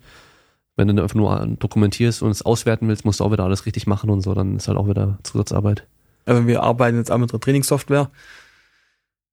Wenn 0.77 0.89
du 0.89 1.03
einfach 1.03 1.15
nur 1.15 1.47
dokumentierst 1.59 2.23
und 2.23 2.31
es 2.31 2.43
auswerten 2.43 2.89
willst, 2.89 3.05
musst 3.05 3.21
du 3.21 3.25
auch 3.25 3.33
wieder 3.33 3.45
alles 3.45 3.67
richtig 3.67 3.87
machen 3.87 4.09
und 4.11 4.23
so, 4.23 4.35
dann 4.35 4.57
ist 4.57 4.69
halt 4.69 4.79
auch 4.79 4.89
wieder 4.89 5.19
Zusatzarbeit. 5.23 5.87
Also 6.25 6.47
wir 6.47 6.63
arbeiten 6.63 6.97
jetzt 6.97 7.11
auch 7.11 7.19
mit 7.19 7.33
der 7.33 7.41
Trainingssoftware. 7.41 8.11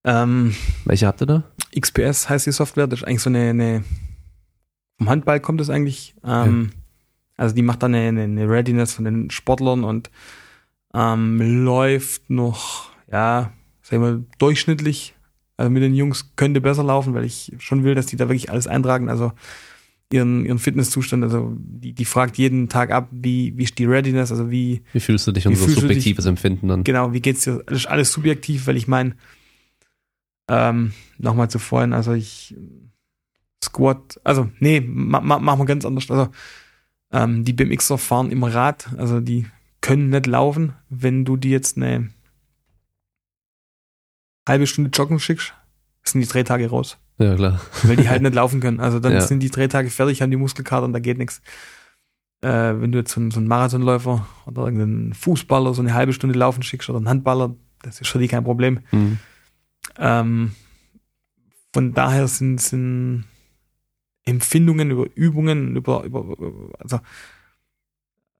Ähm, 0.03 0.55
Welche 0.85 1.07
habt 1.07 1.21
ihr 1.21 1.27
da? 1.27 1.43
XPS 1.79 2.29
heißt 2.29 2.45
die 2.45 2.51
Software, 2.51 2.87
das 2.87 3.01
ist 3.01 3.07
eigentlich 3.07 3.21
so 3.21 3.29
eine, 3.29 3.49
eine 3.49 3.83
vom 4.99 5.09
Handball 5.09 5.39
kommt 5.39 5.61
das 5.61 5.69
eigentlich. 5.69 6.13
Ähm, 6.25 6.71
ja. 6.71 6.79
Also 7.37 7.55
die 7.55 7.61
macht 7.61 7.81
dann 7.81 7.95
eine, 7.95 8.21
eine 8.21 8.49
Readiness 8.49 8.93
von 8.93 9.05
den 9.05 9.31
Sportlern 9.31 9.85
und 9.85 10.11
ähm, 10.93 11.63
läuft 11.63 12.29
noch, 12.29 12.89
ja, 13.09 13.53
sagen 13.81 14.03
wir, 14.03 14.25
durchschnittlich. 14.37 15.15
Also 15.55 15.71
mit 15.71 15.83
den 15.83 15.95
Jungs 15.95 16.35
könnte 16.35 16.59
besser 16.59 16.83
laufen, 16.83 17.13
weil 17.13 17.23
ich 17.23 17.53
schon 17.59 17.83
will, 17.83 17.95
dass 17.95 18.07
die 18.07 18.17
da 18.17 18.27
wirklich 18.27 18.51
alles 18.51 18.67
eintragen. 18.67 19.09
Also 19.09 19.31
ihren, 20.11 20.45
ihren 20.45 20.59
Fitnesszustand, 20.59 21.23
also 21.23 21.55
die, 21.57 21.93
die 21.93 22.05
fragt 22.05 22.37
jeden 22.37 22.67
Tag 22.67 22.91
ab, 22.91 23.09
wie, 23.11 23.55
wie 23.57 23.63
ist 23.63 23.77
die 23.77 23.85
Readiness, 23.85 24.31
also 24.31 24.49
wie. 24.49 24.81
Wie 24.93 24.99
fühlst 24.99 25.27
du 25.27 25.31
dich 25.31 25.47
und 25.47 25.55
so 25.55 25.67
subjektives 25.67 26.23
dich, 26.23 26.29
Empfinden 26.29 26.67
dann? 26.67 26.83
Genau, 26.83 27.13
wie 27.13 27.21
geht's 27.21 27.41
dir? 27.41 27.63
Das 27.65 27.79
ist 27.79 27.85
alles 27.87 28.11
subjektiv, 28.11 28.67
weil 28.67 28.77
ich 28.77 28.87
meine, 28.87 29.15
ähm, 30.49 30.93
nochmal 31.17 31.49
zu 31.49 31.59
vorhin, 31.59 31.93
also 31.93 32.13
ich 32.13 32.55
Squat, 33.63 34.19
also 34.23 34.49
nee, 34.59 34.81
ma, 34.81 35.19
ma, 35.19 35.39
machen 35.39 35.59
wir 35.59 35.65
ganz 35.65 35.85
anders. 35.85 36.09
Also 36.09 36.31
ähm, 37.11 37.43
die 37.43 37.53
BMXer 37.53 37.97
fahren 37.97 38.31
im 38.31 38.43
Rad, 38.43 38.89
also 38.97 39.19
die 39.19 39.47
können 39.81 40.09
nicht 40.09 40.27
laufen, 40.27 40.73
wenn 40.89 41.25
du 41.25 41.37
die 41.37 41.49
jetzt 41.49 41.77
eine 41.77 42.09
halbe 44.47 44.65
Stunde 44.65 44.89
joggen 44.91 45.19
schickst, 45.19 45.53
sind 46.03 46.21
die 46.21 46.27
drei 46.27 46.43
Tage 46.43 46.69
raus. 46.69 46.97
Ja, 47.19 47.35
klar. 47.35 47.59
Weil 47.83 47.97
die 47.97 48.09
halt 48.09 48.21
nicht 48.21 48.33
laufen 48.35 48.61
können. 48.61 48.79
Also 48.79 48.99
dann 48.99 49.13
ja. 49.13 49.21
sind 49.21 49.41
die 49.41 49.51
drei 49.51 49.67
Tage 49.67 49.89
fertig, 49.89 50.21
haben 50.21 50.31
die 50.31 50.37
Muskelkater 50.37 50.85
und 50.85 50.93
da 50.93 50.99
geht 50.99 51.17
nichts. 51.17 51.41
Äh, 52.41 52.79
wenn 52.79 52.91
du 52.91 52.99
jetzt 52.99 53.11
so, 53.11 53.29
so 53.29 53.39
einen 53.39 53.47
Marathonläufer 53.47 54.25
oder 54.45 54.63
irgendeinen 54.63 55.13
Fußballer 55.13 55.73
so 55.73 55.81
eine 55.81 55.93
halbe 55.93 56.13
Stunde 56.13 56.39
laufen 56.39 56.63
schickst 56.63 56.89
oder 56.89 56.97
einen 56.97 57.09
Handballer, 57.09 57.55
das 57.81 57.99
ist 57.99 58.07
für 58.07 58.19
die 58.19 58.29
kein 58.29 58.45
Problem. 58.45 58.79
Mhm. 58.91 59.19
Ähm, 59.97 60.55
von 61.73 61.93
daher 61.93 62.27
sind, 62.29 62.61
sind 62.61 63.25
Empfindungen 64.25 64.91
über 64.91 65.05
Übungen, 65.15 65.75
über, 65.75 66.03
über, 66.03 66.35
also 66.79 66.99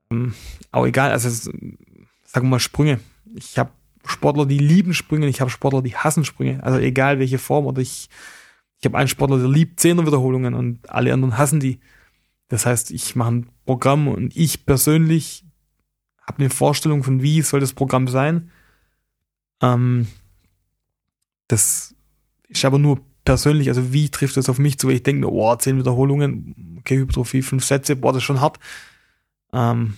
ähm, 0.10 0.34
auch 0.72 0.86
egal, 0.86 1.12
also 1.12 1.30
sagen 1.30 2.48
wir 2.48 2.52
mal 2.52 2.60
Sprünge. 2.60 3.02
Ich 3.36 3.60
habe 3.60 3.72
Sportler, 4.06 4.46
die 4.46 4.58
lieben 4.58 4.94
Sprünge, 4.94 5.28
ich 5.28 5.42
habe 5.42 5.50
Sportler, 5.52 5.82
die 5.82 5.96
hassen 5.96 6.24
Sprünge. 6.24 6.64
Also 6.64 6.80
egal 6.80 7.20
welche 7.20 7.38
Form 7.38 7.66
oder 7.66 7.82
ich 7.82 8.10
ich 8.80 8.86
habe 8.86 8.98
einen 8.98 9.08
Sportler, 9.08 9.38
der 9.38 9.50
liebt 9.50 9.80
Zehner-Wiederholungen 9.80 10.54
und 10.54 10.90
alle 10.90 11.14
anderen 11.14 11.38
hassen 11.38 11.60
die. 11.60 11.80
Das 12.48 12.66
heißt, 12.66 12.92
ich 12.92 13.16
mache 13.16 13.32
ein 13.32 13.50
Programm 13.66 14.08
und 14.08 14.36
ich 14.36 14.66
persönlich 14.66 15.46
habe 16.26 16.40
eine 16.40 16.50
Vorstellung 16.50 17.04
von, 17.04 17.22
wie 17.22 17.42
soll 17.42 17.60
das 17.60 17.74
Programm 17.74 18.08
sein. 18.08 18.52
Ähm, 19.62 20.08
das 21.48 21.96
ist 22.48 22.66
aber 22.66 22.80
nur 22.80 23.02
persönlich, 23.26 23.68
also 23.68 23.92
wie 23.92 24.10
trifft 24.10 24.38
das 24.38 24.50
auf 24.50 24.60
mich 24.60 24.80
zu, 24.80 24.88
weil 24.88 24.96
ich 24.96 25.04
denke 25.04 25.22
mir, 25.22 25.32
oh, 25.32 25.56
zehn 25.56 25.78
Wiederholungen, 25.78 26.78
okay, 26.80 26.98
Hypertrophie, 26.98 27.42
fünf 27.42 27.66
Sätze, 27.66 27.96
boah, 27.96 28.14
das 28.14 28.22
ist 28.22 28.26
schon 28.26 28.42
hart. 28.42 28.60
Ähm, 29.52 29.98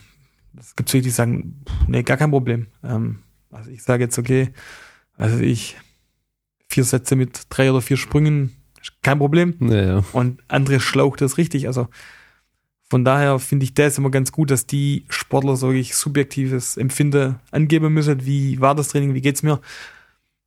es 0.58 0.76
gibt 0.76 0.90
solche, 0.90 1.04
die 1.04 1.12
sagen, 1.12 1.64
nee, 1.88 2.04
gar 2.04 2.18
kein 2.18 2.32
Problem. 2.32 2.68
Ähm, 2.84 3.20
also 3.52 3.70
ich 3.70 3.84
sage 3.84 4.04
jetzt, 4.04 4.18
okay, 4.18 4.52
also 5.18 5.38
ich 5.38 5.78
vier 6.68 6.84
Sätze 6.84 7.16
mit 7.16 7.44
drei 7.50 7.70
oder 7.70 7.82
vier 7.82 7.98
Sprüngen, 7.98 8.61
kein 9.02 9.20
Problem. 9.20 9.56
Ja, 9.60 9.84
ja. 9.84 10.04
Und 10.14 10.42
andere 10.48 10.80
schlaucht 10.80 11.22
das 11.22 11.38
richtig. 11.38 11.68
Also 11.68 11.88
von 12.90 13.06
daher 13.06 13.40
finde 13.40 13.64
ich 13.64 13.74
das 13.74 13.98
immer 13.98 14.12
ganz 14.12 14.32
gut, 14.32 14.52
dass 14.52 14.66
die 14.66 15.06
Sportler 15.10 15.56
so 15.56 15.70
wirklich 15.70 15.96
subjektives 15.96 16.78
Empfinden 16.78 17.40
angeben 17.52 17.94
müssen. 17.94 18.26
Wie 18.26 18.60
war 18.60 18.76
das 18.76 18.90
Training? 18.90 19.14
Wie 19.14 19.22
geht's 19.22 19.44
mir? 19.44 19.62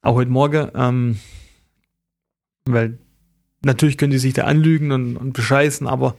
Auch 0.02 0.16
heute 0.16 0.30
Morgen. 0.30 0.70
Ähm, 0.74 1.18
weil 2.66 2.98
natürlich 3.62 3.96
können 3.96 4.12
die 4.12 4.18
sich 4.18 4.34
da 4.34 4.44
anlügen 4.44 4.92
und, 4.92 5.16
und 5.16 5.32
bescheißen, 5.32 5.86
aber 5.86 6.16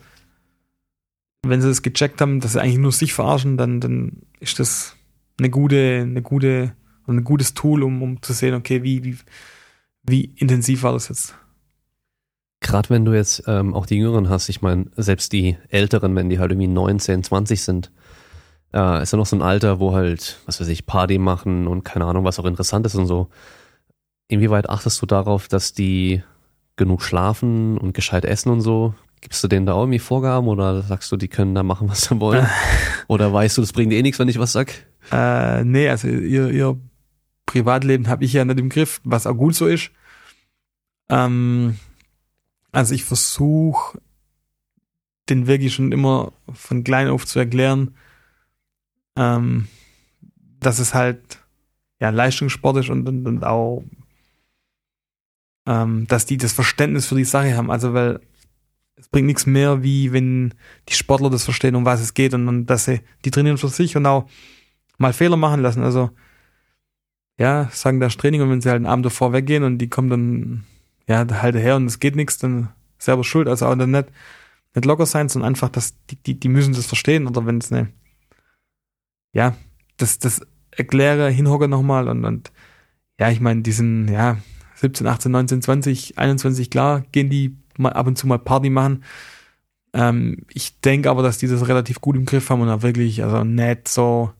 wenn 1.43 1.61
sie 1.61 1.67
das 1.67 1.83
gecheckt 1.83 2.21
haben, 2.21 2.39
dass 2.39 2.53
sie 2.53 2.61
eigentlich 2.61 2.79
nur 2.79 2.91
sich 2.91 3.13
verarschen, 3.13 3.57
dann, 3.57 3.79
dann 3.79 4.23
ist 4.39 4.59
das 4.59 4.95
eine 5.37 5.49
gute, 5.49 6.01
eine 6.01 6.21
gute, 6.21 6.75
ein 7.07 7.23
gutes 7.23 7.53
Tool, 7.53 7.83
um, 7.83 8.01
um 8.01 8.21
zu 8.21 8.33
sehen, 8.33 8.55
okay, 8.55 8.83
wie, 8.83 9.03
wie, 9.03 9.17
wie 10.03 10.31
intensiv 10.37 10.83
war 10.83 10.93
das 10.93 11.09
jetzt? 11.09 11.35
Gerade 12.65 12.89
wenn 12.89 13.05
du 13.05 13.13
jetzt 13.13 13.43
ähm, 13.45 13.75
auch 13.75 13.85
die 13.85 13.97
Jüngeren 13.97 14.27
hast, 14.27 14.49
ich 14.49 14.63
meine, 14.63 14.85
selbst 14.95 15.31
die 15.33 15.55
Älteren, 15.69 16.15
wenn 16.15 16.31
die 16.31 16.39
halt 16.39 16.49
irgendwie 16.49 16.67
19, 16.67 17.23
20 17.23 17.61
sind, 17.61 17.91
äh, 18.73 19.03
ist 19.03 19.13
ja 19.13 19.19
noch 19.19 19.27
so 19.27 19.35
ein 19.35 19.43
Alter, 19.43 19.79
wo 19.79 19.93
halt, 19.93 20.39
was 20.47 20.59
weiß 20.59 20.67
ich, 20.69 20.87
Party 20.87 21.19
machen 21.19 21.67
und 21.67 21.83
keine 21.83 22.05
Ahnung, 22.05 22.23
was 22.23 22.39
auch 22.39 22.45
interessant 22.45 22.87
ist 22.87 22.95
und 22.95 23.05
so. 23.05 23.29
Inwieweit 24.29 24.67
achtest 24.67 24.99
du 24.99 25.05
darauf, 25.05 25.47
dass 25.47 25.73
die 25.73 26.23
genug 26.75 27.03
schlafen 27.03 27.77
und 27.77 27.93
gescheit 27.93 28.25
essen 28.25 28.49
und 28.49 28.61
so? 28.61 28.95
Gibst 29.21 29.43
du 29.43 29.47
denen 29.47 29.67
da 29.67 29.73
auch 29.73 29.83
irgendwie 29.83 29.99
Vorgaben 29.99 30.47
oder 30.47 30.81
sagst 30.81 31.11
du, 31.11 31.17
die 31.17 31.27
können 31.27 31.53
da 31.53 31.61
machen, 31.61 31.87
was 31.91 32.05
sie 32.05 32.19
wollen? 32.19 32.47
oder 33.07 33.31
weißt 33.31 33.59
du, 33.59 33.61
das 33.61 33.73
bringt 33.73 33.93
eh 33.93 34.01
nichts, 34.01 34.17
wenn 34.17 34.27
ich 34.27 34.39
was 34.39 34.53
sag? 34.53 34.73
Äh, 35.11 35.63
nee, 35.65 35.87
also 35.87 36.07
ihr, 36.07 36.49
ihr 36.49 36.79
Privatleben 37.45 38.07
habe 38.07 38.25
ich 38.25 38.33
ja 38.33 38.43
nicht 38.43 38.57
im 38.57 38.69
Griff, 38.69 39.01
was 39.03 39.27
auch 39.27 39.35
gut 39.35 39.53
so 39.53 39.67
ist. 39.67 39.91
Ähm, 41.09 41.77
also 42.75 42.93
ich 42.93 43.05
versuche 43.05 43.99
den 45.29 45.47
wirklich 45.47 45.73
schon 45.73 45.91
immer 45.91 46.33
von 46.53 46.83
klein 46.83 47.07
auf 47.07 47.25
zu 47.25 47.39
erklären, 47.39 47.95
ähm, 49.15 49.67
dass 50.59 50.79
es 50.79 50.93
halt 50.93 51.39
ja 52.01 52.09
Leistungssport 52.09 52.77
ist 52.77 52.89
und, 52.89 53.07
und, 53.07 53.25
und 53.25 53.43
auch, 53.45 53.83
ähm, 55.65 56.05
dass 56.07 56.25
die 56.25 56.35
das 56.35 56.51
Verständnis 56.51 57.07
für 57.07 57.15
die 57.15 57.23
Sache 57.23 57.55
haben. 57.55 57.71
Also 57.71 57.93
weil 57.93 58.19
es 58.97 59.07
bringt 59.07 59.27
nichts 59.27 59.45
mehr, 59.45 59.81
wie 59.81 60.11
wenn 60.11 60.53
die 60.89 60.93
Sportler 60.93 61.29
das 61.29 61.45
verstehen, 61.45 61.75
um 61.75 61.85
was 61.85 62.01
es 62.01 62.13
geht 62.13 62.33
und, 62.33 62.47
und 62.47 62.65
dass 62.65 62.85
sie 62.85 62.99
die 63.23 63.31
trainieren 63.31 63.57
für 63.57 63.69
sich 63.69 63.95
und 63.95 64.05
auch 64.05 64.29
mal 64.97 65.13
Fehler 65.13 65.37
machen 65.37 65.61
lassen. 65.61 65.81
Also 65.81 66.09
ja, 67.39 67.69
sagen 67.71 68.01
das 68.01 68.17
Training 68.17 68.41
und 68.41 68.49
wenn 68.49 68.61
sie 68.61 68.69
halt 68.69 68.77
einen 68.77 68.85
Abend 68.85 69.05
davor 69.05 69.31
weggehen 69.31 69.63
und 69.63 69.77
die 69.77 69.89
kommen 69.89 70.09
dann 70.09 70.65
ja, 71.07 71.25
halt 71.41 71.55
her 71.55 71.75
und 71.75 71.85
es 71.85 71.99
geht 71.99 72.15
nichts, 72.15 72.37
dann 72.37 72.69
selber 72.97 73.23
schuld. 73.23 73.47
Also 73.47 73.67
auch 73.67 73.75
dann 73.75 73.91
nicht, 73.91 74.07
nicht 74.73 74.85
locker 74.85 75.05
sein, 75.05 75.29
sondern 75.29 75.49
einfach, 75.49 75.69
dass 75.69 75.95
die, 76.07 76.15
die, 76.15 76.39
die 76.39 76.49
müssen 76.49 76.73
das 76.73 76.85
verstehen. 76.85 77.27
Oder 77.27 77.45
wenn 77.45 77.59
es 77.59 77.71
eine, 77.71 77.89
ja, 79.33 79.55
das, 79.97 80.19
das 80.19 80.41
erkläre, 80.71 81.29
hinhocke 81.29 81.67
nochmal 81.67 82.09
und, 82.09 82.25
und 82.25 82.51
ja, 83.19 83.29
ich 83.29 83.39
meine, 83.39 83.61
diesen, 83.61 84.07
ja, 84.09 84.37
17, 84.75 85.07
18, 85.07 85.31
19, 85.31 85.61
20, 85.61 86.17
21, 86.17 86.69
klar, 86.69 87.01
gehen 87.11 87.29
die 87.29 87.57
mal 87.77 87.93
ab 87.93 88.07
und 88.07 88.17
zu 88.17 88.27
mal 88.27 88.39
Party 88.39 88.69
machen. 88.69 89.03
Ähm, 89.93 90.45
ich 90.53 90.79
denke 90.81 91.09
aber, 91.09 91.23
dass 91.23 91.37
die 91.37 91.47
das 91.47 91.67
relativ 91.67 92.01
gut 92.01 92.15
im 92.17 92.25
Griff 92.25 92.49
haben 92.49 92.61
und 92.61 92.69
auch 92.69 92.81
wirklich, 92.81 93.23
also 93.23 93.43
nicht 93.43 93.87
so 93.87 94.33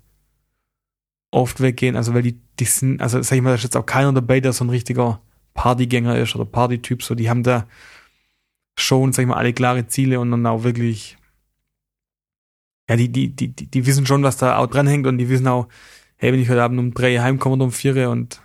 oft 1.32 1.62
weggehen. 1.62 1.96
Also, 1.96 2.14
weil 2.14 2.24
die, 2.24 2.42
die 2.60 2.66
sind, 2.66 3.02
also 3.02 3.22
sag 3.22 3.38
ich 3.38 3.42
mal, 3.42 3.50
da 3.50 3.56
ist 3.56 3.64
jetzt 3.64 3.78
auch 3.78 3.86
keiner 3.86 4.12
dabei, 4.12 4.40
der 4.42 4.54
so 4.54 4.66
ein 4.66 4.70
richtiger 4.70 5.22
Partygänger 5.56 6.20
ist 6.20 6.36
oder 6.36 6.46
Partytyp, 6.46 7.02
so 7.02 7.16
die 7.16 7.30
haben 7.30 7.42
da 7.42 7.68
schon, 8.78 9.14
sag 9.14 9.24
ich 9.24 9.30
mal, 9.30 9.38
alle 9.38 9.54
klare 9.54 9.88
Ziele 9.88 10.20
und 10.20 10.30
dann 10.30 10.46
auch 10.46 10.64
wirklich, 10.64 11.18
ja, 12.88 12.96
die, 12.96 13.10
die, 13.10 13.30
die, 13.30 13.50
die 13.50 13.86
wissen 13.88 14.06
schon, 14.06 14.22
was 14.22 14.38
da 14.38 14.58
auch 14.58 14.68
dranhängt 14.68 15.08
und 15.08 15.18
die 15.18 15.30
wissen 15.30 15.48
auch, 15.48 15.68
hey, 16.18 16.32
wenn 16.32 16.40
ich 16.40 16.50
heute 16.50 16.62
Abend 16.62 16.80
um 16.80 16.94
drei 16.94 17.18
heimkomme 17.18 17.56
oder 17.56 17.66
um 17.66 17.72
vier 17.72 18.10
und 18.12 18.42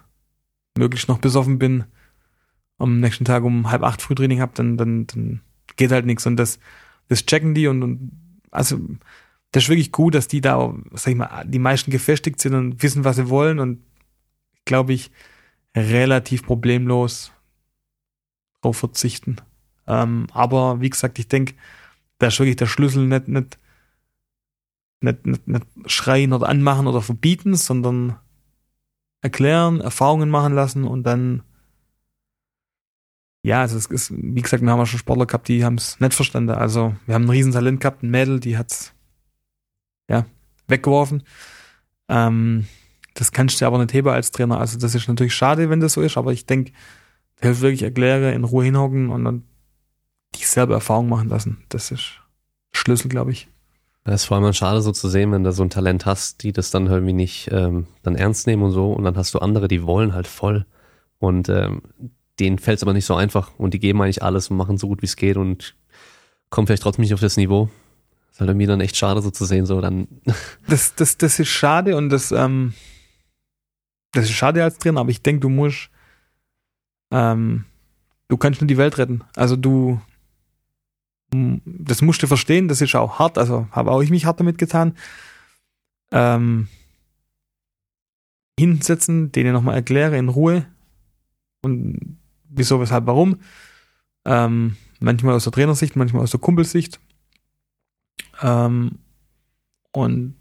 möglichst 0.78 1.08
noch 1.08 1.18
besoffen 1.18 1.58
bin, 1.58 1.84
am 2.78 3.00
nächsten 3.00 3.24
Tag 3.24 3.42
um 3.44 3.70
halb 3.70 3.82
acht 3.82 4.00
Frühtraining 4.00 4.40
hab, 4.40 4.54
dann, 4.54 4.76
dann, 4.76 5.06
dann 5.08 5.40
geht 5.76 5.92
halt 5.92 6.06
nichts 6.06 6.26
und 6.26 6.36
das, 6.36 6.58
das 7.08 7.26
checken 7.26 7.54
die 7.54 7.66
und, 7.66 7.82
und 7.82 8.12
also 8.50 8.78
das 9.52 9.64
ist 9.64 9.68
wirklich 9.68 9.92
gut, 9.92 10.14
dass 10.14 10.28
die 10.28 10.40
da, 10.40 10.74
sag 10.92 11.10
ich 11.10 11.18
mal, 11.18 11.44
die 11.44 11.58
meisten 11.58 11.90
gefestigt 11.90 12.40
sind 12.40 12.54
und 12.54 12.82
wissen, 12.82 13.04
was 13.04 13.16
sie 13.16 13.28
wollen 13.28 13.58
und 13.58 13.80
glaube 14.64 14.92
ich, 14.92 15.10
relativ 15.76 16.44
problemlos 16.44 17.32
drauf 18.60 18.76
verzichten. 18.76 19.36
Ähm, 19.86 20.26
aber 20.32 20.80
wie 20.80 20.90
gesagt, 20.90 21.18
ich 21.18 21.28
denke, 21.28 21.54
da 22.18 22.28
ist 22.28 22.38
wirklich 22.38 22.56
der 22.56 22.66
Schlüssel 22.66 23.06
nicht, 23.06 23.28
nicht, 23.28 23.58
nicht, 25.00 25.26
nicht, 25.26 25.48
nicht 25.48 25.66
schreien 25.86 26.32
oder 26.32 26.48
anmachen 26.48 26.86
oder 26.86 27.00
verbieten, 27.00 27.54
sondern 27.54 28.18
erklären, 29.22 29.80
Erfahrungen 29.80 30.30
machen 30.30 30.54
lassen 30.54 30.84
und 30.84 31.04
dann 31.04 31.42
ja, 33.42 33.62
also 33.62 33.78
es 33.78 33.86
ist, 33.86 34.12
wie 34.14 34.42
gesagt, 34.42 34.62
wir 34.62 34.70
haben 34.70 34.78
ja 34.78 34.86
schon 34.86 34.98
Sportler 34.98 35.26
gehabt, 35.26 35.48
die 35.48 35.64
haben 35.64 35.76
es 35.76 35.98
nicht 35.98 36.12
verstanden. 36.12 36.50
Also 36.50 36.94
wir 37.06 37.14
haben 37.14 37.24
ein 37.24 37.30
Riesentalent 37.30 37.80
gehabt, 37.80 38.02
ein 38.02 38.10
Mädel, 38.10 38.38
die 38.38 38.58
hat's 38.58 38.92
ja 40.10 40.26
weggeworfen. 40.68 41.22
Ähm, 42.08 42.66
das 43.20 43.32
kannst 43.32 43.60
du 43.60 43.66
aber 43.66 43.76
nicht 43.76 43.92
heben 43.92 44.08
als 44.08 44.30
Trainer. 44.30 44.58
Also 44.58 44.78
das 44.78 44.94
ist 44.94 45.06
natürlich 45.06 45.34
schade, 45.34 45.68
wenn 45.68 45.80
das 45.80 45.92
so 45.92 46.00
ist, 46.00 46.16
aber 46.16 46.32
ich 46.32 46.46
denke, 46.46 46.72
hilft 47.38 47.60
wirklich 47.60 47.82
erkläre, 47.82 48.32
in 48.32 48.44
Ruhe 48.44 48.64
hinhocken 48.64 49.10
und 49.10 49.26
dann 49.26 49.42
dieselbe 50.36 50.72
Erfahrung 50.72 51.10
machen 51.10 51.28
lassen. 51.28 51.62
Das 51.68 51.90
ist 51.90 52.12
Schlüssel, 52.72 53.10
glaube 53.10 53.32
ich. 53.32 53.46
Das 54.04 54.22
ist 54.22 54.24
vor 54.24 54.38
allem 54.38 54.54
schade 54.54 54.80
so 54.80 54.90
zu 54.90 55.10
sehen, 55.10 55.32
wenn 55.32 55.44
du 55.44 55.52
so 55.52 55.62
ein 55.62 55.68
Talent 55.68 56.06
hast, 56.06 56.42
die 56.42 56.54
das 56.54 56.70
dann 56.70 56.86
irgendwie 56.86 57.12
nicht 57.12 57.50
ähm, 57.52 57.88
dann 58.02 58.16
ernst 58.16 58.46
nehmen 58.46 58.62
und 58.62 58.70
so 58.70 58.90
und 58.90 59.04
dann 59.04 59.18
hast 59.18 59.34
du 59.34 59.38
andere, 59.40 59.68
die 59.68 59.82
wollen 59.82 60.14
halt 60.14 60.26
voll 60.26 60.64
und 61.18 61.50
ähm, 61.50 61.82
denen 62.38 62.58
fällt 62.58 62.78
es 62.78 62.82
aber 62.82 62.94
nicht 62.94 63.04
so 63.04 63.16
einfach 63.16 63.50
und 63.58 63.74
die 63.74 63.80
geben 63.80 64.00
eigentlich 64.00 64.22
alles 64.22 64.48
und 64.48 64.56
machen 64.56 64.78
so 64.78 64.88
gut 64.88 65.02
wie 65.02 65.06
es 65.06 65.16
geht 65.16 65.36
und 65.36 65.76
kommen 66.48 66.66
vielleicht 66.66 66.84
trotzdem 66.84 67.02
nicht 67.02 67.12
auf 67.12 67.20
das 67.20 67.36
Niveau. 67.36 67.68
Das 68.28 68.36
ist 68.36 68.40
halt 68.40 68.48
irgendwie 68.48 68.66
dann 68.66 68.80
echt 68.80 68.96
schade 68.96 69.20
so 69.20 69.30
zu 69.30 69.44
sehen, 69.44 69.66
so 69.66 69.82
dann. 69.82 70.08
Das, 70.66 70.94
das, 70.94 71.18
das 71.18 71.38
ist 71.38 71.48
schade 71.48 71.98
und 71.98 72.08
das, 72.08 72.32
ähm, 72.32 72.72
das 74.12 74.24
ist 74.24 74.32
schade 74.32 74.62
als 74.62 74.78
Trainer, 74.78 75.00
aber 75.00 75.10
ich 75.10 75.22
denke, 75.22 75.40
du 75.40 75.48
musst, 75.48 75.90
ähm, 77.10 77.64
du 78.28 78.36
kannst 78.36 78.60
nur 78.60 78.68
die 78.68 78.76
Welt 78.76 78.98
retten. 78.98 79.22
Also 79.36 79.56
du, 79.56 80.00
das 81.30 82.02
musst 82.02 82.22
du 82.22 82.26
verstehen, 82.26 82.68
das 82.68 82.80
ist 82.80 82.94
auch 82.94 83.18
hart, 83.18 83.38
also 83.38 83.68
habe 83.70 83.90
auch 83.90 84.02
ich 84.02 84.10
mich 84.10 84.26
hart 84.26 84.40
damit 84.40 84.58
getan. 84.58 84.96
Ähm, 86.12 86.68
hinsetzen, 88.58 89.32
denen 89.32 89.52
nochmal 89.52 89.76
erkläre 89.76 90.18
in 90.18 90.28
Ruhe 90.28 90.66
und 91.62 92.18
wieso, 92.48 92.80
weshalb, 92.80 93.06
warum. 93.06 93.40
Ähm, 94.24 94.76
manchmal 94.98 95.34
aus 95.34 95.44
der 95.44 95.52
Trainersicht, 95.52 95.96
manchmal 95.96 96.22
aus 96.22 96.32
der 96.32 96.40
Kumpelsicht. 96.40 97.00
Ähm, 98.42 98.98
und 99.92 100.36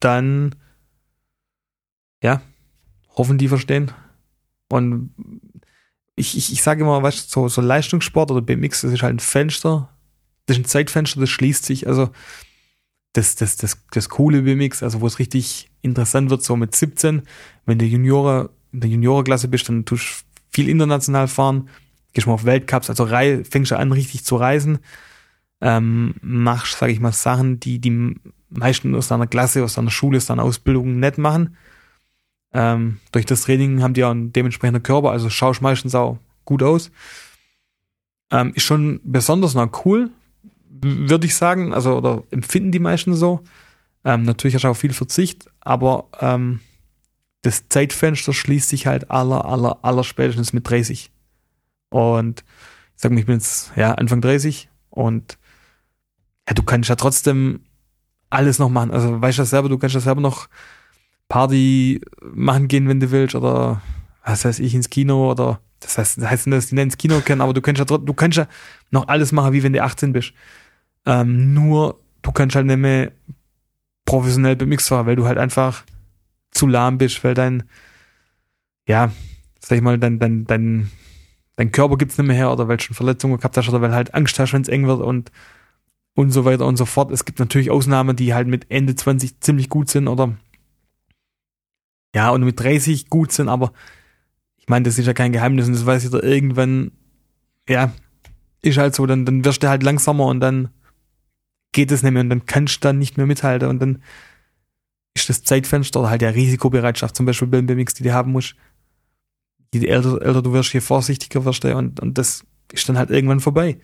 dann, 0.00 0.54
ja, 2.22 2.40
hoffen 3.18 3.36
die 3.36 3.48
verstehen. 3.48 3.92
Und 4.70 5.10
ich, 6.16 6.36
ich, 6.36 6.52
ich 6.52 6.62
sage 6.62 6.82
immer, 6.82 7.02
weißt 7.02 7.26
du, 7.26 7.40
so, 7.40 7.48
so 7.48 7.60
Leistungssport 7.60 8.30
oder 8.30 8.40
BMX, 8.40 8.82
das 8.82 8.92
ist 8.92 9.02
halt 9.02 9.16
ein 9.16 9.20
Fenster, 9.20 9.90
das 10.46 10.56
ist 10.56 10.62
ein 10.62 10.66
Zeitfenster, 10.66 11.20
das 11.20 11.30
schließt 11.30 11.64
sich. 11.64 11.86
Also 11.86 12.10
das, 13.12 13.34
das, 13.36 13.56
das, 13.56 13.78
das 13.90 14.08
coole 14.08 14.42
BMX, 14.42 14.82
also 14.82 15.00
wo 15.00 15.06
es 15.06 15.18
richtig 15.18 15.70
interessant 15.82 16.30
wird, 16.30 16.42
so 16.42 16.56
mit 16.56 16.74
17, 16.74 17.22
wenn 17.66 17.78
du 17.78 17.84
Juniore, 17.84 18.50
in 18.72 18.80
der 18.80 18.90
Juniorenklasse 18.90 19.48
bist, 19.48 19.68
dann 19.68 19.84
tust 19.84 20.04
du 20.04 20.24
viel 20.50 20.68
international 20.68 21.28
fahren, 21.28 21.68
gehst 22.12 22.26
mal 22.26 22.34
auf 22.34 22.44
Weltcups, 22.44 22.90
also 22.90 23.04
rei 23.04 23.42
fängst 23.44 23.70
du 23.70 23.78
an, 23.78 23.92
richtig 23.92 24.24
zu 24.24 24.36
reisen, 24.36 24.78
ähm, 25.60 26.14
machst, 26.20 26.78
sage 26.78 26.92
ich 26.92 27.00
mal, 27.00 27.12
Sachen, 27.12 27.60
die 27.60 27.78
die 27.80 28.14
meisten 28.50 28.94
aus 28.94 29.08
deiner 29.08 29.26
Klasse, 29.26 29.64
aus 29.64 29.74
deiner 29.74 29.90
Schule, 29.90 30.18
aus 30.18 30.26
deiner 30.26 30.44
Ausbildung 30.44 31.00
nicht 31.00 31.18
machen. 31.18 31.56
Ähm, 32.52 32.98
durch 33.12 33.26
das 33.26 33.42
Training 33.42 33.82
haben 33.82 33.94
die 33.94 34.04
auch 34.04 34.10
einen 34.10 34.32
dementsprechenden 34.32 34.82
Körper, 34.82 35.10
also 35.10 35.28
schaust 35.28 35.60
meistens 35.60 35.94
auch 35.94 36.18
gut 36.44 36.62
aus. 36.62 36.90
Ähm, 38.30 38.52
ist 38.54 38.64
schon 38.64 39.00
besonders 39.04 39.54
noch 39.54 39.84
cool, 39.84 40.10
würde 40.68 41.26
ich 41.26 41.34
sagen, 41.34 41.74
also 41.74 41.96
oder 41.96 42.22
empfinden 42.30 42.72
die 42.72 42.78
meisten 42.78 43.14
so. 43.14 43.42
Ähm, 44.04 44.22
natürlich 44.22 44.54
hast 44.54 44.62
du 44.62 44.68
auch 44.68 44.74
viel 44.74 44.92
Verzicht, 44.92 45.50
aber 45.60 46.06
ähm, 46.20 46.60
das 47.42 47.68
Zeitfenster 47.68 48.32
schließt 48.32 48.68
sich 48.68 48.86
halt 48.86 49.10
aller, 49.10 49.44
aller, 49.44 49.78
aller 49.82 50.04
spätestens 50.04 50.52
mit 50.52 50.68
30. 50.68 51.10
Und 51.90 52.44
ich 52.96 53.02
sag 53.02 53.12
mal, 53.12 53.20
ich 53.20 53.26
bin 53.26 53.36
jetzt 53.36 53.72
ja 53.76 53.92
Anfang 53.94 54.20
30 54.20 54.68
und 54.90 55.38
ja, 56.48 56.54
du 56.54 56.62
kannst 56.62 56.88
ja 56.88 56.96
trotzdem 56.96 57.60
alles 58.30 58.58
noch 58.58 58.68
machen. 58.68 58.90
Also 58.90 59.20
weißt 59.20 59.38
du 59.38 59.42
das 59.42 59.50
selber, 59.50 59.68
du 59.68 59.78
kannst 59.78 59.94
ja 59.94 60.00
selber 60.00 60.20
noch 60.20 60.48
Party 61.28 62.00
machen 62.22 62.68
gehen, 62.68 62.88
wenn 62.88 63.00
du 63.00 63.10
willst, 63.10 63.34
oder 63.34 63.82
was 64.24 64.44
weiß 64.44 64.58
ich, 64.60 64.74
ins 64.74 64.90
Kino 64.90 65.30
oder 65.30 65.60
das 65.80 65.96
heißt, 65.96 66.18
das 66.18 66.30
heißt 66.30 66.46
nicht, 66.46 66.56
dass 66.56 66.66
die 66.68 66.74
nicht 66.74 66.84
ins 66.84 66.98
Kino 66.98 67.20
können, 67.20 67.40
aber 67.40 67.54
du 67.54 67.60
kannst 67.60 67.78
ja 67.78 67.84
du 67.84 68.12
kannst 68.14 68.38
ja 68.38 68.48
noch 68.90 69.08
alles 69.08 69.32
machen, 69.32 69.52
wie 69.52 69.62
wenn 69.62 69.72
du 69.72 69.82
18 69.82 70.12
bist. 70.12 70.32
Ähm, 71.06 71.54
nur 71.54 72.00
du 72.22 72.32
kannst 72.32 72.56
halt 72.56 72.66
nicht 72.66 72.78
mehr 72.78 73.12
professionell 74.04 74.56
BMX 74.56 74.88
fahren, 74.88 75.06
weil 75.06 75.16
du 75.16 75.26
halt 75.26 75.38
einfach 75.38 75.84
zu 76.50 76.66
lahm 76.66 76.98
bist, 76.98 77.22
weil 77.24 77.34
dein, 77.34 77.64
ja, 78.86 79.12
sag 79.60 79.76
ich 79.76 79.82
mal, 79.82 79.98
dein, 79.98 80.18
dein, 80.18 80.44
dein, 80.46 80.90
dein 81.56 81.72
Körper 81.72 81.96
gibt's 81.96 82.18
nicht 82.18 82.26
mehr 82.26 82.36
her 82.36 82.52
oder 82.52 82.68
weil 82.68 82.80
schon 82.80 82.96
Verletzungen 82.96 83.36
gehabt 83.36 83.56
hast 83.56 83.68
oder 83.68 83.80
weil 83.80 83.94
halt 83.94 84.14
Angst 84.14 84.38
hast, 84.38 84.52
wenn 84.52 84.62
es 84.62 84.68
eng 84.68 84.86
wird 84.86 85.00
und 85.00 85.30
und 86.14 86.32
so 86.32 86.44
weiter 86.44 86.66
und 86.66 86.76
so 86.76 86.84
fort. 86.84 87.12
Es 87.12 87.24
gibt 87.24 87.38
natürlich 87.38 87.70
Ausnahmen, 87.70 88.16
die 88.16 88.34
halt 88.34 88.48
mit 88.48 88.68
Ende 88.70 88.96
20 88.96 89.38
ziemlich 89.40 89.68
gut 89.68 89.88
sind 89.88 90.08
oder 90.08 90.34
ja, 92.14 92.30
und 92.30 92.44
mit 92.44 92.58
30 92.58 93.10
gut 93.10 93.32
sind, 93.32 93.48
aber 93.48 93.72
ich 94.56 94.68
meine, 94.68 94.84
das 94.84 94.98
ist 94.98 95.06
ja 95.06 95.14
kein 95.14 95.32
Geheimnis 95.32 95.66
und 95.66 95.74
das 95.74 95.86
weiß 95.86 96.10
da 96.10 96.20
irgendwann, 96.20 96.92
ja, 97.68 97.92
ist 98.62 98.78
halt 98.78 98.94
so, 98.94 99.06
dann, 99.06 99.24
dann 99.24 99.44
wirst 99.44 99.62
du 99.62 99.68
halt 99.68 99.82
langsamer 99.82 100.26
und 100.26 100.40
dann 100.40 100.70
geht 101.72 101.90
es 101.90 102.02
nicht 102.02 102.12
mehr 102.12 102.22
und 102.22 102.30
dann 102.30 102.46
kannst 102.46 102.76
du 102.76 102.80
dann 102.80 102.98
nicht 102.98 103.16
mehr 103.16 103.26
mithalten 103.26 103.68
und 103.68 103.78
dann 103.80 104.02
ist 105.14 105.28
das 105.28 105.42
Zeitfenster 105.42 106.00
oder 106.00 106.10
halt 106.10 106.22
der 106.22 106.34
Risikobereitschaft 106.34 107.16
zum 107.16 107.26
Beispiel 107.26 107.48
beim 107.48 107.66
BMX, 107.66 107.94
die 107.94 108.04
du 108.04 108.12
haben 108.12 108.32
musst. 108.32 108.54
Je 109.74 109.86
älter, 109.86 110.22
älter 110.22 110.42
du 110.42 110.52
wirst, 110.52 110.72
je 110.72 110.80
vorsichtiger 110.80 111.44
wirst 111.44 111.64
du 111.64 111.76
und, 111.76 112.00
und 112.00 112.16
das 112.16 112.44
ist 112.72 112.88
dann 112.88 112.96
halt 112.98 113.10
irgendwann 113.10 113.40
vorbei. 113.40 113.78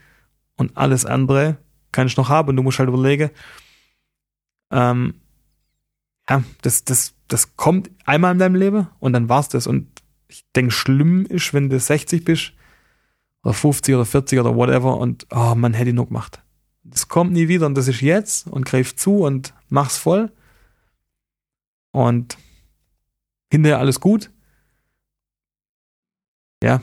Und 0.56 0.76
alles 0.76 1.04
andere 1.04 1.58
kannst 1.92 2.16
du 2.16 2.22
noch 2.22 2.28
haben 2.28 2.48
und 2.48 2.56
du 2.56 2.62
musst 2.62 2.78
halt 2.78 2.88
überlegen, 2.88 3.30
ähm, 4.70 5.14
ja, 6.28 6.42
das, 6.62 6.84
das, 6.84 7.13
das 7.28 7.56
kommt 7.56 7.90
einmal 8.04 8.32
in 8.32 8.38
deinem 8.38 8.54
Leben 8.54 8.88
und 9.00 9.12
dann 9.12 9.28
war's 9.28 9.48
das. 9.48 9.66
Und 9.66 9.88
ich 10.28 10.44
denke, 10.54 10.72
schlimm 10.72 11.26
ist, 11.26 11.54
wenn 11.54 11.70
du 11.70 11.78
60 11.78 12.24
bist 12.24 12.52
oder 13.42 13.54
50 13.54 13.94
oder 13.94 14.04
40 14.04 14.40
oder 14.40 14.56
whatever 14.56 14.96
und 14.96 15.26
oh, 15.30 15.54
man 15.54 15.74
hätte 15.74 15.92
noch 15.92 16.06
gemacht. 16.06 16.42
Das 16.82 17.08
kommt 17.08 17.32
nie 17.32 17.48
wieder 17.48 17.66
und 17.66 17.76
das 17.76 17.88
ist 17.88 18.02
jetzt 18.02 18.46
und 18.46 18.66
greif 18.66 18.94
zu 18.96 19.20
und 19.24 19.54
mach's 19.68 19.96
voll 19.96 20.30
und 21.92 22.36
hinterher 23.50 23.78
alles 23.78 24.00
gut. 24.00 24.30
Ja, 26.62 26.82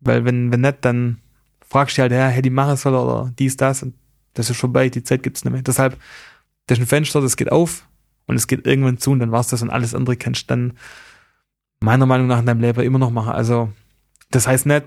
weil 0.00 0.24
wenn, 0.24 0.50
wenn 0.50 0.62
nicht, 0.62 0.84
dann 0.84 1.20
fragst 1.60 1.98
du 1.98 2.02
halt, 2.02 2.12
ja, 2.12 2.28
hätte 2.28 2.48
ich 2.48 2.54
machen 2.54 2.76
sollen 2.76 2.96
oder 2.96 3.32
dies, 3.38 3.56
das 3.56 3.82
und 3.82 3.94
das 4.34 4.50
ist 4.50 4.58
vorbei, 4.58 4.88
die 4.88 5.02
Zeit 5.02 5.22
gibt's 5.22 5.44
nicht 5.44 5.52
mehr. 5.52 5.62
Deshalb, 5.62 6.00
das 6.66 6.78
ist 6.78 6.84
ein 6.84 6.88
Fenster, 6.88 7.20
das 7.20 7.36
geht 7.36 7.52
auf 7.52 7.88
und 8.30 8.36
es 8.36 8.46
geht 8.46 8.66
irgendwann 8.66 8.98
zu 8.98 9.10
und 9.10 9.18
dann 9.18 9.32
war's 9.32 9.48
das 9.48 9.62
und 9.62 9.70
alles 9.70 9.94
andere 9.94 10.16
kannst 10.16 10.42
du 10.42 10.46
dann 10.48 10.72
meiner 11.80 12.06
Meinung 12.06 12.26
nach 12.26 12.38
in 12.38 12.46
deinem 12.46 12.60
Leben 12.60 12.82
immer 12.82 12.98
noch 12.98 13.10
machen. 13.10 13.32
Also, 13.32 13.72
das 14.30 14.46
heißt 14.46 14.66
nicht 14.66 14.86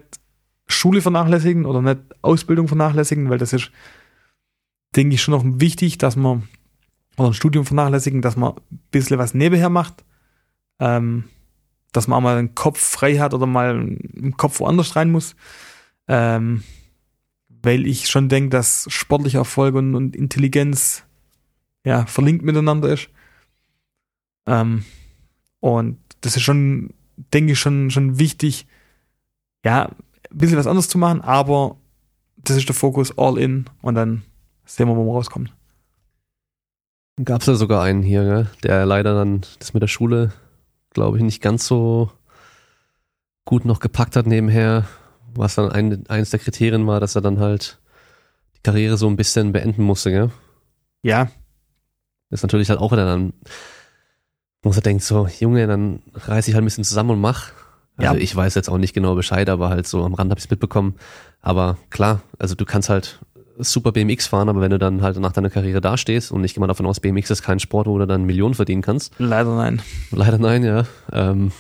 Schule 0.68 1.02
vernachlässigen 1.02 1.66
oder 1.66 1.82
nicht 1.82 2.00
Ausbildung 2.22 2.68
vernachlässigen, 2.68 3.30
weil 3.30 3.38
das 3.38 3.54
ist, 3.54 3.72
denke 4.96 5.16
ich, 5.16 5.22
schon 5.22 5.34
noch 5.34 5.44
wichtig, 5.60 5.98
dass 5.98 6.16
man 6.16 6.48
oder 7.18 7.30
ein 7.30 7.34
Studium 7.34 7.66
vernachlässigen, 7.66 8.22
dass 8.22 8.38
man 8.38 8.54
ein 8.54 8.80
bisschen 8.92 9.20
was 9.20 9.34
nebenher 9.34 9.70
macht, 9.70 10.04
ähm, 10.80 11.26
dass 11.92 12.08
man 12.08 12.18
auch 12.18 12.24
mal 12.24 12.38
den 12.38 12.56
Kopf 12.56 12.80
frei 12.80 13.18
hat 13.18 13.34
oder 13.34 13.46
mal 13.46 13.98
im 14.14 14.38
Kopf 14.38 14.60
woanders 14.60 14.96
rein 14.96 15.12
muss. 15.12 15.36
Ähm, 16.08 16.64
weil 17.50 17.86
ich 17.88 18.10
schon 18.10 18.30
denke, 18.30 18.50
dass 18.50 18.88
sportlicher 18.90 19.40
Erfolg 19.40 19.76
und, 19.76 19.96
und, 19.96 20.16
Intelligenz 20.16 21.04
ja 21.86 22.06
verlinkt 22.06 22.44
miteinander 22.44 22.90
ist. 22.90 23.10
Ähm, 24.46 24.86
und 25.60 25.98
das 26.22 26.36
ist 26.36 26.42
schon, 26.44 26.94
denke 27.34 27.54
ich, 27.54 27.60
schon, 27.60 27.90
schon 27.92 28.20
wichtig, 28.20 28.66
ja, 29.66 29.86
ein 29.86 30.38
bisschen 30.38 30.58
was 30.58 30.68
anderes 30.68 30.90
zu 30.90 30.98
machen, 30.98 31.22
aber 31.22 31.78
das 32.38 32.58
ist 32.58 32.68
der 32.68 32.76
Fokus 32.76 33.18
all 33.18 33.38
in 33.38 33.66
und 33.82 33.96
dann 33.96 34.24
sehen 34.66 34.88
wir, 34.88 34.96
wo 34.96 35.04
man 35.04 35.16
rauskommt. 35.16 35.54
Gab 37.24 37.42
es 37.42 37.48
ja 37.48 37.56
sogar 37.56 37.84
einen 37.84 38.02
hier, 38.02 38.24
gell? 38.24 38.48
der 38.64 38.86
leider 38.86 39.14
dann 39.14 39.42
das 39.60 39.74
mit 39.74 39.84
der 39.84 39.88
Schule, 39.88 40.34
glaube 40.90 41.18
ich, 41.18 41.24
nicht 41.24 41.42
ganz 41.42 41.68
so 41.68 42.12
gut 43.46 43.66
noch 43.66 43.80
gepackt 43.80 44.16
hat 44.16 44.26
nebenher, 44.26 44.86
was 45.36 45.56
dann 45.56 45.72
ein, 45.72 46.08
eines 46.08 46.32
der 46.32 46.40
Kriterien 46.40 46.88
war, 46.88 47.00
dass 47.00 47.16
er 47.16 47.22
dann 47.22 47.40
halt 47.40 47.80
die 48.56 48.62
Karriere 48.62 48.98
so 48.98 49.08
ein 49.08 49.16
bisschen 49.16 49.52
beenden 49.52 49.84
musste, 49.84 50.12
gell? 50.12 50.32
Ja, 51.04 51.26
Das 52.30 52.40
ist 52.40 52.44
natürlich 52.44 52.70
halt 52.70 52.80
auch 52.80 52.92
wieder 52.92 53.06
dann, 53.06 53.34
wo 54.64 54.70
man 54.70 54.74
so 54.74 54.82
denkt, 54.82 55.04
so, 55.04 55.28
Junge, 55.40 55.68
dann 55.68 56.02
reiß 56.16 56.48
ich 56.48 56.56
halt 56.56 56.64
ein 56.64 56.66
bisschen 56.66 56.84
zusammen 56.84 57.12
und 57.12 57.22
mach. 57.22 57.52
Also 57.98 58.16
Ja. 58.16 58.20
ich 58.20 58.36
weiß 58.36 58.56
jetzt 58.56 58.70
auch 58.70 58.78
nicht 58.80 58.94
genau 58.96 59.14
Bescheid, 59.14 59.48
aber 59.50 59.70
halt 59.70 59.86
so 59.86 60.04
am 60.04 60.16
Rand 60.16 60.32
habe 60.32 60.40
ich 60.40 60.50
mitbekommen. 60.50 60.96
Aber 61.42 61.78
klar, 61.92 62.22
also 62.40 62.56
du 62.56 62.66
kannst 62.66 62.90
halt 62.90 63.20
super 63.60 63.92
BMX 63.92 64.26
fahren, 64.26 64.50
aber 64.50 64.62
wenn 64.62 64.72
du 64.72 64.80
dann 64.80 65.04
halt 65.04 65.20
nach 65.20 65.32
deiner 65.32 65.52
Karriere 65.52 65.80
dastehst 65.80 66.32
und 66.32 66.44
ich 66.44 66.56
gehe 66.56 66.60
mal 66.62 66.66
davon 66.68 66.88
aus, 66.88 67.00
BMX 67.00 67.30
ist 67.30 67.44
kein 67.44 67.60
Sport, 67.60 67.86
wo 67.86 68.00
du 68.00 68.08
dann 68.08 68.24
Millionen 68.26 68.56
verdienen 68.56 68.82
kannst. 68.82 69.14
leider 69.20 69.56
nein. 69.56 69.80
Leider 70.10 70.40
nein, 70.40 70.64
ja. 70.64 70.86
Ähm, 71.12 71.52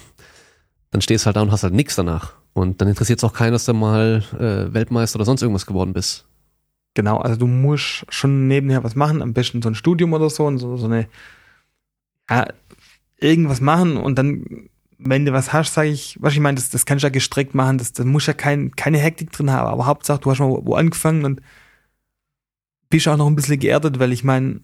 dann 0.89 1.01
stehst 1.01 1.27
halt 1.27 1.35
da 1.35 1.41
und 1.41 1.51
hast 1.51 1.61
halt 1.63 1.73
nichts 1.73 1.95
danach. 1.95 2.33
Und 2.53 2.81
dann 2.81 2.87
interessiert 2.87 3.19
es 3.19 3.23
auch 3.23 3.33
keinen, 3.33 3.51
dass 3.51 3.65
du 3.65 3.73
mal 3.73 4.23
äh, 4.39 4.73
Weltmeister 4.73 5.17
oder 5.17 5.25
sonst 5.25 5.41
irgendwas 5.43 5.65
geworden 5.67 5.93
bist. 5.93 6.25
Genau, 6.95 7.17
also 7.17 7.35
du 7.37 7.47
musst 7.47 8.05
schon 8.09 8.47
nebenher 8.47 8.83
was 8.83 8.95
machen, 8.95 9.21
am 9.21 9.33
besten 9.33 9.61
so 9.61 9.69
ein 9.69 9.75
Studium 9.75 10.13
oder 10.13 10.29
so 10.29 10.45
und 10.45 10.59
so, 10.59 10.77
so 10.77 10.85
eine, 10.85 11.07
ja, 12.29 12.45
irgendwas 13.23 13.61
machen 13.61 13.97
und 13.97 14.17
dann, 14.17 14.69
wenn 14.97 15.25
du 15.25 15.33
was 15.33 15.53
hast, 15.53 15.73
sage 15.73 15.89
ich, 15.89 16.17
was 16.21 16.33
ich 16.33 16.39
meine, 16.39 16.55
das, 16.55 16.69
das 16.69 16.85
kannst 16.85 17.03
du 17.03 17.07
ja 17.07 17.11
gestreckt 17.11 17.55
machen, 17.55 17.77
das, 17.77 17.93
das 17.93 18.05
muss 18.05 18.25
ja 18.25 18.33
kein, 18.33 18.71
keine 18.71 18.99
Hektik 18.99 19.31
drin 19.31 19.51
haben, 19.51 19.67
aber 19.67 19.85
Hauptsache, 19.85 20.19
du 20.19 20.31
hast 20.31 20.39
mal 20.39 20.49
wo 20.49 20.75
angefangen 20.75 21.25
und 21.25 21.41
bist 22.89 23.07
auch 23.07 23.17
noch 23.17 23.27
ein 23.27 23.35
bisschen 23.35 23.59
geerdet, 23.59 23.99
weil 23.99 24.11
ich 24.11 24.23
meine, 24.23 24.61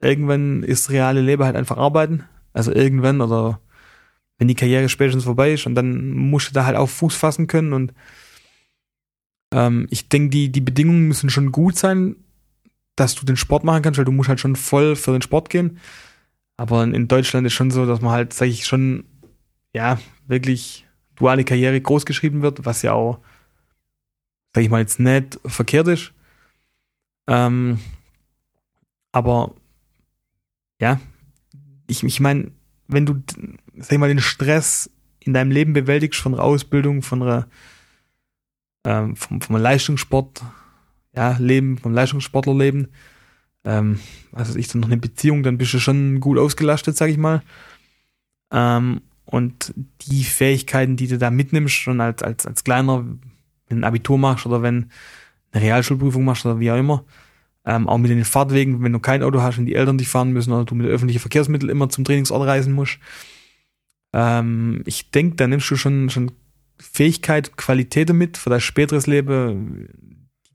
irgendwann 0.00 0.62
ist 0.62 0.90
reale 0.90 1.20
Leben 1.20 1.44
halt 1.44 1.56
einfach 1.56 1.78
arbeiten, 1.78 2.24
also 2.52 2.72
irgendwann 2.72 3.20
oder 3.20 3.60
wenn 4.38 4.48
die 4.48 4.54
Karriere 4.54 4.88
spätestens 4.88 5.24
vorbei 5.24 5.52
ist 5.52 5.66
und 5.66 5.74
dann 5.74 6.10
musst 6.10 6.50
du 6.50 6.52
da 6.52 6.66
halt 6.66 6.76
auch 6.76 6.88
Fuß 6.88 7.14
fassen 7.14 7.46
können 7.46 7.72
und 7.72 7.94
ähm, 9.52 9.86
ich 9.90 10.08
denke, 10.08 10.30
die, 10.30 10.50
die 10.50 10.60
Bedingungen 10.60 11.08
müssen 11.08 11.30
schon 11.30 11.52
gut 11.52 11.76
sein, 11.76 12.16
dass 12.96 13.14
du 13.14 13.24
den 13.24 13.36
Sport 13.36 13.64
machen 13.64 13.82
kannst, 13.82 13.98
weil 13.98 14.04
du 14.04 14.12
musst 14.12 14.28
halt 14.28 14.40
schon 14.40 14.56
voll 14.56 14.96
für 14.96 15.12
den 15.12 15.22
Sport 15.22 15.50
gehen. 15.50 15.78
Aber 16.56 16.84
in 16.84 17.08
Deutschland 17.08 17.46
ist 17.46 17.54
schon 17.54 17.70
so, 17.70 17.86
dass 17.86 18.00
man 18.00 18.12
halt, 18.12 18.32
sag 18.32 18.46
ich, 18.46 18.66
schon, 18.66 19.04
ja, 19.72 19.98
wirklich 20.26 20.86
duale 21.16 21.44
Karriere 21.44 21.80
groß 21.80 22.06
geschrieben 22.06 22.42
wird, 22.42 22.64
was 22.64 22.82
ja 22.82 22.92
auch, 22.92 23.18
sag 24.54 24.62
ich 24.62 24.70
mal, 24.70 24.80
jetzt 24.80 25.00
nicht 25.00 25.40
verkehrt 25.44 25.88
ist. 25.88 26.12
Ähm, 27.26 27.78
aber 29.12 29.54
ja, 30.80 31.00
ich, 31.86 32.02
ich 32.02 32.20
meine, 32.20 32.50
wenn 32.88 33.06
du, 33.06 33.22
sag 33.76 33.92
ich 33.92 33.98
mal, 33.98 34.08
den 34.08 34.20
Stress 34.20 34.90
in 35.20 35.32
deinem 35.32 35.50
Leben 35.50 35.72
bewältigst 35.72 36.20
von 36.20 36.34
einer 36.34 36.42
Ausbildung, 36.42 37.02
von 37.02 37.22
einer 37.22 37.48
ähm, 38.84 39.16
vom, 39.16 39.40
vom 39.40 39.56
Leistungssport, 39.56 40.42
ja, 41.14 41.36
Leben, 41.38 41.78
vom 41.78 41.92
Leistungssportlerleben, 41.92 42.88
ähm, 43.64 44.00
also 44.32 44.58
ich 44.58 44.68
dann 44.68 44.80
noch 44.80 44.88
eine 44.88 44.96
Beziehung, 44.96 45.42
dann 45.42 45.58
bist 45.58 45.74
du 45.74 45.78
schon 45.78 46.20
gut 46.20 46.38
ausgelastet, 46.38 46.96
sag 46.96 47.10
ich 47.10 47.18
mal. 47.18 47.42
Ähm, 48.50 49.02
und 49.24 49.72
die 50.02 50.24
Fähigkeiten, 50.24 50.96
die 50.96 51.06
du 51.06 51.18
da 51.18 51.30
mitnimmst, 51.30 51.74
schon 51.74 52.00
als, 52.00 52.22
als, 52.22 52.46
als 52.46 52.64
kleiner, 52.64 53.06
wenn 53.68 53.78
ein 53.78 53.84
Abitur 53.84 54.18
machst 54.18 54.46
oder 54.46 54.62
wenn 54.62 54.90
eine 55.52 55.64
Realschulprüfung 55.64 56.24
machst 56.24 56.44
oder 56.44 56.60
wie 56.60 56.70
auch 56.70 56.78
immer, 56.78 57.04
ähm, 57.64 57.88
auch 57.88 57.98
mit 57.98 58.10
den 58.10 58.24
Fahrtwegen, 58.24 58.82
wenn 58.82 58.92
du 58.92 58.98
kein 58.98 59.22
Auto 59.22 59.40
hast 59.40 59.58
und 59.58 59.66
die 59.66 59.74
Eltern 59.74 59.98
dich 59.98 60.08
fahren 60.08 60.32
müssen 60.32 60.52
oder 60.52 60.64
du 60.64 60.74
mit 60.74 60.86
öffentlichen 60.86 61.20
Verkehrsmitteln 61.20 61.70
immer 61.70 61.88
zum 61.88 62.04
Trainingsort 62.04 62.46
reisen 62.46 62.72
musst. 62.72 62.98
Ähm, 64.12 64.82
ich 64.84 65.10
denke, 65.10 65.36
da 65.36 65.46
nimmst 65.46 65.70
du 65.70 65.76
schon, 65.76 66.10
schon 66.10 66.32
Fähigkeit, 66.78 67.56
Qualitäten 67.56 68.18
mit 68.18 68.36
für 68.36 68.50
dein 68.50 68.60
späteres 68.60 69.06
Leben, 69.06 69.88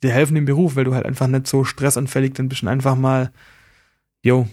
dir 0.03 0.11
helfen 0.11 0.35
im 0.37 0.45
Beruf, 0.45 0.75
weil 0.75 0.83
du 0.85 0.93
halt 0.95 1.05
einfach 1.05 1.27
nicht 1.27 1.47
so 1.47 1.63
stressanfällig 1.63 2.33
dann 2.33 2.49
bist 2.49 2.61
und 2.63 2.67
einfach 2.69 2.95
mal, 2.95 3.31
yo, 4.23 4.47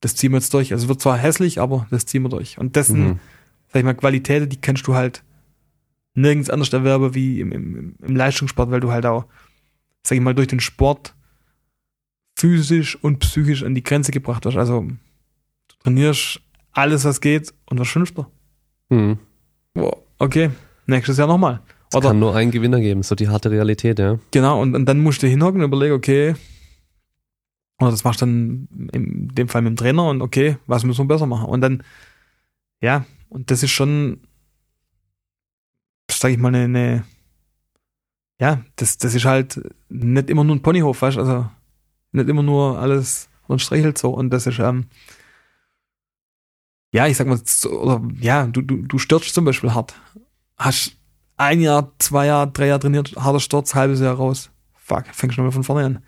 das 0.00 0.14
ziehen 0.16 0.32
wir 0.32 0.38
jetzt 0.38 0.52
durch. 0.54 0.72
Also 0.72 0.88
wird 0.88 1.00
zwar 1.00 1.16
hässlich, 1.18 1.60
aber 1.60 1.86
das 1.90 2.06
ziehen 2.06 2.22
wir 2.22 2.28
durch. 2.28 2.58
Und 2.58 2.76
dessen, 2.76 3.00
Mhm. 3.04 3.20
sag 3.72 3.78
ich 3.80 3.84
mal, 3.84 3.94
Qualitäten, 3.94 4.48
die 4.48 4.60
kannst 4.60 4.86
du 4.86 4.94
halt 4.94 5.22
nirgends 6.14 6.50
anders 6.50 6.72
erwerben 6.72 7.14
wie 7.14 7.40
im, 7.40 7.50
im, 7.52 7.94
im 8.00 8.16
Leistungssport, 8.16 8.70
weil 8.70 8.80
du 8.80 8.92
halt 8.92 9.06
auch, 9.06 9.26
sag 10.04 10.16
ich 10.16 10.22
mal, 10.22 10.34
durch 10.34 10.48
den 10.48 10.60
Sport 10.60 11.14
physisch 12.36 12.96
und 13.02 13.18
psychisch 13.20 13.62
an 13.62 13.74
die 13.74 13.82
Grenze 13.82 14.12
gebracht 14.12 14.44
wirst. 14.44 14.56
Also 14.56 14.82
du 14.82 15.74
trainierst 15.82 16.40
alles, 16.72 17.04
was 17.04 17.20
geht 17.20 17.52
und 17.66 17.78
was 17.78 17.88
Fünfter. 17.88 18.30
Mhm. 18.90 19.18
Wow, 19.74 20.02
okay, 20.18 20.50
nächstes 20.86 21.16
Jahr 21.18 21.28
nochmal. 21.28 21.60
Es 21.92 22.00
kann 22.00 22.18
nur 22.18 22.34
einen 22.34 22.50
Gewinner 22.50 22.80
geben, 22.80 23.02
so 23.02 23.14
die 23.14 23.28
harte 23.28 23.50
Realität, 23.50 23.98
ja. 23.98 24.18
genau, 24.30 24.60
und, 24.60 24.74
und 24.74 24.86
dann 24.86 25.00
musst 25.00 25.22
du 25.22 25.28
hinhocken 25.28 25.60
und 25.60 25.68
überlegen, 25.68 25.94
okay, 25.94 26.34
oder 27.80 27.90
das 27.90 28.04
machst 28.04 28.20
du 28.20 28.26
dann 28.26 28.68
in 28.92 29.28
dem 29.28 29.48
Fall 29.48 29.62
mit 29.62 29.70
dem 29.70 29.76
Trainer 29.76 30.08
und 30.08 30.22
okay, 30.22 30.56
was 30.66 30.84
müssen 30.84 31.04
wir 31.04 31.14
besser 31.14 31.26
machen? 31.26 31.46
Und 31.46 31.60
dann, 31.60 31.82
ja, 32.80 33.04
und 33.28 33.50
das 33.50 33.62
ist 33.62 33.70
schon, 33.70 34.20
sag 36.10 36.30
ich 36.30 36.38
mal, 36.38 36.48
eine, 36.48 36.64
eine 36.64 37.04
ja, 38.40 38.64
das, 38.76 38.98
das 38.98 39.14
ist 39.14 39.24
halt 39.24 39.60
nicht 39.88 40.30
immer 40.30 40.44
nur 40.44 40.56
ein 40.56 40.62
Ponyhof, 40.62 41.02
weißt 41.02 41.16
du, 41.16 41.20
also 41.20 41.50
nicht 42.12 42.28
immer 42.28 42.42
nur 42.42 42.78
alles 42.78 43.28
und 43.46 43.60
streichelt 43.60 43.98
so 43.98 44.10
und 44.10 44.30
das 44.30 44.46
ist, 44.46 44.58
ähm, 44.58 44.86
ja, 46.92 47.06
ich 47.08 47.16
sag 47.16 47.26
mal, 47.26 47.40
oder 47.70 48.02
ja, 48.20 48.46
du, 48.46 48.62
du, 48.62 48.82
du 48.82 48.98
stürzt 48.98 49.34
zum 49.34 49.44
Beispiel 49.44 49.74
hart. 49.74 49.94
Hast 50.56 50.96
ein 51.36 51.60
Jahr, 51.60 51.92
zwei 51.98 52.26
Jahre, 52.26 52.50
drei 52.50 52.66
Jahre 52.68 52.80
trainiert, 52.80 53.14
harter 53.16 53.40
Sturz, 53.40 53.74
halbes 53.74 54.00
Jahr 54.00 54.14
raus. 54.14 54.50
Fuck, 54.74 55.06
fängst 55.12 55.36
schon 55.36 55.44
mal 55.44 55.50
von 55.50 55.64
vorne 55.64 55.86
an. 55.86 56.02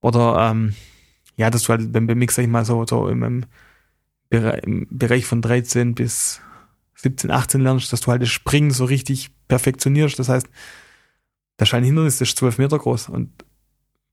Oder, 0.00 0.50
ähm, 0.50 0.74
ja, 1.36 1.50
dass 1.50 1.62
du 1.62 1.70
halt 1.70 1.92
beim 1.92 2.06
BMX, 2.06 2.34
sag 2.34 2.42
ich 2.42 2.48
mal, 2.48 2.64
so, 2.64 2.84
so 2.86 3.08
im, 3.08 3.22
im, 3.22 3.46
Bere 4.28 4.58
im 4.58 4.86
Bereich 4.90 5.24
von 5.24 5.40
13 5.40 5.94
bis 5.94 6.40
17, 6.96 7.30
18 7.30 7.60
lernst, 7.60 7.92
dass 7.92 8.00
du 8.00 8.10
halt 8.10 8.22
das 8.22 8.28
Springen 8.28 8.70
so 8.70 8.84
richtig 8.84 9.30
perfektionierst. 9.48 10.18
Das 10.18 10.28
heißt, 10.28 10.48
der 11.58 11.64
Scheinhindernis 11.64 12.20
ist 12.20 12.36
12 12.36 12.58
Meter 12.58 12.78
groß 12.78 13.08
und 13.08 13.30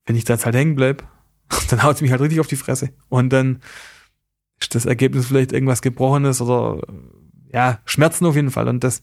wenn 0.05 0.15
ich 0.15 0.23
da 0.23 0.33
jetzt 0.33 0.45
halt 0.45 0.55
hängen 0.55 0.75
bleib, 0.75 1.03
dann 1.69 1.83
haut 1.83 1.95
es 1.95 2.01
mich 2.01 2.11
halt 2.11 2.21
richtig 2.21 2.39
auf 2.39 2.47
die 2.47 2.55
Fresse. 2.55 2.89
Und 3.09 3.29
dann 3.31 3.59
ist 4.59 4.75
das 4.75 4.85
Ergebnis 4.85 5.27
vielleicht 5.27 5.51
irgendwas 5.51 5.81
Gebrochenes 5.81 6.41
oder 6.41 6.81
ja, 7.51 7.79
Schmerzen 7.85 8.25
auf 8.25 8.35
jeden 8.35 8.51
Fall. 8.51 8.67
Und 8.67 8.83
das, 8.83 9.01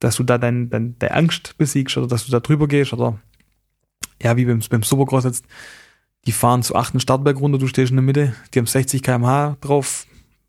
dass 0.00 0.16
du 0.16 0.22
da 0.22 0.38
dein, 0.38 0.70
dein, 0.70 0.98
deine 0.98 1.14
Angst 1.14 1.56
besiegst 1.58 1.96
oder 1.96 2.06
dass 2.06 2.26
du 2.26 2.32
da 2.32 2.40
drüber 2.40 2.68
gehst 2.68 2.92
oder 2.92 3.18
ja, 4.22 4.36
wie 4.36 4.44
beim, 4.44 4.60
beim 4.70 4.82
Supercross 4.82 5.24
jetzt, 5.24 5.44
die 6.26 6.32
fahren 6.32 6.62
zu 6.62 6.74
achten 6.74 7.00
Startberg 7.00 7.40
runter, 7.40 7.58
du 7.58 7.68
stehst 7.68 7.90
in 7.90 7.96
der 7.96 8.02
Mitte, 8.02 8.34
die 8.52 8.58
haben 8.58 8.66
60 8.66 9.02
km/h 9.02 9.56
drauf, 9.60 10.06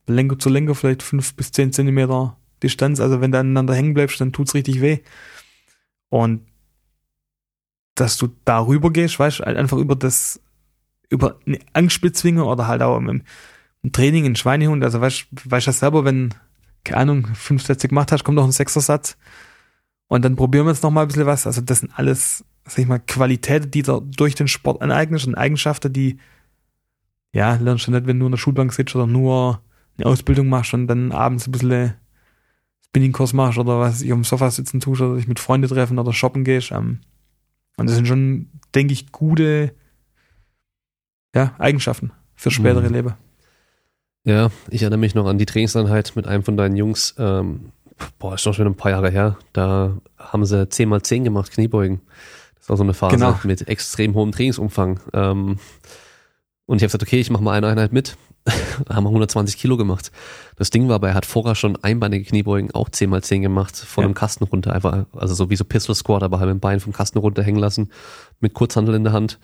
Lenker 0.07 0.39
zu 0.39 0.49
Lenker 0.49 0.76
vielleicht 0.76 1.03
fünf 1.03 1.35
bis 1.35 1.51
zehn 1.51 1.71
Zentimeter 1.71 2.35
Distanz, 2.63 2.99
also 2.99 3.21
wenn 3.21 3.31
du 3.31 3.39
aneinander 3.39 3.76
hängen 3.76 3.93
bleibst, 3.93 4.19
dann 4.19 4.34
tut's 4.34 4.53
richtig 4.53 4.81
weh. 4.81 4.99
Und 6.09 6.41
dass 7.95 8.17
du 8.17 8.30
darüber 8.45 8.91
gehst, 8.91 9.19
weißt 9.19 9.41
halt 9.41 9.57
einfach 9.57 9.77
über 9.77 9.95
das, 9.95 10.41
über 11.09 11.39
eine 11.45 11.59
Angstbezwingung 11.73 12.47
oder 12.47 12.67
halt 12.67 12.81
auch 12.81 12.97
im, 12.97 13.23
im 13.84 13.91
Training 13.91 14.26
ein 14.26 14.35
Schweinehund, 14.35 14.84
also 14.84 14.99
weißt 14.99 15.27
weißt 15.45 15.67
ja 15.67 15.73
selber, 15.73 16.05
wenn, 16.05 16.34
keine 16.90 17.02
Ahnung, 17.02 17.28
fünf 17.34 17.64
Sätze 17.64 17.88
gemacht 17.88 18.11
hast, 18.11 18.24
kommt 18.24 18.36
noch 18.36 18.45
ein 18.45 18.52
sechster 18.52 18.82
Satz 18.82 19.18
und 20.07 20.26
dann 20.26 20.36
probieren 20.36 20.66
wir 20.66 20.72
jetzt 20.72 20.84
noch 20.84 20.91
mal 20.91 21.03
ein 21.03 21.07
bisschen 21.07 21.26
was. 21.26 21.45
Also 21.48 21.61
das 21.61 21.80
sind 21.80 21.98
alles, 21.98 22.44
sag 22.66 22.80
ich 22.80 22.88
mal, 22.88 22.99
Qualitäten, 22.99 23.72
die 23.72 23.84
du 23.84 23.99
durch 24.02 24.36
den 24.36 24.48
Sport 24.48 24.82
aneignest 24.82 25.28
und 25.28 25.36
Eigenschaften, 25.36 25.94
die, 25.94 26.20
ja, 27.34 27.56
lernst 27.56 27.88
du 27.88 27.91
nicht, 27.91 28.07
wenn 28.07 28.20
du 28.20 28.26
in 28.26 28.32
der 28.32 28.38
Schulbank 28.38 28.74
sitzt 28.74 28.95
oder 28.95 29.07
nur 29.07 29.61
eine 29.98 30.07
Ausbildung 30.07 30.48
machst 30.48 30.74
und 30.74 30.88
dann 30.88 31.11
abends 31.11 31.48
ein 31.48 31.52
bisschen 31.52 31.94
Spinningkurs 32.88 33.34
machst 33.34 33.57
oder 33.60 33.80
was 33.80 34.02
ich 34.02 34.11
auf 34.11 34.18
dem 34.18 34.24
Sofa 34.24 34.49
sitzen 34.49 34.80
tust 34.80 35.02
oder 35.02 35.18
dich 35.18 35.28
mit 35.28 35.40
Freunden 35.40 35.68
treffen 35.70 35.99
oder 35.99 36.11
shoppen 36.14 36.44
gehst. 36.44 36.72
Ähm, 36.72 37.02
und 37.78 37.88
das 37.88 37.95
sind 37.95 38.07
schon, 38.07 38.49
denke 38.74 38.94
ich, 38.94 39.11
gute 39.11 39.74
ja, 41.36 41.53
Eigenschaften 41.60 42.11
für 42.36 42.49
spätere 42.52 42.88
Mhm. 42.88 42.94
Leben. 42.94 43.14
Ja, 44.25 44.49
ich 44.69 44.81
erinnere 44.81 44.99
mich 44.99 45.15
noch 45.15 45.25
an 45.27 45.37
die 45.37 45.45
Trainingseinheit 45.45 46.13
mit 46.15 46.27
einem 46.27 46.43
von 46.43 46.57
deinen 46.57 46.75
Jungs. 46.75 47.15
Ähm, 47.17 47.71
boah, 48.19 48.35
ist 48.35 48.45
doch 48.45 48.53
schon 48.53 48.67
ein 48.67 48.75
paar 48.75 48.91
Jahre 48.91 49.09
her. 49.09 49.37
Da 49.53 49.97
haben 50.17 50.45
sie 50.45 50.65
10x10 50.67 51.23
gemacht, 51.23 51.51
Kniebeugen. 51.51 52.01
Das 52.57 52.69
war 52.69 52.77
so 52.77 52.83
eine 52.83 52.93
Phase 52.93 53.15
Genau. 53.15 53.39
mit 53.43 53.67
extrem 53.67 54.13
hohem 54.15 54.31
Trainingsumfang. 54.31 54.99
Ähm, 55.13 55.57
und 56.65 56.77
ich 56.77 56.83
habe 56.83 56.87
gesagt, 56.89 57.03
okay, 57.03 57.19
ich 57.19 57.29
mache 57.31 57.43
mal 57.43 57.53
eine 57.53 57.67
Einheit 57.67 57.93
mit. 57.93 58.17
Da 58.85 58.95
haben 58.95 59.03
wir 59.03 59.09
120 59.09 59.57
Kilo 59.57 59.77
gemacht. 59.77 60.11
Das 60.55 60.69
Ding 60.69 60.87
war 60.87 60.95
aber, 60.95 61.09
er 61.09 61.13
hat 61.15 61.25
vorher 61.25 61.55
schon 61.55 61.77
einbeinige 61.83 62.23
Kniebeugen 62.25 62.71
auch 62.73 62.89
10x10 62.89 63.41
gemacht, 63.41 63.75
von 63.75 64.03
Ja. 64.03 64.05
einem 64.07 64.13
Kasten 64.15 64.43
runter, 64.45 64.73
einfach, 64.73 65.05
also 65.15 65.33
so 65.35 65.49
wie 65.49 65.55
so 65.55 65.63
Pistol 65.65 65.95
Squat, 65.95 66.23
aber 66.23 66.39
halt 66.39 66.47
mit 66.47 66.55
dem 66.57 66.59
Bein 66.59 66.79
vom 66.79 66.93
Kasten 66.93 67.19
runterhängen 67.19 67.59
lassen, 67.59 67.89
mit 68.39 68.53
Kurzhandel 68.53 68.95
in 68.95 69.03
der 69.03 69.13
Hand. 69.13 69.39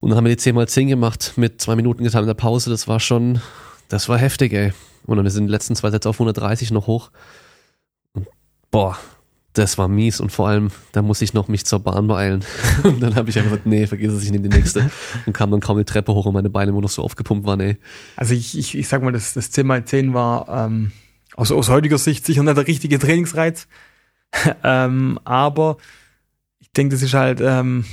Und 0.00 0.10
dann 0.10 0.18
haben 0.18 0.26
wir 0.26 0.34
die 0.36 0.42
10x10 0.42 0.88
gemacht, 0.88 1.32
mit 1.36 1.60
zwei 1.60 1.74
Minuten 1.76 2.04
getan 2.04 2.22
in 2.22 2.26
der 2.26 2.34
Pause. 2.34 2.70
Das 2.70 2.86
war 2.86 3.00
schon, 3.00 3.40
das 3.88 4.08
war 4.08 4.18
heftig, 4.18 4.52
ey. 4.52 4.72
Und 5.06 5.16
dann 5.16 5.28
sind 5.30 5.46
die 5.46 5.52
letzten 5.52 5.74
zwei 5.76 5.90
Sätze 5.90 6.08
auf 6.08 6.16
130 6.16 6.70
noch 6.70 6.86
hoch. 6.86 7.10
Und 8.12 8.26
boah, 8.70 8.98
Das 9.56 9.78
war 9.78 9.88
mies 9.88 10.20
und 10.20 10.30
vor 10.30 10.48
allem, 10.48 10.70
da 10.92 11.00
muss 11.00 11.22
ich 11.22 11.32
noch 11.32 11.48
mich 11.48 11.64
zur 11.64 11.78
Bahn 11.80 12.06
beeilen. 12.08 12.44
Und 12.82 13.00
dann 13.02 13.14
habe 13.14 13.30
ich 13.30 13.38
einfach 13.38 13.52
gesagt, 13.52 13.66
nee, 13.66 13.86
vergiss 13.86 14.12
es, 14.12 14.22
ich 14.22 14.30
nehme 14.30 14.46
die 14.46 14.54
nächste. 14.54 14.90
Und 15.24 15.32
kam 15.32 15.50
dann 15.50 15.60
kaum 15.60 15.78
die 15.78 15.84
Treppe 15.84 16.12
hoch 16.12 16.26
und 16.26 16.34
meine 16.34 16.50
Beine 16.50 16.72
immer 16.72 16.82
noch 16.82 16.90
so 16.90 17.02
aufgepumpt 17.02 17.46
waren, 17.46 17.60
ey. 17.60 17.78
Also 18.16 18.34
ich, 18.34 18.58
ich, 18.58 18.76
ich 18.76 18.86
sag 18.86 19.02
mal, 19.02 19.12
das, 19.12 19.32
das 19.32 19.50
10x10 19.50 20.12
war 20.12 20.66
ähm, 20.66 20.92
aus, 21.36 21.52
aus 21.52 21.70
heutiger 21.70 21.96
Sicht 21.96 22.26
sicher 22.26 22.42
nicht 22.42 22.54
der 22.54 22.66
richtige 22.66 22.98
Trainingsreiz. 22.98 23.66
ähm, 24.62 25.18
aber 25.24 25.78
ich 26.58 26.70
denke, 26.72 26.94
das 26.94 27.02
ist 27.02 27.14
halt, 27.14 27.40
ähm, 27.40 27.86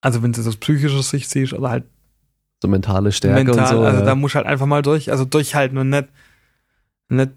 also 0.00 0.22
wenn 0.22 0.32
du 0.32 0.40
es 0.40 0.46
aus 0.46 0.56
psychischer 0.56 1.02
Sicht 1.02 1.30
siehst 1.30 1.52
oder 1.52 1.70
halt 1.70 1.84
So 2.62 2.68
mentale 2.68 3.12
Stärke 3.12 3.44
mental, 3.44 3.58
und 3.58 3.68
so. 3.68 3.84
also 3.84 4.00
ja. 4.00 4.04
da 4.04 4.14
muss 4.14 4.34
halt 4.34 4.46
einfach 4.46 4.66
mal 4.66 4.82
durch, 4.82 5.10
also 5.10 5.24
durchhalten 5.24 5.78
und 5.78 5.90
nicht, 5.90 6.08
nicht 7.08 7.30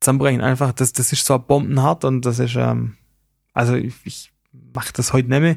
zusammenbrechen. 0.00 0.40
Einfach, 0.40 0.72
das, 0.72 0.92
das 0.92 1.12
ist 1.12 1.24
zwar 1.24 1.38
bombenhart 1.38 2.04
und 2.04 2.24
das 2.24 2.38
ist, 2.38 2.56
ähm, 2.56 2.96
also 3.52 3.74
ich, 3.74 3.94
ich 4.04 4.32
mache 4.74 4.92
das 4.92 5.12
heute 5.12 5.28
nicht 5.28 5.40
mehr, 5.40 5.56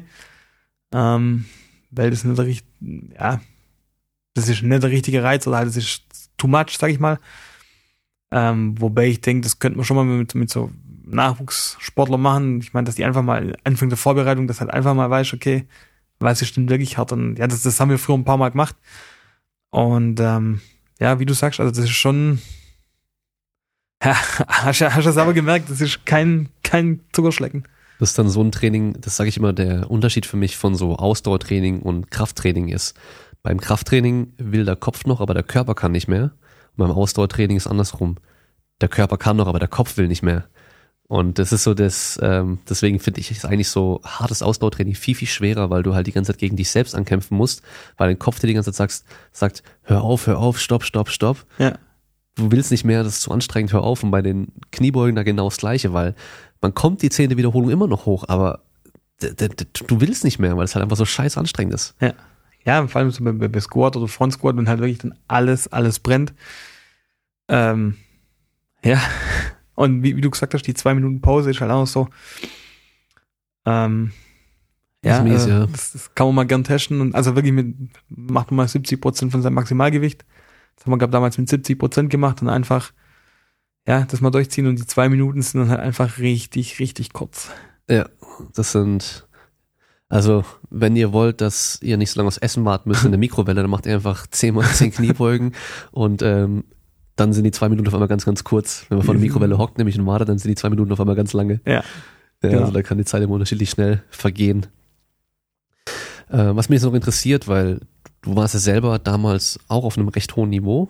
ähm, 0.92 1.44
weil 1.90 2.10
das 2.10 2.24
nicht 2.24 2.38
der 2.38 2.46
richtige, 2.46 3.14
ja, 3.14 3.40
das 4.34 4.48
ist 4.48 4.62
nicht 4.62 4.82
der 4.82 4.90
richtige 4.90 5.22
Reiz 5.22 5.46
oder 5.46 5.58
halt, 5.58 5.68
das 5.68 5.76
ist 5.76 6.02
too 6.36 6.48
much, 6.48 6.78
sag 6.78 6.90
ich 6.90 6.98
mal. 6.98 7.18
Ähm, 8.30 8.80
wobei 8.80 9.08
ich 9.08 9.20
denke, 9.20 9.42
das 9.42 9.58
könnte 9.58 9.76
man 9.76 9.84
schon 9.84 9.96
mal 9.96 10.04
mit, 10.04 10.34
mit 10.34 10.48
so 10.48 10.70
Nachwuchssportler 11.04 12.16
machen. 12.16 12.60
Ich 12.60 12.72
meine, 12.72 12.86
dass 12.86 12.94
die 12.94 13.04
einfach 13.04 13.22
mal 13.22 13.54
Anfang 13.64 13.90
der 13.90 13.98
Vorbereitung, 13.98 14.46
das 14.46 14.60
halt 14.60 14.70
einfach 14.70 14.94
mal 14.94 15.10
weiß, 15.10 15.34
okay, 15.34 15.66
was 16.22 16.42
ist 16.42 16.56
denn 16.56 16.68
wirklich 16.68 16.98
hart 16.98 17.12
und 17.12 17.36
ja, 17.36 17.46
das, 17.46 17.62
das 17.62 17.80
haben 17.80 17.90
wir 17.90 17.98
früher 17.98 18.16
ein 18.16 18.24
paar 18.24 18.36
Mal 18.36 18.50
gemacht. 18.50 18.76
Und 19.70 20.20
ähm, 20.20 20.60
ja, 21.00 21.18
wie 21.18 21.26
du 21.26 21.34
sagst, 21.34 21.60
also 21.60 21.72
das 21.72 21.84
ist 21.84 21.96
schon, 21.96 22.40
ja, 24.02 24.14
hast 24.48 24.80
du 24.80 24.88
du 24.88 25.12
selber 25.12 25.32
gemerkt, 25.32 25.70
das 25.70 25.80
ist 25.80 26.04
kein, 26.06 26.48
kein 26.62 27.00
Zuckerschlecken. 27.12 27.66
Das 27.98 28.10
ist 28.10 28.18
dann 28.18 28.28
so 28.28 28.42
ein 28.42 28.52
Training, 28.52 29.00
das 29.00 29.16
sage 29.16 29.28
ich 29.28 29.36
immer, 29.36 29.52
der 29.52 29.90
Unterschied 29.90 30.26
für 30.26 30.36
mich 30.36 30.56
von 30.56 30.74
so 30.74 30.96
Ausdauertraining 30.96 31.80
und 31.80 32.10
Krafttraining 32.10 32.68
ist. 32.68 32.94
Beim 33.42 33.60
Krafttraining 33.60 34.32
will 34.38 34.64
der 34.64 34.76
Kopf 34.76 35.04
noch, 35.04 35.20
aber 35.20 35.34
der 35.34 35.42
Körper 35.42 35.74
kann 35.74 35.92
nicht 35.92 36.08
mehr. 36.08 36.32
Und 36.76 36.78
beim 36.78 36.90
Ausdauertraining 36.90 37.56
ist 37.56 37.66
andersrum. 37.66 38.16
Der 38.80 38.88
Körper 38.88 39.18
kann 39.18 39.36
noch, 39.36 39.46
aber 39.46 39.58
der 39.58 39.68
Kopf 39.68 39.96
will 39.96 40.08
nicht 40.08 40.22
mehr. 40.22 40.48
Und 41.12 41.38
das 41.38 41.52
ist 41.52 41.64
so 41.64 41.74
das, 41.74 42.18
ähm, 42.22 42.60
deswegen 42.66 42.98
finde 42.98 43.20
ich 43.20 43.30
es 43.30 43.44
eigentlich 43.44 43.68
so 43.68 44.00
hartes 44.02 44.40
Ausdauertraining 44.40 44.94
viel, 44.94 45.14
viel 45.14 45.28
schwerer, 45.28 45.68
weil 45.68 45.82
du 45.82 45.94
halt 45.94 46.06
die 46.06 46.12
ganze 46.12 46.32
Zeit 46.32 46.38
gegen 46.40 46.56
dich 46.56 46.70
selbst 46.70 46.94
ankämpfen 46.94 47.36
musst, 47.36 47.60
weil 47.98 48.08
dein 48.08 48.18
Kopf 48.18 48.40
dir 48.40 48.46
die 48.46 48.54
ganze 48.54 48.72
Zeit 48.72 48.78
sagst, 48.78 49.04
sagt, 49.30 49.62
hör 49.82 50.00
auf, 50.04 50.26
hör 50.26 50.38
auf, 50.38 50.58
stopp, 50.58 50.84
stopp, 50.84 51.10
stopp 51.10 51.44
Ja. 51.58 51.74
du 52.36 52.50
willst 52.50 52.70
nicht 52.70 52.84
mehr, 52.84 53.04
das 53.04 53.16
ist 53.16 53.20
zu 53.20 53.30
anstrengend, 53.30 53.74
hör 53.74 53.82
auf. 53.82 54.02
Und 54.02 54.10
bei 54.10 54.22
den 54.22 54.52
Kniebeugen 54.70 55.14
da 55.14 55.22
genau 55.22 55.50
das 55.50 55.58
Gleiche, 55.58 55.92
weil 55.92 56.14
man 56.62 56.72
kommt 56.72 57.02
die 57.02 57.10
zehnte 57.10 57.36
Wiederholung 57.36 57.68
immer 57.68 57.88
noch 57.88 58.06
hoch, 58.06 58.24
aber 58.28 58.62
du 59.18 60.00
willst 60.00 60.24
nicht 60.24 60.38
mehr, 60.38 60.56
weil 60.56 60.64
es 60.64 60.74
halt 60.74 60.82
einfach 60.82 60.96
so 60.96 61.04
scheiß 61.04 61.36
anstrengend 61.36 61.74
ist. 61.74 61.94
Ja. 62.00 62.14
Ja, 62.64 62.86
vor 62.86 63.02
allem 63.02 63.10
so 63.10 63.22
bei, 63.22 63.32
bei 63.32 63.48
bei 63.48 63.60
Squat 63.60 63.96
oder 63.98 64.08
Front 64.08 64.32
Squat, 64.32 64.56
wenn 64.56 64.66
halt 64.66 64.80
wirklich 64.80 65.00
dann 65.00 65.14
alles, 65.28 65.68
alles 65.68 65.98
brennt. 65.98 66.32
Ähm, 67.48 67.96
ja. 68.82 68.98
Und 69.74 70.02
wie, 70.02 70.16
wie 70.16 70.20
du 70.20 70.30
gesagt 70.30 70.54
hast, 70.54 70.66
die 70.66 70.74
zwei 70.74 70.94
Minuten 70.94 71.20
Pause 71.20 71.50
ist 71.50 71.60
halt 71.60 71.70
auch 71.70 71.86
so. 71.86 72.08
Ähm, 73.64 74.12
ja, 75.04 75.18
Das 75.18 75.24
mies, 75.24 75.46
äh, 75.46 75.50
ja. 75.50 75.66
Das, 75.66 75.92
das 75.92 76.14
kann 76.14 76.26
man 76.28 76.36
mal 76.36 76.46
gern 76.46 76.64
testen. 76.64 77.00
Und 77.00 77.14
also 77.14 77.34
wirklich 77.34 77.52
mit, 77.52 77.74
macht 78.08 78.50
man 78.50 78.56
mal 78.56 78.68
70 78.68 79.00
Prozent 79.00 79.32
von 79.32 79.42
seinem 79.42 79.54
Maximalgewicht. 79.54 80.24
Das 80.76 80.86
haben 80.86 80.92
wir, 80.92 80.98
glaube 80.98 81.12
damals 81.12 81.38
mit 81.38 81.48
70 81.48 81.78
Prozent 81.78 82.10
gemacht 82.10 82.40
und 82.42 82.48
einfach, 82.48 82.92
ja, 83.86 84.04
das 84.04 84.20
mal 84.20 84.30
durchziehen 84.30 84.66
und 84.66 84.78
die 84.78 84.86
zwei 84.86 85.08
Minuten 85.08 85.42
sind 85.42 85.60
dann 85.60 85.70
halt 85.70 85.80
einfach 85.80 86.18
richtig, 86.18 86.78
richtig 86.78 87.12
kurz. 87.12 87.50
Ja, 87.88 88.08
das 88.54 88.72
sind, 88.72 89.26
also 90.08 90.44
wenn 90.70 90.96
ihr 90.96 91.12
wollt, 91.12 91.40
dass 91.40 91.78
ihr 91.82 91.96
nicht 91.96 92.10
so 92.10 92.20
lange 92.20 92.28
aufs 92.28 92.38
Essen 92.38 92.64
warten 92.64 92.88
müsst 92.88 93.04
in 93.04 93.10
der 93.10 93.18
Mikrowelle, 93.20 93.60
dann 93.60 93.70
macht 93.70 93.86
ihr 93.86 93.94
einfach 93.94 94.26
10 94.26 94.54
mal 94.54 94.64
10 94.64 94.92
Kniebeugen 94.92 95.54
und 95.90 96.22
ähm, 96.22 96.64
dann 97.16 97.32
sind 97.32 97.44
die 97.44 97.50
zwei 97.50 97.68
Minuten 97.68 97.88
auf 97.88 97.94
einmal 97.94 98.08
ganz, 98.08 98.24
ganz 98.24 98.42
kurz. 98.44 98.86
Wenn 98.88 98.98
man 98.98 99.04
vor 99.04 99.14
der 99.14 99.20
Mikrowelle 99.20 99.58
hockt, 99.58 99.78
nämlich 99.78 99.98
und 99.98 100.06
wartet, 100.06 100.28
dann 100.28 100.38
sind 100.38 100.48
die 100.50 100.54
zwei 100.54 100.70
Minuten 100.70 100.92
auf 100.92 101.00
einmal 101.00 101.16
ganz 101.16 101.32
lange. 101.32 101.60
Ja. 101.66 101.72
Ja, 101.74 101.82
Genau. 102.48 102.60
Also 102.62 102.72
da 102.72 102.82
kann 102.82 102.98
die 102.98 103.04
Zeit 103.04 103.22
immer 103.22 103.34
unterschiedlich 103.34 103.70
schnell 103.70 104.02
vergehen. 104.10 104.66
Äh, 106.28 106.56
was 106.56 106.68
mich 106.68 106.76
jetzt 106.80 106.84
noch 106.84 106.94
interessiert, 106.94 107.46
weil 107.48 107.80
du 108.22 108.34
warst 108.36 108.54
ja 108.54 108.60
selber 108.60 108.98
damals 108.98 109.60
auch 109.68 109.84
auf 109.84 109.96
einem 109.96 110.08
recht 110.08 110.34
hohen 110.36 110.50
Niveau, 110.50 110.88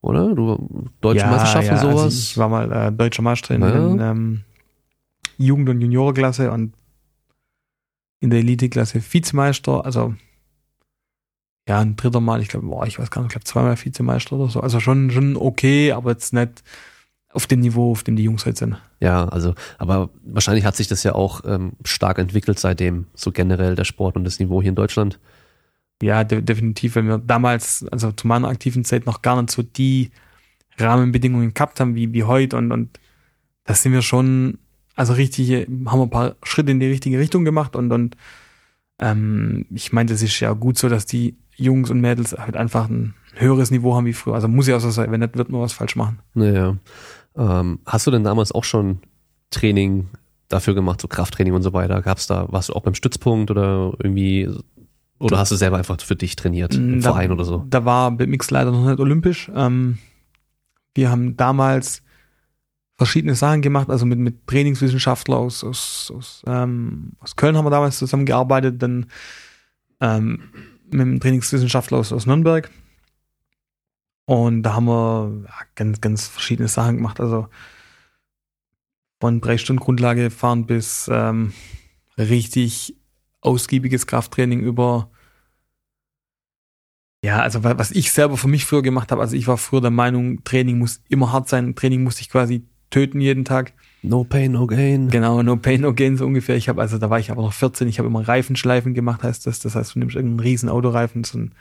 oder? 0.00 0.34
Du 0.34 0.88
deutsche 1.00 1.26
Meisterschaften 1.26 1.74
ja, 1.74 1.78
sowas. 1.80 2.02
Also 2.04 2.18
ich 2.18 2.38
war 2.38 2.48
mal 2.48 2.72
äh, 2.72 2.92
deutscher 2.92 3.22
Meister 3.22 3.54
in, 3.54 3.60
Ja. 3.62 3.86
in 3.90 4.00
ähm, 4.00 4.40
Jugend- 5.36 5.68
und 5.68 5.80
Juniorenklasse 5.80 6.50
und 6.52 6.72
in 8.20 8.30
der 8.30 8.38
Eliteklasse 8.40 9.02
Vizemeister, 9.12 9.84
also 9.84 10.14
ja, 11.68 11.80
ein 11.80 11.96
dritter 11.96 12.20
Mal, 12.20 12.40
ich 12.40 12.48
glaube, 12.48 12.66
boah, 12.66 12.86
ich 12.86 12.98
weiß 12.98 13.10
gar 13.10 13.20
nicht, 13.20 13.28
ich 13.28 13.34
glaube 13.34 13.44
zweimal 13.44 13.76
Vizemeister 13.76 14.36
oder 14.36 14.48
so. 14.50 14.60
Also 14.60 14.80
schon, 14.80 15.10
schon 15.10 15.36
okay, 15.36 15.92
aber 15.92 16.12
jetzt 16.12 16.32
nicht 16.32 16.62
auf 17.30 17.46
dem 17.46 17.60
Niveau, 17.60 17.92
auf 17.92 18.02
dem 18.02 18.16
die 18.16 18.24
Jungs 18.24 18.46
heute 18.46 18.58
sind. 18.58 18.82
ja, 19.00 19.28
also, 19.28 19.54
aber 19.76 20.08
wahrscheinlich 20.24 20.64
hat 20.64 20.76
sich 20.76 20.88
das 20.88 21.02
ja 21.02 21.14
auch 21.14 21.42
ähm, 21.44 21.72
stark 21.84 22.18
entwickelt 22.18 22.58
seitdem, 22.58 23.06
so 23.14 23.32
generell 23.32 23.74
der 23.74 23.84
Sport 23.84 24.16
und 24.16 24.24
das 24.24 24.38
Niveau 24.38 24.62
hier 24.62 24.70
in 24.70 24.76
Deutschland. 24.76 25.20
Ja, 26.02 26.24
de 26.24 26.40
definitiv, 26.40 26.96
weil 26.96 27.04
wir 27.04 27.18
damals, 27.18 27.84
also 27.90 28.12
zu 28.12 28.26
meiner 28.26 28.48
aktiven 28.48 28.84
Zeit 28.84 29.04
noch 29.04 29.20
gar 29.20 29.40
nicht 29.40 29.50
so 29.50 29.62
die 29.62 30.10
Rahmenbedingungen 30.78 31.52
gehabt 31.52 31.80
haben 31.80 31.94
wie, 31.94 32.14
wie 32.14 32.24
heute 32.24 32.56
und, 32.56 32.72
und 32.72 32.98
das 33.64 33.82
sind 33.82 33.92
wir 33.92 34.00
schon, 34.00 34.58
also 34.94 35.12
richtig, 35.12 35.50
haben 35.50 35.84
wir 35.84 36.02
ein 36.02 36.10
paar 36.10 36.36
Schritte 36.44 36.70
in 36.70 36.80
die 36.80 36.86
richtige 36.86 37.18
Richtung 37.18 37.44
gemacht 37.44 37.76
und, 37.76 37.92
und 37.92 38.16
ähm, 39.00 39.66
ich 39.70 39.92
meine, 39.92 40.10
das 40.10 40.22
ist 40.22 40.40
ja 40.40 40.52
gut 40.54 40.78
so, 40.78 40.88
dass 40.88 41.04
die 41.04 41.36
Jungs 41.58 41.90
und 41.90 42.00
Mädels 42.00 42.32
halt 42.38 42.56
einfach 42.56 42.88
ein 42.88 43.14
höheres 43.34 43.70
Niveau 43.70 43.94
haben 43.94 44.06
wie 44.06 44.12
früher. 44.12 44.34
Also 44.34 44.48
muss 44.48 44.66
ja 44.68 44.76
auch 44.76 44.80
so 44.80 44.90
sein, 44.90 45.10
wenn 45.12 45.20
nicht, 45.20 45.36
wird 45.36 45.50
man 45.50 45.60
was 45.60 45.72
falsch 45.72 45.96
machen. 45.96 46.18
Naja. 46.34 46.76
Ähm, 47.36 47.80
hast 47.86 48.06
du 48.06 48.10
denn 48.10 48.24
damals 48.24 48.52
auch 48.52 48.64
schon 48.64 48.98
Training 49.50 50.08
dafür 50.48 50.74
gemacht, 50.74 51.00
so 51.00 51.08
Krafttraining 51.08 51.52
und 51.54 51.62
so 51.62 51.72
weiter? 51.72 52.00
Gab's 52.02 52.26
da, 52.26 52.46
warst 52.50 52.68
du 52.68 52.72
auch 52.74 52.82
beim 52.82 52.94
Stützpunkt 52.94 53.50
oder 53.50 53.92
irgendwie, 54.02 54.48
oder 55.18 55.38
hast 55.38 55.52
du 55.52 55.56
selber 55.56 55.78
einfach 55.78 56.00
für 56.00 56.16
dich 56.16 56.36
trainiert, 56.36 56.74
im 56.74 56.98
Mm, 56.98 57.00
Da- 57.00 57.10
Verein 57.12 57.30
oder 57.32 57.44
so? 57.44 57.64
Da 57.68 57.84
war 57.84 58.10
BMX 58.12 58.50
leider 58.50 58.70
noch 58.70 58.86
nicht 58.88 58.98
olympisch. 59.00 59.50
Ähm, 59.54 59.98
wir 60.94 61.10
haben 61.10 61.36
damals 61.36 62.02
verschiedene 62.96 63.34
Sachen 63.36 63.62
gemacht, 63.62 63.88
also 63.90 64.06
mit, 64.06 64.18
mit 64.18 64.46
Trainingswissenschaftler 64.48 65.36
aus, 65.36 65.62
aus, 65.62 66.12
aus, 66.16 66.42
ähm, 66.46 67.12
aus 67.20 67.36
Köln 67.36 67.56
haben 67.56 67.64
wir 67.66 67.70
damals 67.70 67.98
zusammengearbeitet, 67.98 68.82
dann 68.82 69.06
ähm, 70.00 70.40
mit 70.92 71.00
einem 71.00 71.20
Trainingswissenschaftler 71.20 71.98
aus, 71.98 72.12
aus 72.12 72.26
Nürnberg. 72.26 72.70
Und 74.26 74.62
da 74.62 74.74
haben 74.74 74.86
wir 74.86 75.46
ganz, 75.74 76.00
ganz 76.00 76.26
verschiedene 76.26 76.68
Sachen 76.68 76.96
gemacht. 76.96 77.20
Also 77.20 77.48
von 79.20 79.40
drei 79.40 79.58
Stunden 79.58 79.80
Grundlage 79.82 80.30
fahren 80.30 80.66
bis 80.66 81.08
ähm, 81.12 81.52
richtig 82.18 82.96
ausgiebiges 83.40 84.06
Krafttraining 84.06 84.60
über 84.60 85.10
ja, 87.24 87.40
also 87.40 87.64
wa- 87.64 87.78
was 87.78 87.90
ich 87.90 88.12
selber 88.12 88.36
für 88.36 88.48
mich 88.48 88.64
früher 88.64 88.82
gemacht 88.82 89.10
habe, 89.10 89.20
also 89.20 89.34
ich 89.34 89.48
war 89.48 89.58
früher 89.58 89.80
der 89.80 89.90
Meinung, 89.90 90.44
Training 90.44 90.78
muss 90.78 91.02
immer 91.08 91.32
hart 91.32 91.48
sein, 91.48 91.74
Training 91.74 92.04
muss 92.04 92.20
ich 92.20 92.30
quasi 92.30 92.68
töten 92.90 93.20
jeden 93.20 93.44
Tag. 93.44 93.72
No 94.08 94.24
pain, 94.24 94.52
no 94.52 94.66
gain. 94.66 95.10
Genau, 95.10 95.42
no 95.42 95.56
pain, 95.56 95.82
no 95.82 95.92
gain 95.92 96.16
so 96.16 96.24
ungefähr. 96.24 96.56
Ich 96.56 96.70
habe 96.70 96.80
also 96.80 96.96
da 96.96 97.10
war 97.10 97.18
ich 97.18 97.30
aber 97.30 97.42
noch 97.42 97.52
14, 97.52 97.86
ich 97.88 97.98
habe 97.98 98.08
immer 98.08 98.26
Reifenschleifen 98.26 98.94
gemacht, 98.94 99.22
heißt 99.22 99.46
das. 99.46 99.60
Das 99.60 99.74
heißt, 99.74 99.94
du 99.94 99.98
nimmst 99.98 100.16
irgendeinen 100.16 100.40
riesen 100.40 100.70
Autoreifen, 100.70 101.24
so 101.24 101.36
einen, 101.36 101.52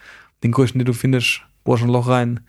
den 0.43 0.53
größten, 0.53 0.79
den 0.79 0.85
du 0.85 0.93
findest, 0.93 1.41
bohrst 1.65 1.83
ein 1.83 1.89
Loch 1.89 2.07
rein, 2.07 2.39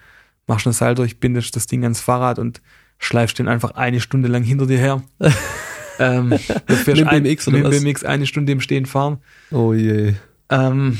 machst 0.46 0.68
ein 0.68 0.72
Seil 0.72 0.94
durch, 0.94 1.18
bindest 1.18 1.56
das 1.56 1.66
Ding 1.66 1.82
ans 1.82 2.00
Fahrrad 2.00 2.38
und 2.38 2.62
schleifst 2.98 3.40
den 3.40 3.48
einfach 3.48 3.72
eine 3.72 4.00
Stunde 4.00 4.28
lang 4.28 4.44
hinter 4.44 4.66
dir 4.66 4.78
her. 4.78 5.02
ähm, 5.98 6.30
du 6.30 6.74
fährst 6.76 7.00
Mit 7.00 7.08
ein, 7.08 7.24
BMX 7.24 7.48
oder 7.48 7.58
mit 7.58 7.66
was? 7.66 7.82
BMX 7.82 8.04
eine 8.04 8.26
Stunde 8.26 8.52
im 8.52 8.60
Stehen 8.60 8.86
fahren. 8.86 9.18
Oh 9.50 9.72
je. 9.72 10.14
Ähm, 10.48 10.98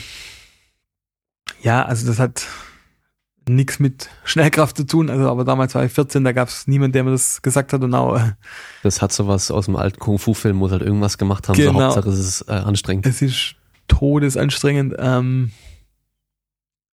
ja, 1.63 1.85
also 1.85 2.05
das 2.05 2.19
hat 2.19 2.49
nichts 3.49 3.79
mit 3.79 4.09
Schnellkraft 4.25 4.77
zu 4.77 4.85
tun. 4.85 5.11
Also, 5.11 5.29
aber 5.29 5.45
damals 5.45 5.75
war 5.75 5.85
ich 5.85 5.93
14, 5.93 6.25
da 6.25 6.33
gab 6.33 6.49
es 6.49 6.67
niemanden, 6.67 6.93
der 6.93 7.05
mir 7.05 7.11
das 7.13 7.43
gesagt 7.43 7.73
hat. 7.73 7.83
Und 7.83 7.95
auch, 7.95 8.17
äh, 8.19 8.33
Das 8.83 9.01
hat 9.03 9.13
sowas 9.13 9.51
aus 9.51 9.67
dem 9.67 9.77
alten 9.77 9.99
Kung-Fu-Film, 9.99 10.61
wo 10.61 10.69
sie 10.69 10.73
halt 10.73 10.83
irgendwas 10.83 11.19
gemacht 11.19 11.49
haben. 11.49 11.57
So 11.57 11.63
Genau. 11.73 11.85
Hauptsache 11.87 12.09
es 12.11 12.19
ist 12.19 12.43
äh, 12.49 12.53
anstrengend. 12.53 13.07
es 13.07 13.23
ist 13.23 13.55
todesanstrengend. 13.89 14.95
Ähm, 14.99 15.51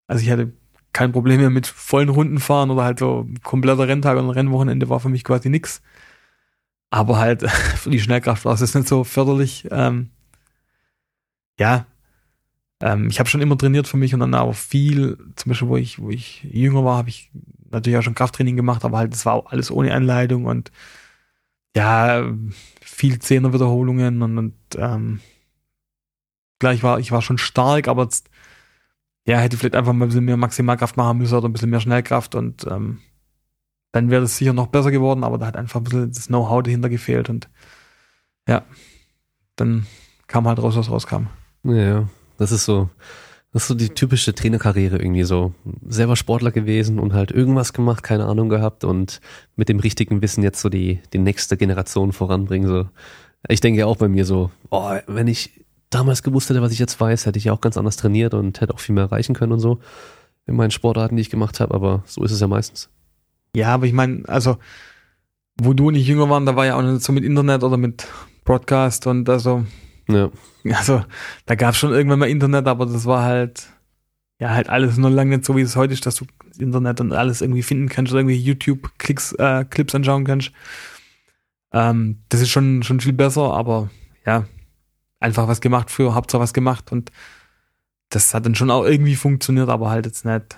also 0.08 0.24
ich 0.24 0.30
hatte 0.32 0.54
kein 0.94 1.12
Problem 1.12 1.40
mehr 1.42 1.50
mit 1.50 1.68
vollen 1.68 2.10
Runden 2.10 2.40
fahren 2.40 2.72
oder 2.72 2.84
halt 2.84 3.00
so 3.00 3.28
kompletter 3.44 3.88
Renntag 3.88 4.18
und 4.18 4.30
Rennwochenende 4.30 4.88
war 4.90 5.00
für 5.00 5.10
mich 5.10 5.24
quasi 5.24 5.50
nix. 5.50 5.82
Aber 6.90 7.18
halt 7.18 7.50
für 7.78 7.90
die 7.90 8.00
Schnellkraft 8.00 8.46
war 8.46 8.54
es 8.54 8.62
jetzt 8.62 8.76
nicht 8.76 8.88
so 8.88 9.04
förderlich. 9.04 9.68
Ähm, 9.72 10.10
ja, 11.60 11.86
ähm, 12.82 13.08
ich 13.10 13.20
habe 13.20 13.30
schon 13.30 13.42
immer 13.42 13.58
trainiert 13.58 13.88
für 13.88 13.98
mich 13.98 14.14
und 14.14 14.20
dann 14.20 14.36
auch 14.36 14.54
viel, 14.54 15.18
zum 15.36 15.50
Beispiel, 15.50 15.68
wo 15.68 15.78
ich, 15.78 16.00
wo 16.00 16.10
ich 16.10 16.44
jünger 16.44 16.84
war, 16.84 16.98
habe 16.98 17.10
ich 17.10 17.32
natürlich 17.70 17.98
auch 17.98 18.04
schon 18.04 18.16
Krafttraining 18.16 18.56
gemacht, 18.56 18.86
aber 18.86 18.98
halt, 18.98 19.14
das 19.14 19.26
war 19.26 19.44
alles 19.52 19.72
ohne 19.72 19.94
Anleitung 19.94 20.46
und 20.46 20.72
ja, 21.76 22.24
viel 22.82 23.20
Zehner-Wiederholungen 23.20 24.22
und, 24.22 24.38
und 24.38 24.54
ähm, 24.78 25.20
klar, 26.60 26.74
ich 26.74 26.84
war, 26.84 27.00
ich 27.00 27.12
war 27.12 27.22
schon 27.22 27.38
stark, 27.38 27.88
aber 27.88 28.04
jetzt, 28.04 28.30
ja, 29.28 29.40
hätte 29.40 29.58
vielleicht 29.58 29.76
einfach 29.76 29.94
mal 29.94 30.06
ein 30.06 30.10
bisschen 30.10 30.26
mehr 30.26 30.38
Maximalkraft 30.38 30.98
machen 30.98 31.18
müssen 31.18 31.36
oder 31.36 31.50
ein 31.50 31.54
bisschen 31.54 31.70
mehr 31.70 31.82
Schnellkraft 31.82 32.36
und 32.36 32.66
ähm, 32.68 33.00
dann 33.92 34.10
wäre 34.10 34.22
das 34.22 34.38
sicher 34.38 34.54
noch 34.54 34.68
besser 34.68 34.92
geworden, 34.92 35.24
aber 35.24 35.38
da 35.38 35.48
hat 35.48 35.58
einfach 35.58 35.80
ein 35.80 35.84
bisschen 35.86 36.12
das 36.12 36.28
Know-how 36.28 36.64
dahinter 36.64 36.90
gefehlt 36.90 37.30
und 37.30 37.50
ja, 38.48 38.64
dann 39.56 39.88
kam 40.28 40.48
halt 40.48 40.60
raus, 40.60 40.76
was 40.76 40.92
rauskam. 40.92 41.28
Ja, 41.64 42.08
das 42.38 42.52
ist 42.52 42.66
so, 42.66 42.90
das 43.54 43.64
ist 43.64 43.68
so 43.70 43.76
die 43.76 43.90
typische 43.90 44.34
Trainerkarriere 44.34 44.98
irgendwie 44.98 45.24
so. 45.24 45.54
Selber 45.88 46.16
Sportler 46.16 46.52
gewesen 46.52 47.00
und 47.00 47.14
halt 47.14 47.32
irgendwas 47.32 47.74
gemacht, 47.74 48.04
keine 48.04 48.26
Ahnung 48.26 48.50
gehabt 48.50 48.84
und 48.84 49.22
mit 49.56 49.70
dem 49.70 49.80
richtigen 49.80 50.22
Wissen 50.22 50.44
jetzt 50.44 50.62
so 50.62 50.70
die, 50.70 51.00
die 51.14 51.20
nächste 51.20 51.58
Generation 51.58 52.12
voranbringen. 52.12 52.68
So. 52.68 52.90
Ich 53.48 53.62
denke 53.62 53.80
ja 53.80 53.86
auch 53.86 53.98
bei 53.98 54.08
mir 54.08 54.26
so, 54.26 54.52
oh, 54.70 54.92
wenn 55.08 55.28
ich 55.28 55.66
damals 55.90 56.24
gewusst 56.24 56.50
hätte, 56.50 56.62
was 56.62 56.72
ich 56.72 56.80
jetzt 56.80 57.00
weiß, 57.00 57.26
hätte 57.26 57.38
ich 57.38 57.46
ja 57.46 57.54
auch 57.54 57.62
ganz 57.62 57.78
anders 57.78 57.96
trainiert 57.98 58.34
und 58.34 58.60
hätte 58.60 58.74
auch 58.74 58.80
viel 58.80 58.96
mehr 58.96 59.06
erreichen 59.06 59.36
können 59.36 59.54
und 59.54 59.60
so 59.60 59.80
in 60.48 60.56
meinen 60.56 60.72
Sportarten, 60.72 61.16
die 61.16 61.22
ich 61.22 61.30
gemacht 61.30 61.60
habe, 61.60 61.74
aber 61.74 62.04
so 62.06 62.24
ist 62.24 62.32
es 62.32 62.40
ja 62.40 62.48
meistens. 62.48 62.90
Ja, 63.56 63.74
aber 63.74 63.86
ich 63.86 63.94
meine, 63.94 64.24
also, 64.28 64.58
wo 65.60 65.74
du 65.74 65.92
nicht 65.92 66.08
jünger 66.08 66.30
waren, 66.30 66.46
da 66.46 66.56
war 66.56 66.66
ja 66.66 66.76
auch 66.76 66.82
nicht 66.82 67.02
so 67.02 67.14
mit 67.14 67.24
Internet 67.24 67.64
oder 67.64 67.78
mit 67.78 68.08
Broadcast 68.44 69.08
und 69.08 69.28
also, 69.30 69.66
Ja. 70.08 70.30
also, 70.74 71.04
da 71.46 71.56
gab 71.56 71.72
es 71.72 71.78
schon 71.78 71.94
irgendwann 71.94 72.20
mal 72.20 72.30
Internet, 72.30 72.68
aber 72.68 72.86
das 72.86 73.06
war 73.06 73.24
halt, 73.24 73.68
ja, 74.40 74.50
halt 74.50 74.70
alles 74.70 74.98
nur 74.98 75.10
lange 75.10 75.38
nicht 75.38 75.46
so, 75.46 75.56
wie 75.56 75.62
es 75.62 75.76
heute 75.76 75.94
ist, 75.94 76.06
dass 76.06 76.16
du 76.16 76.26
Internet 76.58 77.02
und 77.02 77.14
alles 77.14 77.42
irgendwie 77.42 77.64
finden 77.64 77.88
kannst 77.88 78.12
oder 78.12 78.22
irgendwie 78.22 78.38
YouTube-Klicks, 78.38 79.34
äh, 79.34 79.66
Clips 79.66 79.94
anschauen 79.94 80.26
kannst. 80.26 80.52
Ähm, 81.72 82.24
das 82.30 82.42
ist 82.42 82.50
schon, 82.50 82.84
schon 82.84 83.00
viel 83.00 83.14
besser, 83.14 83.54
aber 83.54 83.90
ja, 84.26 84.46
einfach 85.20 85.48
was 85.48 85.62
gemacht 85.62 85.92
früher, 85.92 86.16
Hauptsache 86.16 86.42
was 86.42 86.54
gemacht 86.54 86.92
und 86.92 87.12
das 88.10 88.34
hat 88.34 88.46
dann 88.46 88.56
schon 88.56 88.72
auch 88.72 88.86
irgendwie 88.86 89.16
funktioniert, 89.16 89.70
aber 89.70 89.90
halt 89.90 90.06
jetzt 90.06 90.26
nicht 90.26 90.58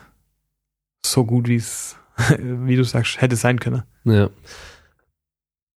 so 1.05 1.25
gut, 1.25 1.47
wie 1.47 1.55
es, 1.55 1.97
wie 2.39 2.75
du 2.75 2.83
sagst, 2.83 3.19
hätte 3.21 3.35
sein 3.35 3.59
können. 3.59 3.83
Ja. 4.03 4.29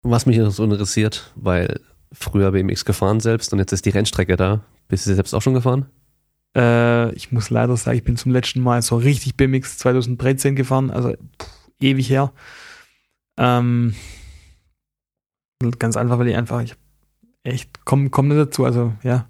Was 0.02 0.26
mich 0.26 0.40
so 0.50 0.64
interessiert, 0.64 1.32
weil 1.36 1.82
früher 2.12 2.52
BMX 2.52 2.86
gefahren 2.86 3.20
selbst 3.20 3.54
und 3.54 3.60
jetzt 3.60 3.72
ist 3.72 3.86
die 3.86 3.92
Rennstrecke 3.92 4.36
da. 4.36 4.62
Bist 4.88 5.06
du 5.06 5.14
selbst 5.14 5.34
auch 5.34 5.42
schon 5.42 5.54
gefahren? 5.54 5.86
Äh, 6.56 7.14
ich 7.14 7.32
muss 7.32 7.50
leider 7.50 7.78
sagen, 7.78 7.98
ich 7.98 8.04
bin 8.04 8.18
zum 8.18 8.32
letzten 8.32 8.62
Mal 8.62 8.82
so 8.82 8.98
richtig 8.98 9.36
BMX 9.36 9.78
2013 9.78 10.56
gefahren, 10.56 10.90
also 10.90 11.12
pff, 11.12 11.70
ewig 11.80 12.10
her. 12.10 12.34
Ähm, 13.38 13.94
ganz 15.78 15.96
einfach, 15.96 16.18
weil 16.20 16.28
ich 16.28 16.36
einfach, 16.36 16.62
ich 16.62 16.76
echt 17.44 17.86
komm, 17.86 18.12
komm 18.12 18.28
nicht 18.28 18.40
dazu, 18.40 18.66
also 18.66 18.94
ja. 19.04 19.28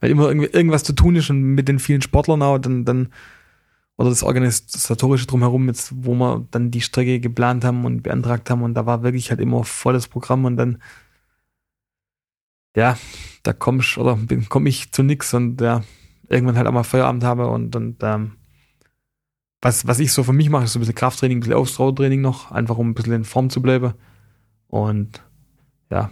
Weil 0.00 0.10
immer 0.10 0.28
irgendwie 0.28 0.48
irgendwas 0.48 0.82
zu 0.82 0.94
tun 0.94 1.16
ist 1.16 1.30
und 1.30 1.42
mit 1.42 1.68
den 1.68 1.78
vielen 1.78 2.02
Sportlern 2.02 2.42
auch, 2.42 2.58
dann, 2.58 2.84
dann, 2.84 3.10
oder 3.98 4.08
das 4.08 4.22
Organisatorische 4.22 5.26
drumherum, 5.26 5.68
jetzt, 5.68 5.92
wo 5.94 6.14
wir 6.14 6.46
dann 6.50 6.70
die 6.70 6.80
Strecke 6.80 7.20
geplant 7.20 7.64
haben 7.64 7.84
und 7.84 8.02
beantragt 8.02 8.48
haben 8.48 8.62
und 8.62 8.74
da 8.74 8.86
war 8.86 9.02
wirklich 9.02 9.30
halt 9.30 9.40
immer 9.40 9.62
volles 9.62 10.08
Programm 10.08 10.46
und 10.46 10.56
dann, 10.56 10.78
ja, 12.76 12.96
da 13.42 13.52
komm 13.52 13.80
ich, 13.80 13.98
oder 13.98 14.18
komm 14.48 14.66
ich 14.66 14.92
zu 14.92 15.02
nix 15.02 15.34
und 15.34 15.60
ja, 15.60 15.82
irgendwann 16.28 16.56
halt 16.56 16.66
auch 16.66 16.72
mal 16.72 16.84
Feierabend 16.84 17.24
habe 17.24 17.48
und, 17.48 17.74
und 17.74 18.02
ähm, 18.02 18.32
was, 19.60 19.86
was 19.86 19.98
ich 20.00 20.12
so 20.12 20.24
für 20.24 20.32
mich 20.32 20.48
mache, 20.48 20.64
ist 20.64 20.72
so 20.72 20.78
ein 20.78 20.80
bisschen 20.80 20.94
Krafttraining, 20.94 21.38
ein 21.38 21.40
bisschen 21.40 21.56
Ausdauertraining 21.56 22.20
noch, 22.20 22.50
einfach 22.50 22.78
um 22.78 22.90
ein 22.90 22.94
bisschen 22.94 23.12
in 23.12 23.24
Form 23.24 23.50
zu 23.50 23.60
bleiben. 23.60 23.92
Und 24.68 25.22
ja, 25.90 26.10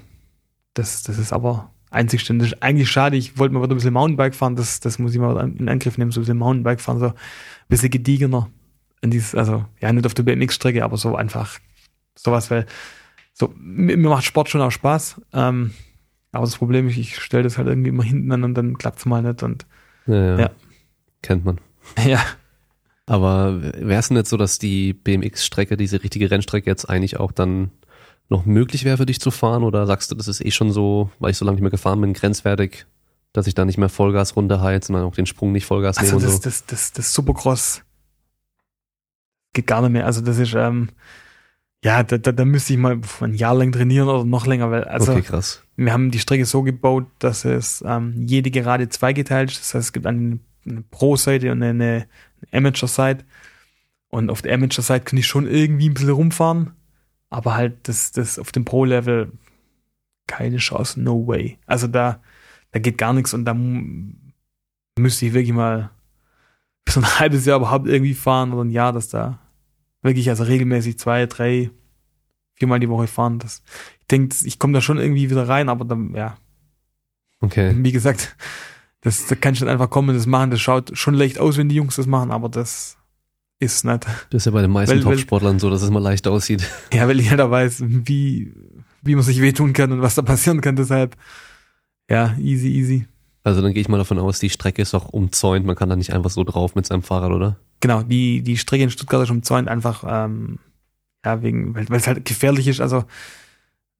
das, 0.74 1.02
das 1.02 1.18
ist 1.18 1.32
aber 1.32 1.70
einzig 1.90 2.24
Das 2.24 2.36
ist 2.48 2.62
eigentlich 2.62 2.90
schade. 2.90 3.16
Ich 3.16 3.38
wollte 3.38 3.54
mal 3.54 3.62
wieder 3.62 3.74
ein 3.74 3.76
bisschen 3.76 3.94
Mountainbike 3.94 4.34
fahren, 4.34 4.56
das, 4.56 4.80
das 4.80 4.98
muss 4.98 5.14
ich 5.14 5.20
mal 5.20 5.38
in 5.58 5.68
Angriff 5.68 5.96
nehmen, 5.96 6.10
so 6.10 6.20
ein 6.20 6.22
bisschen 6.22 6.38
Mountainbike 6.38 6.80
fahren, 6.80 6.98
so 6.98 7.06
ein 7.06 7.14
bisschen 7.68 7.90
gediegener. 7.90 8.50
In 9.00 9.10
dieses, 9.10 9.34
also 9.34 9.64
ja, 9.80 9.92
nicht 9.92 10.06
auf 10.06 10.14
der 10.14 10.24
BMX-Strecke, 10.24 10.84
aber 10.84 10.96
so 10.96 11.14
einfach 11.14 11.58
sowas, 12.16 12.50
weil 12.50 12.66
so, 13.32 13.54
mir, 13.56 13.96
mir 13.96 14.08
macht 14.08 14.24
Sport 14.24 14.48
schon 14.48 14.60
auch 14.60 14.72
Spaß. 14.72 15.22
Ähm, 15.32 15.72
aber 16.38 16.46
das 16.46 16.56
Problem 16.56 16.88
ist, 16.88 16.96
ich 16.96 17.18
stelle 17.18 17.42
das 17.42 17.58
halt 17.58 17.68
irgendwie 17.68 17.90
immer 17.90 18.02
hinten 18.02 18.32
an 18.32 18.44
und 18.44 18.54
dann 18.54 18.78
klappt's 18.78 19.04
mal 19.06 19.22
nicht 19.22 19.42
und 19.42 19.66
Ja, 20.06 20.38
Ja. 20.38 20.50
Kennt 21.22 21.44
man. 21.44 21.60
ja. 22.06 22.20
Aber 23.06 23.62
wäre 23.62 24.00
es 24.00 24.10
nicht 24.10 24.26
so, 24.26 24.36
dass 24.36 24.58
die 24.58 24.92
BMX-Strecke, 24.92 25.76
diese 25.76 26.02
richtige 26.02 26.30
Rennstrecke 26.30 26.68
jetzt 26.68 26.88
eigentlich 26.88 27.18
auch 27.18 27.32
dann 27.32 27.70
noch 28.28 28.44
möglich 28.44 28.84
wäre 28.84 28.98
für 28.98 29.06
dich 29.06 29.20
zu 29.20 29.30
fahren? 29.30 29.64
Oder 29.64 29.86
sagst 29.86 30.10
du, 30.10 30.14
das 30.14 30.28
ist 30.28 30.44
eh 30.44 30.50
schon 30.50 30.70
so, 30.72 31.10
weil 31.18 31.30
ich 31.30 31.38
so 31.38 31.44
lange 31.44 31.56
nicht 31.56 31.62
mehr 31.62 31.70
gefahren 31.70 32.00
bin, 32.00 32.12
grenzwertig, 32.12 32.86
dass 33.32 33.46
ich 33.46 33.54
da 33.54 33.64
nicht 33.64 33.78
mehr 33.78 33.88
Vollgas 33.88 34.36
runterheiz 34.36 34.88
und 34.88 34.94
dann 34.94 35.04
auch 35.04 35.14
den 35.14 35.26
Sprung 35.26 35.52
nicht 35.52 35.64
Vollgas 35.66 35.96
nehme 35.96 36.12
Also 36.12 36.16
und 36.16 36.24
das, 36.24 36.34
so? 36.34 36.40
das, 36.42 36.66
das, 36.66 36.92
das 36.92 37.14
Supercross 37.14 37.82
geht 39.54 39.66
gar 39.66 39.80
nicht 39.80 39.92
mehr. 39.92 40.06
Also 40.06 40.20
das 40.20 40.38
ist, 40.38 40.54
ähm, 40.54 40.90
ja, 41.84 42.02
da, 42.02 42.18
da, 42.18 42.32
da 42.32 42.44
müsste 42.44 42.72
ich 42.72 42.78
mal 42.78 43.00
ein 43.20 43.34
Jahr 43.34 43.54
lang 43.54 43.70
trainieren 43.70 44.08
oder 44.08 44.24
noch 44.24 44.46
länger, 44.46 44.70
weil 44.70 44.84
also 44.84 45.12
okay, 45.12 45.22
krass. 45.22 45.62
wir 45.76 45.92
haben 45.92 46.10
die 46.10 46.18
Strecke 46.18 46.44
so 46.44 46.62
gebaut, 46.62 47.06
dass 47.20 47.44
es 47.44 47.84
ähm, 47.86 48.26
jede 48.26 48.50
Gerade 48.50 48.88
zweigeteilt 48.88 49.52
ist. 49.52 49.60
Das 49.60 49.74
heißt, 49.74 49.84
es 49.86 49.92
gibt 49.92 50.06
eine, 50.06 50.40
eine 50.66 50.82
Pro-Seite 50.90 51.52
und 51.52 51.62
eine, 51.62 52.06
Amateur-Seite. 52.52 53.24
Und 54.08 54.30
auf 54.30 54.42
der 54.42 54.54
Amateur-Seite 54.54 55.04
kann 55.04 55.18
ich 55.18 55.26
schon 55.26 55.46
irgendwie 55.46 55.88
ein 55.88 55.94
bisschen 55.94 56.10
rumfahren, 56.10 56.72
aber 57.30 57.54
halt 57.54 57.88
das, 57.88 58.10
das 58.12 58.38
auf 58.38 58.52
dem 58.52 58.64
Pro-Level 58.64 59.32
keine 60.26 60.58
Chance, 60.58 61.00
no 61.00 61.26
way. 61.26 61.58
Also 61.66 61.86
da, 61.86 62.20
da 62.72 62.78
geht 62.78 62.98
gar 62.98 63.12
nichts 63.12 63.34
und 63.34 63.44
da 63.44 63.54
müsste 63.54 65.26
ich 65.26 65.32
wirklich 65.32 65.54
mal 65.54 65.90
so 66.88 67.00
ein 67.00 67.06
halbes 67.18 67.44
Jahr 67.44 67.58
überhaupt 67.58 67.86
irgendwie 67.86 68.14
fahren 68.14 68.52
oder 68.52 68.64
ein 68.64 68.70
Jahr, 68.70 68.92
dass 68.92 69.08
da 69.08 69.38
wirklich 70.02 70.28
also 70.28 70.44
regelmäßig 70.44 70.98
zwei, 70.98 71.26
drei, 71.26 71.70
viermal 72.54 72.80
die 72.80 72.88
Woche 72.88 73.06
fahren. 73.06 73.38
Das, 73.38 73.62
ich 74.00 74.06
denke, 74.06 74.34
ich 74.44 74.58
komme 74.58 74.72
da 74.72 74.80
schon 74.80 74.98
irgendwie 74.98 75.30
wieder 75.30 75.48
rein, 75.48 75.68
aber 75.68 75.84
dann, 75.84 76.14
ja, 76.14 76.36
Okay. 77.40 77.74
wie 77.78 77.92
gesagt, 77.92 78.36
das, 79.00 79.26
da 79.26 79.34
kann 79.36 79.54
ich 79.54 79.60
nicht 79.60 79.70
einfach 79.70 79.90
kommen 79.90 80.08
und 80.10 80.16
das 80.16 80.26
machen. 80.26 80.50
Das 80.50 80.60
schaut 80.60 80.96
schon 80.98 81.14
leicht 81.14 81.38
aus, 81.38 81.56
wenn 81.56 81.68
die 81.68 81.76
Jungs 81.76 81.96
das 81.96 82.06
machen, 82.06 82.30
aber 82.32 82.48
das 82.48 82.96
ist 83.60 83.84
nicht. 83.84 84.04
Das 84.30 84.42
ist 84.42 84.44
ja 84.46 84.52
bei 84.52 84.62
den 84.62 84.70
meisten 84.72 85.00
Top-Sportlern 85.00 85.58
so, 85.58 85.70
dass 85.70 85.82
es 85.82 85.90
mal 85.90 86.02
leicht 86.02 86.26
aussieht. 86.26 86.68
Ja, 86.92 87.06
weil 87.06 87.20
jeder 87.20 87.50
weiß, 87.50 87.82
wie, 87.86 88.52
wie 89.02 89.14
man 89.14 89.24
sich 89.24 89.40
wehtun 89.40 89.72
kann 89.72 89.92
und 89.92 90.02
was 90.02 90.14
da 90.16 90.22
passieren 90.22 90.60
kann. 90.60 90.74
Deshalb, 90.76 91.16
ja, 92.10 92.34
easy, 92.38 92.68
easy. 92.68 93.06
Also 93.44 93.62
dann 93.62 93.72
gehe 93.72 93.80
ich 93.80 93.88
mal 93.88 93.98
davon 93.98 94.18
aus, 94.18 94.40
die 94.40 94.50
Strecke 94.50 94.82
ist 94.82 94.94
auch 94.94 95.08
umzäunt, 95.08 95.64
man 95.64 95.76
kann 95.76 95.88
da 95.88 95.96
nicht 95.96 96.12
einfach 96.12 96.30
so 96.30 96.42
drauf 96.44 96.74
mit 96.74 96.86
seinem 96.86 97.02
Fahrrad, 97.02 97.30
oder? 97.30 97.56
Genau, 97.80 98.02
die, 98.02 98.42
die 98.42 98.56
Strecke 98.56 98.84
in 98.84 98.90
Stuttgart 98.90 99.22
ist 99.22 99.30
umzäunt 99.30 99.68
einfach, 99.68 100.04
ähm, 100.06 100.58
ja, 101.24 101.42
wegen, 101.42 101.74
weil 101.74 101.86
es 101.90 102.06
halt 102.06 102.24
gefährlich 102.24 102.66
ist. 102.66 102.80
Also, 102.80 103.04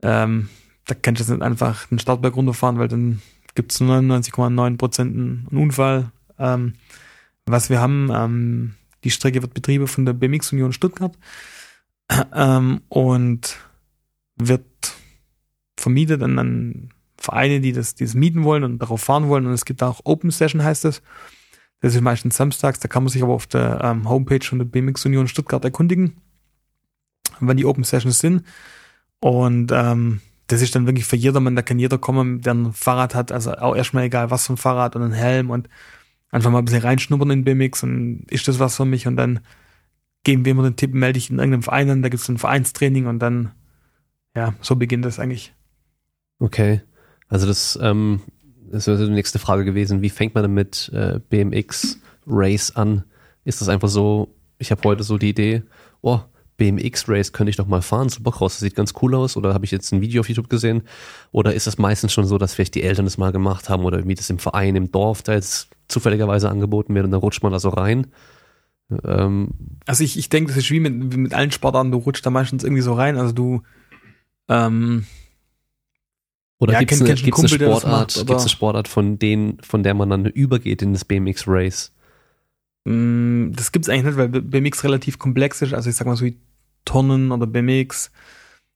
ähm, 0.03 0.49
da 0.87 0.95
kannst 0.95 1.21
du 1.21 1.25
jetzt 1.25 1.31
nicht 1.31 1.43
einfach 1.43 1.87
den 1.87 1.99
Startberg 1.99 2.35
runterfahren, 2.35 2.79
weil 2.79 2.89
dann 2.89 3.23
gibt 3.55 3.73
es 3.73 3.81
99,9 3.81 4.77
Prozent 4.79 5.15
einen 5.15 5.47
Unfall. 5.51 6.11
Ähm, 6.39 6.75
was 7.47 7.71
wir 7.71 7.81
haben, 7.81 8.11
ähm, 8.13 8.75
die 9.05 9.11
Strecke 9.11 9.43
wird 9.43 9.55
betrieben 9.55 9.87
von 9.87 10.07
der 10.07 10.13
BMX 10.13 10.53
Union 10.53 10.73
Stuttgart 10.73 11.17
ähm, 12.35 12.81
und 12.89 13.57
wird 14.37 14.65
vermietet 15.77 16.23
an, 16.23 16.39
an 16.39 16.91
Vereine, 17.17 17.61
die 17.61 17.73
das, 17.73 17.95
die 17.95 18.05
das 18.05 18.15
mieten 18.15 18.45
wollen 18.45 18.65
und 18.65 18.79
darauf 18.79 19.03
fahren 19.03 19.29
wollen. 19.29 19.47
Und 19.47 19.53
es 19.53 19.65
gibt 19.65 19.83
auch 19.83 20.01
Open 20.05 20.31
Session, 20.31 20.63
heißt 20.63 20.85
es. 20.85 21.03
Das 21.81 21.95
ist 21.95 22.01
meistens 22.01 22.37
samstags, 22.37 22.81
da 22.81 22.89
kann 22.89 23.05
man 23.05 23.13
sich 23.13 23.23
aber 23.23 23.35
auf 23.35 23.47
der 23.47 23.81
ähm, 23.83 24.09
Homepage 24.09 24.45
von 24.45 24.59
der 24.59 24.67
BMX 24.67 25.07
Union 25.07 25.29
Stuttgart 25.29 25.65
erkundigen, 25.65 26.17
wann 27.41 27.57
die 27.57 27.67
Open 27.67 27.85
Sessions 27.85 28.19
sind. 28.19 28.43
Und 29.21 29.71
ähm, 29.73 30.21
das 30.49 30.63
ist 30.63 30.75
dann 30.75 30.87
wirklich 30.87 31.05
für 31.05 31.17
jedermann, 31.17 31.55
da 31.55 31.63
kann 31.63 31.79
jeder 31.79 31.99
kommen, 31.99 32.41
der 32.41 32.55
ein 32.55 32.73
Fahrrad 32.73 33.15
hat, 33.15 33.31
also 33.31 33.53
auch 33.53 33.77
erstmal 33.77 34.05
egal 34.05 34.31
was 34.31 34.47
für 34.47 34.55
ein 34.55 34.57
Fahrrad 34.57 34.97
und 34.97 35.03
einen 35.03 35.13
Helm 35.13 35.51
und 35.51 35.69
einfach 36.31 36.51
mal 36.51 36.59
ein 36.59 36.65
bisschen 36.65 36.83
reinschnuppern 36.83 37.31
in 37.31 37.45
BMX 37.45 37.83
und 37.83 38.25
ist 38.31 38.49
das 38.49 38.59
was 38.59 38.77
für 38.77 38.85
mich 38.85 39.07
und 39.07 39.17
dann 39.17 39.41
geben 40.25 40.45
wir 40.45 40.53
immer 40.53 40.65
den 40.65 40.77
Tipp, 40.77 40.95
melde 40.95 41.15
dich 41.15 41.31
in 41.31 41.39
irgendeinem 41.39 41.63
Verein 41.63 41.91
an, 41.91 42.03
da 42.03 42.09
gibt 42.09 42.23
es 42.23 42.29
ein 42.29 42.39
Vereinstraining 42.39 43.07
und 43.07 43.19
dann, 43.21 43.53
ja, 44.35 44.55
so 44.61 44.77
beginnt 44.77 45.05
das 45.05 45.19
eigentlich. 45.19 45.55
Okay. 46.39 46.83
Also 47.29 47.47
das, 47.47 47.79
ähm, 47.81 48.23
das 48.71 48.87
wäre 48.87 49.05
die 49.07 49.13
nächste 49.13 49.39
Frage 49.39 49.65
gewesen. 49.65 50.03
Wie 50.03 50.11
fängt 50.11 50.35
man 50.35 50.45
denn 50.45 50.55
mit 50.55 50.91
äh, 50.95 51.21
BMX 51.29 51.99
Race 52.27 52.75
an? 52.77 53.05
Ist 53.45 53.61
das 53.61 53.69
einfach 53.69 53.89
so, 53.89 54.35
ich 54.59 54.71
habe 54.71 54.83
heute 54.85 55.03
so 55.03 55.19
die 55.19 55.31
Idee, 55.31 55.63
oh, 56.03 56.21
BMX 56.57 57.09
Race 57.09 57.33
könnte 57.33 57.51
ich 57.51 57.57
doch 57.57 57.69
mal 57.69 57.83
fahren, 57.83 58.09
Supercross, 58.09 58.55
das 58.55 58.61
sieht 58.61 58.75
ganz 58.75 58.93
cool 59.01 59.15
aus. 59.15 59.37
Oder 59.37 59.55
habe 59.55 59.65
ich 59.65 59.71
jetzt 59.71 59.93
ein 59.93 60.01
Video 60.01 60.21
auf 60.21 60.29
YouTube 60.29 60.51
gesehen? 60.51 60.83
Oder 61.31 61.55
ist 61.55 61.67
das 61.69 61.79
meistens 61.79 62.13
schon 62.13 62.27
so, 62.27 62.37
dass 62.37 62.55
vielleicht 62.55 62.75
die 62.75 62.83
Eltern 62.83 63.05
das 63.05 63.17
mal 63.17 63.31
gemacht 63.31 63.69
haben 63.69 63.85
oder 63.85 64.07
wie 64.07 64.15
das 64.15 64.29
im 64.29 64.41
Verein, 64.41 64.75
im 64.75 64.91
Dorf 64.91 65.23
da 65.23 65.35
jetzt 65.35 65.69
zufälligerweise 65.87 66.51
angeboten 66.51 66.95
wird 66.95 67.05
und 67.05 67.13
dann 67.13 67.21
rutscht 67.21 67.43
man 67.45 67.53
da 67.53 67.61
so 67.61 67.69
rein? 67.69 68.09
Ähm, 69.05 69.51
Also 69.87 70.03
ich, 70.03 70.19
ich 70.19 70.31
denke, 70.31 70.49
das 70.49 70.59
ist 70.59 70.71
wie 70.71 70.81
mit, 70.81 71.13
wie 71.13 71.19
mit 71.19 71.33
allen 71.33 71.53
Sportarten, 71.53 71.93
du 71.93 71.99
rutschst 71.99 72.27
da 72.27 72.31
meistens 72.31 72.65
irgendwie 72.65 72.83
so 72.83 72.93
rein. 72.93 73.17
Also 73.17 73.33
du 73.33 73.63
Ähm, 74.49 75.05
Oder 76.61 76.73
Ja, 76.75 76.79
gibt's 76.81 76.97
kenn- 76.97 77.07
eine, 77.07 77.15
gibt's 77.15 77.23
eine 77.23 77.31
Kumpel, 77.31 77.59
Sportart, 77.69 77.91
macht, 77.91 78.17
oder? 78.17 78.25
gibt's 78.27 78.43
eine 78.43 78.49
Sportart 78.51 78.89
von 78.89 79.19
denen, 79.19 79.59
von 79.63 79.83
der 79.83 79.95
man 79.95 80.11
dann 80.11 80.27
übergeht 80.27 80.83
in 80.83 80.93
das 80.93 81.05
BMX 81.05 81.45
Race? 81.47 81.93
Mm, 82.85 83.53
Das 83.53 83.71
gibt's 83.73 83.89
eigentlich 83.89 84.05
nicht, 84.05 84.17
weil 84.17 84.29
BMX 84.29 84.83
relativ 84.85 85.19
komplex 85.19 85.63
ist. 85.63 85.73
Also 85.75 85.89
ich 85.91 85.97
sag 85.97 86.07
mal 86.07 86.17
so 86.17 86.25
wie 86.25 86.37
Turnen 86.85 87.31
oder 87.33 87.47
BMX. 87.47 88.11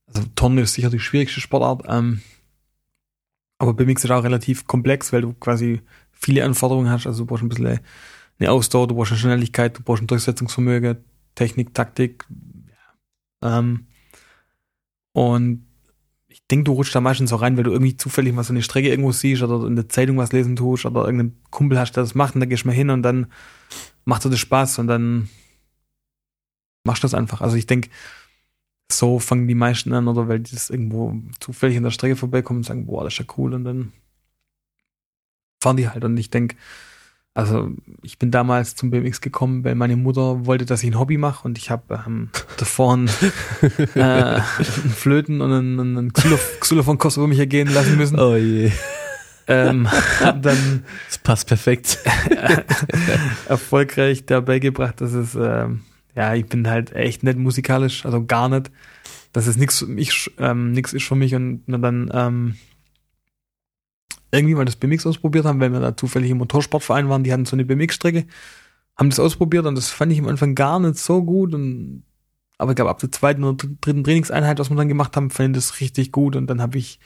Also 0.07 0.23
Turnen 0.37 0.59
ist 0.59 0.75
sicher 0.75 0.91
die 0.91 1.01
schwierigste 1.01 1.41
Sportart. 1.41 1.83
Ähm, 1.89 2.21
aber 3.59 3.75
BMX 3.75 4.05
ist 4.05 4.11
auch 4.11 4.23
relativ 4.25 4.67
komplex, 4.67 5.13
weil 5.13 5.23
du 5.23 5.33
quasi 5.35 5.81
viele 6.13 6.45
Anforderungen 6.45 6.91
hast. 6.91 7.07
Also 7.07 7.25
du 7.25 7.27
brauchst 7.27 7.43
ein 7.43 7.49
bisschen 7.49 7.81
eine 8.39 8.51
Ausdauer, 8.51 8.87
du 8.89 8.95
brauchst 8.95 9.13
eine 9.13 9.19
Schnelligkeit, 9.21 9.77
du 9.79 9.83
brauchst 9.83 10.03
ein 10.03 10.07
Durchsetzungsvermögen, 10.09 10.99
Technik, 11.35 11.75
Taktik. 11.75 12.27
Ja. 13.41 13.59
Ähm, 13.59 13.87
und 15.13 15.65
ich 16.43 16.49
denke, 16.49 16.65
du 16.65 16.73
rutschst 16.73 16.95
da 16.95 17.01
meistens 17.01 17.31
so 17.31 17.37
rein, 17.37 17.57
weil 17.57 17.65
du 17.65 17.71
irgendwie 17.71 17.97
zufällig 17.97 18.35
mal 18.35 18.45
so 18.45 18.53
eine 18.53 18.63
Strecke 18.63 18.89
irgendwo 18.89 19.13
siehst 19.13 19.43
oder 19.43 19.67
in 19.67 19.77
der 19.77 19.89
Zeitung 19.89 20.19
was 20.19 20.33
lesen 20.33 20.57
tust 20.57 20.85
oder 20.85 21.05
irgendeinen 21.05 21.41
Kumpel 21.51 21.79
hast, 21.79 21.93
der 21.93 22.03
das 22.03 22.15
macht 22.15 22.35
und 22.35 22.41
dann 22.41 22.49
gehst 22.49 22.65
du 22.65 22.69
mal 22.69 22.75
hin 22.75 22.91
und 22.91 23.03
dann 23.03 23.27
macht 24.05 24.25
dir 24.25 24.31
das 24.31 24.41
Spaß 24.41 24.79
und 24.81 24.89
dann 24.89 25.29
machst 26.85 27.03
du 27.03 27.07
das 27.07 27.15
einfach. 27.15 27.41
Also 27.41 27.57
ich 27.57 27.67
denke, 27.67 27.89
so 28.91 29.19
fangen 29.19 29.49
die 29.49 29.55
meisten 29.55 29.93
an 29.93 30.09
oder 30.09 30.29
weil 30.29 30.41
die 30.41 30.53
das 30.53 30.69
irgendwo 30.69 31.15
zufällig 31.41 31.77
an 31.77 31.85
der 31.85 31.91
Strecke 31.91 32.17
vorbeikommen 32.17 32.59
und 32.59 32.65
sagen, 32.65 32.87
boah, 32.87 33.05
das 33.05 33.15
ist 33.15 33.21
ja 33.21 33.35
cool 33.39 33.55
und 33.55 33.65
dann 33.65 33.93
fahren 35.63 35.77
die 35.77 35.89
halt 35.89 36.05
und 36.05 36.17
ich 36.17 36.29
denke, 36.29 36.57
also 37.35 37.71
ich 38.03 38.19
bin 38.19 38.31
damals 38.31 38.77
zum 38.77 38.91
BMX 38.91 39.21
gekommen, 39.21 39.65
weil 39.65 39.75
meine 39.75 39.97
Mutter 39.97 40.45
wollte, 40.45 40.67
dass 40.67 40.83
ich 40.83 40.91
ein 40.91 40.99
Hobby 40.99 41.17
mache 41.17 41.47
und 41.47 41.57
ich 41.57 41.71
habe 41.71 42.03
ähm, 42.07 42.29
davor 42.59 42.93
einen, 42.95 43.09
äh, 43.95 44.01
einen 44.01 44.43
Flöten 44.95 45.41
und 45.41 45.53
einen, 45.53 45.81
einen 45.81 46.13
Xylophon, 46.13 46.61
Xylophon-Kurs 46.61 47.17
über 47.17 47.29
mich 47.29 47.39
ergehen 47.39 47.73
lassen 47.73 47.97
müssen. 47.97 48.19
Oh 48.19 48.37
je. 48.37 48.71
Ähm, 49.49 49.91
hab 49.91 50.43
dann 50.43 50.85
Das 51.09 51.19
passt 51.19 51.49
perfekt. 51.49 51.99
erfolgreich 53.49 54.25
dabei 54.27 54.59
gebracht, 54.59 55.01
dass 55.01 55.13
es, 55.15 55.35
ähm, 55.35 55.81
ja, 56.15 56.35
ich 56.35 56.47
bin 56.47 56.69
halt 56.69 56.93
echt 56.93 57.23
nicht 57.23 57.39
musikalisch, 57.39 58.05
also 58.05 58.25
gar 58.25 58.49
nicht. 58.49 58.71
Dass 59.33 59.47
es 59.47 59.57
nichts 59.57 59.85
ich, 59.97 60.31
ähm, 60.39 60.73
nix 60.73 60.93
ist 60.93 61.05
für 61.05 61.15
mich 61.15 61.35
und 61.35 61.63
dann 61.67 62.11
ähm, 62.13 62.57
irgendwie 64.33 64.55
mal 64.55 64.65
das 64.65 64.77
BMX 64.77 65.07
ausprobiert 65.07 65.45
haben, 65.45 65.61
weil 65.61 65.73
wir 65.73 65.81
da 65.81 65.97
zufällig 65.97 66.31
im 66.31 66.39
Motorsportverein 66.39 67.09
waren, 67.09 67.25
die 67.25 67.33
hatten 67.33 67.45
so 67.45 67.57
eine 67.57 67.65
BMX-Strecke, 67.65 68.27
haben 68.97 69.11
das 69.11 69.21
ausprobiert 69.21 69.67
und 69.67 69.75
das 69.77 69.91
fand 69.91 70.13
ich 70.13 70.19
am 70.19 70.29
Anfang 70.29 70.55
gar 70.55 70.81
nicht 70.81 70.99
so 70.99 71.23
gut 71.23 71.55
und 71.55 72.05
aber 72.59 72.73
ich 72.73 72.77
glaube 72.77 72.91
ab 72.91 73.01
der 73.01 73.11
zweiten 73.11 73.45
oder 73.45 73.67
dritten 73.81 74.05
Trainingseinheit, 74.05 74.59
was 74.59 74.71
wir 74.71 74.77
dann 74.77 74.89
gemacht 74.89 75.17
haben, 75.17 75.31
fand 75.31 75.57
ich 75.57 75.65
das 75.65 75.81
richtig 75.81 76.13
gut 76.13 76.37
und 76.37 76.47
dann 76.49 76.63
habe 76.63 76.79
ich 76.79 77.01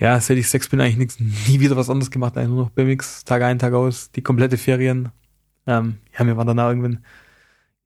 ja, 0.00 0.20
seit 0.20 0.38
ich 0.38 0.48
sechs 0.48 0.68
bin, 0.68 0.80
eigentlich 0.80 0.96
nichts, 0.96 1.20
nie 1.48 1.60
wieder 1.60 1.76
was 1.76 1.90
anderes 1.90 2.10
gemacht, 2.10 2.36
eigentlich 2.36 2.50
nur 2.50 2.64
noch 2.64 2.70
BMX, 2.70 3.24
Tag 3.24 3.42
ein, 3.42 3.58
Tag 3.58 3.74
aus, 3.74 4.10
die 4.10 4.22
komplette 4.22 4.58
Ferien. 4.58 5.10
Ähm, 5.66 5.98
ja, 6.18 6.24
mir 6.24 6.36
war 6.36 6.44
dann 6.44 6.58
auch 6.60 6.68
irgendwann, 6.68 7.04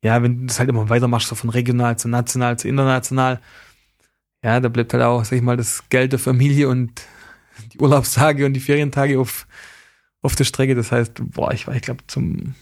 ja, 0.02 0.22
wenn 0.22 0.40
du 0.40 0.46
das 0.46 0.58
halt 0.58 0.68
immer 0.68 0.88
weitermachst, 0.88 1.28
so 1.28 1.34
von 1.34 1.50
regional 1.50 1.98
zu 1.98 2.08
national 2.08 2.58
zu 2.58 2.68
international, 2.68 3.40
ja, 4.42 4.60
da 4.60 4.68
bleibt 4.68 4.92
halt 4.94 5.02
auch, 5.02 5.24
sag 5.24 5.36
ich 5.36 5.42
mal, 5.42 5.56
das 5.56 5.88
Geld 5.90 6.12
der 6.12 6.18
Familie 6.18 6.68
und 6.68 7.02
die 7.72 7.78
Urlaubstage 7.78 8.46
und 8.46 8.54
die 8.54 8.60
Ferientage 8.60 9.18
auf, 9.18 9.46
auf 10.22 10.34
der 10.34 10.44
Strecke. 10.44 10.74
Das 10.74 10.92
heißt, 10.92 11.20
boah, 11.32 11.52
ich 11.52 11.66
war, 11.66 11.74
ich 11.74 11.82
glaube, 11.82 12.04
zum, 12.06 12.54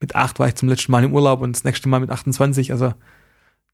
mit 0.00 0.14
acht 0.14 0.38
war 0.38 0.48
ich 0.48 0.54
zum 0.54 0.68
letzten 0.68 0.92
Mal 0.92 1.04
im 1.04 1.14
Urlaub 1.14 1.40
und 1.40 1.54
das 1.54 1.64
nächste 1.64 1.88
Mal 1.88 2.00
mit 2.00 2.10
28, 2.10 2.72
also 2.72 2.94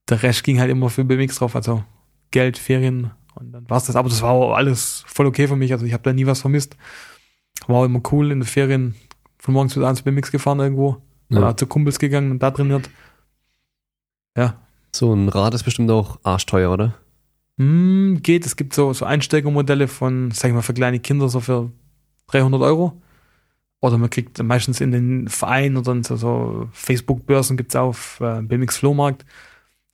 der 0.08 0.22
Rest 0.22 0.44
ging 0.44 0.60
halt 0.60 0.70
immer 0.70 0.90
für 0.90 1.04
BMX 1.04 1.36
drauf, 1.36 1.56
also 1.56 1.84
Geld, 2.30 2.58
Ferien 2.58 3.10
und 3.34 3.52
dann 3.52 3.68
war's 3.68 3.86
das. 3.86 3.96
Aber 3.96 4.08
das 4.08 4.22
war 4.22 4.56
alles 4.56 5.04
voll 5.06 5.26
okay 5.26 5.48
für 5.48 5.56
mich, 5.56 5.72
also 5.72 5.86
ich 5.86 5.92
habe 5.92 6.02
da 6.02 6.12
nie 6.12 6.26
was 6.26 6.40
vermisst. 6.40 6.76
War 7.66 7.76
auch 7.76 7.84
immer 7.84 8.02
cool 8.12 8.30
in 8.30 8.40
den 8.40 8.46
Ferien 8.46 8.94
von 9.38 9.54
morgens 9.54 9.74
bis 9.74 9.82
abends 9.82 10.02
BMX 10.02 10.30
gefahren 10.32 10.60
irgendwo. 10.60 11.02
Ja. 11.30 11.38
Oder 11.38 11.56
zu 11.56 11.66
Kumpels 11.66 11.98
gegangen 11.98 12.30
und 12.30 12.42
da 12.42 12.50
trainiert. 12.50 12.90
Ja. 14.36 14.60
So 14.92 15.12
ein 15.12 15.28
Rad 15.28 15.54
ist 15.54 15.64
bestimmt 15.64 15.90
auch 15.90 16.18
arschteuer, 16.22 16.72
oder? 16.72 16.94
Hm, 17.58 18.20
geht. 18.22 18.46
Es 18.46 18.56
gibt 18.56 18.74
so, 18.74 18.92
so 18.92 19.04
Einsteigermodelle 19.04 19.88
von, 19.88 20.30
sag 20.30 20.48
ich 20.48 20.54
mal, 20.54 20.62
für 20.62 20.74
kleine 20.74 21.00
Kinder 21.00 21.28
so 21.28 21.40
für 21.40 21.70
300 22.28 22.60
Euro. 22.62 23.00
Oder 23.80 23.98
man 23.98 24.10
kriegt 24.10 24.42
meistens 24.42 24.80
in 24.80 24.92
den 24.92 25.28
Vereinen 25.28 25.76
oder 25.76 25.92
in 25.92 26.02
so, 26.04 26.16
so 26.16 26.68
Facebook-Börsen 26.72 27.56
gibt's 27.56 27.76
auf 27.76 28.18
äh, 28.20 28.40
BMX 28.40 28.78
Flohmarkt 28.78 29.24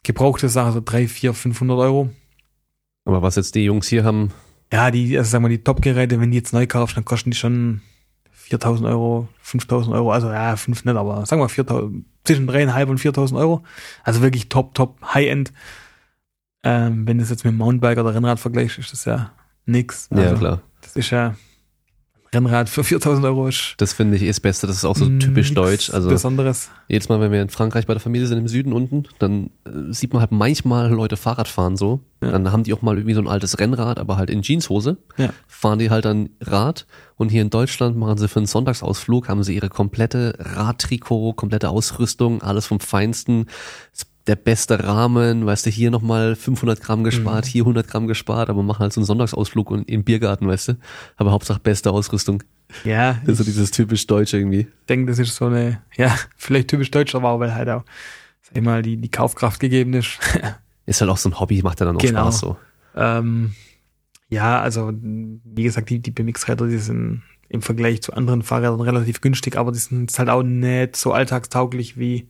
gebrauchte 0.03 0.49
Sachen, 0.49 0.73
so 0.73 0.81
3, 0.85 1.09
4, 1.09 1.35
500 1.35 1.78
Euro. 1.78 2.11
Aber 3.05 3.23
was 3.23 3.37
jetzt 3.37 3.55
die 3.55 3.65
Jungs 3.65 3.89
hier 3.89 4.05
haben, 4.05 4.31
Ja, 4.73 4.91
die, 4.91 5.19
also 5.19 5.31
sagen 5.31 5.45
wir, 5.45 5.49
die 5.49 5.65
Top-Geräte, 5.65 6.20
wenn 6.20 6.31
die 6.31 6.39
jetzt 6.39 6.53
neu 6.53 6.66
kaufst, 6.66 6.97
dann 6.97 7.05
kosten 7.05 7.31
die 7.31 7.37
schon 7.37 7.81
4000 8.31 8.89
Euro, 8.89 9.28
5000 9.43 9.95
Euro, 9.95 10.12
also 10.12 10.28
ja, 10.28 10.57
5 10.57 10.85
nicht, 10.85 10.97
aber 10.97 11.27
sagen 11.27 11.43
wir 11.43 11.49
4000, 11.49 12.05
zwischen 12.24 12.49
3,5 12.49 12.87
und 12.87 12.99
4000 12.99 13.41
Euro. 13.41 13.62
Also 14.05 14.23
wirklich 14.23 14.49
top, 14.49 14.74
top, 14.74 15.01
High-End. 15.03 15.53
Ähm, 16.62 17.07
wenn 17.07 17.19
du 17.19 17.23
das 17.23 17.31
jetzt 17.31 17.45
mit 17.45 17.55
Mountainbike 17.55 17.99
oder 17.99 18.15
Rennrad 18.15 18.39
vergleichst, 18.39 18.78
ist 18.78 18.93
das 18.93 19.05
ja 19.05 19.32
nix. 19.66 20.09
ja 20.12 20.19
Also, 20.19 20.37
klar, 20.37 20.62
Das 20.82 20.97
ist 20.97 21.11
ja, 21.11 21.35
Rennrad 22.32 22.69
für 22.69 22.85
4000 22.85 23.27
Euro 23.27 23.49
das 23.77 23.93
finde 23.93 24.16
ich 24.16 24.23
ist 24.23 24.37
das 24.37 24.41
Beste, 24.41 24.66
das 24.69 24.77
ist 24.77 24.85
auch 24.85 24.97
so 24.97 25.09
typisch 25.19 25.53
deutsch. 25.53 25.91
Also 25.91 26.09
Besonderes. 26.09 26.70
jedes 26.87 27.09
Mal, 27.09 27.20
wenn 27.20 27.32
wir 27.32 27.43
in 27.43 27.49
Frankreich 27.49 27.87
bei 27.87 27.93
der 27.93 28.01
Familie 28.01 28.28
sind 28.28 28.39
im 28.39 28.47
Süden 28.47 28.73
unten, 28.73 29.05
dann 29.19 29.51
äh, 29.66 29.93
sieht 29.93 30.12
man 30.12 30.20
halt 30.20 30.31
manchmal 30.31 30.91
Leute 30.91 31.16
Fahrrad 31.16 31.49
fahren 31.49 31.77
so. 31.77 32.01
Ja. 32.23 32.31
Dann 32.31 32.53
haben 32.53 32.62
die 32.62 32.73
auch 32.73 32.82
mal 32.82 32.97
irgendwie 32.97 33.15
so 33.15 33.20
ein 33.20 33.27
altes 33.27 33.59
Rennrad, 33.59 33.99
aber 33.99 34.16
halt 34.16 34.31
in 34.31 34.43
Jeanshose. 34.43 34.99
Ja. 35.16 35.31
Fahren 35.49 35.81
die 35.81 35.91
halt 35.91 36.05
dann 36.05 36.31
Rad 36.41 36.87
und 37.16 37.31
hier 37.31 37.43
in 37.43 37.51
Deutschland 37.51 37.97
machen 37.97 38.19
sie 38.19 38.28
für 38.28 38.39
einen 38.39 38.47
Sonntagsausflug, 38.47 39.28
haben 39.28 39.43
sie 39.43 39.57
ihre 39.57 39.69
komplette 39.69 40.35
Radtrikot, 40.39 41.32
komplette 41.32 41.69
Ausrüstung, 41.69 42.43
alles 42.43 42.66
vom 42.66 42.78
Feinsten. 42.78 43.47
Der 44.31 44.36
beste 44.36 44.85
Rahmen, 44.85 45.44
weißt 45.44 45.66
du, 45.66 45.70
hier 45.70 45.90
nochmal 45.90 46.36
500 46.36 46.81
Gramm 46.81 47.02
gespart, 47.02 47.47
Mhm. 47.47 47.48
hier 47.48 47.65
100 47.65 47.89
Gramm 47.89 48.07
gespart, 48.07 48.48
aber 48.48 48.62
machen 48.62 48.78
halt 48.78 48.93
so 48.93 49.01
einen 49.01 49.07
Sonntagsausflug 49.07 49.69
und 49.73 49.89
im 49.90 50.05
Biergarten, 50.05 50.47
weißt 50.47 50.69
du. 50.69 50.74
Aber 51.16 51.32
Hauptsache 51.32 51.59
beste 51.59 51.90
Ausrüstung. 51.90 52.44
Ja, 52.85 53.15
Das 53.24 53.32
ist 53.32 53.39
so 53.39 53.44
dieses 53.44 53.73
typisch 53.73 54.07
Deutsche 54.07 54.36
irgendwie. 54.39 54.69
denke, 54.89 55.11
das 55.11 55.19
ist 55.19 55.35
so 55.35 55.47
eine, 55.47 55.82
ja, 55.97 56.15
vielleicht 56.36 56.69
typisch 56.69 56.93
deutsch, 56.93 57.12
aber 57.16 57.31
auch, 57.31 57.40
weil 57.40 57.52
halt 57.57 57.69
auch, 57.70 57.85
sag 58.40 58.57
ich 58.57 58.62
mal, 58.62 58.82
die, 58.82 58.98
die 58.98 59.11
Kaufkraft 59.11 59.59
gegeben 59.59 59.94
ist. 59.94 60.19
Ist 60.86 61.01
halt 61.01 61.11
auch 61.11 61.16
so 61.16 61.28
ein 61.28 61.39
Hobby, 61.40 61.61
macht 61.62 61.81
ja 61.81 61.86
dann 61.86 61.97
auch 61.97 62.01
Genau. 62.01 62.23
Spaß 62.23 62.39
so. 62.39 62.57
ähm, 62.94 63.55
ja, 64.28 64.61
also, 64.61 64.93
wie 64.93 65.62
gesagt, 65.65 65.90
die, 65.90 65.98
die 66.01 66.12
BMX-Räder, 66.12 66.69
die 66.69 66.78
sind 66.78 67.23
im 67.48 67.62
Vergleich 67.62 68.01
zu 68.02 68.12
anderen 68.12 68.43
Fahrrädern 68.43 68.81
relativ 68.81 69.20
günstig, 69.20 69.57
aber 69.57 69.73
die 69.73 69.78
sind 69.81 70.16
halt 70.16 70.28
auch 70.28 70.43
nicht 70.44 70.94
so 70.94 71.12
alltagstauglich 71.12 71.98
wie, 71.98 72.28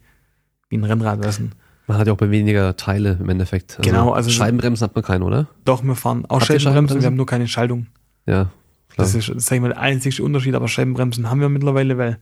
wie 0.70 0.78
ein 0.78 0.84
Rennrad. 0.84 1.22
Du? 1.24 1.50
Man 1.90 1.98
hat 1.98 2.06
ja 2.06 2.12
auch 2.12 2.18
bei 2.18 2.30
weniger 2.30 2.76
Teile 2.76 3.18
im 3.20 3.28
Endeffekt. 3.30 3.78
Genau, 3.82 4.12
also- 4.12 4.30
Scheibenbremsen 4.30 4.84
hat 4.84 4.94
man 4.94 5.02
keine, 5.02 5.24
oder? 5.24 5.48
Doch, 5.64 5.82
wir 5.82 5.96
fahren 5.96 6.24
auch 6.26 6.40
Scheibenbremsen? 6.40 7.00
wir 7.00 7.06
haben 7.06 7.16
nur 7.16 7.26
keine 7.26 7.48
Schaltung. 7.48 7.88
Ja. 8.26 8.52
Klar. 8.90 9.08
Das 9.08 9.16
ist, 9.16 9.26
sag 9.26 9.56
ich 9.56 9.60
mal, 9.60 9.70
der 9.70 9.80
einzige 9.80 10.22
Unterschied, 10.22 10.54
aber 10.54 10.68
Scheibenbremsen 10.68 11.28
haben 11.28 11.40
wir 11.40 11.48
mittlerweile, 11.48 11.98
weil 11.98 12.18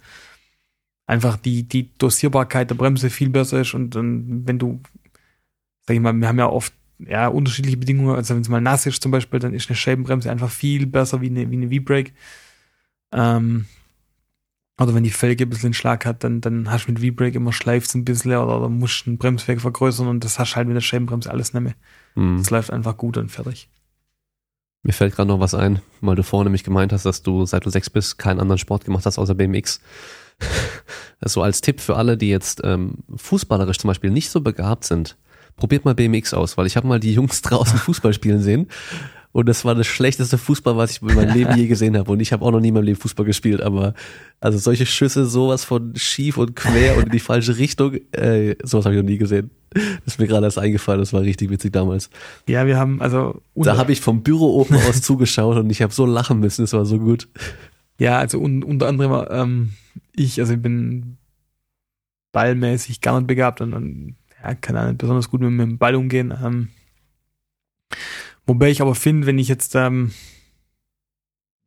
einfach 1.07 1.37
die, 1.37 1.65
die 1.65 1.91
Dosierbarkeit 1.99 2.71
der 2.71 2.77
Bremse 2.77 3.11
viel 3.11 3.29
besser 3.29 3.61
ist 3.61 3.75
und 3.75 3.95
dann, 3.95 4.47
wenn 4.47 4.59
du, 4.59 4.81
sag 5.87 5.97
ich 5.97 6.01
mal, 6.01 6.15
wir 6.15 6.29
haben 6.29 6.39
ja 6.39 6.49
oft 6.49 6.73
ja, 7.01 7.29
unterschiedliche 7.29 7.77
Bedingungen, 7.77 8.17
also 8.17 8.35
wenn 8.35 8.41
es 8.41 8.49
mal 8.49 8.63
nass 8.63 8.87
ist 8.87 9.03
zum 9.03 9.13
Beispiel, 9.13 9.39
dann 9.39 9.53
ist 9.53 9.69
eine 9.69 9.77
Scheibenbremse 9.77 10.31
einfach 10.31 10.51
viel 10.51 10.87
besser 10.87 11.21
wie 11.21 11.29
eine, 11.29 11.51
wie 11.51 11.57
eine 11.57 11.69
V-Brake. 11.69 12.13
Ähm, 13.13 13.67
oder 14.81 14.95
wenn 14.95 15.05
die 15.05 15.11
Felge 15.11 15.45
ein 15.45 15.51
bisschen 15.51 15.75
Schlag 15.75 16.07
hat, 16.07 16.23
dann, 16.23 16.41
dann 16.41 16.71
hast 16.71 16.87
du 16.87 16.93
mit 16.93 17.01
V-Brake 17.05 17.37
immer 17.37 17.53
schleifst 17.53 17.95
ein 17.95 18.05
bisschen 18.05 18.33
oder, 18.33 18.59
oder 18.59 18.69
musst 18.69 19.07
den 19.07 19.19
Bremsweg 19.19 19.61
vergrößern 19.61 20.07
und 20.07 20.25
das 20.25 20.39
hast 20.39 20.53
du 20.53 20.57
halt 20.57 20.69
mit 20.69 20.77
der 20.77 20.81
Scheibenbremse 20.81 21.31
alles 21.31 21.53
nicht 21.53 21.63
mehr. 21.63 21.75
Hm. 22.15 22.39
Das 22.39 22.51
läuft 22.51 22.73
einfach 22.73 22.97
gut 22.97 23.17
und 23.17 23.31
fertig. 23.31 23.69
Mir 24.85 24.93
fällt 24.93 25.17
gerade 25.17 25.29
noch 25.29 25.41
was 25.41 25.55
ein, 25.55 25.81
weil 26.01 26.15
du 26.15 26.23
vorhin 26.23 26.47
nämlich 26.47 26.63
gemeint 26.63 26.93
hast, 26.93 27.05
dass 27.05 27.23
du 27.23 27.45
seit 27.45 27.67
du 27.67 27.71
sechs 27.71 27.91
bist 27.91 28.19
keinen 28.19 28.39
anderen 28.39 28.59
Sport 28.59 28.85
gemacht 28.85 29.05
hast 29.05 29.19
außer 29.19 29.35
BMX. 29.35 29.81
So 31.21 31.43
als 31.43 31.63
Tipp 31.63 31.81
für 31.81 31.97
alle, 31.97 32.17
die 32.17 32.29
jetzt 32.29 32.61
ähm, 32.63 32.99
fußballerisch 33.17 33.79
zum 33.79 33.89
Beispiel 33.89 34.11
nicht 34.11 34.31
so 34.31 34.41
begabt 34.41 34.85
sind. 34.85 35.17
Probiert 35.57 35.85
mal 35.85 35.97
BMX 35.97 36.33
aus, 36.33 36.57
weil 36.57 36.69
ich 36.69 36.77
habe 36.77 36.87
mal 36.87 37.01
die 37.01 37.13
Jungs 37.13 37.43
draußen 37.43 37.77
Fußball 37.77 38.13
spielen 38.13 38.41
sehen 38.41 38.69
und 39.33 39.49
das 39.49 39.65
war 39.65 39.75
das 39.75 39.87
schlechteste 39.87 40.39
Fußball, 40.39 40.77
was 40.77 40.93
ich 40.93 41.03
in 41.03 41.15
meinem 41.15 41.35
Leben 41.35 41.57
je 41.57 41.67
gesehen 41.67 41.97
habe. 41.97 42.11
Und 42.11 42.21
ich 42.21 42.33
habe 42.33 42.45
auch 42.45 42.51
noch 42.51 42.61
nie 42.61 42.69
in 42.69 42.75
meinem 42.75 42.85
Leben 42.85 43.01
Fußball 43.01 43.27
gespielt, 43.27 43.61
aber 43.61 43.95
also 44.41 44.59
solche 44.59 44.87
Schüsse, 44.87 45.27
sowas 45.27 45.65
von 45.65 45.95
schief 45.97 46.39
und 46.39 46.57
quer 46.57 46.97
und 46.97 47.05
in 47.05 47.11
die 47.11 47.21
falsche 47.21 47.59
Richtung, 47.59 47.95
äh, 48.13 48.57
sowas 48.63 48.87
habe 48.87 48.95
ich 48.95 49.03
noch 49.03 49.09
nie 49.09 49.19
gesehen. 49.19 49.51
Das 49.71 50.15
ist 50.15 50.19
mir 50.19 50.27
gerade 50.27 50.47
erst 50.47 50.59
eingefallen, 50.59 51.01
das 51.01 51.13
war 51.13 51.21
richtig 51.21 51.51
witzig 51.51 51.73
damals. 51.73 52.09
Ja, 52.49 52.67
wir 52.67 52.79
haben 52.79 53.03
also 53.03 53.43
Da 53.55 53.77
habe 53.77 53.93
ich 53.93 54.01
vom 54.01 54.23
Büro 54.23 54.61
oben 54.61 54.77
aus 54.77 55.03
zugeschaut 55.03 55.59
und 55.59 55.71
ich 55.71 55.83
habe 55.83 55.93
so 55.93 56.07
lachen 56.07 56.41
müssen, 56.41 56.65
es 56.65 56.73
war 56.73 56.87
so 56.87 56.99
gut. 56.99 57.29
Ja, 57.99 58.19
also 58.19 58.41
un 58.41 58.63
unter 58.63 58.89
anderem 58.89 59.27
ähm, 59.31 59.71
ich, 60.17 60.41
also 60.41 60.55
ich 60.55 60.63
bin 60.63 61.19
ballmäßig 62.33 63.01
gar 63.01 63.19
nicht 63.19 63.27
begabt 63.27 63.61
und, 63.61 63.75
und 63.75 64.17
ja, 64.43 64.55
kann 64.55 64.77
auch 64.77 64.87
nicht 64.87 64.99
besonders 64.99 65.31
gut 65.31 65.41
mit, 65.41 65.51
mit 65.51 65.67
dem 65.67 65.79
Ball 65.79 65.95
umgehen. 65.97 66.33
Ähm, 66.43 66.69
Wobei 68.49 68.71
ich 68.71 68.81
aber 68.81 68.95
finde, 68.95 69.27
wenn 69.27 69.39
ich 69.39 69.47
jetzt, 69.47 69.75
ähm, 69.75 70.13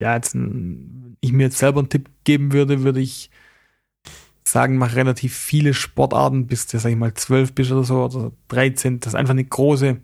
ja, 0.02 0.16
jetzt 0.16 0.34
ein, 0.34 1.16
ich 1.22 1.32
mir 1.32 1.44
jetzt 1.44 1.60
selber 1.60 1.80
einen 1.80 1.90
Tipp 1.90 2.10
geben 2.24 2.54
würde, 2.54 2.82
würde 2.82 3.00
ich 3.00 3.30
sagen, 4.44 4.78
mach 4.78 4.96
relativ 4.96 5.36
viele 5.36 5.76
Sportarten, 5.76 6.48
bis 6.48 6.66
du, 6.66 6.80
sag 6.80 6.90
ich 6.90 6.98
mal, 6.98 7.14
zwölf 7.14 7.54
bist 7.54 7.72
oder 7.72 7.84
so, 7.84 8.04
oder 8.04 8.32
13, 8.48 9.00
dass 9.00 9.14
einfach 9.14 9.36
eine 9.36 9.46
große, 9.46 10.02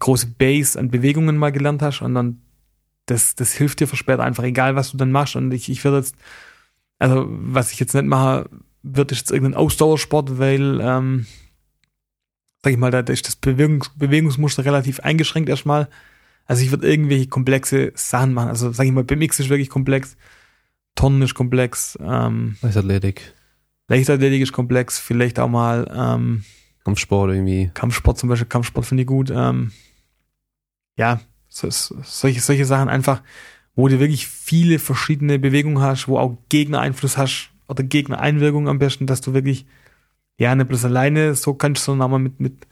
große 0.00 0.26
Base 0.38 0.78
an 0.78 0.90
Bewegungen 0.90 1.38
mal 1.38 1.50
gelernt 1.50 1.80
hast 1.80 2.02
und 2.02 2.14
dann 2.14 2.42
das, 3.06 3.34
das 3.34 3.54
hilft 3.54 3.80
dir 3.80 3.88
für 3.88 3.96
später 3.96 4.24
einfach, 4.24 4.44
egal 4.44 4.76
was 4.76 4.90
du 4.90 4.98
dann 4.98 5.10
machst. 5.10 5.34
Und 5.34 5.50
ich, 5.52 5.70
ich 5.70 5.82
würde 5.82 5.96
jetzt, 5.96 6.14
also 6.98 7.24
was 7.26 7.72
ich 7.72 7.80
jetzt 7.80 7.94
nicht 7.94 8.04
mache, 8.04 8.50
wird 8.82 9.12
jetzt 9.12 9.30
irgendein 9.30 9.58
Ausdauersport, 9.58 10.38
weil, 10.38 10.78
ähm, 10.82 11.26
sag 12.62 12.72
ich 12.72 12.78
mal, 12.78 12.90
da 12.90 13.00
ist 13.00 13.26
das 13.26 13.36
Bewegungs 13.36 13.90
Bewegungsmuster 13.96 14.64
relativ 14.64 15.00
eingeschränkt 15.00 15.48
erstmal. 15.48 15.88
Also 16.46 16.62
ich 16.62 16.70
würde 16.70 16.88
irgendwelche 16.88 17.28
komplexe 17.28 17.92
Sachen 17.94 18.32
machen. 18.32 18.48
Also 18.48 18.72
sag 18.72 18.86
ich 18.86 18.92
mal, 18.92 19.04
BMX 19.04 19.40
ist 19.40 19.48
wirklich 19.48 19.68
komplex, 19.68 20.16
Tonnen 20.94 21.22
ist 21.22 21.34
komplex, 21.34 21.98
ähm, 22.00 22.56
Leichtathletik, 22.62 23.34
Leichtathletik 23.88 24.42
ist 24.42 24.52
komplex, 24.52 24.98
vielleicht 24.98 25.38
auch 25.38 25.48
mal 25.48 25.90
ähm, 25.94 26.44
Kampfsport 26.84 27.32
irgendwie. 27.32 27.70
Kampfsport 27.74 28.18
zum 28.18 28.30
Beispiel, 28.30 28.48
Kampfsport 28.48 28.86
finde 28.86 29.02
ich 29.02 29.06
gut. 29.06 29.30
Ähm, 29.30 29.72
ja, 30.96 31.20
so, 31.48 31.70
so, 31.70 31.96
solche, 32.02 32.40
solche 32.40 32.64
Sachen 32.64 32.88
einfach, 32.88 33.22
wo 33.74 33.88
du 33.88 34.00
wirklich 34.00 34.26
viele 34.26 34.78
verschiedene 34.78 35.38
Bewegungen 35.38 35.80
hast, 35.80 36.08
wo 36.08 36.18
auch 36.18 36.38
Gegnereinfluss 36.48 37.16
hast 37.16 37.50
oder 37.68 37.84
Gegnereinwirkung 37.84 38.68
am 38.68 38.78
besten, 38.78 39.06
dass 39.06 39.20
du 39.20 39.34
wirklich, 39.34 39.66
ja, 40.38 40.54
nicht 40.54 40.68
bloß 40.68 40.84
alleine 40.84 41.34
so 41.34 41.54
kannst, 41.54 41.84
sondern 41.84 42.06
auch 42.06 42.10
mal 42.12 42.18
mit, 42.18 42.40
mit 42.40 42.66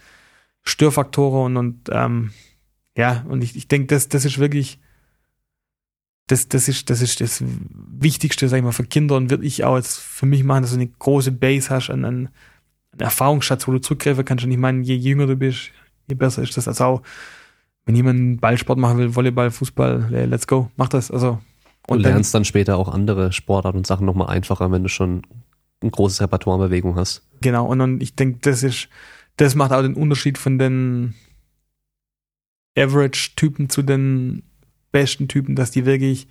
Störfaktoren 0.63 1.57
und, 1.57 1.89
und 1.89 1.91
ähm, 1.93 2.31
ja, 2.97 3.25
und 3.29 3.43
ich, 3.43 3.57
ich 3.57 3.69
denke, 3.69 3.89
das, 3.89 4.09
das 4.09 4.25
ist 4.25 4.39
wirklich, 4.39 4.81
das, 6.29 6.49
das 6.49 6.69
ist, 6.69 6.91
das 6.91 7.03
ist 7.03 7.21
das 7.21 7.43
Wichtigste, 7.45 8.49
sag 8.49 8.59
ich 8.59 8.65
mal, 8.65 8.73
für 8.73 8.85
Kinder 8.85 9.17
und 9.17 9.31
würde 9.31 9.45
ich 9.45 9.65
auch 9.65 9.77
jetzt 9.77 9.99
für 9.99 10.27
mich 10.27 10.45
machen, 10.45 10.63
dass 10.63 10.71
du 10.71 10.77
eine 10.77 10.89
große 10.89 11.33
Base 11.33 11.71
hast, 11.71 11.91
an, 11.91 12.05
an, 12.05 12.29
an 12.93 13.01
Erfahrungsschatz, 13.01 13.69
wo 13.69 13.73
du 13.73 13.81
zurückgreifen 13.81 14.25
kannst. 14.25 14.45
Und 14.45 14.51
ich 14.51 14.59
meine, 14.59 14.83
je 14.83 14.97
jünger 14.97 15.27
du 15.27 15.37
bist, 15.37 15.71
je 16.09 16.15
besser 16.15 16.43
ist 16.43 16.57
das. 16.57 16.69
Also 16.69 16.85
auch, 16.85 17.03
wenn 17.85 17.95
jemand 17.95 18.41
Ballsport 18.41 18.79
machen 18.79 18.99
will, 18.99 19.15
Volleyball, 19.15 19.51
Fußball, 19.51 20.09
let's 20.11 20.47
go, 20.47 20.71
mach 20.77 20.89
das. 20.89 21.11
Also, 21.11 21.39
und 21.87 21.99
du 21.99 22.09
lernst 22.09 22.35
dann, 22.35 22.41
dann 22.41 22.45
später 22.45 22.77
auch 22.77 22.89
andere 22.89 23.33
Sportarten 23.33 23.79
und 23.79 23.87
Sachen 23.87 24.07
nochmal 24.07 24.29
einfacher, 24.29 24.73
wenn 24.73 24.83
du 24.83 24.89
schon 24.89 25.23
ein 25.83 25.91
großes 25.91 26.23
Repertoire 26.23 26.63
an 26.63 26.69
Bewegung 26.69 26.97
hast. 26.97 27.23
Genau, 27.41 27.67
und 27.67 27.79
dann, 27.79 28.01
ich 28.01 28.15
denke, 28.15 28.39
das 28.43 28.63
ist, 28.63 28.89
das 29.37 29.55
macht 29.55 29.73
auch 29.73 29.83
den 29.83 29.95
Unterschied 29.95 30.39
von 30.39 30.59
den 30.59 31.15
Average-Typen 32.77 33.69
zu 33.69 33.83
den 33.83 34.43
besten 34.93 35.29
Typen, 35.29 35.57
dass 35.57 35.71
die 35.71 35.87
wirklich, 35.87 36.29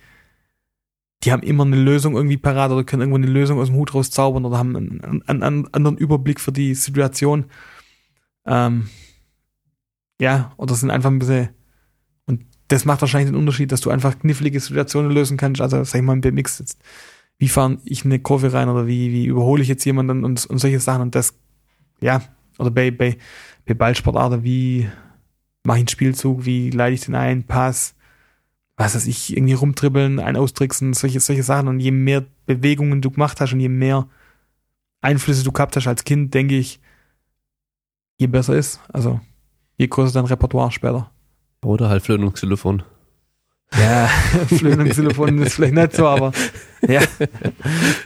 die 1.22 1.32
haben 1.32 1.42
immer 1.42 1.64
eine 1.64 1.76
Lösung 1.76 2.16
irgendwie 2.16 2.36
parat 2.36 2.70
oder 2.70 2.84
können 2.84 3.02
irgendwo 3.02 3.16
eine 3.16 3.26
Lösung 3.26 3.58
aus 3.58 3.68
dem 3.68 3.76
Hut 3.76 3.94
rauszaubern 3.94 4.44
oder 4.44 4.58
haben 4.58 4.76
einen, 4.76 5.22
einen, 5.26 5.42
einen 5.42 5.72
anderen 5.72 5.98
Überblick 5.98 6.40
für 6.40 6.52
die 6.52 6.74
Situation. 6.74 7.46
Ähm, 8.44 8.88
ja, 10.20 10.52
oder 10.56 10.74
sind 10.74 10.90
einfach 10.90 11.10
ein 11.10 11.18
bisschen, 11.18 11.50
und 12.26 12.44
das 12.68 12.84
macht 12.84 13.00
wahrscheinlich 13.00 13.30
den 13.30 13.38
Unterschied, 13.38 13.70
dass 13.70 13.80
du 13.80 13.90
einfach 13.90 14.18
knifflige 14.18 14.60
Situationen 14.60 15.10
lösen 15.10 15.36
kannst. 15.36 15.60
Also, 15.60 15.84
sag 15.84 16.00
ich 16.00 16.04
mal, 16.04 16.14
im 16.14 16.20
BMX 16.20 16.58
jetzt, 16.58 16.80
wie 17.38 17.48
fahre 17.48 17.78
ich 17.84 18.04
eine 18.04 18.18
Kurve 18.18 18.52
rein 18.52 18.68
oder 18.68 18.86
wie, 18.86 19.12
wie 19.12 19.26
überhole 19.26 19.62
ich 19.62 19.68
jetzt 19.68 19.84
jemanden 19.84 20.24
und, 20.24 20.46
und 20.46 20.58
solche 20.58 20.80
Sachen 20.80 21.02
und 21.02 21.14
das, 21.14 21.38
ja, 22.00 22.22
oder 22.58 22.70
bei, 22.70 22.90
bei, 22.90 23.18
bei 23.66 23.74
Ballsportarten, 23.74 24.42
wie 24.42 24.88
mache 25.64 25.78
ich 25.78 25.82
einen 25.82 25.88
Spielzug, 25.88 26.46
wie 26.46 26.70
leite 26.70 26.94
ich 26.94 27.02
den 27.02 27.14
ein, 27.14 27.44
Pass, 27.44 27.94
was 28.76 28.94
weiß 28.94 29.06
ich, 29.06 29.36
irgendwie 29.36 29.54
rumtribbeln, 29.54 30.20
ein 30.20 30.36
austricksen, 30.36 30.94
solche, 30.94 31.20
solche 31.20 31.42
Sachen. 31.42 31.68
Und 31.68 31.80
je 31.80 31.90
mehr 31.90 32.24
Bewegungen 32.46 33.02
du 33.02 33.10
gemacht 33.10 33.40
hast 33.40 33.52
und 33.52 33.60
je 33.60 33.68
mehr 33.68 34.08
Einflüsse 35.00 35.44
du 35.44 35.52
gehabt 35.52 35.76
hast 35.76 35.86
als 35.86 36.04
Kind, 36.04 36.34
denke 36.34 36.56
ich, 36.56 36.80
je 38.18 38.26
besser 38.26 38.54
ist. 38.54 38.80
Also, 38.92 39.20
je 39.76 39.88
größer 39.88 40.14
dein 40.14 40.26
Repertoire 40.26 40.70
später. 40.70 41.10
Oder 41.62 41.88
halt 41.88 42.02
Flöhen 42.02 42.22
und 42.22 42.34
Xylophon. 42.34 42.82
Ja, 43.74 44.06
Flöhen 44.46 44.80
und 44.80 44.90
Xylophon 44.90 45.38
ist 45.38 45.54
vielleicht 45.54 45.74
nicht 45.74 45.94
so, 45.94 46.06
aber 46.06 46.32
ja. 46.86 47.00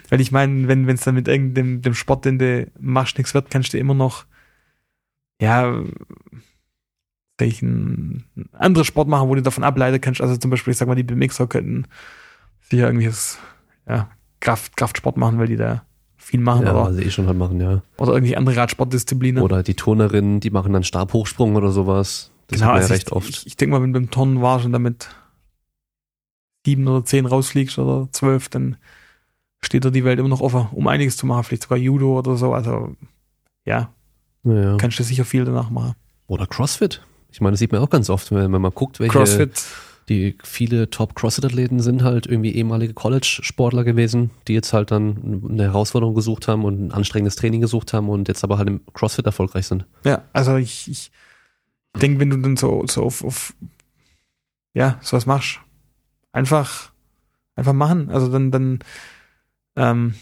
Weil 0.09 0.21
ich 0.21 0.33
meine, 0.33 0.69
wenn 0.69 0.89
es 0.89 1.03
dann 1.03 1.15
mit 1.15 1.29
irgendeinem 1.29 1.83
dem 1.83 1.95
Sport, 1.95 2.25
den 2.25 2.39
du 2.39 2.71
machst, 2.79 3.19
nichts 3.19 3.35
wird, 3.35 3.51
kannst 3.51 3.73
du 3.73 3.79
immer 3.79 3.95
noch, 3.95 4.25
ja, 5.41 5.83
welchen 7.39 8.25
andere 8.53 8.85
Sport 8.85 9.09
machen, 9.09 9.29
wo 9.29 9.35
du 9.35 9.43
davon 9.43 9.65
ableiten 9.65 10.01
kannst. 10.01 10.21
Also 10.21 10.37
zum 10.37 10.51
Beispiel, 10.51 10.73
ich 10.73 10.77
sag 10.77 10.89
mal, 10.89 10.95
die 10.95 11.03
BMXer 11.03 11.47
könnten 11.47 11.87
sicher 12.61 12.87
irgendwie 12.87 13.07
das, 13.07 13.39
ja, 13.89 14.11
Kraft, 14.41 14.77
Kraftsport 14.77 15.17
machen, 15.17 15.39
weil 15.39 15.47
die 15.47 15.57
da 15.57 15.85
viel 16.17 16.41
machen. 16.41 16.67
Ja, 16.67 16.75
oder, 16.75 16.93
sie 16.93 17.03
eh 17.03 17.11
schon 17.11 17.27
halt 17.27 17.39
machen, 17.39 17.61
ja. 17.61 17.83
Oder 17.97 18.13
irgendwie 18.13 18.37
andere 18.37 18.57
Radsportdisziplinen. 18.57 19.43
Oder 19.43 19.63
die 19.63 19.75
Turnerinnen, 19.75 20.41
die 20.41 20.51
machen 20.51 20.73
dann 20.73 20.85
Stabhochsprung 20.85 21.57
oder 21.57 21.71
sowas. 21.71 22.31
Das 22.49 22.61
genau, 22.61 22.73
also 22.73 22.89
ja 22.89 22.95
recht 22.95 23.09
ich, 23.09 23.13
oft. 23.13 23.29
Ich, 23.29 23.47
ich 23.47 23.57
denke 23.57 23.75
mal, 23.75 23.83
wenn 23.83 23.93
du 23.93 24.01
beim 24.01 24.11
Tonnen 24.11 24.41
warst 24.41 24.67
und 24.67 24.73
damit 24.73 25.09
sieben 26.65 26.87
oder 26.89 27.05
zehn 27.05 27.27
rausfliegst 27.27 27.79
oder 27.79 28.09
zwölf, 28.13 28.49
dann 28.49 28.77
steht 29.63 29.85
da 29.85 29.91
die 29.91 30.05
Welt 30.05 30.19
immer 30.19 30.29
noch 30.29 30.41
offen, 30.41 30.69
um 30.73 30.87
einiges 30.89 31.17
zu 31.17 31.27
machen, 31.27 31.45
vielleicht 31.45 31.65
sogar 31.65 31.79
Judo 31.79 32.19
oder 32.19 32.37
so. 32.37 32.53
Also 32.55 32.97
ja, 33.65 33.93
ja. 34.45 34.77
kannst 34.77 34.99
du 34.99 35.03
sicher 35.03 35.25
viel 35.25 35.45
danach 35.45 35.71
machen. 35.71 35.95
Oder 36.27 36.47
CrossFit. 36.47 37.03
Ich 37.33 37.41
meine, 37.41 37.53
das 37.53 37.61
sieht 37.61 37.73
man 37.73 37.81
auch 37.81 37.91
ganz 37.91 38.11
oft, 38.11 38.33
wenn 38.33 38.51
man 38.51 38.63
mal 38.63 38.71
guckt, 38.71 39.01
welche 39.01 39.13
CrossFit. 39.13 39.63
die 40.09 40.37
viele 40.43 40.91
Top 40.91 41.15
CrossFit-Athleten 41.15 41.81
sind 41.81 42.03
halt 42.03 42.27
irgendwie 42.27 42.55
ehemalige 42.55 42.95
College-Sportler 42.95 43.85
gewesen, 43.85 44.31
die 44.49 44.55
jetzt 44.55 44.73
halt 44.73 44.91
dann 44.91 45.45
eine 45.49 45.65
Herausforderung 45.65 46.15
gesucht 46.15 46.49
haben 46.49 46.65
und 46.65 46.87
ein 46.87 46.93
anstrengendes 46.93 47.37
Training 47.37 47.61
gesucht 47.61 47.93
haben 47.93 48.09
und 48.09 48.29
jetzt 48.29 48.43
aber 48.43 48.59
halt 48.59 48.69
im 48.69 48.81
CrossFit 48.93 49.27
erfolgreich 49.27 49.67
sind. 49.67 49.87
Ja, 50.05 50.23
also 50.33 50.57
ich, 50.57 50.91
ich 50.91 51.11
denke, 52.01 52.21
wenn 52.21 52.31
du 52.31 52.37
dann 52.39 52.57
so, 52.57 52.85
so 52.89 53.05
auf, 53.05 53.25
auf 53.25 53.55
ja, 54.73 54.99
sowas 55.03 55.27
machst, 55.27 55.61
einfach, 56.33 56.93
einfach 57.57 57.73
machen. 57.73 58.11
Also 58.11 58.29
dann, 58.29 58.51
dann 58.51 58.79
ähm, 59.77 60.15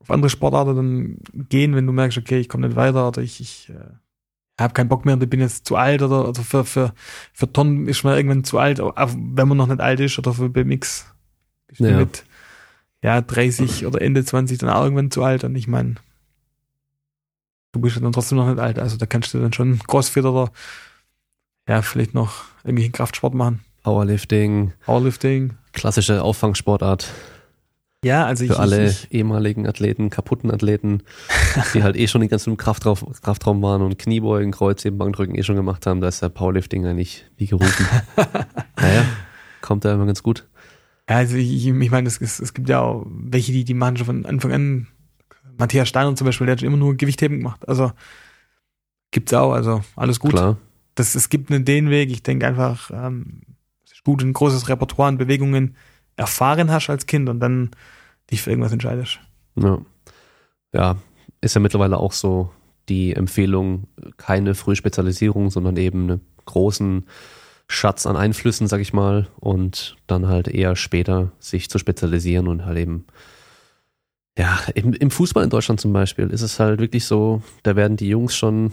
auf 0.00 0.10
andere 0.10 0.30
Sportarten 0.30 0.76
dann 0.76 1.46
gehen, 1.48 1.74
wenn 1.74 1.86
du 1.86 1.92
merkst, 1.92 2.18
okay, 2.18 2.38
ich 2.38 2.48
komme 2.48 2.66
nicht 2.66 2.76
weiter 2.76 3.08
oder 3.08 3.22
ich, 3.22 3.40
ich 3.40 3.70
äh, 3.70 4.62
habe 4.62 4.72
keinen 4.72 4.88
Bock 4.88 5.04
mehr 5.04 5.14
und 5.14 5.22
ich 5.22 5.30
bin 5.30 5.40
jetzt 5.40 5.66
zu 5.66 5.76
alt 5.76 6.02
oder 6.02 6.24
also 6.26 6.42
für, 6.42 6.64
für, 6.64 6.94
für 7.32 7.52
Tonnen 7.52 7.88
ist 7.88 8.04
man 8.04 8.16
irgendwann 8.16 8.44
zu 8.44 8.58
alt, 8.58 8.80
auch 8.80 8.94
wenn 8.96 9.48
man 9.48 9.56
noch 9.56 9.66
nicht 9.66 9.80
alt 9.80 10.00
ist 10.00 10.18
oder 10.18 10.32
für 10.32 10.48
BMX 10.48 11.06
ist 11.68 11.80
ja. 11.80 11.98
mit 11.98 12.24
ja, 13.02 13.20
30 13.20 13.86
oder 13.86 14.00
Ende 14.00 14.24
20 14.24 14.58
dann 14.58 14.70
auch 14.70 14.84
irgendwann 14.84 15.10
zu 15.10 15.22
alt 15.22 15.44
und 15.44 15.56
ich 15.56 15.68
meine, 15.68 15.96
du 17.72 17.80
bist 17.80 17.96
ja 17.96 18.02
dann 18.02 18.12
trotzdem 18.12 18.38
noch 18.38 18.48
nicht 18.48 18.58
alt, 18.58 18.78
also 18.78 18.96
da 18.96 19.06
kannst 19.06 19.34
du 19.34 19.38
dann 19.40 19.52
schon 19.52 19.78
Crossfit 19.80 20.24
oder 20.24 20.50
ja, 21.68 21.82
vielleicht 21.82 22.14
noch 22.14 22.44
irgendwie 22.64 22.90
Kraftsport 22.90 23.34
machen. 23.34 23.65
Powerlifting. 23.86 24.72
Powerlifting. 24.84 25.52
Klassische 25.72 26.20
Auffangsportart. 26.20 27.08
Ja, 28.04 28.26
also 28.26 28.42
ich. 28.42 28.50
Für 28.50 28.58
alle 28.58 28.86
ich, 28.88 29.12
ehemaligen 29.12 29.64
Athleten, 29.68 30.10
kaputten 30.10 30.50
Athleten, 30.50 31.04
die 31.72 31.84
halt 31.84 31.94
eh 31.94 32.08
schon 32.08 32.20
den 32.20 32.28
ganzen 32.28 32.56
Kraftraum, 32.56 32.98
Kraftraum 33.22 33.62
waren 33.62 33.82
und 33.82 33.96
Kniebeugen, 33.96 34.50
Kreuzheben, 34.50 34.98
Bankdrücken 34.98 35.36
eh 35.36 35.44
schon 35.44 35.54
gemacht 35.54 35.86
haben, 35.86 36.00
da 36.00 36.08
ist 36.08 36.20
der 36.20 36.30
Powerlifting 36.30 36.84
eigentlich 36.84 37.26
wie 37.36 37.46
gerufen. 37.46 37.86
naja, 38.76 39.04
kommt 39.60 39.84
da 39.84 39.94
immer 39.94 40.06
ganz 40.06 40.20
gut. 40.24 40.48
Ja, 41.08 41.18
also 41.18 41.36
ich, 41.36 41.68
ich 41.68 41.90
meine, 41.92 42.08
es, 42.08 42.20
es, 42.20 42.54
gibt 42.54 42.68
ja 42.68 42.80
auch 42.80 43.06
welche, 43.08 43.52
die, 43.52 43.62
die 43.62 43.74
machen 43.74 43.98
schon 43.98 44.06
von 44.06 44.26
Anfang 44.26 44.52
an, 44.52 44.86
Matthias 45.58 45.88
Steiner 45.88 46.12
zum 46.16 46.24
Beispiel, 46.24 46.46
der 46.46 46.54
hat 46.54 46.60
schon 46.60 46.66
immer 46.66 46.76
nur 46.76 46.96
Gewichtheben 46.96 47.38
gemacht. 47.38 47.68
Also 47.68 47.92
gibt's 49.12 49.32
auch, 49.32 49.52
also 49.52 49.82
alles 49.94 50.18
gut. 50.18 50.32
Klar. 50.32 50.56
Das, 50.96 51.14
es 51.14 51.28
gibt 51.28 51.52
einen 51.52 51.64
den 51.64 51.88
Weg, 51.88 52.10
ich 52.10 52.24
denke 52.24 52.48
einfach, 52.48 52.90
ähm, 52.92 53.42
gut, 54.06 54.22
ein 54.22 54.32
großes 54.32 54.68
Repertoire 54.68 55.08
an 55.08 55.18
Bewegungen 55.18 55.76
erfahren 56.16 56.70
hast 56.70 56.88
als 56.88 57.06
Kind 57.06 57.28
und 57.28 57.40
dann 57.40 57.70
dich 58.30 58.40
für 58.40 58.50
irgendwas 58.50 58.72
entscheidest. 58.72 59.18
Ja. 59.56 59.78
ja, 60.72 60.96
ist 61.40 61.54
ja 61.54 61.60
mittlerweile 61.60 61.98
auch 61.98 62.12
so 62.12 62.50
die 62.88 63.14
Empfehlung, 63.14 63.88
keine 64.16 64.54
Frühspezialisierung, 64.54 65.50
sondern 65.50 65.76
eben 65.76 66.10
einen 66.10 66.20
großen 66.44 67.06
Schatz 67.66 68.06
an 68.06 68.16
Einflüssen, 68.16 68.68
sag 68.68 68.80
ich 68.80 68.92
mal, 68.92 69.26
und 69.40 69.96
dann 70.06 70.28
halt 70.28 70.46
eher 70.46 70.76
später 70.76 71.32
sich 71.40 71.68
zu 71.68 71.78
spezialisieren 71.78 72.46
und 72.46 72.64
halt 72.64 72.78
eben 72.78 73.06
ja, 74.38 74.56
im, 74.74 74.92
im 74.92 75.10
Fußball 75.10 75.42
in 75.42 75.50
Deutschland 75.50 75.80
zum 75.80 75.92
Beispiel 75.92 76.28
ist 76.28 76.42
es 76.42 76.60
halt 76.60 76.78
wirklich 76.78 77.06
so, 77.06 77.42
da 77.64 77.74
werden 77.74 77.96
die 77.96 78.08
Jungs 78.08 78.36
schon, 78.36 78.72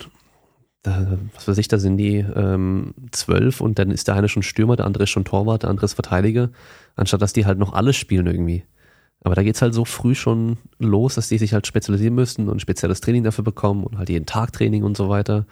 da, 0.83 1.17
was 1.33 1.47
weiß 1.47 1.57
ich, 1.57 1.67
da 1.69 1.79
sind 1.79 1.97
die 1.97 2.17
ähm, 2.17 2.93
zwölf 3.11 3.61
und 3.61 3.79
dann 3.79 3.89
ist 3.89 4.07
der 4.07 4.15
eine 4.15 4.29
schon 4.29 4.43
Stürmer, 4.43 4.75
der 4.75 4.85
andere 4.85 5.03
ist 5.03 5.09
schon 5.09 5.25
Torwart, 5.25 5.63
der 5.63 5.69
andere 5.69 5.85
ist 5.85 5.93
Verteidiger, 5.93 6.49
anstatt 6.95 7.21
dass 7.21 7.33
die 7.33 7.45
halt 7.45 7.57
noch 7.57 7.73
alles 7.73 7.95
spielen 7.95 8.27
irgendwie. 8.27 8.63
Aber 9.21 9.35
da 9.35 9.43
geht's 9.43 9.61
halt 9.61 9.73
so 9.73 9.85
früh 9.85 10.15
schon 10.15 10.57
los, 10.79 11.15
dass 11.15 11.29
die 11.29 11.37
sich 11.37 11.53
halt 11.53 11.65
spezialisieren 11.65 12.13
müssen 12.13 12.49
und 12.49 12.61
spezielles 12.61 12.99
Training 12.99 13.23
dafür 13.23 13.45
bekommen 13.45 13.85
und 13.85 13.97
halt 13.97 14.09
jeden 14.09 14.25
Tag 14.25 14.51
Training 14.51 14.83
und 14.83 14.97
so 14.97 15.07
weiter. 15.07 15.45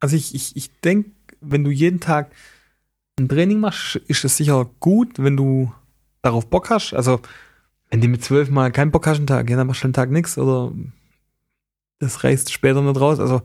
Also 0.00 0.16
ich, 0.16 0.34
ich, 0.34 0.54
ich 0.54 0.70
denke, 0.80 1.10
wenn 1.40 1.64
du 1.64 1.70
jeden 1.70 2.00
Tag 2.00 2.30
ein 3.18 3.28
Training 3.28 3.60
machst, 3.60 3.96
ist 3.96 4.24
es 4.24 4.36
sicher 4.36 4.68
gut, 4.80 5.18
wenn 5.18 5.36
du 5.36 5.72
darauf 6.22 6.48
Bock 6.48 6.70
hast. 6.70 6.92
Also, 6.94 7.20
wenn 7.90 8.00
du 8.00 8.08
mit 8.08 8.24
zwölf 8.24 8.50
Mal 8.50 8.72
keinen 8.72 8.90
Bock 8.90 9.06
hast 9.06 9.18
einen 9.18 9.26
Tag, 9.26 9.48
ja, 9.48 9.56
dann 9.56 9.66
machst 9.66 9.82
du 9.82 9.86
einen 9.86 9.94
Tag 9.94 10.10
nichts 10.10 10.36
oder 10.36 10.72
das 12.00 12.24
reißt 12.24 12.52
später 12.52 12.82
nicht 12.82 13.00
raus. 13.00 13.20
Also, 13.20 13.42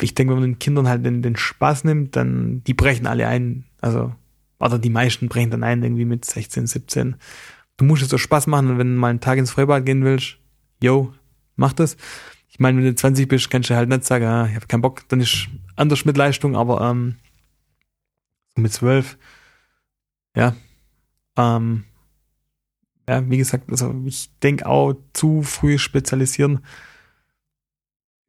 ich 0.00 0.14
denke, 0.14 0.32
wenn 0.32 0.40
man 0.40 0.50
den 0.50 0.58
Kindern 0.58 0.88
halt 0.88 1.04
den, 1.04 1.22
den 1.22 1.36
Spaß 1.36 1.84
nimmt, 1.84 2.16
dann, 2.16 2.62
die 2.64 2.74
brechen 2.74 3.06
alle 3.06 3.28
ein. 3.28 3.64
Also, 3.80 4.14
oder 4.58 4.78
die 4.78 4.90
meisten 4.90 5.28
brechen 5.28 5.50
dann 5.50 5.62
ein, 5.62 5.82
irgendwie 5.82 6.04
mit 6.04 6.24
16, 6.24 6.66
17. 6.66 7.16
Du 7.76 7.84
musst 7.84 8.02
es 8.02 8.08
so 8.08 8.18
Spaß 8.18 8.46
machen 8.46 8.78
wenn 8.78 8.94
du 8.94 9.00
mal 9.00 9.08
einen 9.08 9.20
Tag 9.20 9.38
ins 9.38 9.50
Freibad 9.50 9.84
gehen 9.84 10.04
willst, 10.04 10.38
yo, 10.82 11.12
mach 11.56 11.72
das. 11.72 11.96
Ich 12.48 12.60
meine, 12.60 12.78
wenn 12.78 12.84
du 12.84 12.94
20 12.94 13.28
bist, 13.28 13.50
kannst 13.50 13.70
du 13.70 13.74
halt 13.74 13.88
nicht 13.88 14.04
sagen, 14.04 14.26
ah, 14.26 14.46
ich 14.46 14.54
habe 14.54 14.66
keinen 14.66 14.82
Bock, 14.82 15.08
dann 15.08 15.20
ist 15.20 15.48
anders 15.76 16.04
mit 16.04 16.16
Leistung, 16.16 16.56
aber 16.56 16.88
ähm, 16.88 17.16
mit 18.56 18.72
12, 18.72 19.18
ja, 20.36 20.54
ähm, 21.36 21.84
ja, 23.08 23.28
wie 23.28 23.38
gesagt, 23.38 23.70
also 23.70 23.94
ich 24.06 24.30
denke 24.38 24.66
auch 24.66 24.94
zu 25.12 25.42
früh 25.42 25.78
spezialisieren 25.78 26.60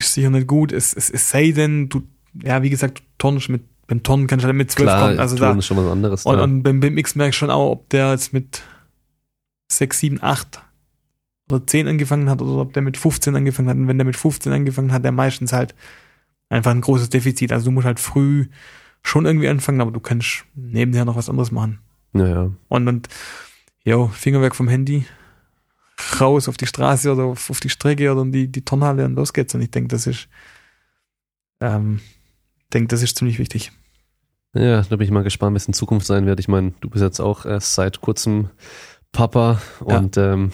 ist 0.06 0.14
sicher 0.14 0.30
nicht 0.30 0.48
gut. 0.48 0.72
Es, 0.72 0.94
es, 0.94 1.10
es 1.10 1.30
sei 1.30 1.52
denn, 1.52 1.90
du, 1.90 2.04
ja, 2.44 2.62
wie 2.64 2.70
gesagt, 2.70 3.00
du 3.00 3.04
turnst 3.18 3.50
mit, 3.50 3.64
beim 3.88 4.04
Turnen 4.04 4.28
kannst 4.28 4.44
du 4.44 4.48
halt 4.48 4.56
mit 4.56 4.72
12 4.72 4.86
Klar, 4.86 5.08
kommen. 5.08 5.20
Also 5.20 5.36
da, 5.36 5.52
ist 5.52 5.66
schon 5.66 5.78
was 5.78 5.92
anderes. 5.92 6.26
und, 6.26 6.38
da. 6.38 6.44
und 6.44 6.64
beim 6.64 6.80
BMX 6.80 7.16
merke 7.16 7.30
ich 7.30 7.38
schon 7.38 7.50
auch, 7.50 7.72
ob 7.72 7.90
der 7.90 8.12
jetzt 8.12 8.34
mit 8.34 8.64
6, 9.72 10.00
7, 10.00 10.20
8 10.22 10.62
oder 11.52 11.66
10 11.66 11.88
angefangen 11.88 12.30
hat 12.30 12.42
oder 12.42 12.62
ob 12.62 12.74
der 12.74 12.82
mit 12.82 12.98
15 12.98 13.36
angefangen 13.36 13.70
hat. 13.70 13.78
Und 13.78 13.88
wenn 13.88 13.98
der 13.98 14.06
mit 14.06 14.16
15 14.16 14.52
angefangen 14.52 14.92
hat, 14.92 15.04
der 15.04 15.12
meistens 15.12 15.54
halt 15.54 15.76
einfach 16.50 16.72
ein 16.72 16.82
großes 16.82 17.10
Defizit. 17.10 17.52
Also 17.52 17.66
du 17.66 17.72
musst 17.72 17.86
halt 17.86 18.00
früh 18.00 18.48
schon 19.04 19.26
irgendwie 19.26 19.48
anfangen, 19.48 19.82
aber 19.82 19.92
du 19.92 20.00
kannst 20.00 20.46
nebenher 20.56 21.06
noch 21.06 21.16
was 21.16 21.30
anderes 21.30 21.52
machen. 21.52 21.80
Naja. 22.14 22.52
Und, 22.70 22.88
und 22.88 23.10
jo, 23.84 24.08
Finger 24.08 24.42
weg 24.42 24.56
vom 24.56 24.68
Handy, 24.68 25.06
raus 26.20 26.48
auf 26.48 26.58
die 26.58 26.68
Straße 26.68 27.12
oder 27.12 27.24
auf, 27.24 27.50
auf 27.50 27.60
die 27.60 27.70
Strecke 27.70 28.12
oder 28.12 28.22
in 28.22 28.32
die, 28.32 28.52
die 28.52 28.66
Turnhalle 28.66 29.06
und 29.06 29.16
los 29.16 29.34
geht's. 29.34 29.56
Und 29.56 29.62
ich 29.62 29.72
denke, 29.72 29.90
das 29.90 30.08
ist, 30.08 30.28
ähm, 31.62 32.02
denke, 32.74 32.88
das 32.88 33.02
ist 33.02 33.18
ziemlich 33.18 33.40
wichtig. 33.40 33.72
Ja, 34.54 34.82
da 34.82 34.96
bin 34.96 35.06
ich 35.06 35.12
mal 35.12 35.24
gespannt, 35.24 35.54
wie 35.54 35.58
es 35.58 35.68
in 35.68 35.74
Zukunft 35.74 36.08
sein 36.08 36.26
wird. 36.26 36.40
Ich 36.40 36.48
meine, 36.48 36.74
du 36.80 36.90
bist 36.90 37.04
jetzt 37.04 37.20
auch 37.20 37.46
erst 37.46 37.74
seit 37.74 38.00
kurzem 38.02 38.50
Papa 39.12 39.62
und 39.82 40.18
ähm, 40.18 40.52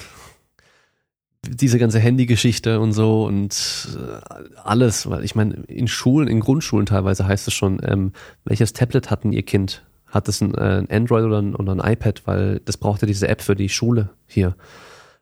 diese 1.48 1.80
ganze 1.80 2.00
Handygeschichte 2.00 2.80
und 2.80 2.94
so 2.94 3.26
und 3.26 3.88
äh, 3.96 4.40
alles, 4.64 5.10
weil 5.10 5.24
ich 5.24 5.36
meine, 5.36 5.56
in 5.68 5.88
Schulen, 5.88 6.28
in 6.28 6.40
Grundschulen 6.40 6.86
teilweise 6.86 7.26
heißt 7.26 7.48
es 7.48 7.54
schon, 7.54 7.80
ähm, 7.84 8.12
welches 8.44 8.74
Tablet 8.74 9.10
hat 9.10 9.24
denn 9.24 9.34
ihr 9.34 9.44
Kind? 9.44 9.84
Hat 10.06 10.28
es 10.28 10.42
ein, 10.42 10.54
äh, 10.56 10.80
ein 10.80 10.90
Android 10.90 11.24
oder 11.24 11.42
ein, 11.42 11.56
oder 11.56 11.74
ein 11.74 11.94
iPad? 11.94 12.24
Weil 12.26 12.60
das 12.66 12.78
braucht 12.78 13.02
ja 13.02 13.08
diese 13.08 13.28
App 13.28 13.42
für 13.42 13.56
die 13.56 13.70
Schule 13.70 14.10
hier. 14.28 14.56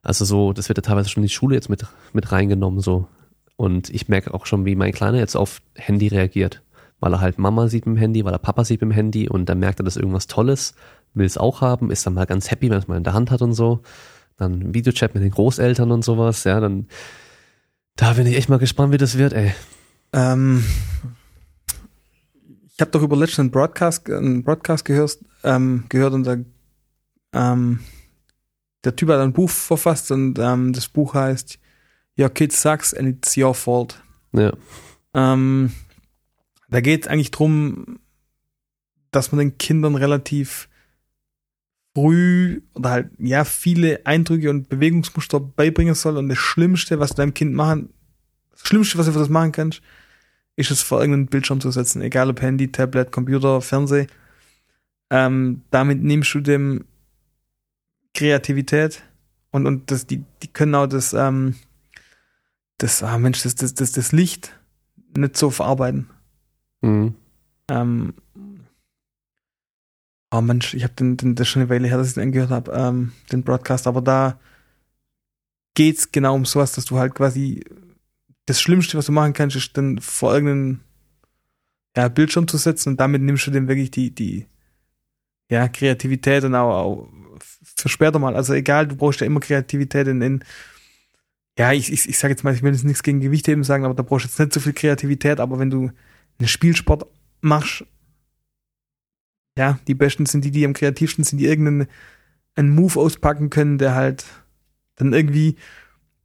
Also 0.02 0.26
so, 0.26 0.54
das 0.54 0.70
wird 0.70 0.78
ja 0.78 0.82
teilweise 0.82 1.10
schon 1.10 1.24
in 1.24 1.28
die 1.28 1.34
Schule 1.34 1.56
jetzt 1.56 1.70
mit, 1.70 1.86
mit 2.14 2.32
reingenommen 2.32 2.80
so. 2.80 3.08
Und 3.56 3.90
ich 3.90 4.08
merke 4.08 4.34
auch 4.34 4.46
schon, 4.46 4.66
wie 4.66 4.76
mein 4.76 4.94
Kleiner 4.94 5.18
jetzt 5.18 5.36
auf 5.36 5.62
Handy 5.76 6.08
reagiert. 6.08 6.64
Weil 7.02 7.14
er 7.14 7.22
halt 7.22 7.38
Mama 7.38 7.68
sieht 7.68 7.86
mit 7.86 7.98
dem 7.98 8.00
Handy, 8.00 8.26
weil 8.26 8.34
er 8.34 8.40
Papa 8.40 8.64
sieht 8.64 8.82
mit 8.82 8.92
dem 8.92 8.94
Handy 8.94 9.30
und 9.30 9.48
dann 9.48 9.60
merkt 9.60 9.82
er, 9.82 9.84
dass 9.84 9.98
irgendwas 9.98 10.28
Tolles, 10.28 10.76
will 11.14 11.26
es 11.26 11.38
auch 11.38 11.62
haben, 11.62 11.92
ist 11.92 12.06
dann 12.06 12.14
mal 12.14 12.26
ganz 12.26 12.52
happy, 12.52 12.70
wenn 12.70 12.78
es 12.78 12.88
mal 12.88 12.98
in 12.98 13.04
der 13.04 13.14
Hand 13.14 13.32
hat 13.32 13.42
und 13.42 13.54
so. 13.54 13.82
Dann 14.38 14.74
Videochat 14.74 15.14
mit 15.14 15.24
den 15.24 15.32
Großeltern 15.32 15.92
und 15.92 16.04
sowas, 16.04 16.44
ja, 16.44 16.60
dann 16.60 16.88
da 18.00 18.14
bin 18.14 18.28
ich 18.28 18.38
echt 18.38 18.48
mal 18.48 18.60
gespannt, 18.60 18.94
wie 18.94 18.98
das 18.98 19.18
wird, 19.18 19.34
ey. 19.34 19.54
Ähm, 20.14 20.64
ich 22.74 22.80
habe 22.80 22.92
doch 22.92 23.02
über 23.02 23.18
letzten 23.18 23.42
einen 23.42 23.52
Broadcast, 23.52 24.10
einen 24.10 24.42
Broadcast 24.42 24.86
gehört, 24.86 25.20
ähm, 25.44 25.84
gehört 25.90 26.14
und 26.14 26.24
da, 26.24 26.38
ähm, 27.34 27.82
der 28.84 28.96
Typ 28.96 29.10
hat 29.10 29.20
ein 29.20 29.34
Buch 29.34 29.50
verfasst 29.50 30.12
und 30.12 30.40
ähm, 30.40 30.74
das 30.74 30.88
Buch 30.88 31.14
heißt 31.14 31.60
Your 32.18 32.30
Kid 32.30 32.52
Sucks 32.54 32.94
and 32.94 33.08
It's 33.08 33.38
Your 33.38 33.54
Fault. 33.54 34.02
Ja. 34.34 34.54
Ähm, 35.14 35.72
da 36.70 36.82
geht 36.82 37.04
es 37.04 37.08
eigentlich 37.08 37.32
drum, 37.32 38.00
dass 39.12 39.32
man 39.32 39.40
den 39.40 39.58
Kindern 39.58 39.96
relativ 39.96 40.70
früh 41.96 42.62
oder 42.76 42.92
halt 42.92 43.12
ja 43.18 43.44
viele 43.44 44.06
Eindrücke 44.06 44.50
und 44.50 44.70
Bewegungsmuster 44.70 45.40
beibringen 45.40 45.96
soll 45.96 46.18
und 46.18 46.30
das 46.30 46.38
Schlimmste, 46.38 47.00
was 47.00 47.12
du 47.12 47.16
deinem 47.18 47.34
Kind 47.34 47.54
machen, 47.54 47.90
das 48.52 48.62
Schlimmste, 48.62 48.98
was 48.98 49.08
du 49.08 49.14
für 49.14 49.20
das 49.20 49.30
machen 49.30 49.52
kannst, 49.52 49.82
ist 50.56 50.72
es 50.72 50.82
vor 50.82 51.00
irgendeinen 51.00 51.28
Bildschirm 51.28 51.62
zu 51.62 51.72
setzen, 51.72 52.02
egal 52.02 52.30
ob 52.30 52.42
Handy, 52.42 52.72
Tablet, 52.72 53.12
Computer, 53.12 53.62
Fernseh. 53.62 54.08
Ähm, 55.10 55.64
damit 55.72 56.04
nimmst 56.04 56.34
du 56.36 56.42
dem 56.42 56.86
Kreativität 58.14 59.04
und 59.52 59.66
und 59.66 59.92
das 59.92 60.08
die 60.08 60.24
die 60.42 60.48
können 60.48 60.76
auch 60.76 60.88
das 60.88 61.14
ähm, 61.14 61.56
das 62.78 63.04
ah 63.04 63.18
Mensch 63.18 63.44
das 63.44 63.56
das 63.56 63.74
das, 63.74 63.92
das 63.92 64.12
Licht 64.12 64.58
nicht 65.16 65.38
so 65.38 65.50
verarbeiten. 65.50 66.10
Mhm. 66.82 67.16
Ähm, 67.70 68.14
oh 70.32 70.42
Mensch, 70.42 70.74
ich 70.74 70.84
habe 70.84 70.94
den, 70.94 71.18
den 71.18 71.36
das 71.36 71.48
schon 71.48 71.62
eine 71.62 71.70
Weile 71.70 71.88
her, 71.88 71.98
dass 71.98 72.10
ich 72.10 72.14
den 72.16 72.24
angehört 72.24 72.52
habe, 72.52 72.72
ähm, 72.72 73.12
den 73.32 73.44
Broadcast, 73.44 73.88
aber 73.88 74.02
da 74.02 74.40
geht's 75.76 76.12
genau 76.12 76.36
um 76.36 76.46
sowas, 76.46 76.74
dass 76.74 76.86
du 76.86 76.98
halt 76.98 77.16
quasi 77.16 77.64
das 78.46 78.62
Schlimmste, 78.62 78.98
was 78.98 79.06
du 79.06 79.12
machen 79.12 79.34
kannst, 79.34 79.56
ist 79.56 79.78
dann 79.78 80.00
vor 80.00 80.34
irgendeinen 80.34 80.82
ja, 81.96 82.08
Bildschirm 82.08 82.48
zu 82.48 82.58
setzen 82.58 82.90
und 82.90 83.00
damit 83.00 83.22
nimmst 83.22 83.48
du 83.48 83.52
dem 83.52 83.68
wirklich 83.68 83.92
die, 83.92 84.14
die 84.14 84.48
ja, 85.50 85.68
Kreativität 85.68 86.44
und 86.44 86.56
auch, 86.56 86.70
auch 86.70 87.10
für 87.82 87.90
später 87.90 88.20
mal. 88.20 88.36
Also 88.36 88.54
egal, 88.54 88.88
du 88.88 88.96
brauchst 88.96 89.22
ja 89.22 89.28
immer 89.28 89.40
Kreativität 89.40 90.08
in, 90.08 90.22
in 90.22 90.44
ja, 91.58 91.74
ich, 91.74 91.92
ich, 91.92 92.08
ich 92.08 92.18
sage 92.18 92.34
jetzt 92.34 92.44
mal, 92.44 92.54
ich 92.54 92.64
will 92.64 92.72
jetzt 92.72 92.86
nichts 92.86 93.04
gegen 93.04 93.20
Gewichtheben 93.20 93.64
sagen, 93.64 93.84
aber 93.84 93.94
da 93.94 94.04
brauchst 94.04 94.26
du 94.26 94.30
jetzt 94.30 94.40
nicht 94.40 94.54
so 94.54 94.60
viel 94.60 94.74
Kreativität, 94.74 95.40
aber 95.40 95.60
wenn 95.60 95.70
du 95.70 95.92
einen 96.40 96.48
Spielsport 96.48 97.06
machst, 97.42 97.86
ja, 99.58 99.78
die 99.88 99.96
Besten 99.96 100.26
sind 100.26 100.46
die, 100.46 100.52
die 100.52 100.66
am 100.66 100.74
kreativsten 100.74 101.26
sind, 101.26 101.38
die 101.38 101.48
irgendeinen 101.48 101.88
einen 102.56 102.76
Move 102.76 103.00
auspacken 103.00 103.50
können, 103.50 103.78
der 103.78 103.96
halt 103.96 104.26
dann 104.96 105.14
irgendwie 105.14 105.56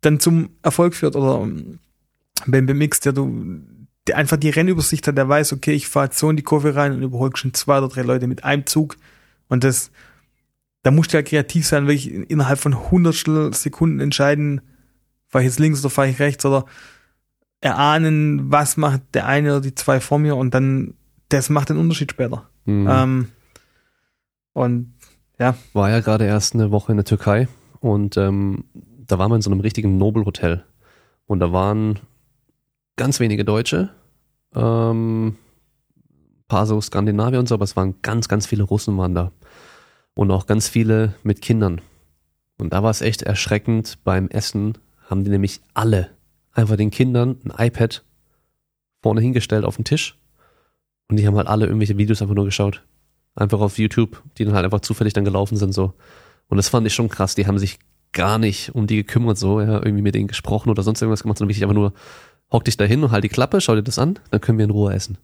dann 0.01 0.21
zum 0.21 0.51
Erfolg 0.63 0.95
führt. 0.95 1.17
Oder 1.17 1.43
ähm, 1.43 1.79
beim 2.47 2.67
BMX, 2.67 3.01
der 3.01 3.13
du, 3.13 3.63
der 4.07 4.17
einfach 4.17 4.37
die 4.37 4.51
Rennübersicht 4.51 5.07
hat, 5.09 5.17
der 5.17 5.29
weiß, 5.29 5.53
okay, 5.53 5.73
ich 5.73 5.89
fahre 5.89 6.07
jetzt 6.07 6.19
so 6.19 6.29
in 6.29 6.37
die 6.37 6.43
Kurve 6.43 6.75
rein 6.75 6.93
und 6.93 7.03
überhole 7.03 7.37
schon 7.37 7.55
zwei 7.55 7.79
oder 7.79 7.89
drei 7.89 8.03
Leute 8.03 8.27
mit 8.27 8.45
einem 8.45 8.67
Zug. 8.67 8.97
Und 9.49 9.65
das, 9.65 9.91
da 10.85 10.90
musst 10.90 11.12
du 11.12 11.16
ja 11.16 11.23
kreativ 11.23 11.66
sein, 11.66 11.86
wirklich 11.86 12.12
innerhalb 12.12 12.59
von 12.59 12.90
hundertstel 12.90 13.52
Sekunden 13.55 14.01
entscheiden, 14.01 14.61
fahre 15.27 15.43
ich 15.43 15.51
jetzt 15.51 15.59
links 15.59 15.81
oder 15.81 15.90
fahre 15.90 16.09
ich 16.09 16.20
rechts 16.20 16.44
oder 16.44 16.66
erahnen, 17.61 18.52
was 18.52 18.77
macht 18.77 19.01
der 19.15 19.27
eine 19.27 19.52
oder 19.52 19.61
die 19.62 19.74
zwei 19.74 19.98
vor 19.98 20.19
mir 20.19 20.36
und 20.36 20.52
dann, 20.52 20.94
das 21.31 21.48
macht 21.48 21.70
den 21.70 21.78
Unterschied 21.78 22.12
später. 22.12 22.48
Mhm. 22.66 22.86
Ähm, 22.89 23.28
und 24.52 24.94
ja, 25.39 25.56
War 25.73 25.90
ja 25.90 26.01
gerade 26.01 26.27
erst 26.27 26.55
eine 26.55 26.70
Woche 26.70 26.93
in 26.93 26.98
der 26.98 27.06
Türkei 27.06 27.48
und 27.81 28.19
ähm, 28.19 28.65
da 28.74 29.19
waren 29.19 29.31
wir 29.31 29.36
in 29.36 29.43
so 29.43 29.51
einem 29.51 29.61
richtigen 29.61 29.97
Nobelhotel. 29.97 30.65
Und 31.27 31.40
da 31.40 31.51
waren 31.52 31.98
ganz 32.97 33.20
wenige 33.20 33.47
Deutsche, 33.47 33.89
ähm, 34.55 35.36
paar 36.47 36.66
so 36.66 36.78
Skandinavier 36.78 37.39
und 37.39 37.48
so, 37.48 37.55
aber 37.55 37.65
es 37.65 37.74
waren 37.74 37.94
ganz, 38.02 38.28
ganz 38.28 38.47
viele 38.47 38.65
Russen 38.65 38.97
waren 38.98 39.15
da. 39.15 39.32
Und 40.15 40.31
auch 40.31 40.47
ganz 40.47 40.69
viele 40.69 41.15
mit 41.23 41.43
Kindern. 41.43 41.81
Und 42.59 42.73
da 42.73 42.82
war 42.82 42.91
es 42.91 43.01
echt 43.01 43.23
erschreckend. 43.23 43.99
Beim 44.05 44.28
Essen 44.28 44.78
haben 45.09 45.24
die 45.24 45.31
nämlich 45.31 45.61
alle 45.74 46.11
einfach 46.53 46.77
den 46.77 46.91
Kindern 46.91 47.41
ein 47.45 47.66
iPad 47.66 48.05
vorne 49.03 49.20
hingestellt 49.20 49.65
auf 49.65 49.77
den 49.77 49.85
Tisch. 49.85 50.19
Und 51.09 51.19
die 51.19 51.27
haben 51.27 51.36
halt 51.36 51.49
alle 51.49 51.66
irgendwelche 51.66 51.99
Videos 51.99 52.23
einfach 52.23 52.35
nur 52.35 52.45
geschaut. 52.45 52.85
Einfach 53.35 53.61
auf 53.61 53.78
YouTube, 53.78 54.23
die 54.39 54.45
dann 54.45 54.55
halt 54.55 54.65
einfach 54.65 54.81
zufällig 54.81 55.12
dann 55.12 55.24
gelaufen 55.24 55.57
sind 55.57 55.73
so. 55.73 55.95
Und 56.49 56.57
das 56.57 56.69
fand 56.69 56.86
ich 56.86 56.95
schon 56.95 57.09
krass. 57.09 57.35
Die 57.35 57.47
haben 57.47 57.59
sich 57.59 57.78
gar 58.12 58.39
nicht 58.39 58.74
um 58.74 58.86
die 58.86 58.97
gekümmert, 58.97 59.36
so, 59.36 59.61
ja, 59.61 59.74
irgendwie 59.74 60.03
mit 60.03 60.15
denen 60.15 60.28
gesprochen 60.28 60.70
oder 60.70 60.82
sonst 60.82 61.03
irgendwas 61.03 61.24
gemacht, 61.24 61.39
sondern 61.39 61.51
wirklich 61.51 61.65
einfach 61.65 61.74
nur, 61.74 61.93
hock 62.53 62.65
dich 62.65 62.77
da 62.77 62.85
hin 62.85 63.03
und 63.03 63.11
halt 63.11 63.24
die 63.24 63.28
Klappe, 63.28 63.61
schau 63.61 63.74
dir 63.74 63.82
das 63.82 63.99
an, 63.99 64.20
dann 64.31 64.41
können 64.41 64.59
wir 64.59 64.65
in 64.65 64.70
Ruhe 64.70 64.95
essen. 64.95 65.19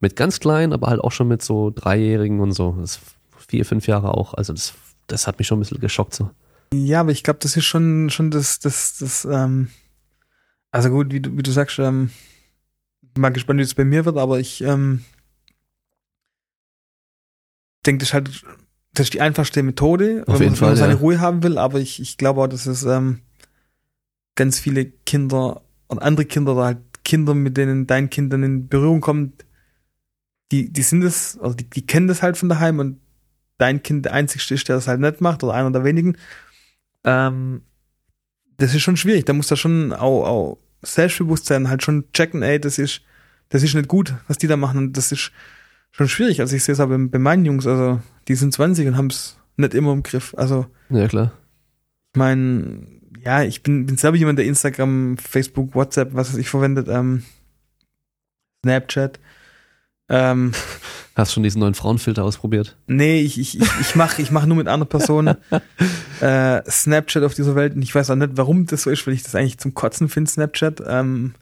Mit 0.00 0.16
ganz 0.16 0.40
kleinen, 0.40 0.72
aber 0.72 0.88
halt 0.88 1.00
auch 1.00 1.12
schon 1.12 1.28
mit 1.28 1.42
so 1.42 1.70
Dreijährigen 1.70 2.40
und 2.40 2.52
so. 2.52 2.76
Das 2.80 3.00
vier, 3.48 3.64
fünf 3.64 3.86
Jahre 3.86 4.14
auch. 4.14 4.34
Also 4.34 4.52
das, 4.52 4.74
das 5.06 5.26
hat 5.26 5.38
mich 5.38 5.46
schon 5.46 5.58
ein 5.58 5.62
bisschen 5.62 5.80
geschockt 5.80 6.14
so. 6.14 6.30
Ja, 6.72 7.00
aber 7.00 7.12
ich 7.12 7.22
glaube, 7.22 7.38
das 7.40 7.56
ist 7.56 7.64
schon, 7.64 8.10
schon 8.10 8.30
das, 8.30 8.58
das, 8.58 8.98
das, 8.98 9.24
ähm, 9.24 9.68
also 10.70 10.90
gut, 10.90 11.12
wie 11.12 11.20
du, 11.20 11.36
wie 11.36 11.42
du 11.42 11.52
sagst, 11.52 11.78
ähm, 11.78 12.10
bin 13.00 13.20
mal 13.20 13.30
gespannt, 13.30 13.60
wie 13.60 13.64
es 13.64 13.74
bei 13.74 13.84
mir 13.84 14.04
wird, 14.04 14.16
aber 14.16 14.40
ich, 14.40 14.60
ähm, 14.62 15.04
denke, 17.86 18.00
das 18.00 18.08
ist 18.08 18.14
halt, 18.14 18.44
das 18.92 19.06
ist 19.06 19.14
die 19.14 19.20
einfachste 19.20 19.62
Methode, 19.62 20.24
Auf 20.26 20.40
wenn, 20.40 20.42
jeden 20.42 20.52
man, 20.52 20.56
Fall, 20.56 20.68
wenn 20.68 20.72
man 20.72 20.78
seine 20.78 20.92
ja. 20.94 20.98
Ruhe 20.98 21.20
haben 21.20 21.42
will, 21.42 21.58
aber 21.58 21.78
ich, 21.78 22.00
ich 22.00 22.16
glaube 22.16 22.40
auch, 22.40 22.48
dass 22.48 22.66
es, 22.66 22.84
ähm, 22.84 23.20
ganz 24.34 24.58
viele 24.58 24.86
Kinder 24.86 25.62
und 25.86 26.02
andere 26.02 26.26
Kinder 26.26 26.52
oder 26.54 26.64
halt 26.64 26.78
Kinder, 27.04 27.34
mit 27.34 27.56
denen 27.56 27.86
dein 27.86 28.10
Kind 28.10 28.32
dann 28.32 28.42
in 28.42 28.68
Berührung 28.68 29.00
kommt, 29.00 29.44
die, 30.50 30.72
die 30.72 30.82
sind 30.82 31.02
es, 31.02 31.38
also 31.38 31.54
die, 31.54 31.68
die 31.68 31.86
kennen 31.86 32.08
das 32.08 32.22
halt 32.22 32.36
von 32.36 32.48
daheim 32.48 32.78
und 32.78 33.00
dein 33.58 33.82
Kind 33.82 34.06
der 34.06 34.12
Einzige 34.12 34.54
ist, 34.54 34.68
der 34.68 34.76
das 34.76 34.88
halt 34.88 35.00
nicht 35.00 35.20
macht 35.20 35.42
oder 35.42 35.54
einer 35.54 35.70
der 35.70 35.84
wenigen. 35.84 36.16
Ähm, 37.04 37.62
das 38.56 38.74
ist 38.74 38.82
schon 38.82 38.96
schwierig. 38.96 39.24
Da 39.24 39.32
muss 39.32 39.48
da 39.48 39.56
schon 39.56 39.92
auch, 39.92 40.24
auch 40.24 40.58
Selbstbewusstsein 40.82 41.68
halt 41.68 41.82
schon 41.82 42.10
checken, 42.12 42.42
ey, 42.42 42.60
das 42.60 42.78
ist, 42.78 43.02
das 43.48 43.62
ist 43.62 43.74
nicht 43.74 43.88
gut, 43.88 44.14
was 44.28 44.38
die 44.38 44.46
da 44.46 44.56
machen. 44.56 44.78
Und 44.78 44.96
das 44.96 45.12
ist 45.12 45.32
schon 45.90 46.08
schwierig. 46.08 46.40
Also 46.40 46.56
ich 46.56 46.64
sehe 46.64 46.72
es 46.72 46.80
aber 46.80 46.98
bei 46.98 47.18
meinen 47.18 47.44
Jungs, 47.44 47.66
also 47.66 48.00
die 48.28 48.34
sind 48.34 48.52
20 48.52 48.86
und 48.88 48.96
haben 48.96 49.08
es 49.08 49.38
nicht 49.56 49.74
immer 49.74 49.92
im 49.92 50.02
Griff. 50.02 50.34
Also. 50.36 50.66
Ja, 50.90 51.08
klar. 51.08 51.32
Ich 52.12 52.18
meine, 52.18 52.86
ja, 53.24 53.42
ich 53.42 53.62
bin, 53.62 53.86
bin 53.86 53.96
selber 53.96 54.16
jemand, 54.16 54.38
der 54.38 54.46
Instagram, 54.46 55.16
Facebook, 55.16 55.74
WhatsApp, 55.74 56.14
was 56.14 56.32
weiß 56.32 56.38
ich 56.38 56.48
verwendet, 56.48 56.88
ähm, 56.88 57.22
Snapchat. 58.64 59.18
Ähm, 60.08 60.52
Hast 61.14 61.32
schon 61.32 61.44
diesen 61.44 61.60
neuen 61.60 61.74
Frauenfilter 61.74 62.24
ausprobiert? 62.24 62.76
Nee, 62.88 63.20
ich, 63.20 63.38
ich, 63.38 63.60
ich, 63.60 63.68
ich 63.80 63.94
mache 63.94 64.20
ich 64.20 64.32
mach 64.32 64.46
nur 64.46 64.56
mit 64.56 64.66
einer 64.66 64.84
Person 64.84 65.28
äh, 66.20 66.62
Snapchat 66.68 67.22
auf 67.22 67.34
dieser 67.34 67.54
Welt 67.54 67.76
und 67.76 67.82
ich 67.82 67.94
weiß 67.94 68.10
auch 68.10 68.16
nicht, 68.16 68.32
warum 68.34 68.66
das 68.66 68.82
so 68.82 68.90
ist, 68.90 69.06
weil 69.06 69.14
ich 69.14 69.22
das 69.22 69.36
eigentlich 69.36 69.58
zum 69.58 69.74
Kotzen 69.74 70.08
finde, 70.08 70.30
Snapchat. 70.30 70.82
Ähm, 70.86 71.34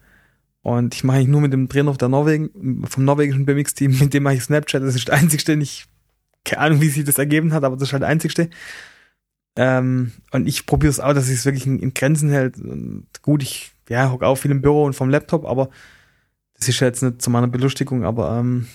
und 0.61 0.95
ich 0.95 1.05
mache 1.05 1.17
eigentlich 1.17 1.29
nur 1.29 1.41
mit 1.41 1.53
dem 1.53 1.69
Trainer 1.69 1.91
auf 1.91 1.99
der 1.99 2.09
Norwegen, 2.09 2.85
vom 2.87 3.05
norwegischen 3.05 3.47
BMX-Team, 3.47 3.99
mit 3.99 4.15
dem 4.15 4.23
mache 4.23 4.35
ich 4.35 4.43
Snapchat. 4.43 4.83
Das 4.83 4.95
ist 4.95 5.09
der 5.09 5.15
einzigste, 5.15 5.55
ich 5.55 5.87
keine 6.45 6.61
Ahnung, 6.61 6.81
wie 6.81 6.89
sich 6.89 7.05
das 7.05 7.19
ergeben 7.19 7.53
hat, 7.53 7.65
aber 7.65 7.77
das 7.77 7.89
ist 7.89 7.93
halt 7.93 8.03
der 8.03 8.09
einzigste. 8.09 8.51
Ähm, 9.57 10.13
und 10.31 10.47
ich 10.47 10.67
probiere 10.67 10.91
es 10.91 11.01
auch, 11.01 11.13
dass 11.13 11.29
ich 11.29 11.37
es 11.37 11.45
wirklich 11.45 11.67
in, 11.67 11.79
in, 11.79 11.95
Grenzen 11.95 12.31
hält. 12.31 12.59
Und 12.59 13.07
gut, 13.23 13.43
ich 13.43 13.73
ja, 13.89 14.11
hocke 14.11 14.27
auch 14.27 14.37
viel 14.37 14.51
im 14.51 14.63
Büro 14.63 14.85
und 14.85 14.95
vom 14.95 15.11
Laptop, 15.11 15.45
aber 15.45 15.69
das 16.63 16.69
ist 16.69 16.79
ja 16.79 16.87
jetzt 16.87 17.03
nicht 17.03 17.21
zu 17.21 17.29
meiner 17.29 17.49
Belustigung, 17.49 18.05
aber 18.05 18.39
ähm, 18.39 18.69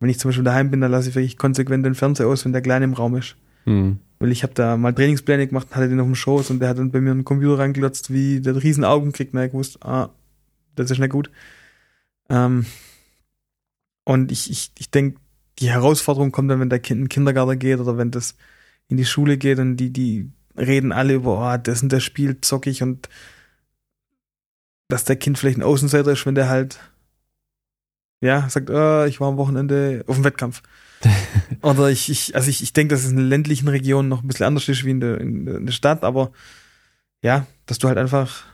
wenn 0.00 0.10
ich 0.10 0.18
zum 0.18 0.30
Beispiel 0.30 0.44
daheim 0.44 0.72
bin, 0.72 0.80
dann 0.80 0.90
lasse 0.90 1.08
ich 1.08 1.14
wirklich 1.14 1.38
konsequent 1.38 1.86
den 1.86 1.94
Fernseher 1.94 2.26
aus, 2.26 2.44
wenn 2.44 2.52
der 2.52 2.62
Kleine 2.62 2.84
im 2.84 2.94
Raum 2.94 3.14
ist. 3.14 3.36
Mhm. 3.64 4.00
Weil 4.18 4.32
ich 4.32 4.42
habe 4.42 4.54
da 4.54 4.76
mal 4.76 4.92
Trainingspläne 4.92 5.46
gemacht, 5.46 5.68
hatte 5.70 5.88
den 5.88 6.00
auf 6.00 6.06
dem 6.06 6.16
Schoß 6.16 6.50
und 6.50 6.58
der 6.58 6.68
hat 6.68 6.78
dann 6.78 6.90
bei 6.90 7.00
mir 7.00 7.12
einen 7.12 7.24
Computer 7.24 7.60
reingelotzt, 7.60 8.12
wie 8.12 8.40
der 8.40 8.60
riesen 8.60 8.82
Augen 8.84 9.12
kriegt, 9.12 9.34
und 9.34 9.40
ich 9.40 9.52
wusste, 9.52 9.80
ah, 9.82 10.10
das 10.74 10.90
ist 10.90 10.98
nicht 10.98 11.12
gut. 11.12 11.30
Ähm, 12.28 12.66
und 14.04 14.32
ich, 14.32 14.50
ich, 14.50 14.72
ich 14.76 14.90
denke, 14.90 15.20
die 15.60 15.70
Herausforderung 15.70 16.32
kommt 16.32 16.50
dann, 16.50 16.58
wenn 16.58 16.70
der 16.70 16.80
Kind 16.80 16.98
in 16.98 17.04
den 17.04 17.08
Kindergarten 17.08 17.58
geht 17.58 17.78
oder 17.78 17.96
wenn 17.98 18.10
das 18.10 18.36
in 18.88 18.96
die 18.96 19.04
Schule 19.04 19.38
geht 19.38 19.60
und 19.60 19.76
die, 19.76 19.92
die 19.92 20.32
reden 20.56 20.90
alle 20.90 21.14
über, 21.14 21.54
oh, 21.54 21.56
das 21.56 21.84
und 21.84 21.92
das 21.92 22.02
Spiel 22.02 22.40
zockig 22.40 22.82
und 22.82 23.08
dass 24.88 25.04
der 25.04 25.16
Kind 25.16 25.38
vielleicht 25.38 25.58
ein 25.58 25.62
Außenseiter 25.62 26.12
ist, 26.12 26.26
wenn 26.26 26.34
der 26.34 26.48
halt 26.48 26.80
ja, 28.20 28.48
sagt, 28.48 28.70
oh, 28.70 29.04
ich 29.04 29.20
war 29.20 29.28
am 29.28 29.36
Wochenende 29.36 30.04
auf 30.06 30.16
dem 30.16 30.24
Wettkampf. 30.24 30.62
Oder 31.62 31.90
ich, 31.90 32.10
ich 32.10 32.34
also 32.34 32.50
ich, 32.50 32.62
ich 32.62 32.72
denke, 32.72 32.94
dass 32.94 33.04
es 33.04 33.12
in 33.12 33.18
ländlichen 33.18 33.68
Regionen 33.68 34.08
noch 34.08 34.22
ein 34.22 34.28
bisschen 34.28 34.46
anders 34.46 34.68
ist 34.68 34.84
wie 34.84 34.90
in 34.90 35.00
der, 35.00 35.20
in 35.20 35.66
der 35.66 35.72
Stadt, 35.72 36.02
aber 36.02 36.32
ja, 37.22 37.46
dass 37.66 37.78
du 37.78 37.88
halt 37.88 37.98
einfach 37.98 38.44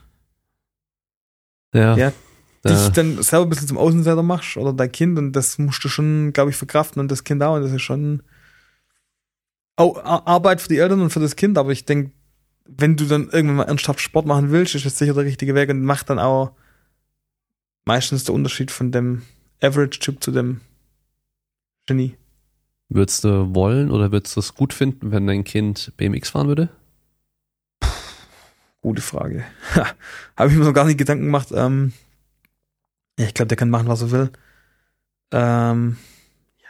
ja, 1.73 1.97
ja 1.97 2.13
dich 2.67 2.89
dann 2.89 3.21
selber 3.21 3.45
ein 3.45 3.49
bisschen 3.49 3.67
zum 3.67 3.77
Außenseiter 3.77 4.23
machst 4.23 4.57
oder 4.57 4.73
dein 4.73 4.91
Kind 4.91 5.17
und 5.17 5.33
das 5.33 5.57
musst 5.57 5.83
du 5.83 5.89
schon, 5.89 6.33
glaube 6.33 6.49
ich, 6.49 6.55
verkraften 6.55 6.99
und 6.99 7.11
das 7.11 7.23
Kind 7.23 7.41
auch 7.43 7.55
und 7.55 7.61
das 7.61 7.71
ist 7.71 7.81
schon 7.81 8.23
auch 9.75 10.03
Arbeit 10.03 10.61
für 10.61 10.69
die 10.69 10.77
Eltern 10.77 11.01
und 11.01 11.09
für 11.09 11.19
das 11.19 11.35
Kind, 11.35 11.57
aber 11.57 11.71
ich 11.71 11.85
denke, 11.85 12.11
wenn 12.65 12.95
du 12.95 13.05
dann 13.05 13.29
irgendwann 13.29 13.57
mal 13.57 13.63
ernsthaft 13.63 13.99
Sport 13.99 14.25
machen 14.25 14.51
willst, 14.51 14.73
ist 14.73 14.85
das 14.85 14.97
sicher 14.97 15.13
der 15.13 15.25
richtige 15.25 15.53
Weg 15.53 15.69
und 15.69 15.83
macht 15.83 16.09
dann 16.09 16.17
auch 16.17 16.53
meistens 17.83 18.23
der 18.23 18.33
Unterschied 18.33 18.71
von 18.71 18.91
dem 18.91 19.21
Average-Typ 19.65 20.23
zu 20.23 20.31
dem 20.31 20.61
Genie. 21.85 22.15
Würdest 22.89 23.23
du 23.23 23.55
wollen 23.55 23.89
oder 23.89 24.11
würdest 24.11 24.35
du 24.35 24.39
es 24.39 24.53
gut 24.53 24.73
finden, 24.73 25.11
wenn 25.11 25.27
dein 25.27 25.43
Kind 25.43 25.93
BMX 25.97 26.29
fahren 26.29 26.47
würde? 26.47 26.69
Gute 28.81 29.01
Frage. 29.01 29.43
Habe 30.37 30.51
ich 30.51 30.57
mir 30.57 30.63
noch 30.63 30.73
gar 30.73 30.85
nicht 30.85 30.99
Gedanken 30.99 31.25
gemacht. 31.25 31.49
Ähm, 31.51 31.93
ich 33.17 33.33
glaube, 33.33 33.47
der 33.47 33.57
kann 33.57 33.71
machen, 33.71 33.87
was 33.87 34.03
er 34.03 34.11
will. 34.11 34.31
Ähm, 35.31 35.97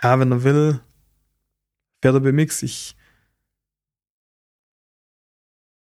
ja, 0.02 0.20
wenn 0.20 0.32
er 0.32 0.44
will, 0.44 0.80
fährt 2.02 2.16
er 2.16 2.22
BMX. 2.22 2.64
Ich 2.64 2.96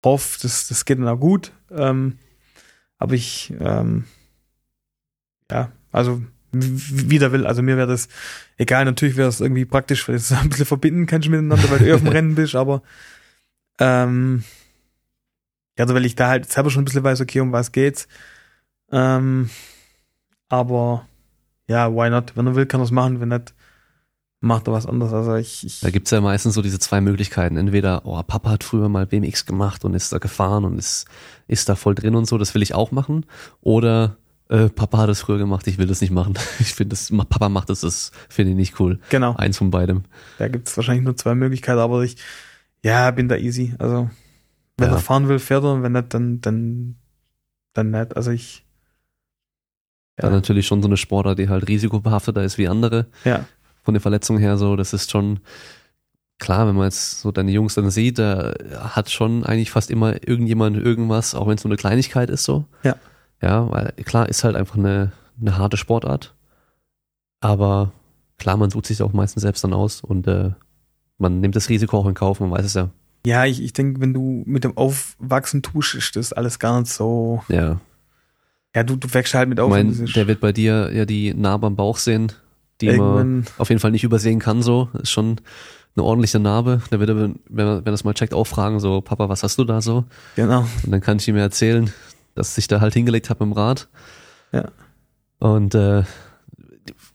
hoffe, 0.04 0.38
das, 0.40 0.68
das 0.68 0.84
geht 0.86 0.98
dann 0.98 1.08
auch 1.08 1.20
gut. 1.20 1.52
Ähm, 1.70 2.18
aber 2.96 3.14
ich, 3.14 3.52
ähm, 3.60 4.04
ja, 5.50 5.72
also 5.90 6.22
wie 6.52 7.18
der 7.18 7.32
will. 7.32 7.46
Also 7.46 7.62
mir 7.62 7.76
wäre 7.76 7.88
das 7.88 8.08
egal, 8.58 8.84
natürlich 8.84 9.16
wäre 9.16 9.28
es 9.28 9.40
irgendwie 9.40 9.64
praktisch, 9.64 10.06
weil 10.06 10.16
du 10.16 10.20
es 10.20 10.32
ein 10.32 10.48
bisschen 10.48 10.66
verbinden 10.66 11.06
kannst 11.06 11.28
miteinander, 11.28 11.70
weil 11.70 11.78
du 11.78 11.86
eh 11.86 11.92
auf 11.92 12.02
dem 12.02 12.08
Rennen 12.12 12.34
bist, 12.34 12.54
aber 12.54 12.82
ähm, 13.78 14.44
ja, 15.78 15.84
also 15.84 15.94
weil 15.94 16.04
ich 16.04 16.14
da 16.14 16.28
halt 16.28 16.50
selber 16.50 16.70
schon 16.70 16.82
ein 16.82 16.84
bisschen 16.84 17.04
weiß, 17.04 17.20
okay, 17.20 17.40
um 17.40 17.52
was 17.52 17.72
geht's. 17.72 18.06
Ähm, 18.90 19.48
aber 20.48 21.06
ja, 21.66 21.90
why 21.92 22.10
not? 22.10 22.36
Wenn 22.36 22.46
er 22.46 22.54
will, 22.54 22.66
kann 22.66 22.80
er 22.80 22.84
es 22.84 22.90
machen, 22.90 23.20
wenn 23.20 23.30
nicht, 23.30 23.54
macht 24.40 24.66
er 24.66 24.74
was 24.74 24.86
anderes. 24.86 25.12
Also 25.12 25.34
ich, 25.36 25.64
ich 25.64 25.80
da 25.80 25.90
gibt's 25.90 26.10
ja 26.10 26.20
meistens 26.20 26.54
so 26.54 26.62
diese 26.62 26.78
zwei 26.78 27.00
Möglichkeiten. 27.00 27.56
Entweder, 27.56 28.04
oh, 28.04 28.22
Papa 28.22 28.50
hat 28.50 28.64
früher 28.64 28.88
mal 28.88 29.06
BMX 29.06 29.46
gemacht 29.46 29.84
und 29.84 29.94
ist 29.94 30.12
da 30.12 30.18
gefahren 30.18 30.64
und 30.64 30.78
ist, 30.78 31.06
ist 31.48 31.68
da 31.68 31.74
voll 31.74 31.94
drin 31.94 32.14
und 32.14 32.26
so, 32.26 32.36
das 32.36 32.54
will 32.54 32.62
ich 32.62 32.74
auch 32.74 32.90
machen. 32.90 33.24
Oder 33.62 34.16
äh, 34.52 34.68
Papa 34.68 34.98
hat 34.98 35.08
es 35.08 35.22
früher 35.22 35.38
gemacht, 35.38 35.66
ich 35.66 35.78
will 35.78 35.86
das 35.86 36.02
nicht 36.02 36.10
machen. 36.10 36.34
Ich 36.60 36.74
finde 36.74 36.90
das, 36.90 37.10
Papa 37.10 37.48
macht 37.48 37.70
das, 37.70 37.80
das 37.80 38.12
finde 38.28 38.50
ich 38.50 38.56
nicht 38.56 38.78
cool. 38.78 39.00
Genau. 39.08 39.34
Eins 39.36 39.56
von 39.56 39.70
beidem. 39.70 40.04
Da 40.38 40.48
gibt 40.48 40.68
es 40.68 40.76
wahrscheinlich 40.76 41.04
nur 41.04 41.16
zwei 41.16 41.34
Möglichkeiten, 41.34 41.78
aber 41.78 42.02
ich, 42.02 42.16
ja, 42.84 43.10
bin 43.12 43.28
da 43.28 43.36
easy. 43.36 43.74
Also, 43.78 44.10
wenn 44.76 44.88
ja. 44.90 44.94
er 44.94 45.00
fahren 45.00 45.28
will, 45.28 45.38
fährt 45.38 45.64
er, 45.64 45.72
und 45.72 45.82
wenn 45.82 45.92
nicht, 45.92 46.12
dann, 46.12 46.42
dann, 46.42 46.96
dann 47.72 47.90
nicht. 47.90 48.14
Also 48.14 48.30
ich. 48.30 48.66
Ja. 50.18 50.24
Dann 50.24 50.34
natürlich 50.34 50.66
schon 50.66 50.82
so 50.82 50.88
eine 50.88 50.98
Sportart, 50.98 51.38
die 51.38 51.48
halt 51.48 51.68
risikobehafteter 51.68 52.44
ist 52.44 52.58
wie 52.58 52.68
andere. 52.68 53.06
Ja. 53.24 53.46
Von 53.82 53.94
der 53.94 54.02
Verletzung 54.02 54.36
her 54.36 54.58
so, 54.58 54.76
das 54.76 54.92
ist 54.92 55.10
schon, 55.10 55.40
klar, 56.38 56.66
wenn 56.66 56.76
man 56.76 56.84
jetzt 56.84 57.20
so 57.20 57.32
deine 57.32 57.50
Jungs 57.50 57.74
dann 57.74 57.90
sieht, 57.90 58.18
da 58.18 58.52
hat 58.78 59.10
schon 59.10 59.44
eigentlich 59.44 59.70
fast 59.70 59.90
immer 59.90 60.28
irgendjemand 60.28 60.76
irgendwas, 60.76 61.34
auch 61.34 61.46
wenn 61.48 61.54
es 61.54 61.64
nur 61.64 61.70
eine 61.70 61.78
Kleinigkeit 61.78 62.28
ist 62.28 62.44
so. 62.44 62.66
Ja. 62.82 62.96
Ja, 63.42 63.68
weil 63.70 63.92
klar, 64.04 64.28
ist 64.28 64.44
halt 64.44 64.56
einfach 64.56 64.76
eine, 64.76 65.12
eine 65.40 65.58
harte 65.58 65.76
Sportart. 65.76 66.34
Aber 67.40 67.92
klar, 68.38 68.56
man 68.56 68.70
sucht 68.70 68.86
sich 68.86 69.02
auch 69.02 69.12
meistens 69.12 69.42
selbst 69.42 69.64
dann 69.64 69.72
aus 69.72 70.00
und 70.00 70.26
äh, 70.28 70.50
man 71.18 71.40
nimmt 71.40 71.56
das 71.56 71.68
Risiko 71.68 71.98
auch 71.98 72.06
in 72.06 72.14
Kauf, 72.14 72.40
man 72.40 72.50
weiß 72.50 72.64
es 72.64 72.74
ja. 72.74 72.90
Ja, 73.24 73.44
ich, 73.44 73.62
ich 73.62 73.72
denke, 73.72 74.00
wenn 74.00 74.14
du 74.14 74.42
mit 74.46 74.64
dem 74.64 74.76
Aufwachsen 74.76 75.62
tust, 75.62 75.94
ist 75.94 76.16
das 76.16 76.32
alles 76.32 76.58
gar 76.58 76.80
nicht 76.80 76.92
so. 76.92 77.42
Ja. 77.48 77.80
Ja, 78.74 78.82
du, 78.82 78.96
du 78.96 79.12
wächst 79.12 79.34
halt 79.34 79.48
mit 79.48 79.60
auf. 79.60 79.68
Ich 79.76 79.84
mein, 79.84 80.06
der 80.06 80.26
wird 80.26 80.40
bei 80.40 80.52
dir 80.52 80.90
ja 80.92 81.04
die 81.04 81.34
Narbe 81.34 81.66
am 81.66 81.76
Bauch 81.76 81.98
sehen, 81.98 82.32
die 82.80 82.90
man 82.90 83.46
auf 83.58 83.68
jeden 83.68 83.80
Fall 83.80 83.90
nicht 83.90 84.02
übersehen 84.02 84.38
kann, 84.38 84.62
so. 84.62 84.88
Ist 84.94 85.10
schon 85.10 85.40
eine 85.94 86.04
ordentliche 86.04 86.40
Narbe. 86.40 86.80
Der 86.90 86.98
wird, 86.98 87.10
wenn, 87.10 87.38
wenn 87.48 87.66
er 87.66 87.82
das 87.82 88.02
mal 88.02 88.14
checkt, 88.14 88.34
auch 88.34 88.46
fragen, 88.46 88.80
so, 88.80 89.02
Papa, 89.02 89.28
was 89.28 89.42
hast 89.42 89.58
du 89.58 89.64
da 89.64 89.80
so? 89.80 90.04
Genau. 90.36 90.66
Und 90.84 90.90
dann 90.90 91.00
kann 91.00 91.18
ich 91.18 91.28
ihm 91.28 91.36
erzählen, 91.36 91.92
dass 92.34 92.56
ich 92.58 92.68
da 92.68 92.80
halt 92.80 92.94
hingelegt 92.94 93.30
habe 93.30 93.44
im 93.44 93.52
Rad. 93.52 93.88
Ja. 94.52 94.70
Und 95.38 95.74
äh, 95.74 96.04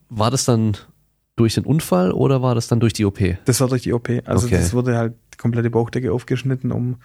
war 0.09 0.31
das 0.31 0.45
dann 0.45 0.77
durch 1.35 1.53
den 1.53 1.65
Unfall 1.65 2.11
oder 2.11 2.41
war 2.41 2.55
das 2.55 2.67
dann 2.67 2.79
durch 2.79 2.93
die 2.93 3.05
OP? 3.05 3.19
Das 3.45 3.61
war 3.61 3.67
durch 3.67 3.83
die 3.83 3.93
OP. 3.93 4.09
Also 4.25 4.47
okay. 4.47 4.57
das 4.57 4.73
wurde 4.73 4.97
halt 4.97 5.15
die 5.33 5.37
komplette 5.37 5.69
Bauchdecke 5.69 6.11
aufgeschnitten, 6.11 6.71
um 6.71 6.97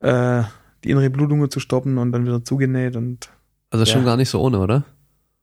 äh, 0.00 0.42
die 0.84 0.90
innere 0.90 1.10
Blutung 1.10 1.50
zu 1.50 1.60
stoppen 1.60 1.98
und 1.98 2.12
dann 2.12 2.24
wieder 2.24 2.44
zugenäht 2.44 2.96
und. 2.96 3.30
Also 3.70 3.84
ja. 3.84 3.92
schon 3.92 4.04
gar 4.04 4.16
nicht 4.16 4.30
so 4.30 4.40
ohne, 4.40 4.60
oder? 4.60 4.84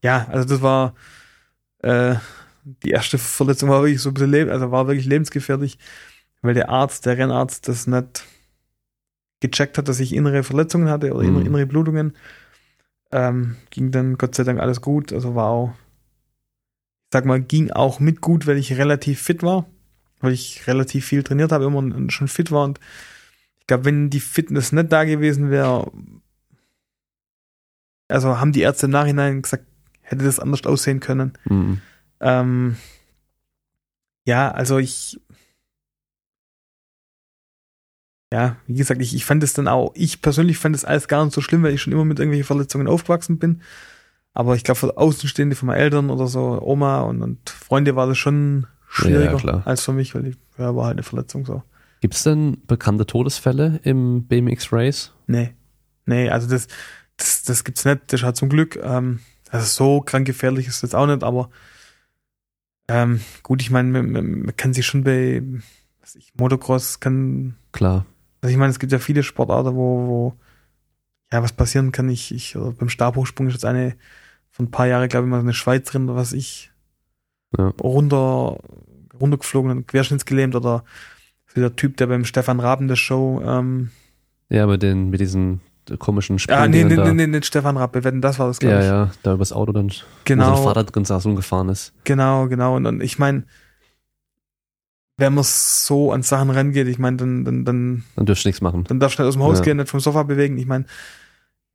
Ja, 0.03 0.27
also 0.29 0.47
das 0.47 0.61
war 0.61 0.95
äh, 1.79 2.15
die 2.65 2.89
erste 2.89 3.17
Verletzung 3.17 3.69
war 3.69 3.83
wirklich 3.83 4.01
so 4.01 4.09
ein 4.09 4.15
bisschen, 4.15 4.49
also 4.49 4.71
war 4.71 4.87
wirklich 4.87 5.05
lebensgefährlich, 5.05 5.77
weil 6.41 6.55
der 6.55 6.69
Arzt, 6.69 7.05
der 7.05 7.17
Rennarzt, 7.17 7.67
das 7.67 7.87
nicht 7.87 8.23
gecheckt 9.39 9.77
hat, 9.77 9.87
dass 9.87 9.99
ich 9.99 10.13
innere 10.13 10.43
Verletzungen 10.43 10.89
hatte 10.89 11.13
oder 11.13 11.27
mhm. 11.27 11.45
innere 11.45 11.65
Blutungen. 11.65 12.13
Ähm, 13.11 13.57
ging 13.69 13.91
dann 13.91 14.17
Gott 14.17 14.35
sei 14.35 14.43
Dank 14.43 14.59
alles 14.59 14.81
gut. 14.81 15.13
Also 15.13 15.35
war 15.35 15.49
auch, 15.49 15.69
ich 15.69 17.13
sag 17.13 17.25
mal, 17.25 17.41
ging 17.41 17.71
auch 17.71 17.99
mit 17.99 18.21
gut, 18.21 18.47
weil 18.47 18.57
ich 18.57 18.77
relativ 18.77 19.21
fit 19.21 19.43
war, 19.43 19.65
weil 20.19 20.33
ich 20.33 20.67
relativ 20.67 21.05
viel 21.05 21.23
trainiert 21.23 21.51
habe, 21.51 21.65
immer 21.65 22.09
schon 22.09 22.27
fit 22.27 22.51
war. 22.51 22.63
Und 22.63 22.79
ich 23.59 23.67
glaube, 23.67 23.85
wenn 23.85 24.09
die 24.09 24.19
Fitness 24.19 24.71
nicht 24.71 24.91
da 24.91 25.03
gewesen 25.03 25.49
wäre, 25.49 25.91
also 28.07 28.39
haben 28.39 28.51
die 28.51 28.61
Ärzte 28.61 28.85
im 28.85 28.91
Nachhinein 28.91 29.41
gesagt, 29.41 29.65
hätte 30.01 30.23
das 30.23 30.39
anders 30.39 30.65
aussehen 30.65 30.99
können. 30.99 31.33
Mhm. 31.45 31.81
Ähm, 32.19 32.75
ja, 34.25 34.51
also 34.51 34.77
ich 34.77 35.19
ja, 38.33 38.57
wie 38.67 38.75
gesagt, 38.75 39.01
ich, 39.01 39.15
ich 39.15 39.25
fand 39.25 39.43
es 39.43 39.53
dann 39.53 39.67
auch, 39.67 39.91
ich 39.95 40.21
persönlich 40.21 40.57
fand 40.57 40.75
es 40.75 40.85
alles 40.85 41.07
gar 41.07 41.23
nicht 41.23 41.33
so 41.33 41.41
schlimm, 41.41 41.63
weil 41.63 41.73
ich 41.73 41.81
schon 41.81 41.93
immer 41.93 42.05
mit 42.05 42.19
irgendwelchen 42.19 42.45
Verletzungen 42.45 42.87
aufgewachsen 42.87 43.37
bin. 43.37 43.61
Aber 44.33 44.55
ich 44.55 44.63
glaube, 44.63 44.79
für 44.79 44.97
Außenstehende, 44.97 45.55
für 45.55 45.65
meine 45.65 45.79
Eltern 45.79 46.09
oder 46.09 46.27
so, 46.27 46.61
Oma 46.61 47.01
und, 47.01 47.21
und 47.21 47.49
Freunde 47.49 47.95
war 47.95 48.07
das 48.07 48.17
schon 48.17 48.67
schwieriger 48.89 49.39
Ja, 49.45 49.61
als 49.65 49.83
für 49.83 49.93
mich, 49.93 50.13
weil 50.15 50.27
ich, 50.27 50.35
ja, 50.57 50.75
war 50.75 50.85
halt 50.85 50.95
eine 50.95 51.03
Verletzung 51.03 51.45
so. 51.45 51.63
Gibt's 52.01 52.23
denn 52.23 52.57
bekannte 52.67 53.05
Todesfälle 53.05 53.79
im 53.83 54.25
BMX 54.27 54.73
Race? 54.73 55.13
Nee. 55.27 55.53
Nee, 56.05 56.29
also 56.29 56.47
das, 56.47 56.67
das, 57.17 57.43
das 57.43 57.63
gibt's 57.63 57.85
nicht. 57.85 58.01
Das 58.07 58.23
halt 58.23 58.35
zum 58.35 58.49
Glück. 58.49 58.77
Ähm, 58.83 59.19
also 59.49 59.65
so 59.65 60.01
krank 60.01 60.27
gefährlich 60.27 60.67
ist 60.67 60.83
das 60.83 60.93
auch 60.93 61.07
nicht, 61.07 61.23
aber 61.23 61.49
ähm, 62.87 63.21
gut, 63.41 63.61
ich 63.61 63.71
meine, 63.71 63.89
man, 63.89 64.11
man, 64.11 64.41
man 64.41 64.57
kann 64.57 64.73
sich 64.73 64.85
schon 64.85 65.03
bei 65.03 65.41
was 66.01 66.15
ich, 66.15 66.33
Motocross 66.35 66.99
kann. 66.99 67.55
Klar. 67.71 68.05
Also 68.45 68.51
ich 68.53 68.57
meine, 68.59 68.69
es 68.69 68.77
gibt 68.77 68.91
ja 68.91 68.99
viele 68.99 69.23
Sportarten, 69.23 69.75
wo, 69.75 70.07
wo 70.07 70.33
ja 71.33 71.41
was 71.41 71.51
passieren 71.51 71.91
kann. 71.91 72.09
Ich, 72.09 72.31
ich 72.31 72.55
oder 72.55 72.73
beim 72.73 72.89
Stabhochsprung 72.89 73.47
ist 73.47 73.53
jetzt 73.53 73.65
eine 73.65 73.95
von 74.51 74.67
ein 74.67 74.71
paar 74.71 74.85
Jahren, 74.85 75.09
glaube 75.09 75.25
ich, 75.25 75.31
mal 75.31 75.39
eine 75.39 75.55
Schweizerin 75.55 76.03
oder 76.07 76.15
was 76.15 76.31
ich 76.31 76.71
Ja. 77.57 77.73
runter 77.81 78.59
runtergeflogen 79.19 79.71
und 79.71 79.87
querschnittsgelähmt 79.87 80.55
oder 80.55 80.83
der 81.55 81.75
Typ, 81.75 81.97
der 81.97 82.05
beim 82.05 82.23
Stefan 82.23 82.59
Raben 82.59 82.87
der 82.87 82.97
Show 82.97 83.41
ähm, 83.43 83.89
Ja, 84.49 84.67
mit 84.67 84.83
den, 84.83 85.09
mit 85.09 85.21
diesen 85.21 85.61
komischen 85.97 86.37
ja, 86.37 86.67
nee, 86.67 86.81
Sprungdingern 86.81 86.87
nee, 86.89 86.95
da. 86.97 87.03
nee, 87.13 87.25
nee, 87.25 87.27
nicht 87.37 87.47
Stefan 87.47 87.77
wir 87.77 88.03
wetten, 88.03 88.21
das 88.21 88.37
war 88.37 88.45
das, 88.47 88.59
glaube 88.59 88.75
ja, 88.75 88.81
ich. 88.81 88.87
ja, 88.87 89.11
da 89.23 89.33
übers 89.33 89.53
Auto 89.53 89.71
dann, 89.71 89.89
wo 89.89 89.93
Genau. 90.25 90.53
sein 90.55 90.63
Vater 90.65 90.83
drin 90.83 91.05
saß 91.05 91.25
und 91.25 91.35
gefahren 91.35 91.69
ist. 91.69 91.93
Genau, 92.03 92.47
genau. 92.47 92.75
Und, 92.75 92.85
und 92.85 93.01
ich 93.01 93.17
meine, 93.17 93.45
wenn 95.17 95.33
man 95.33 95.43
so 95.45 96.11
an 96.11 96.23
Sachen 96.23 96.49
rangeht, 96.49 96.87
ich 96.87 96.99
meine, 96.99 97.17
dann, 97.17 97.45
dann, 97.45 97.63
dann, 97.65 98.03
Dann 98.15 98.25
dürfst 98.25 98.43
du 98.45 98.49
nichts 98.49 98.61
machen. 98.61 98.83
dann 98.85 98.99
darfst 98.99 99.17
du 99.17 99.23
nicht 99.23 99.29
aus 99.29 99.35
dem 99.35 99.43
Haus 99.43 99.59
Ja. 99.59 99.63
gehen, 99.63 99.77
nicht 99.77 99.89
vom 99.89 99.99
Sofa 100.01 100.23
bewegen. 100.23 100.57
Ich 100.57 100.65
meine, 100.65 100.85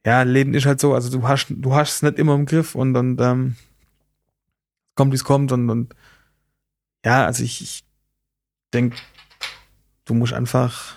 ja, 0.04 0.22
Leben 0.22 0.54
ist 0.54 0.66
halt 0.66 0.80
so, 0.80 0.94
also 0.94 1.10
du 1.10 1.26
hast, 1.26 1.46
du 1.48 1.74
hast 1.74 1.94
es 1.96 2.02
nicht 2.02 2.18
immer 2.18 2.34
im 2.34 2.46
Griff 2.46 2.74
und, 2.74 2.96
und 2.96 3.20
ähm, 3.20 3.56
kommt, 4.94 5.12
wie 5.12 5.16
es 5.16 5.24
kommt 5.24 5.52
und, 5.52 5.70
und 5.70 5.94
ja, 7.04 7.24
also 7.24 7.42
ich, 7.42 7.62
ich 7.62 7.84
denke, 8.74 8.96
du 10.04 10.12
musst 10.14 10.34
einfach 10.34 10.96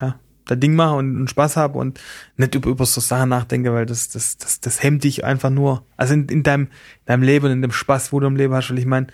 ja, 0.00 0.18
dein 0.46 0.60
Ding 0.60 0.74
machen 0.74 0.96
und, 0.98 1.16
und 1.20 1.28
Spaß 1.30 1.56
haben 1.58 1.74
und 1.74 2.00
nicht 2.36 2.54
über, 2.54 2.70
über 2.70 2.86
so 2.86 3.00
Sachen 3.02 3.28
nachdenken, 3.28 3.72
weil 3.74 3.84
das, 3.86 4.08
das, 4.08 4.38
das, 4.38 4.60
das 4.60 4.82
hemmt 4.82 5.04
dich 5.04 5.24
einfach 5.24 5.50
nur. 5.50 5.84
Also 5.98 6.14
in, 6.14 6.26
in 6.28 6.42
deinem, 6.42 6.64
in 6.64 7.06
deinem 7.06 7.22
Leben 7.22 7.46
und 7.46 7.52
in 7.52 7.62
dem 7.62 7.72
Spaß, 7.72 8.12
wo 8.12 8.20
du 8.20 8.26
im 8.26 8.36
Leben 8.36 8.54
hast. 8.54 8.70
Weil 8.70 8.78
ich 8.78 8.86
meine, 8.86 9.08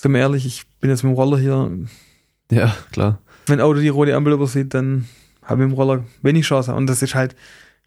sind 0.00 0.12
wir 0.12 0.20
ehrlich, 0.20 0.46
ich 0.46 0.66
bin 0.80 0.88
jetzt 0.88 1.02
mit 1.02 1.12
dem 1.12 1.16
Roller 1.16 1.38
hier. 1.38 1.70
Ja, 2.50 2.74
klar. 2.90 3.18
Wenn 3.46 3.60
Auto 3.60 3.80
die 3.80 3.88
rote 3.88 4.14
Ampel 4.14 4.32
übersieht, 4.32 4.72
dann 4.72 5.06
habe 5.42 5.60
ich 5.60 5.68
mit 5.68 5.76
dem 5.76 5.78
Roller 5.78 6.04
wenig 6.22 6.46
Chance. 6.46 6.74
Und 6.74 6.86
das 6.86 7.02
ist 7.02 7.14
halt 7.14 7.36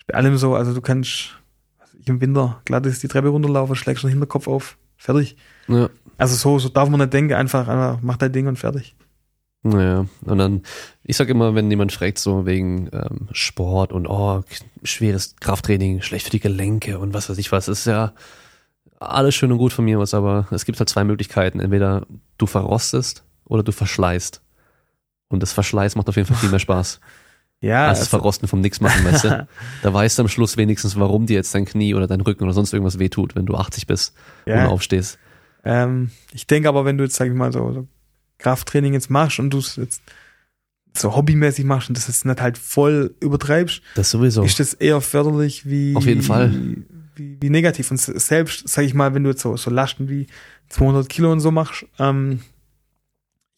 bei 0.05 0.13
allem 0.13 0.37
so. 0.37 0.53
Also 0.53 0.75
du 0.75 0.81
kannst, 0.81 1.31
also 1.79 1.97
im 2.05 2.21
Winter 2.21 2.61
glatt 2.65 2.85
ist 2.85 3.01
die 3.01 3.07
Treppe 3.07 3.29
runterlaufen, 3.29 3.75
schlägst 3.75 4.03
den 4.03 4.11
Hinterkopf 4.11 4.47
auf, 4.47 4.77
fertig. 4.95 5.37
Ja. 5.67 5.89
Also 6.19 6.35
so, 6.35 6.59
so 6.59 6.69
darf 6.69 6.87
man 6.89 6.99
nicht 6.99 7.13
denken, 7.13 7.33
einfach, 7.33 7.67
einfach 7.67 7.99
mach 8.03 8.17
dein 8.17 8.31
Ding 8.31 8.45
und 8.45 8.59
fertig. 8.59 8.95
Naja, 9.63 10.05
und 10.25 10.37
dann, 10.37 10.61
ich 11.03 11.17
sag 11.17 11.29
immer, 11.29 11.55
wenn 11.55 11.71
jemand 11.71 11.93
fragt, 11.93 12.19
so 12.19 12.45
wegen 12.45 12.89
ähm, 12.91 13.29
Sport 13.31 13.91
und 13.91 14.07
oh, 14.07 14.43
schweres 14.83 15.35
Krafttraining, 15.39 16.01
schlecht 16.01 16.25
für 16.25 16.31
die 16.31 16.41
Gelenke 16.41 16.99
und 16.99 17.13
was 17.13 17.29
weiß 17.29 17.37
ich 17.37 17.51
was, 17.51 17.69
ist 17.69 17.85
ja 17.85 18.13
alles 19.09 19.35
schön 19.35 19.51
und 19.51 19.57
gut 19.57 19.73
von 19.73 19.85
mir 19.85 19.99
aus, 19.99 20.13
aber 20.13 20.47
es 20.51 20.65
gibt 20.65 20.79
halt 20.79 20.89
zwei 20.89 21.03
Möglichkeiten. 21.03 21.59
Entweder 21.59 22.05
du 22.37 22.45
verrostest 22.45 23.23
oder 23.45 23.63
du 23.63 23.71
verschleißt. 23.71 24.41
Und 25.29 25.41
das 25.41 25.51
Verschleiß 25.53 25.95
macht 25.95 26.09
auf 26.09 26.15
jeden 26.15 26.27
Fall 26.27 26.37
viel 26.37 26.49
mehr 26.49 26.59
Spaß. 26.67 26.99
Ja, 27.59 27.87
als 27.87 27.99
das 27.99 28.07
also, 28.07 28.17
Verrosten 28.17 28.47
vom 28.49 28.59
Nix 28.59 28.81
machen, 28.81 29.05
weißt 29.05 29.23
du? 29.23 29.47
Da 29.83 29.93
weißt 29.93 30.17
du 30.17 30.23
am 30.23 30.27
Schluss 30.27 30.57
wenigstens, 30.57 30.99
warum 30.99 31.25
dir 31.25 31.35
jetzt 31.35 31.55
dein 31.55 31.63
Knie 31.65 31.93
oder 31.95 32.07
dein 32.07 32.19
Rücken 32.21 32.43
oder 32.43 32.51
sonst 32.53 32.73
irgendwas 32.73 32.99
wehtut, 32.99 33.35
wenn 33.35 33.45
du 33.45 33.55
80 33.55 33.87
bist 33.87 34.13
und 34.45 34.51
ja, 34.51 34.67
aufstehst. 34.67 35.17
ähm, 35.63 36.11
ich 36.33 36.45
denke 36.45 36.67
aber, 36.67 36.83
wenn 36.83 36.97
du 36.97 37.05
jetzt, 37.05 37.15
sag 37.15 37.27
ich 37.29 37.33
mal, 37.33 37.53
so, 37.53 37.71
so 37.71 37.87
Krafttraining 38.37 38.91
jetzt 38.93 39.09
machst 39.09 39.39
und 39.39 39.51
du 39.51 39.59
es 39.59 39.77
jetzt 39.77 40.01
so 40.95 41.15
hobbymäßig 41.15 41.63
machst 41.63 41.87
und 41.89 41.97
das 41.97 42.07
jetzt 42.07 42.25
nicht 42.25 42.41
halt 42.41 42.57
voll 42.57 43.15
übertreibst, 43.21 43.81
Das 43.95 44.11
sowieso. 44.11 44.43
ist 44.43 44.59
das 44.59 44.73
eher 44.73 44.99
förderlich 44.99 45.65
wie 45.65 45.95
Auf 45.95 46.05
jeden 46.05 46.21
Fall. 46.21 46.51
Wie, 47.15 47.37
wie, 47.41 47.49
negativ 47.49 47.91
und 47.91 47.97
se- 47.97 48.19
selbst 48.19 48.67
sag 48.67 48.83
ich 48.85 48.93
mal 48.93 49.13
wenn 49.13 49.23
du 49.23 49.29
jetzt 49.31 49.41
so 49.41 49.55
so 49.57 49.69
Lasten 49.71 50.09
wie 50.09 50.27
200 50.69 51.07
Kilo 51.09 51.31
und 51.31 51.39
so 51.39 51.51
machst 51.51 51.85
ähm, 51.99 52.39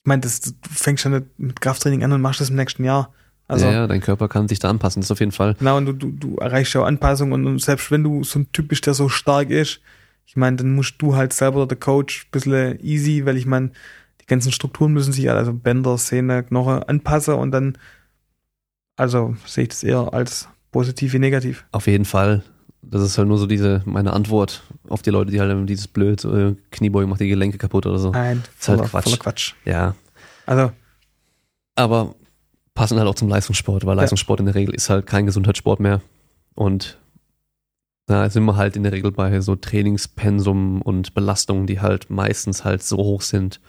ich 0.03 0.07
meine 0.07 0.21
das 0.21 0.39
du 0.41 0.51
fängst 0.69 1.03
ja 1.05 1.11
nicht 1.11 1.25
mit 1.37 1.61
Krafttraining 1.61 2.03
an 2.03 2.11
und 2.11 2.21
machst 2.21 2.41
das 2.41 2.49
im 2.49 2.55
nächsten 2.55 2.83
Jahr 2.83 3.13
also 3.47 3.65
ja, 3.67 3.71
ja, 3.73 3.87
dein 3.87 4.01
Körper 4.01 4.27
kann 4.27 4.47
sich 4.47 4.57
da 4.57 4.71
anpassen, 4.71 5.01
das 5.01 5.07
ist 5.07 5.11
auf 5.11 5.19
jeden 5.19 5.31
Fall. 5.31 5.53
genau 5.59 5.77
und 5.77 5.85
du, 5.85 5.93
du, 5.93 6.09
du 6.11 6.35
erreichst 6.37 6.73
ja 6.73 6.81
auch 6.81 6.85
Anpassung 6.87 7.31
und, 7.31 7.45
und 7.45 7.61
selbst 7.61 7.91
wenn 7.91 8.03
du 8.03 8.23
so 8.23 8.39
ein 8.39 8.51
Typ 8.51 8.69
bist 8.69 8.85
der 8.87 8.93
so 8.95 9.07
stark 9.09 9.49
ist 9.51 9.81
ich 10.25 10.35
meine 10.35 10.57
dann 10.57 10.73
musst 10.73 10.95
du 10.99 11.15
halt 11.15 11.31
selber 11.33 11.67
der 11.67 11.77
Coach 11.77 12.25
ein 12.25 12.31
bisschen 12.31 12.79
easy 12.83 13.25
weil 13.25 13.37
ich 13.37 13.45
meine 13.45 13.71
die 14.21 14.25
ganzen 14.25 14.51
Strukturen 14.51 14.93
müssen 14.93 15.13
sich 15.13 15.29
also 15.29 15.53
Bänder 15.53 15.97
Sehne 15.99 16.43
Knochen 16.43 16.81
anpassen 16.83 17.35
und 17.35 17.51
dann 17.51 17.77
also 18.97 19.35
sehe 19.45 19.63
ich 19.63 19.69
das 19.69 19.83
eher 19.83 20.13
als 20.13 20.47
positiv 20.71 21.13
wie 21.13 21.19
negativ 21.19 21.65
Auf 21.71 21.87
jeden 21.87 22.05
Fall. 22.05 22.43
Das 22.89 23.01
ist 23.01 23.17
halt 23.17 23.27
nur 23.27 23.37
so 23.37 23.47
diese, 23.47 23.81
meine 23.85 24.13
Antwort 24.13 24.63
auf 24.89 25.01
die 25.01 25.09
Leute, 25.09 25.31
die 25.31 25.39
halt 25.41 25.69
dieses 25.69 25.87
blöd, 25.87 26.23
äh, 26.25 26.55
Kniebeugen 26.71 27.09
macht 27.09 27.19
die 27.19 27.27
Gelenke 27.27 27.57
kaputt 27.57 27.85
oder 27.85 27.97
so. 27.99 28.11
Nein, 28.11 28.43
Ist 28.59 28.67
halt 28.69 28.79
voller, 28.79 28.89
Quatsch. 28.89 29.03
voller 29.05 29.17
Quatsch. 29.17 29.53
Ja. 29.65 29.95
Also, 30.45 30.71
Aber 31.75 32.15
passen 32.73 32.97
halt 32.99 33.07
auch 33.07 33.15
zum 33.15 33.29
Leistungssport, 33.29 33.85
weil 33.85 33.95
Ja. 33.95 34.01
Leistungssport 34.01 34.39
in 34.39 34.45
der 34.45 34.55
Regel 34.55 34.75
ist 34.75 34.89
halt 34.89 35.07
kein 35.07 35.25
Gesundheitssport 35.25 35.79
mehr. 35.79 36.01
Und 36.53 36.99
da 38.05 38.29
sind 38.29 38.45
wir 38.45 38.55
halt 38.55 38.75
in 38.75 38.83
der 38.83 38.91
Regel 38.91 39.11
bei 39.11 39.41
so 39.41 39.55
Trainingspensum 39.55 40.81
und 40.81 41.13
Belastungen, 41.13 41.65
die 41.67 41.79
halt 41.81 42.09
meistens 42.09 42.63
halt 42.63 42.83
so 42.83 42.97
hoch 42.97 43.21
sind, 43.21 43.59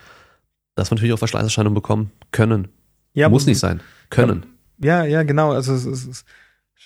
dass 0.75 0.91
wir 0.91 0.97
natürlich 0.97 1.15
auch 1.15 1.19
Verschleißerscheinungen 1.19 1.75
bekommen 1.75 2.11
können. 2.33 2.69
ja, 3.15 3.29
Muss 3.31 3.47
nicht 3.47 3.59
sein. 3.59 3.81
Können. 4.11 4.45
Ja, 4.79 5.05
ja, 5.05 5.23
genau. 5.23 5.53
Also, 5.53 5.73
es, 5.73 5.87
es, 5.87 6.25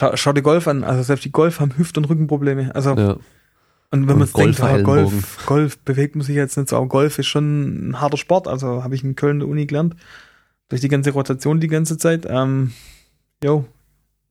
schau, 0.01 0.17
schau 0.17 0.33
dir 0.33 0.43
Golf 0.43 0.67
an. 0.67 0.83
Also, 0.85 1.03
selbst 1.03 1.25
die 1.25 1.33
Golf 1.33 1.61
haben 1.61 1.77
Hüft- 1.77 1.99
und 1.99 2.07
Rückenprobleme. 2.09 2.75
Also, 2.75 2.95
Ja. 2.97 3.13
und 3.91 4.09
wenn 4.09 4.19
man 4.19 4.21
jetzt 4.21 4.37
denkt, 4.37 4.61
ah. 4.61 4.81
Golf, 4.83 5.47
Golf 5.47 5.79
bewegt 5.81 6.17
man 6.17 6.25
sich 6.25 6.37
jetzt 6.37 6.57
nicht 6.57 6.69
so, 6.69 6.77
aber 6.77 6.87
Golf 6.89 7.19
ist 7.19 7.27
schon 7.27 7.91
ein 7.91 8.01
harter 8.01 8.17
Sport. 8.17 8.49
Also, 8.49 8.83
habe 8.83 8.95
ich 8.95 9.05
in 9.05 9.17
Köln 9.17 9.39
der 9.41 9.49
Uni 9.49 9.67
gelernt. 9.67 9.95
Durch 10.69 10.81
die 10.81 10.89
ganze 10.89 11.11
Rotation 11.11 11.61
die 11.61 11.69
ganze 11.69 11.99
Zeit. 11.99 12.27
Ähm, 12.29 12.73
jo, 13.43 13.67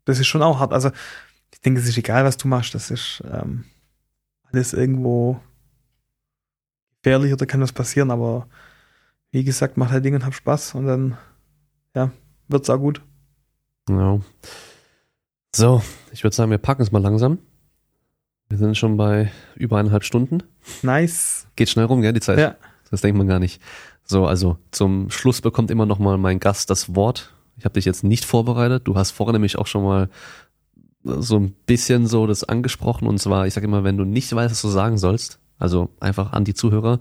das 0.05 0.19
ist 0.19 0.27
schon 0.27 0.41
auch 0.41 0.59
hart. 0.59 0.73
Also, 0.73 0.91
ich 1.53 1.61
denke, 1.61 1.79
es 1.81 1.87
ist 1.87 1.97
egal, 1.97 2.23
was 2.25 2.37
du 2.37 2.47
machst. 2.47 2.73
Das 2.75 2.89
ist 2.91 3.21
ähm, 3.29 3.65
alles 4.51 4.73
irgendwo 4.73 5.39
gefährlich 7.01 7.33
oder 7.33 7.45
kann 7.45 7.61
was 7.61 7.71
passieren, 7.71 8.11
aber 8.11 8.47
wie 9.31 9.43
gesagt, 9.43 9.77
mach 9.77 9.91
dein 9.91 10.03
Ding 10.03 10.15
und 10.15 10.25
hab 10.25 10.33
Spaß 10.33 10.75
und 10.75 10.85
dann, 10.87 11.17
ja, 11.95 12.11
wird's 12.47 12.69
auch 12.69 12.77
gut. 12.77 13.01
Ja. 13.89 14.19
So, 15.53 15.81
ich 16.11 16.23
würde 16.23 16.35
sagen, 16.35 16.51
wir 16.51 16.57
packen 16.57 16.81
es 16.81 16.91
mal 16.91 17.01
langsam. 17.01 17.39
Wir 18.49 18.57
sind 18.57 18.77
schon 18.77 18.97
bei 18.97 19.31
über 19.55 19.77
eineinhalb 19.77 20.03
Stunden. 20.03 20.43
Nice. 20.81 21.47
Geht 21.55 21.69
schnell 21.69 21.85
rum, 21.85 22.01
gell, 22.01 22.13
die 22.13 22.19
Zeit? 22.19 22.39
Ja. 22.39 22.55
Das 22.91 23.01
denkt 23.01 23.17
man 23.17 23.27
gar 23.27 23.39
nicht. 23.39 23.61
So, 24.03 24.25
also 24.25 24.57
zum 24.71 25.09
Schluss 25.11 25.41
bekommt 25.41 25.69
immer 25.69 25.85
noch 25.85 25.99
mal 25.99 26.17
mein 26.17 26.39
Gast 26.39 26.69
das 26.69 26.95
Wort. 26.95 27.33
Ich 27.57 27.65
habe 27.65 27.73
dich 27.73 27.85
jetzt 27.85 28.03
nicht 28.03 28.25
vorbereitet. 28.25 28.87
Du 28.87 28.95
hast 28.95 29.11
vorher 29.11 29.33
nämlich 29.33 29.57
auch 29.57 29.67
schon 29.67 29.83
mal 29.83 30.09
so 31.03 31.37
ein 31.37 31.51
bisschen 31.65 32.07
so 32.07 32.25
das 32.25 32.43
angesprochen. 32.43 33.07
Und 33.07 33.19
zwar, 33.19 33.45
ich 33.45 33.53
sage 33.53 33.67
immer, 33.67 33.83
wenn 33.83 33.97
du 33.97 34.05
nicht 34.05 34.33
weißt, 34.33 34.51
was 34.51 34.61
du 34.61 34.69
sagen 34.69 34.97
sollst, 34.97 35.39
also 35.57 35.89
einfach 35.99 36.31
an 36.33 36.45
die 36.45 36.53
Zuhörer, 36.53 36.99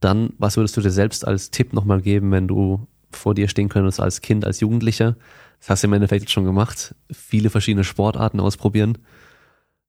dann 0.00 0.34
was 0.38 0.56
würdest 0.56 0.76
du 0.76 0.80
dir 0.80 0.90
selbst 0.90 1.26
als 1.26 1.50
Tipp 1.50 1.72
nochmal 1.72 2.02
geben, 2.02 2.30
wenn 2.32 2.48
du 2.48 2.86
vor 3.10 3.34
dir 3.34 3.48
stehen 3.48 3.68
könntest 3.68 4.00
als 4.00 4.20
Kind, 4.20 4.44
als 4.44 4.60
Jugendlicher? 4.60 5.16
Das 5.62 5.70
hast 5.70 5.82
du 5.84 5.86
im 5.86 5.92
Endeffekt 5.92 6.28
schon 6.28 6.44
gemacht. 6.44 6.92
Viele 7.12 7.48
verschiedene 7.48 7.84
Sportarten 7.84 8.40
ausprobieren. 8.40 8.98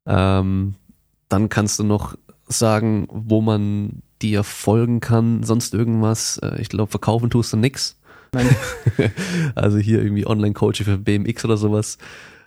Ähm, 0.05 0.75
dann 1.29 1.49
kannst 1.49 1.79
du 1.79 1.83
noch 1.83 2.15
sagen, 2.47 3.07
wo 3.09 3.41
man 3.41 4.03
dir 4.21 4.43
folgen 4.43 4.99
kann, 4.99 5.41
sonst 5.41 5.73
irgendwas. 5.73 6.37
Äh, 6.37 6.61
Ich 6.61 6.69
glaube, 6.69 6.91
verkaufen 6.91 7.31
tust 7.31 7.53
du 7.53 7.57
nix. 7.57 7.99
Nein. 8.33 8.55
also 9.55 9.79
hier 9.79 9.99
irgendwie 10.03 10.27
Online-Coaching 10.27 10.85
für 10.85 10.97
BMX 10.99 11.43
oder 11.43 11.57
sowas. 11.57 11.97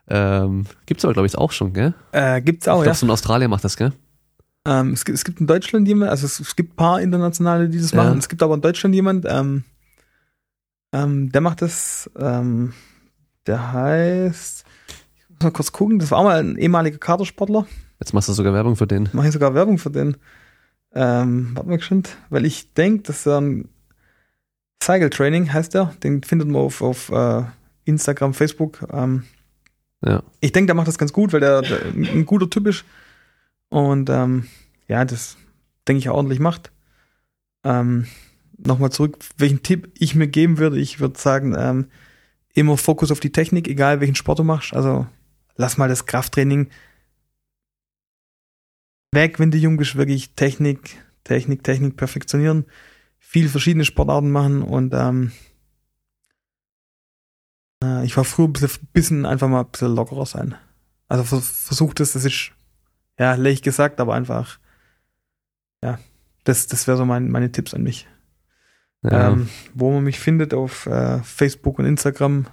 Ähm, 0.09 0.67
gibt's 0.87 1.05
aber, 1.05 1.15
glaube 1.15 1.27
ich, 1.27 1.37
auch 1.37 1.51
schon, 1.51 1.73
gell? 1.73 1.95
Äh, 2.13 2.41
gibt's 2.43 2.67
ich 2.67 2.71
auch, 2.71 2.77
glaube, 2.77 2.87
ja. 2.87 2.95
so 2.95 3.07
in 3.07 3.11
Australien 3.11 3.51
macht 3.51 3.65
das, 3.65 3.77
gell? 3.77 3.93
Ähm, 4.65 4.93
es, 4.93 5.05
gibt, 5.05 5.19
es 5.19 5.25
gibt 5.25 5.41
in 5.41 5.49
Deutschland 5.49 5.89
jemand, 5.89 6.13
also 6.13 6.27
es, 6.27 6.39
es 6.39 6.55
gibt 6.55 6.75
ein 6.75 6.77
paar 6.77 7.01
Internationale, 7.01 7.69
die 7.69 7.81
das 7.81 7.91
Ja. 7.91 8.05
machen. 8.05 8.19
Es 8.19 8.29
gibt 8.29 8.43
aber 8.45 8.55
in 8.55 8.61
Deutschland 8.61 8.95
jemand, 8.95 9.27
ähm, 9.29 9.65
ähm, 10.93 11.33
der 11.33 11.41
macht 11.41 11.61
das, 11.63 12.09
ähm, 12.17 12.73
der 13.47 13.73
heißt, 13.73 14.65
ich 15.19 15.31
muss 15.31 15.43
mal 15.43 15.51
kurz 15.51 15.73
gucken, 15.73 15.99
das 15.99 16.11
war 16.11 16.19
auch 16.19 16.25
mal 16.25 16.41
ein 16.41 16.57
ehemaliger 16.57 16.99
Kadersportler. 16.99 17.67
Jetzt 18.01 18.13
machst 18.13 18.29
du 18.29 18.33
sogar 18.33 18.53
Werbung 18.53 18.77
für 18.77 18.87
den. 18.87 19.09
Mache 19.13 19.29
ich 19.29 19.33
sogar 19.33 19.55
Werbung 19.55 19.79
für 19.79 19.91
den. 19.91 20.17
Ähm, 20.95 21.51
warte 21.55 21.69
mal 21.69 21.77
geschwind, 21.79 22.17
weil 22.31 22.45
ich 22.45 22.73
denke, 22.75 23.03
dass 23.05 23.27
er 23.27 23.41
ein 23.41 23.69
Cycle 24.83 25.11
Training 25.11 25.53
heißt 25.53 25.75
der. 25.75 25.95
Den 26.03 26.23
findet 26.23 26.49
man 26.49 26.61
auf, 26.63 26.83
auf 26.83 27.11
äh, 27.11 27.43
Instagram, 27.85 28.35
Facebook. 28.35 28.87
Ähm, 28.93 29.25
Ja. 30.05 30.23
ich 30.41 30.53
denke, 30.53 30.67
der 30.67 30.75
macht 30.75 30.89
das 30.89 30.99
ganz 30.99 31.13
gut, 31.13 31.33
weil 31.33 31.41
der, 31.41 31.63
der 31.63 31.85
ein 31.87 32.27
guter 32.27 32.49
Typ 32.51 32.67
ist. 32.67 32.85
und 33.69 34.09
ähm, 34.11 34.47
ja, 34.89 35.05
das 35.05 35.37
denke 35.89 35.99
ich 35.99 36.09
auch 36.09 36.17
ordentlich 36.17 36.39
macht. 36.41 36.71
Ähm, 37.65 38.07
Nochmal 38.59 38.91
zurück, 38.91 39.19
welchen 39.37 39.63
Tipp 39.63 39.91
ich 39.99 40.15
mir 40.15 40.29
geben 40.29 40.57
würde, 40.57 40.79
ich 40.79 40.99
würde 40.99 41.19
sagen, 41.19 41.55
ähm, 41.59 41.87
immer 42.57 42.77
Fokus 42.77 43.13
auf 43.13 43.21
die 43.21 43.33
Technik, 43.33 43.69
egal 43.69 44.01
welchen 44.01 44.15
Sport 44.15 44.39
du 44.39 44.45
machst. 44.45 44.75
Also 44.75 45.07
lass 45.57 45.77
mal 45.77 45.89
das 45.89 46.07
Krafttraining 46.07 46.71
weg, 49.13 49.39
wenn 49.39 49.51
du 49.51 49.59
jung 49.59 49.77
bist, 49.77 49.97
wirklich 49.97 50.35
Technik, 50.35 50.97
Technik, 51.23 51.63
Technik 51.63 51.97
perfektionieren, 51.97 52.65
viel 53.19 53.49
verschiedene 53.49 53.85
Sportarten 53.85 54.31
machen 54.31 54.63
und 54.63 54.95
ähm, 54.95 55.33
äh, 57.83 58.05
ich 58.05 58.17
war 58.17 58.25
früher 58.25 58.49
ein 58.49 58.53
bisschen, 58.53 58.89
bisschen 58.93 59.27
einfach 59.27 59.49
mal 59.49 59.61
ein 59.61 59.71
bisschen 59.71 59.95
lockerer 59.95 60.27
sein. 60.27 60.55
Also 61.09 61.25
versucht 61.25 62.01
es, 62.01 62.13
das 62.13 62.25
ist 62.25 62.53
ja 63.19 63.35
lächerlich 63.35 63.63
gesagt, 63.63 64.01
aber 64.01 64.15
einfach 64.15 64.59
ja, 65.83 65.99
das, 66.45 66.67
das 66.67 66.87
wäre 66.87 66.97
so 66.97 67.05
mein, 67.05 67.31
meine 67.31 67.53
Tipps 67.53 67.75
an 67.75 67.83
mich. 67.83 68.09
Ja. 69.11 69.31
Ähm, 69.31 69.49
wo 69.75 69.93
man 69.93 70.05
mich 70.05 70.19
findet 70.19 70.55
auf 70.55 70.87
äh, 70.87 71.19
Facebook 71.23 71.79
und 71.79 71.85
Instagram. 71.85 72.47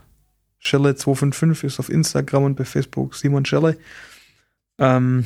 Schelle255 0.64 1.66
ist 1.66 1.80
auf 1.80 1.90
Instagram 1.90 2.44
und 2.44 2.56
bei 2.56 2.66
Facebook 2.66 3.16
Simon 3.16 3.46
Schelle. 3.46 3.78
Ähm, 4.78 5.26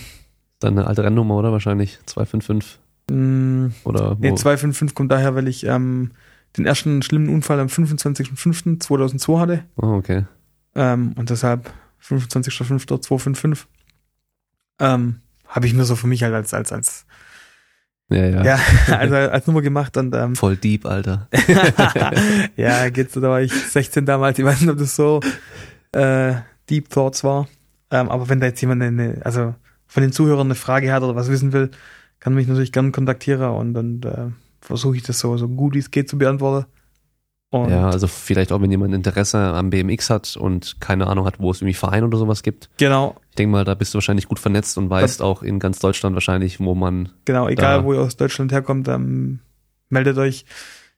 Deine 0.59 0.87
alte 0.87 1.03
Rennnummer, 1.03 1.35
oder? 1.35 1.51
Wahrscheinlich 1.51 1.99
255. 2.05 2.79
Mh, 3.11 3.71
oder 3.83 4.17
wo? 4.17 4.21
Nee, 4.21 4.33
255 4.33 4.95
kommt 4.95 5.11
daher, 5.11 5.35
weil 5.35 5.47
ich 5.47 5.65
ähm, 5.65 6.11
den 6.57 6.65
ersten 6.65 7.01
schlimmen 7.01 7.29
Unfall 7.29 7.59
am 7.59 7.67
25.05.2002 7.67 9.39
hatte. 9.39 9.63
Oh, 9.75 9.93
okay. 9.93 10.25
Ähm, 10.75 11.13
und 11.15 11.29
deshalb 11.29 11.71
25.05.255. 12.01 13.65
Ähm, 14.79 15.21
habe 15.47 15.65
ich 15.65 15.73
mir 15.73 15.85
so 15.85 15.95
für 15.95 16.07
mich 16.07 16.23
halt 16.23 16.33
als, 16.33 16.53
als, 16.53 16.71
als 16.71 17.06
ja, 18.09 18.25
ja. 18.25 18.43
Ja, 18.43 18.59
also 18.97 19.15
als 19.15 19.47
Nummer 19.47 19.61
gemacht 19.61 19.97
und 19.97 20.15
ähm, 20.15 20.35
voll 20.35 20.55
deep, 20.55 20.85
Alter. 20.85 21.27
ja, 22.55 22.89
geht's, 22.89 23.13
da 23.13 23.21
war 23.21 23.41
ich 23.41 23.53
16 23.53 24.05
damals, 24.05 24.39
ich 24.39 24.45
weiß 24.45 24.61
nicht, 24.61 24.69
ob 24.69 24.77
das 24.77 24.95
so 24.95 25.19
äh, 25.91 26.35
Deep 26.69 26.89
Thoughts 26.89 27.23
war. 27.23 27.47
Ähm, 27.91 28.09
aber 28.09 28.29
wenn 28.29 28.39
da 28.39 28.47
jetzt 28.47 28.61
jemand 28.61 28.83
eine, 28.83 29.21
also 29.23 29.55
von 29.87 30.03
den 30.03 30.11
Zuhörern 30.11 30.47
eine 30.47 30.55
Frage 30.55 30.91
hat 30.91 31.03
oder 31.03 31.15
was 31.15 31.29
wissen 31.29 31.53
will, 31.53 31.71
kann 32.19 32.33
mich 32.33 32.47
natürlich 32.47 32.71
gerne 32.71 32.91
kontaktieren 32.91 33.51
und 33.51 33.73
dann 33.73 34.01
äh, 34.03 34.31
versuche 34.65 34.97
ich 34.97 35.03
das 35.03 35.19
so, 35.19 35.37
so 35.37 35.47
gut 35.47 35.75
wie 35.75 35.79
es 35.79 35.91
geht 35.91 36.09
zu 36.09 36.17
beantworten. 36.17 36.67
Und 37.49 37.69
ja, 37.69 37.89
also 37.89 38.07
vielleicht 38.07 38.51
auch, 38.51 38.61
wenn 38.61 38.71
jemand 38.71 38.93
Interesse 38.93 39.37
am 39.37 39.69
BMX 39.69 40.09
hat 40.09 40.35
und 40.35 40.81
keine 40.81 41.07
Ahnung 41.07 41.25
hat, 41.25 41.39
wo 41.39 41.49
es 41.51 41.61
irgendwie 41.61 41.75
Verein 41.75 42.03
oder 42.03 42.17
sowas 42.17 42.43
gibt. 42.43 42.69
Genau. 42.77 43.15
Ich 43.29 43.35
denke 43.35 43.51
mal, 43.51 43.63
da 43.63 43.73
bist 43.73 43.93
du 43.93 43.97
wahrscheinlich 43.97 44.27
gut 44.27 44.39
vernetzt 44.39 44.77
und 44.77 44.89
weißt 44.89 45.19
das, 45.19 45.25
auch 45.25 45.43
in 45.43 45.59
ganz 45.59 45.79
Deutschland 45.79 46.13
wahrscheinlich, 46.13 46.59
wo 46.59 46.75
man. 46.75 47.09
Genau, 47.23 47.47
egal 47.47 47.85
wo 47.85 47.93
ihr 47.93 48.01
aus 48.01 48.17
Deutschland 48.17 48.51
herkommt, 48.51 48.89
ähm, 48.89 49.39
meldet 49.89 50.17
euch, 50.17 50.45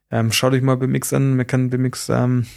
ähm, 0.10 0.32
schaut 0.32 0.54
euch 0.54 0.64
mal 0.64 0.78
BMX 0.78 1.14
an. 1.14 1.36
Man 1.36 1.46
kann 1.46 1.70
BMX, 1.70 2.10
ähm, 2.10 2.48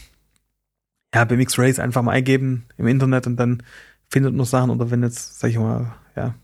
ja, 1.14 1.24
BMX 1.26 1.58
Race 1.58 1.78
einfach 1.78 2.00
mal 2.00 2.12
eingeben 2.12 2.64
im 2.78 2.86
Internet 2.86 3.26
und 3.26 3.36
dann 3.36 3.62
findet 4.08 4.34
man 4.34 4.46
Sachen. 4.46 4.70
Oder 4.70 4.90
wenn 4.90 5.02
jetzt, 5.02 5.38
sag 5.38 5.50
ich 5.50 5.58
mal, 5.58 5.92
ja, 6.16 6.34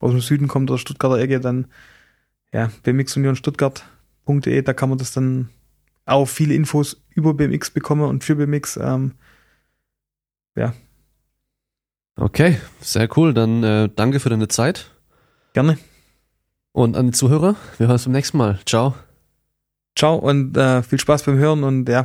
aus 0.00 0.10
dem 0.10 0.20
Süden 0.20 0.48
kommt 0.48 0.68
oder 0.68 0.78
Stuttgarter 0.78 1.18
Ecke, 1.18 1.38
dann 1.38 1.68
ja, 2.52 2.70
BMX 2.82 3.16
Union 3.16 3.36
Stuttgart.de, 3.36 4.62
da 4.62 4.72
kann 4.72 4.88
man 4.88 4.98
das 4.98 5.12
dann 5.12 5.50
auch 6.08 6.26
viele 6.26 6.54
Infos 6.54 7.02
über 7.10 7.34
BMX 7.34 7.70
bekomme 7.70 8.06
und 8.06 8.24
für 8.24 8.36
BMX. 8.36 8.76
Ähm, 8.76 9.12
ja. 10.56 10.72
Okay, 12.16 12.58
sehr 12.80 13.08
cool. 13.16 13.34
Dann 13.34 13.62
äh, 13.62 13.88
danke 13.94 14.20
für 14.20 14.30
deine 14.30 14.48
Zeit. 14.48 14.90
Gerne. 15.52 15.78
Und 16.72 16.96
an 16.96 17.06
die 17.06 17.12
Zuhörer, 17.12 17.56
wir 17.78 17.86
hören 17.86 17.94
uns 17.94 18.04
beim 18.04 18.12
nächsten 18.12 18.38
Mal. 18.38 18.58
Ciao. 18.66 18.94
Ciao 19.96 20.16
und 20.16 20.56
äh, 20.56 20.82
viel 20.82 21.00
Spaß 21.00 21.24
beim 21.24 21.38
Hören 21.38 21.64
und 21.64 21.88
ja, 21.88 22.04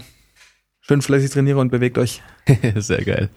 schön 0.81 1.01
fleißig 1.01 1.31
trainieren 1.31 1.59
und 1.59 1.69
bewegt 1.69 1.97
euch. 1.97 2.21
sehr 2.75 3.03
geil. 3.03 3.30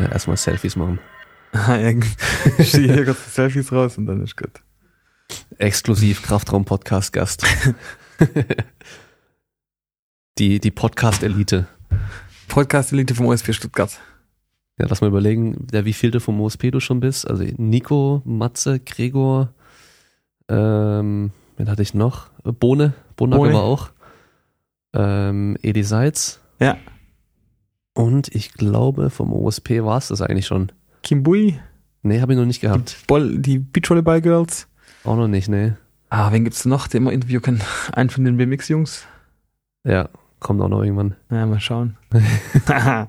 Ja, 0.00 0.12
erstmal 0.12 0.36
Selfies 0.38 0.76
machen. 0.76 0.98
ich 2.58 2.72
ziehe 2.72 2.92
hier 2.92 3.04
kurz 3.04 3.34
Selfies 3.34 3.70
raus 3.70 3.98
und 3.98 4.06
dann 4.06 4.22
ist 4.22 4.36
gut. 4.36 4.62
Exklusiv 5.58 6.22
Kraftraum-Podcast-Gast. 6.22 7.44
die 10.38 10.58
die 10.58 10.70
Podcast-Elite. 10.70 11.66
Podcast-Elite 12.48 13.14
vom 13.14 13.26
OSP 13.26 13.52
Stuttgart. 13.52 14.00
Ja, 14.78 14.86
lass 14.88 15.02
mal 15.02 15.08
überlegen, 15.08 15.66
der 15.66 15.84
wie 15.84 15.92
vielte 15.92 16.20
vom 16.20 16.40
OSP 16.40 16.70
du 16.70 16.80
schon 16.80 17.00
bist. 17.00 17.28
Also 17.28 17.44
Nico, 17.58 18.22
Matze, 18.24 18.80
Gregor, 18.80 19.52
ähm, 20.48 21.30
wen 21.58 21.70
hatte 21.70 21.82
ich 21.82 21.92
noch? 21.92 22.30
Bohne, 22.42 22.94
Bohne 23.16 23.36
war 23.36 23.62
auch. 23.62 23.90
Ähm, 24.94 25.58
Edi 25.62 25.82
Seitz. 25.82 26.40
Ja. 26.58 26.78
Und 28.00 28.34
ich 28.34 28.54
glaube, 28.54 29.10
vom 29.10 29.30
OSP 29.30 29.84
war 29.84 29.98
es 29.98 30.08
das 30.08 30.22
eigentlich 30.22 30.46
schon. 30.46 30.72
Kimbui? 31.02 31.60
Nee, 32.02 32.22
habe 32.22 32.32
ich 32.32 32.38
noch 32.38 32.46
nicht 32.46 32.62
gehabt. 32.62 32.96
Die, 33.02 33.06
Ball, 33.06 33.38
die 33.38 33.58
Beachvolleyball 33.58 34.22
Girls? 34.22 34.68
Auch 35.04 35.16
noch 35.16 35.28
nicht, 35.28 35.48
nee. 35.48 35.74
Ah, 36.08 36.32
wen 36.32 36.44
gibt's 36.44 36.64
noch, 36.64 36.88
den 36.88 37.04
wir 37.04 37.12
interviewen 37.12 37.42
können? 37.42 37.60
Einen 37.92 38.08
von 38.08 38.24
den 38.24 38.38
BMX-Jungs? 38.38 39.04
Ja, 39.84 40.08
kommt 40.38 40.62
auch 40.62 40.68
noch 40.68 40.82
irgendwann. 40.82 41.14
Ja, 41.30 41.44
mal 41.44 41.60
schauen. 41.60 41.98